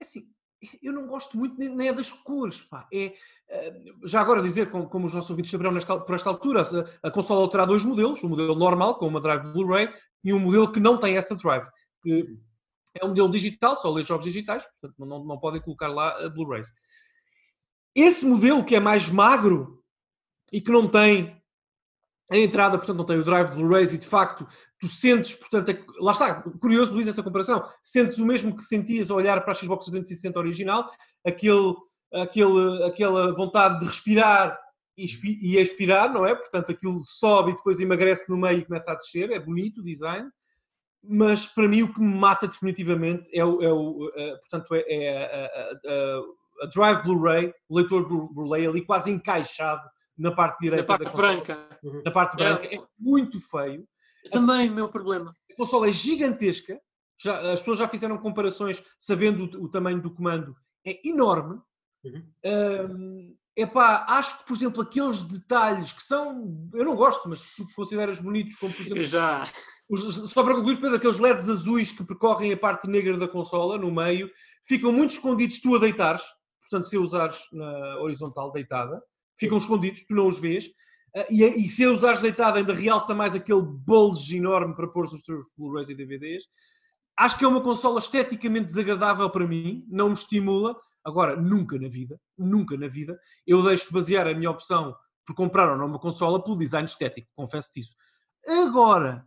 [0.00, 0.31] É assim,
[0.82, 2.86] eu não gosto muito nem é das cores, pá.
[2.92, 3.14] É,
[3.48, 3.74] eh,
[4.04, 7.10] já agora dizer, como, como os nossos ouvintes saberão nesta, por esta altura, a, a
[7.10, 10.80] consola terá dois modelos, um modelo normal, com uma drive Blu-ray, e um modelo que
[10.80, 11.66] não tem essa drive,
[12.02, 12.38] que
[12.94, 16.72] é um modelo digital, só lê jogos digitais, portanto não, não podem colocar lá Blu-rays.
[17.94, 19.82] Esse modelo que é mais magro
[20.52, 21.41] e que não tem
[22.32, 24.48] a entrada, portanto, não tem o drive Blu-rays e de facto
[24.80, 29.10] tu sentes, portanto, é, lá está, curioso Luís essa comparação, sentes o mesmo que sentias
[29.10, 30.88] a olhar para a Xbox 360 original,
[31.26, 31.74] aquele,
[32.14, 34.58] aquele, aquela vontade de respirar
[34.96, 36.34] e expirar, não é?
[36.34, 39.84] Portanto, aquilo sobe e depois emagrece no meio e começa a descer, é bonito o
[39.84, 40.28] design,
[41.04, 44.84] mas para mim o que me mata definitivamente é o, é o uh, portanto, é,
[44.88, 49.82] é a, a, a, Drive Blu-ray, o leitor Blu-ray ali quase encaixado
[50.16, 51.78] na parte direita na parte da branca.
[52.04, 52.66] Na parte branca.
[52.66, 53.86] É, é muito feio.
[54.30, 55.34] Também, meu problema.
[55.50, 56.80] A consola é gigantesca,
[57.20, 61.60] já, as pessoas já fizeram comparações sabendo o, o tamanho do comando, é enorme.
[62.04, 62.24] Uhum.
[62.44, 67.66] Um, epá, acho que, por exemplo, aqueles detalhes que são, eu não gosto, mas tu
[67.76, 69.44] consideras bonitos, como por exemplo, já.
[69.88, 73.78] Os, só para concluir, Pedro, aqueles LEDs azuis que percorrem a parte negra da consola,
[73.78, 74.30] no meio,
[74.66, 76.24] ficam muito escondidos tu a deitares,
[76.62, 79.02] portanto, se usares na horizontal deitada,
[79.46, 80.66] ficam escondidos, tu não os vês.
[81.14, 85.04] Uh, e, e, se a usares deitada ainda realça mais aquele bulge enorme para pôr
[85.04, 86.44] os teus Blu-rays e DVDs.
[87.16, 90.74] Acho que é uma consola esteticamente desagradável para mim, não me estimula.
[91.04, 94.94] Agora, nunca na vida, nunca na vida, eu deixo de basear a minha opção
[95.26, 97.94] por comprar ou não uma consola pelo design estético, confesso-te isso.
[98.64, 99.26] Agora,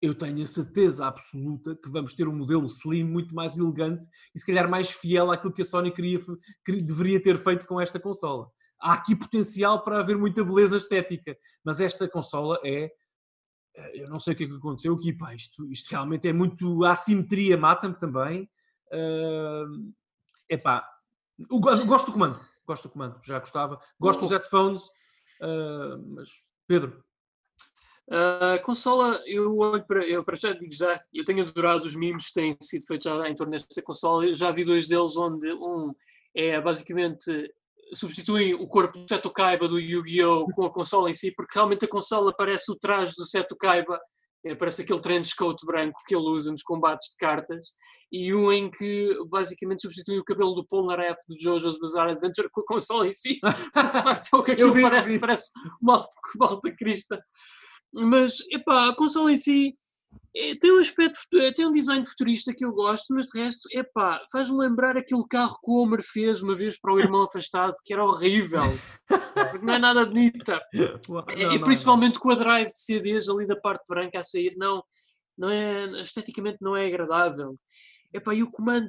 [0.00, 4.38] eu tenho a certeza absoluta que vamos ter um modelo slim muito mais elegante e
[4.38, 6.20] se calhar mais fiel àquilo que a Sony queria,
[6.64, 8.48] que deveria ter feito com esta consola.
[8.80, 12.90] Há aqui potencial para haver muita beleza estética, mas esta consola é
[13.94, 16.84] eu não sei o que é que aconteceu aqui, pá, isto, isto realmente é muito.
[16.84, 18.50] A assimetria mata-me também.
[18.92, 19.92] Uh,
[20.48, 20.88] epá,
[21.38, 23.80] eu gosto do comando, gosto do comando, já gostava.
[23.98, 24.82] Gosto dos headphones,
[25.42, 26.28] uh, mas
[26.66, 27.04] Pedro.
[28.10, 32.28] A consola, eu olho para, eu para já digo já, eu tenho adorado os memes
[32.28, 34.26] que têm sido feitos já em torno desta consola.
[34.26, 35.94] Eu já vi dois deles onde um
[36.34, 37.52] é basicamente
[37.94, 40.46] substituem o corpo do Seto Kaiba do Yu-Gi-Oh!
[40.54, 43.98] com a consola em si, porque realmente a consola parece o traje do Seto Kaiba,
[44.44, 47.72] é, parece aquele trench coat branco que ele usa nos combates de cartas,
[48.10, 52.60] e um em que basicamente substitui o cabelo do Polnareff do JoJo's Bizarre Adventure com
[52.60, 55.50] a consola em si, de facto é o que aquilo vi, parece, parece
[55.80, 57.20] uma alta, uma alta crista.
[57.92, 59.74] Mas, epá, a consola em si
[60.38, 63.68] é, tem um aspecto, é, tem um design futurista que eu gosto, mas de resto,
[63.72, 67.74] epá, faz-me lembrar aquele carro que o Homer fez uma vez para o irmão afastado,
[67.84, 68.62] que era horrível,
[69.34, 70.62] porque não é nada bonita.
[70.72, 72.22] Não, e principalmente não.
[72.22, 74.82] com a drive de CDs ali da parte branca a sair, não,
[75.36, 77.58] não é, esteticamente não é agradável.
[78.12, 78.88] Epá, e o comando,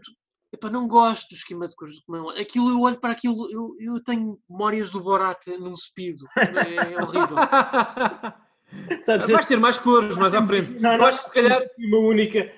[0.53, 2.29] epá, não gosto do esquema de cores do comando.
[2.39, 7.03] Aquilo, eu olho para aquilo, eu, eu tenho memórias do Borat num speedo, é, é
[7.03, 7.37] horrível.
[9.27, 10.71] Vais ter mais cores mais à frente.
[10.79, 12.51] Não, eu acho que se calhar uma única.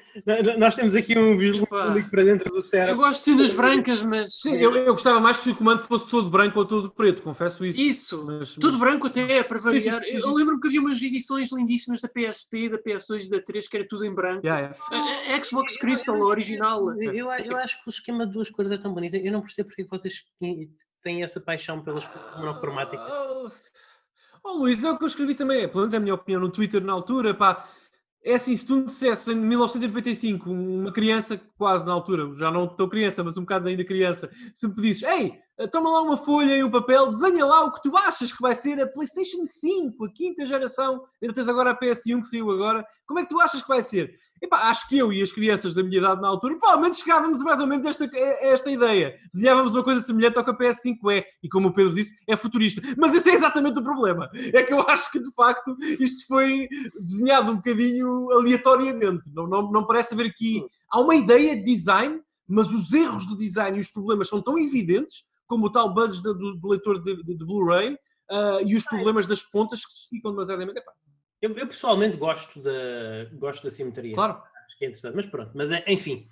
[0.57, 2.95] Nós temos aqui um vislumbre único para dentro do cérebro.
[2.95, 4.41] Eu gosto de cenas brancas, mas.
[4.41, 7.63] Sim, eu, eu, gostava mais que o comando fosse todo branco ou todo preto, confesso
[7.63, 7.79] isso.
[7.79, 8.79] Isso, mas, tudo mas...
[8.79, 10.01] branco até é para variar.
[10.03, 13.41] Isso, isso, eu lembro-me que havia umas edições lindíssimas da PSP, da PS2 e da
[13.41, 14.45] 3 que era tudo em branco.
[14.45, 15.35] Yeah, yeah.
[15.35, 16.93] A, Xbox Crystal, a original.
[17.01, 19.15] Eu, eu acho que o esquema de duas cores é tão bonito.
[19.15, 20.25] Eu não percebo porque vocês
[21.01, 23.07] têm essa paixão pelas monocromáticas.
[23.09, 23.49] Oh.
[24.43, 26.51] Oh, Luís, é o que eu escrevi também, pelo menos é a minha opinião no
[26.51, 27.65] Twitter na altura, pá.
[28.23, 32.67] É assim, se tu me dissesse em 1995, uma criança quase na altura, já não
[32.67, 35.39] tão criança, mas um bocado ainda criança, se me pedisses, ei,
[35.71, 38.55] toma lá uma folha e um papel, desenha lá o que tu achas que vai
[38.55, 42.85] ser a PlayStation 5, a quinta geração, ainda tens agora a PS1 que saiu agora,
[43.05, 44.15] como é que tu achas que vai ser?
[44.41, 47.59] Epá, acho que eu e as crianças da minha idade na altura, provavelmente chegávamos mais
[47.59, 49.15] ou menos esta, a esta ideia.
[49.31, 52.35] Desenhávamos uma coisa semelhante ao que a PS5 é, e como o Pedro disse, é
[52.35, 52.81] futurista.
[52.97, 54.31] Mas esse é exatamente o problema.
[54.33, 56.67] É que eu acho que, de facto, isto foi
[56.99, 59.21] desenhado um bocadinho aleatoriamente.
[59.31, 60.65] Não, não, não parece haver aqui...
[60.89, 64.57] Há uma ideia de design, mas os erros de design e os problemas são tão
[64.57, 68.85] evidentes, como o tal budget do, do leitor de, de, de Blu-ray, uh, e os
[68.85, 70.79] problemas das pontas que se ficam demasiadamente...
[70.79, 70.93] Epá,
[71.41, 74.15] eu, eu, pessoalmente gosto da, gosto da simetria.
[74.15, 74.41] Claro.
[74.65, 75.15] Acho que é interessante.
[75.15, 76.25] Mas pronto, mas é, enfim.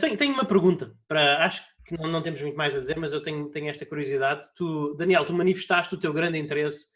[0.00, 1.44] tenho, tenho uma pergunta para.
[1.44, 4.48] Acho que não, não temos muito mais a dizer, mas eu tenho, tenho esta curiosidade.
[4.56, 6.86] Tu, Daniel, tu manifestaste o teu grande interesse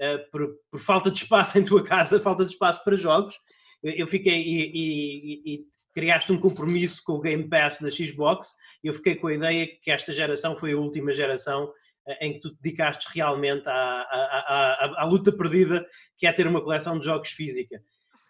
[0.00, 3.36] uh, por, por, falta de espaço em tua casa, falta de espaço para jogos.
[3.82, 8.56] Eu, eu fiquei e, e, e, criaste um compromisso com o Game Pass da Xbox.
[8.82, 11.72] E eu fiquei com a ideia que esta geração foi a última geração
[12.20, 16.46] em que tu te dedicaste realmente à, à, à, à, luta perdida, que é ter
[16.46, 17.80] uma coleção de jogos física.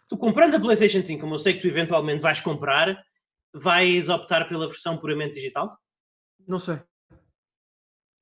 [0.09, 3.03] Tu comprando a PlayStation 5, como eu sei que tu eventualmente vais comprar,
[3.55, 5.75] vais optar pela versão puramente digital?
[6.47, 6.81] Não sei.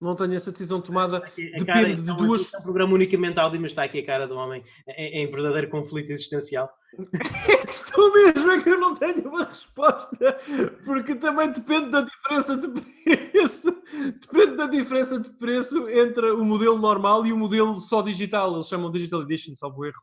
[0.01, 1.19] Não tenho essa decisão tomada.
[1.19, 2.55] Aqui, Depende cara, de duas.
[2.55, 4.65] É um programa unicamente áudio, mas está aqui a cara do homem
[4.97, 6.71] em, em verdadeiro conflito existencial.
[6.99, 10.37] É que estou mesmo, é que eu não tenho uma resposta,
[10.85, 13.83] porque também depende da diferença de preço.
[14.21, 18.55] Depende da diferença de preço entre o modelo normal e o modelo só digital.
[18.55, 20.03] Eles chamam Digital Edition, salvo erro.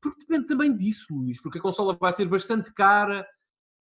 [0.00, 3.26] Porque depende também disso, Luís, porque a consola vai ser bastante cara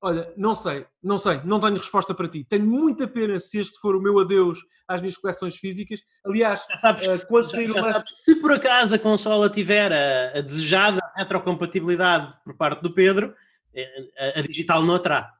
[0.01, 2.45] Olha, não sei, não sei, não tenho resposta para ti.
[2.45, 6.01] Tenho muita pena se este for o meu adeus às minhas coleções físicas.
[6.25, 10.39] Aliás, já sabes que, uh, quando sair sabes, se por acaso a consola tiver a,
[10.39, 13.35] a, desejada retrocompatibilidade por parte do Pedro,
[13.75, 15.33] eh, a, a digital não a terá.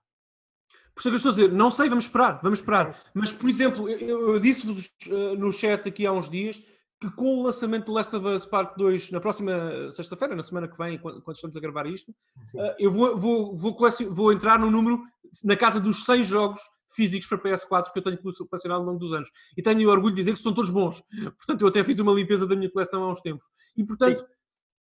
[0.93, 2.99] Por isso é que eu estou a dizer, não sei, vamos esperar, vamos esperar.
[3.13, 6.61] Mas, por exemplo, eu, eu disse-vos uh, no chat aqui há uns dias
[6.99, 10.67] que com o lançamento do Last of Us Part 2 na próxima sexta-feira, na semana
[10.67, 13.77] que vem, quando, estamos a gravar isto, uh, eu vou, vou, vou,
[14.09, 15.01] vou, entrar no número,
[15.45, 16.59] na casa dos 100 jogos
[16.91, 19.29] físicos para PS4 que eu tenho colecionado ao longo dos anos.
[19.55, 21.01] E tenho orgulho de dizer que são todos bons.
[21.37, 23.47] Portanto, eu até fiz uma limpeza da minha coleção há uns tempos.
[23.77, 24.25] E, portanto,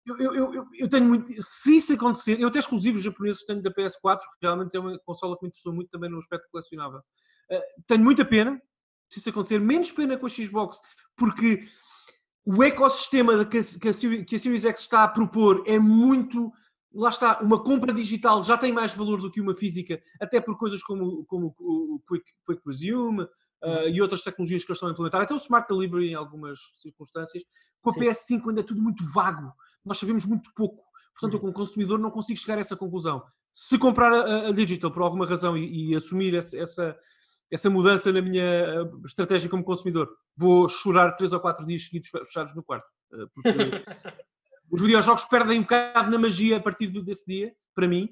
[0.07, 1.33] eu, eu, eu, eu, tenho muito.
[1.41, 5.37] Se isso acontecer, eu até exclusivos japoneses tenho da PS4, que realmente é uma consola
[5.37, 7.01] que me interessou muito também no aspecto colecionável.
[7.51, 8.61] Uh, tenho muita pena,
[9.11, 10.79] se isso acontecer, menos pena com a Xbox,
[11.17, 11.65] porque
[12.45, 13.63] o ecossistema que a,
[14.25, 16.53] que a Series X está a propor é muito.
[16.93, 20.57] Lá está, uma compra digital já tem mais valor do que uma física, até por
[20.57, 24.93] coisas como, como o Quick, Quick Resume uh, e outras tecnologias que eles estão a
[24.93, 27.43] implementar, até o Smart Delivery em algumas circunstâncias.
[27.81, 28.01] Com a Sim.
[28.01, 29.53] PS5 ainda é tudo muito vago,
[29.85, 30.85] nós sabemos muito pouco.
[31.15, 33.25] Portanto, eu, como consumidor, não consigo chegar a essa conclusão.
[33.53, 36.97] Se comprar a, a digital por alguma razão e, e assumir essa, essa
[37.51, 40.09] essa mudança na minha eh, estratégia como consumidor.
[40.37, 42.87] Vou chorar três ou quatro dias seguidos fechados no quarto.
[43.13, 43.51] Eh, porque
[44.71, 48.09] os videojogos perdem um bocado na magia a partir desse dia, para mim.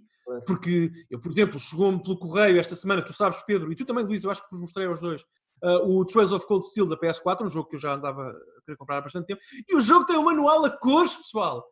[0.47, 4.05] Porque eu, por exemplo, chegou-me pelo correio esta semana, tu sabes, Pedro, e tu também,
[4.05, 5.23] Luís, eu acho que vos mostrei aos dois,
[5.62, 8.65] uh, o Trails of Cold Steel da PS4, um jogo que eu já andava a
[8.65, 9.41] querer comprar há bastante tempo.
[9.69, 11.65] E o jogo tem um manual a cores, pessoal.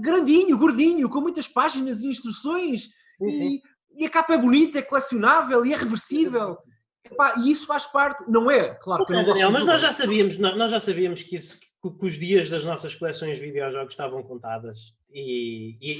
[0.00, 2.88] Grandinho, gordinho, com muitas páginas e instruções.
[3.18, 3.60] Sim.
[3.96, 6.58] E, e, a capa é bonita, é colecionável e é reversível.
[7.04, 8.74] Epá, e isso faz parte, não é?
[8.76, 12.48] Claro que Daniel, mas nós já sabíamos, nós já sabíamos que, isso, que, os dias
[12.48, 14.78] das nossas coleções de videojogos estavam contadas.
[15.12, 15.96] E, e,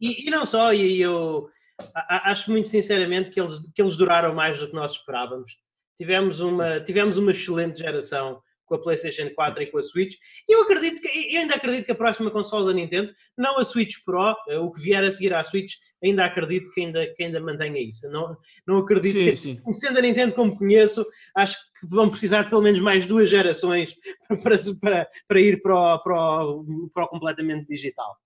[0.00, 1.48] e, e, não só, e eu
[1.94, 5.56] acho muito sinceramente que eles, que eles duraram mais do que nós esperávamos.
[5.96, 10.16] Tivemos uma, tivemos uma excelente geração com a PlayStation 4 e com a Switch.
[10.48, 13.64] E eu acredito que, eu ainda acredito que a próxima console da Nintendo, não a
[13.64, 17.22] Switch Pro, eh, o que vier a seguir à Switch, ainda acredito que ainda, que
[17.22, 18.08] ainda mantenha isso.
[18.10, 19.56] Não, não acredito sim, que, sim.
[19.56, 23.94] conhecendo a Nintendo como conheço, acho que vão precisar de pelo menos mais duas gerações
[24.42, 28.16] para, para, para ir para o, para, o, para o completamente digital.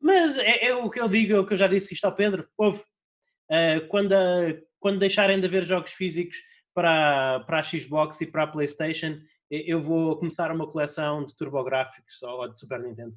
[0.00, 2.14] Mas é, é, o que eu digo, é o que eu já disse isto ao
[2.14, 6.36] Pedro, houve, uh, quando, a, quando deixarem de haver jogos físicos
[6.74, 9.18] para, para a Xbox e para a Playstation,
[9.50, 13.14] eu vou começar uma coleção de turbográficos ou de Super Nintendo.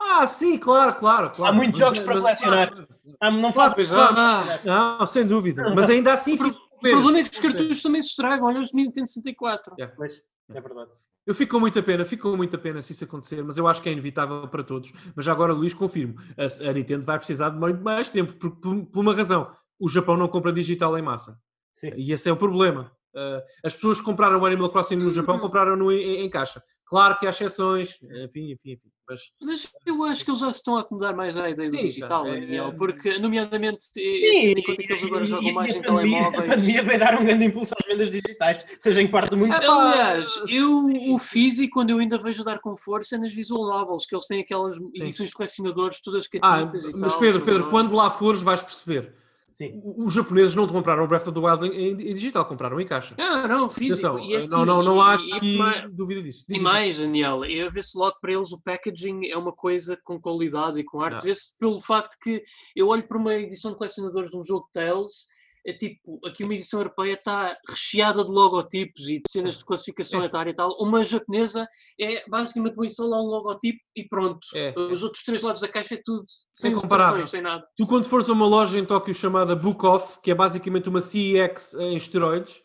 [0.00, 1.30] Ah, sim, claro, claro.
[1.30, 1.52] claro.
[1.52, 2.88] Há muitos jogos mas, para colecionar.
[3.20, 5.74] Ah, não claro, claro, ah, Não, sem dúvida.
[5.74, 6.34] Mas ainda assim.
[6.34, 8.46] o problema é que os cartuchos também se estragam.
[8.46, 9.74] Olha os Nintendo 64.
[9.78, 10.90] É, pois, é verdade.
[11.26, 13.80] Eu fico com muita pena, fico com muita pena se isso acontecer, mas eu acho
[13.80, 14.92] que é inevitável para todos.
[15.16, 18.50] Mas já agora, Luís, confirmo, a, a Nintendo vai precisar de muito mais tempo, por,
[18.60, 19.50] por, por, uma razão.
[19.80, 21.38] O Japão não compra digital em massa.
[21.72, 21.92] Sim.
[21.96, 22.92] E esse é o problema.
[23.16, 25.40] Uh, as pessoas que compraram o Animal Crossing no Japão uhum.
[25.40, 26.62] compraram no em, em, caixa.
[26.94, 28.88] Claro que há exceções, enfim, enfim, enfim.
[29.08, 31.76] Mas, mas eu acho que eles já se estão a acomodar mais à ideia do
[31.76, 36.38] sim, digital, é, Daniel, porque, nomeadamente, sim, enquanto que eles agora jogam mais em telemóveis.
[36.38, 39.52] A pandemia vai dar um grande impulso às vendas digitais, seja em parte do mundo.
[39.52, 44.06] Aliás, eu, o físico, quando eu ainda vejo dar com força, é nas visual novels,
[44.06, 47.70] que eles têm aquelas edições de colecionadores, todas catitas ah, e Mas tal, Pedro, Pedro,
[47.70, 49.23] quando lá fores, vais perceber
[49.54, 49.80] Sim.
[49.82, 53.14] Os japoneses não compraram o Breath of the Wild em, em, digital, compraram em caixa.
[53.16, 54.18] Não, não, físico.
[54.18, 55.58] Este, não, não, não há aqui
[55.92, 56.44] dúvida disso.
[56.48, 60.80] E mais, Daniel, eu vê-se logo para eles o packaging é uma coisa com qualidade
[60.80, 61.22] e com arte.
[61.22, 62.42] Vê-se pelo facto que
[62.74, 65.28] eu olho para uma edição de colecionadores de um jogo Tales
[65.66, 70.22] é tipo, aqui uma edição europeia está recheada de logotipos e de cenas de classificação
[70.22, 70.26] é.
[70.26, 70.76] etária e tal.
[70.78, 71.66] Uma japonesa
[71.98, 74.46] é basicamente uma edição lá um logotipo e pronto.
[74.54, 74.74] É.
[74.76, 77.66] Os outros três lados da caixa é tudo sem comparações, sem nada.
[77.76, 81.00] Tu quando fores a uma loja em Tóquio chamada Book Off, que é basicamente uma
[81.00, 82.62] CEX em esteroides,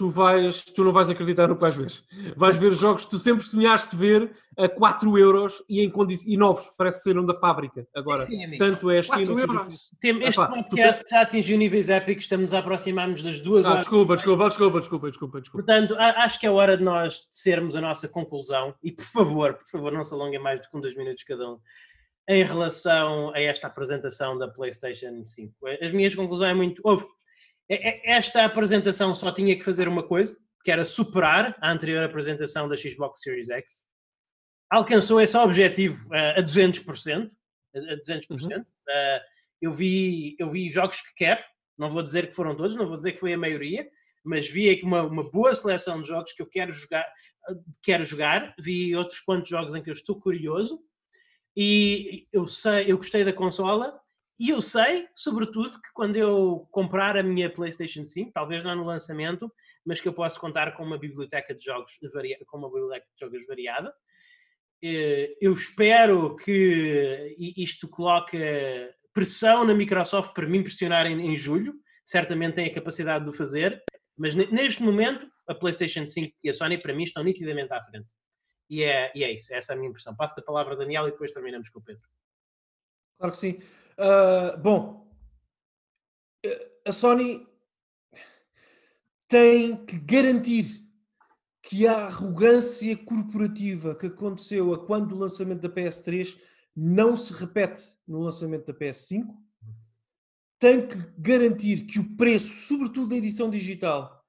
[0.00, 1.92] tu, vais, tu não vais acreditar no que vais ver.
[2.34, 6.38] Vais ver jogos que tu sempre sonhaste ver a 4 euros e, em condi e
[6.38, 8.24] novos, parece que saíram da fábrica agora.
[8.24, 10.22] Sim, Tanto é a Steam.
[10.22, 13.80] Este podcast já atingiu níveis épicos, estamos a aproximar-nos das duas ah, horas.
[13.80, 15.66] Desculpa, desculpa, desculpa, desculpa, desculpa, desculpa.
[15.66, 19.68] Portanto, acho que é hora de nós sermos a nossa conclusão e, por favor, por
[19.68, 21.58] favor, não se alonguem mais do que um, dois minutos cada um
[22.26, 25.54] em relação a esta apresentação da PlayStation 5.
[25.82, 26.80] As minhas conclusões é muito.
[26.82, 27.04] Houve
[27.70, 32.76] esta apresentação só tinha que fazer uma coisa, que era superar a anterior apresentação da
[32.76, 33.84] Xbox Series X.
[34.68, 37.30] Alcançou esse objetivo uh, a 200%.
[37.74, 38.30] A 200%.
[38.30, 38.60] Uhum.
[38.60, 38.64] Uh,
[39.62, 41.42] eu, vi, eu vi jogos que quero,
[41.78, 43.88] não vou dizer que foram todos, não vou dizer que foi a maioria,
[44.24, 47.06] mas vi aqui uma, uma boa seleção de jogos que eu quero jogar,
[47.82, 48.54] quero jogar.
[48.58, 50.82] Vi outros quantos jogos em que eu estou curioso.
[51.56, 53.98] E eu sei, eu gostei da consola
[54.40, 58.84] e eu sei, sobretudo, que quando eu comprar a minha PlayStation 5, talvez não no
[58.84, 59.52] lançamento,
[59.84, 61.98] mas que eu posso contar com uma biblioteca de jogos
[62.46, 63.94] com uma biblioteca de jogos variada.
[64.82, 68.38] Eh, eu espero que isto coloque
[69.12, 71.74] pressão na Microsoft para me impressionar em, em julho.
[72.02, 73.82] Certamente tem a capacidade de o fazer,
[74.16, 78.08] mas neste momento a PlayStation 5 e a Sony para mim estão nitidamente à frente.
[78.70, 80.16] E é, e é isso, essa é a minha impressão.
[80.16, 82.08] Passo a palavra a Daniel e depois terminamos com o Pedro.
[83.18, 83.60] Claro que sim.
[83.98, 85.00] Uh, bom,
[86.86, 87.46] a Sony
[89.28, 90.84] tem que garantir
[91.62, 96.36] que a arrogância corporativa que aconteceu a quando o lançamento da PS3
[96.74, 99.26] não se repete no lançamento da PS5.
[100.58, 104.24] Tem que garantir que o preço, sobretudo da edição digital,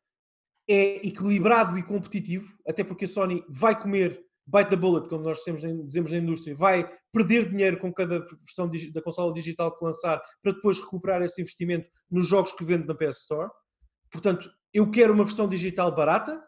[0.67, 5.39] é equilibrado e competitivo, até porque a Sony vai comer bite the bullet, como nós
[5.39, 10.53] dizemos, na indústria, vai perder dinheiro com cada versão da consola digital que lançar para
[10.53, 13.49] depois recuperar esse investimento nos jogos que vende na PS Store.
[14.11, 16.41] Portanto, eu quero uma versão digital barata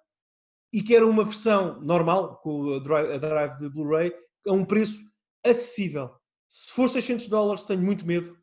[0.73, 4.11] e quero uma versão normal, com a drive, a drive de Blu-ray,
[4.47, 4.99] a um preço
[5.45, 6.11] acessível.
[6.49, 8.37] Se for 600 dólares, tenho muito medo.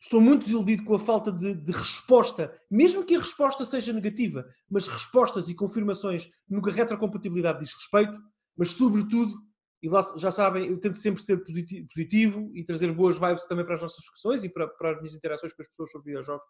[0.00, 4.46] Estou muito desiludido com a falta de, de, resposta, mesmo que a resposta seja negativa,
[4.68, 8.18] mas respostas e confirmações no que a retrocompatibilidade diz respeito
[8.56, 9.34] mas sobretudo,
[9.82, 13.76] e lá já sabem, eu tento sempre ser positivo e trazer boas vibes também para
[13.76, 16.46] as nossas discussões e para, para as minhas interações com as pessoas sobre videojogos.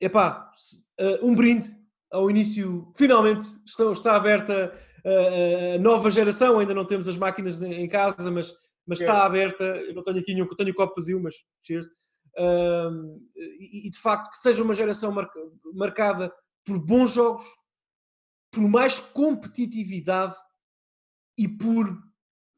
[0.00, 0.50] Epá,
[1.00, 1.68] uh, um brinde
[2.10, 4.72] ao início, finalmente está, está aberta
[5.04, 8.54] a, a, nova geração, ainda não temos as máquinas em casa, mas,
[8.86, 11.86] mas está aberta, eu não tenho aqui nenhum, tenho o copo vazio, mas cheers.
[12.38, 15.14] Uh, e, e, de facto que seja uma geração
[15.74, 16.30] marcada
[16.64, 17.44] por bons jogos,
[18.50, 20.34] por mais competitividade
[21.38, 21.96] e por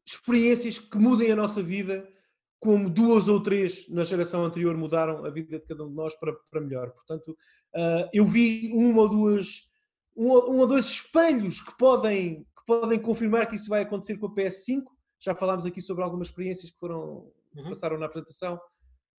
[0.07, 2.09] experiências que mudem a nossa vida,
[2.61, 6.15] como duas ou três na geração anterior mudaram a vida de cada um de nós
[6.17, 6.91] para, para melhor.
[6.91, 7.37] Portanto,
[7.75, 9.71] uh, eu vi uma ou duas,
[10.17, 14.27] um, um, ou dois espelhos que podem, que podem confirmar que isso vai acontecer com
[14.27, 14.83] a PS5.
[15.21, 17.65] Já falámos aqui sobre algumas experiências que foram, uhum.
[17.69, 18.59] passaram na apresentação.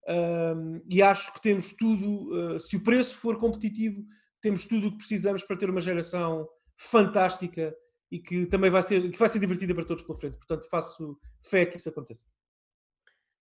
[0.08, 4.04] Um, e acho que temos tudo, uh, se o preço for competitivo,
[4.42, 6.48] temos tudo o que precisamos para ter uma geração
[6.78, 7.76] fantástica
[8.12, 10.38] e que também vai ser, que vai ser divertida para todos pela frente.
[10.38, 12.26] Portanto, faço fé que isso aconteça.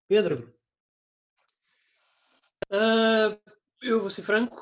[0.08, 0.54] Pedro.
[2.72, 3.38] Uh,
[3.82, 4.56] eu vou ser franco,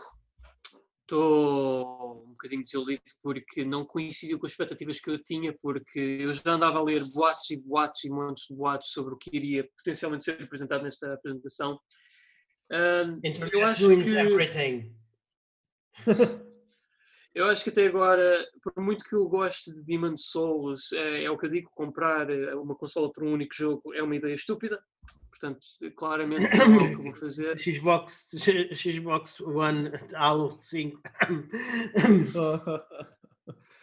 [1.02, 6.32] estou um bocadinho desiludido porque não coincidiu com as expectativas que eu tinha, porque eu
[6.32, 9.68] já andava a ler boatos e boatos e montes de boatos sobre o que iria
[9.76, 11.78] potencialmente ser apresentado nesta apresentação.
[12.70, 13.20] Uh,
[13.52, 14.16] eu acho que...
[14.16, 14.96] everything.
[17.34, 21.30] Eu acho que até agora, por muito que eu goste de Demon Souls, é, é,
[21.30, 24.34] o que eu digo, comprar eh, uma consola para um único jogo é uma ideia
[24.34, 24.82] estúpida.
[25.30, 27.56] Portanto, claramente é o que vou fazer.
[27.58, 28.30] Xbox,
[28.74, 31.00] Xbox One Halo 5.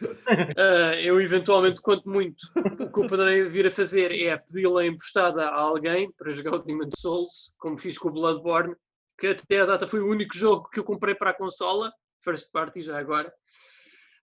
[1.02, 5.54] eu eventualmente, quanto muito, o que eu poderei vir a fazer é pedi-la emprestada a
[5.60, 8.76] alguém para jogar o Demon Souls, como fiz com o Bloodborne,
[9.18, 12.50] que até a data foi o único jogo que eu comprei para a consola, first
[12.52, 13.30] party já agora.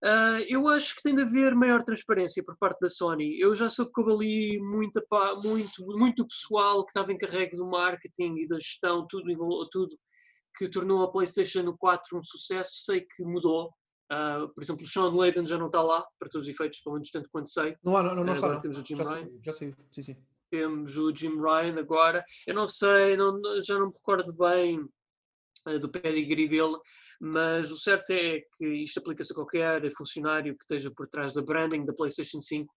[0.04, 3.40] Uh, eu acho que tem de haver maior transparência por parte da Sony.
[3.40, 5.04] Eu já soube que houve ali muita,
[5.44, 9.34] muito, muito pessoal que estava encarregue do marketing e da gestão, tudo,
[9.72, 9.98] tudo
[10.56, 12.84] que tornou a PlayStation 4 um sucesso.
[12.84, 13.72] Sei que mudou.
[14.12, 16.96] Uh, por exemplo, o Sean Layden já não está lá, para todos os efeitos, pelo
[16.96, 17.76] menos tanto quanto sei.
[17.84, 19.26] Não, não, não, não agora temos o Jim já Ryan.
[19.26, 20.18] Sei, já sei, sim, sim.
[20.50, 22.24] Temos o Jim Ryan agora.
[22.46, 24.80] Eu não sei, não, já não me recordo bem
[25.68, 26.78] uh, do pedigree dele,
[27.20, 31.42] mas o certo é que isto aplica-se a qualquer funcionário que esteja por trás da
[31.42, 32.74] branding da PlayStation 5.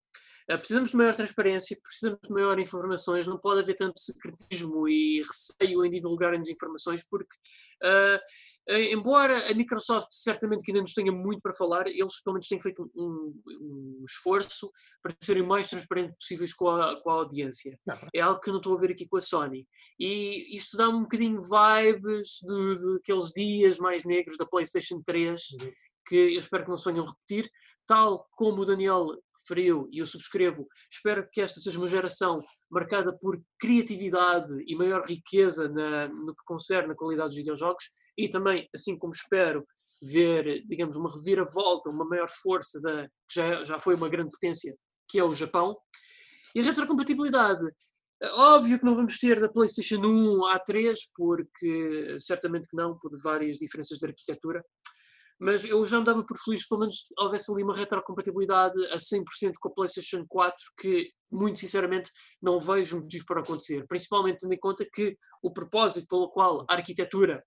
[0.48, 5.22] Eh, precisamos de maior transparência, precisamos de maior informações, não pode haver tanto secretismo e
[5.22, 7.36] receio em divulgarem-nos informações, porque
[7.84, 8.18] uh,
[8.68, 12.60] embora a Microsoft certamente que ainda nos tenha muito para falar, eles pelo menos têm
[12.60, 14.70] feito um, um esforço
[15.02, 17.78] para serem o mais transparentes possíveis com a, com a audiência.
[17.86, 17.98] Não.
[18.14, 19.66] É algo que eu não estou a ver aqui com a Sony.
[19.98, 25.42] E isto dá um bocadinho vibes de, de aqueles dias mais negros da PlayStation 3,
[25.60, 25.72] uhum.
[26.06, 27.50] que eu espero que não se venham repetir,
[27.86, 33.16] tal como o Daniel referiu, e eu subscrevo, espero que esta seja uma geração marcada
[33.18, 37.84] por criatividade e maior riqueza na, no que concerne a qualidade dos videojogos,
[38.16, 39.66] e também, assim como espero
[40.02, 44.74] ver, digamos, uma reviravolta, uma maior força da que já, já foi uma grande potência,
[45.08, 45.76] que é o Japão.
[46.54, 47.62] E a retrocompatibilidade,
[48.32, 53.16] óbvio que não vamos ter da PlayStation 1 à 3, porque certamente que não, por
[53.20, 54.64] várias diferenças de arquitetura.
[55.38, 59.54] mas eu já me dava por feliz pelo menos houvesse ali uma retrocompatibilidade a 100%
[59.60, 62.10] com a PlayStation 4, que muito sinceramente
[62.42, 66.74] não vejo motivo para acontecer, principalmente tendo em conta que o propósito pelo qual a
[66.74, 67.42] arquitetura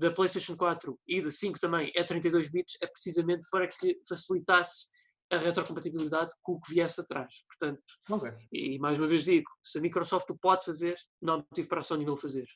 [0.00, 4.86] da PlayStation 4 e da 5 também é 32 bits é precisamente para que facilitasse
[5.30, 7.44] a retrocompatibilidade com o que viesse atrás.
[7.46, 8.32] Portanto, okay.
[8.50, 11.80] e mais uma vez digo, se a Microsoft o pode fazer, não há motivo para
[11.80, 12.46] a Sony não fazer.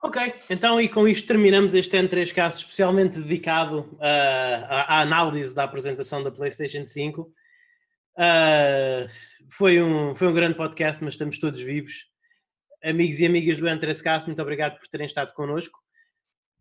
[0.00, 5.54] Ok, então e com isto terminamos este N3 caso especialmente dedicado uh, à, à, análise
[5.54, 7.22] da apresentação da PlayStation 5.
[7.22, 9.08] Uh,
[9.50, 12.06] foi, um, foi um grande podcast, mas estamos todos vivos.
[12.84, 15.80] Amigos e amigas do N3 Cast, muito obrigado por terem estado connosco.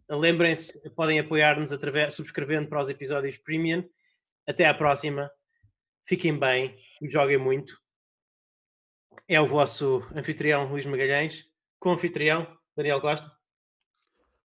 [0.09, 3.87] Lembrem-se, podem apoiar-nos através subscrevendo para os episódios premium.
[4.47, 5.29] Até à próxima.
[6.05, 7.77] Fiquem bem e joguem muito.
[9.27, 11.45] É o vosso anfitrião Luís Magalhães,
[11.79, 13.29] com anfitrião Daniel Costa.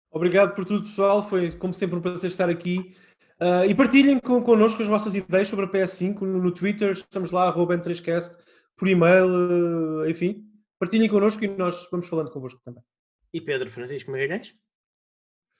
[0.09, 1.21] Obrigado por tudo, pessoal.
[1.21, 2.95] Foi, como sempre, um prazer estar aqui.
[3.39, 6.93] Uh, e partilhem com, connosco as vossas ideias sobre a PS5 no, no Twitter.
[6.93, 8.37] Estamos lá, arroba 3cast
[8.75, 10.43] por e-mail, uh, enfim.
[10.79, 12.83] Partilhem connosco e nós vamos falando convosco também.
[13.31, 14.55] E Pedro Francisco Magalhães?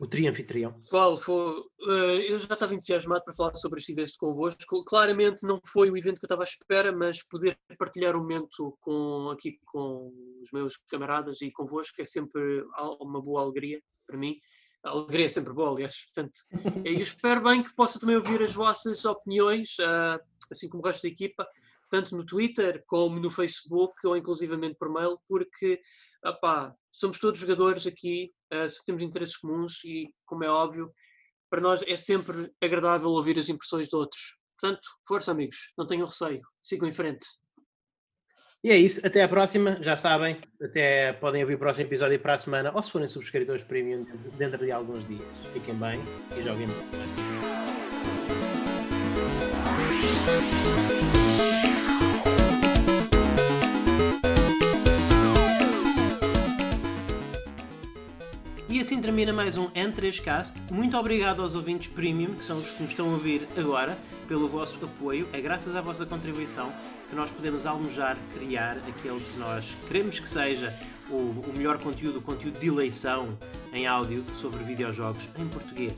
[0.01, 0.73] O trianfitrião.
[0.81, 4.83] Pessoal, foi, uh, eu já estava entusiasmado para falar sobre este evento convosco.
[4.83, 8.23] Claramente não foi o evento que eu estava à espera, mas poder partilhar o um
[8.23, 12.65] momento com, aqui com os meus camaradas e convosco é sempre
[12.99, 14.39] uma boa alegria para mim.
[14.83, 16.03] A alegria é sempre boa, aliás.
[16.05, 16.33] Portanto,
[16.83, 20.19] eu espero bem que possa também ouvir as vossas opiniões, uh,
[20.51, 21.47] assim como o resto da equipa,
[21.91, 25.79] tanto no Twitter como no Facebook ou inclusivamente por mail, porque
[26.25, 30.91] opá, somos todos jogadores aqui, uh, temos interesses comuns e, como é óbvio,
[31.49, 34.37] para nós é sempre agradável ouvir as impressões de outros.
[34.59, 37.25] Portanto, força, amigos, não tenham receio, sigam em frente.
[38.63, 42.35] E é isso, até à próxima, já sabem, até podem ouvir o próximo episódio para
[42.35, 44.05] a semana, ou se forem subscritores premium
[44.37, 45.23] dentro de alguns dias.
[45.51, 45.99] Fiquem bem
[46.37, 46.91] e joguem muito.
[58.81, 60.71] Assim termina mais um N3Cast.
[60.71, 63.95] Muito obrigado aos ouvintes premium, que são os que nos estão a ouvir agora,
[64.27, 65.27] pelo vosso apoio.
[65.31, 66.71] É graças à vossa contribuição
[67.07, 70.73] que nós podemos almojar criar aquele que nós queremos que seja
[71.11, 73.37] o, o melhor conteúdo, o conteúdo de eleição
[73.71, 75.93] em áudio sobre videojogos em português.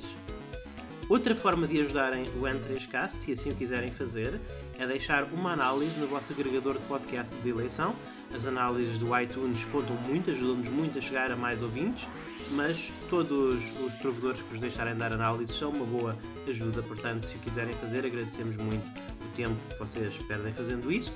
[1.08, 4.42] Outra forma de ajudarem o N3Cast, se assim o quiserem fazer,
[4.78, 7.95] é deixar uma análise no vosso agregador de podcast de eleição.
[8.36, 12.06] As análises do iTunes contam muito, ajudam-nos muito a chegar a mais ouvintes
[12.51, 17.35] mas todos os provedores que vos deixarem dar análises são uma boa ajuda, portanto, se
[17.35, 18.85] o quiserem fazer, agradecemos muito
[19.23, 21.13] o tempo que vocês perdem fazendo isso.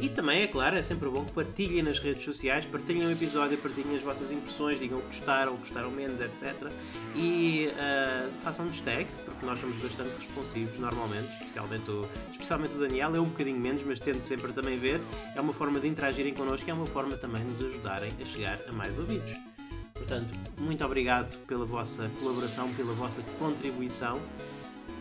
[0.00, 3.56] E também, é claro, é sempre bom que partilhem nas redes sociais, partilhem o episódio,
[3.56, 6.70] partilhem as vossas impressões, digam que gostaram ou gostaram menos, etc.
[7.14, 13.16] E uh, façam-nos tag, porque nós somos bastante responsivos normalmente, especialmente o, especialmente o Daniel,
[13.16, 15.00] é um bocadinho menos, mas tento sempre também ver.
[15.34, 18.24] É uma forma de interagirem connosco e é uma forma também de nos ajudarem a
[18.24, 19.55] chegar a mais ouvidos.
[19.96, 24.20] Portanto, muito obrigado pela vossa colaboração, pela vossa contribuição.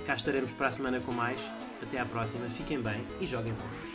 [0.05, 1.39] Cá estaremos para a semana com mais.
[1.81, 3.94] Até à próxima, fiquem bem e joguem pouco.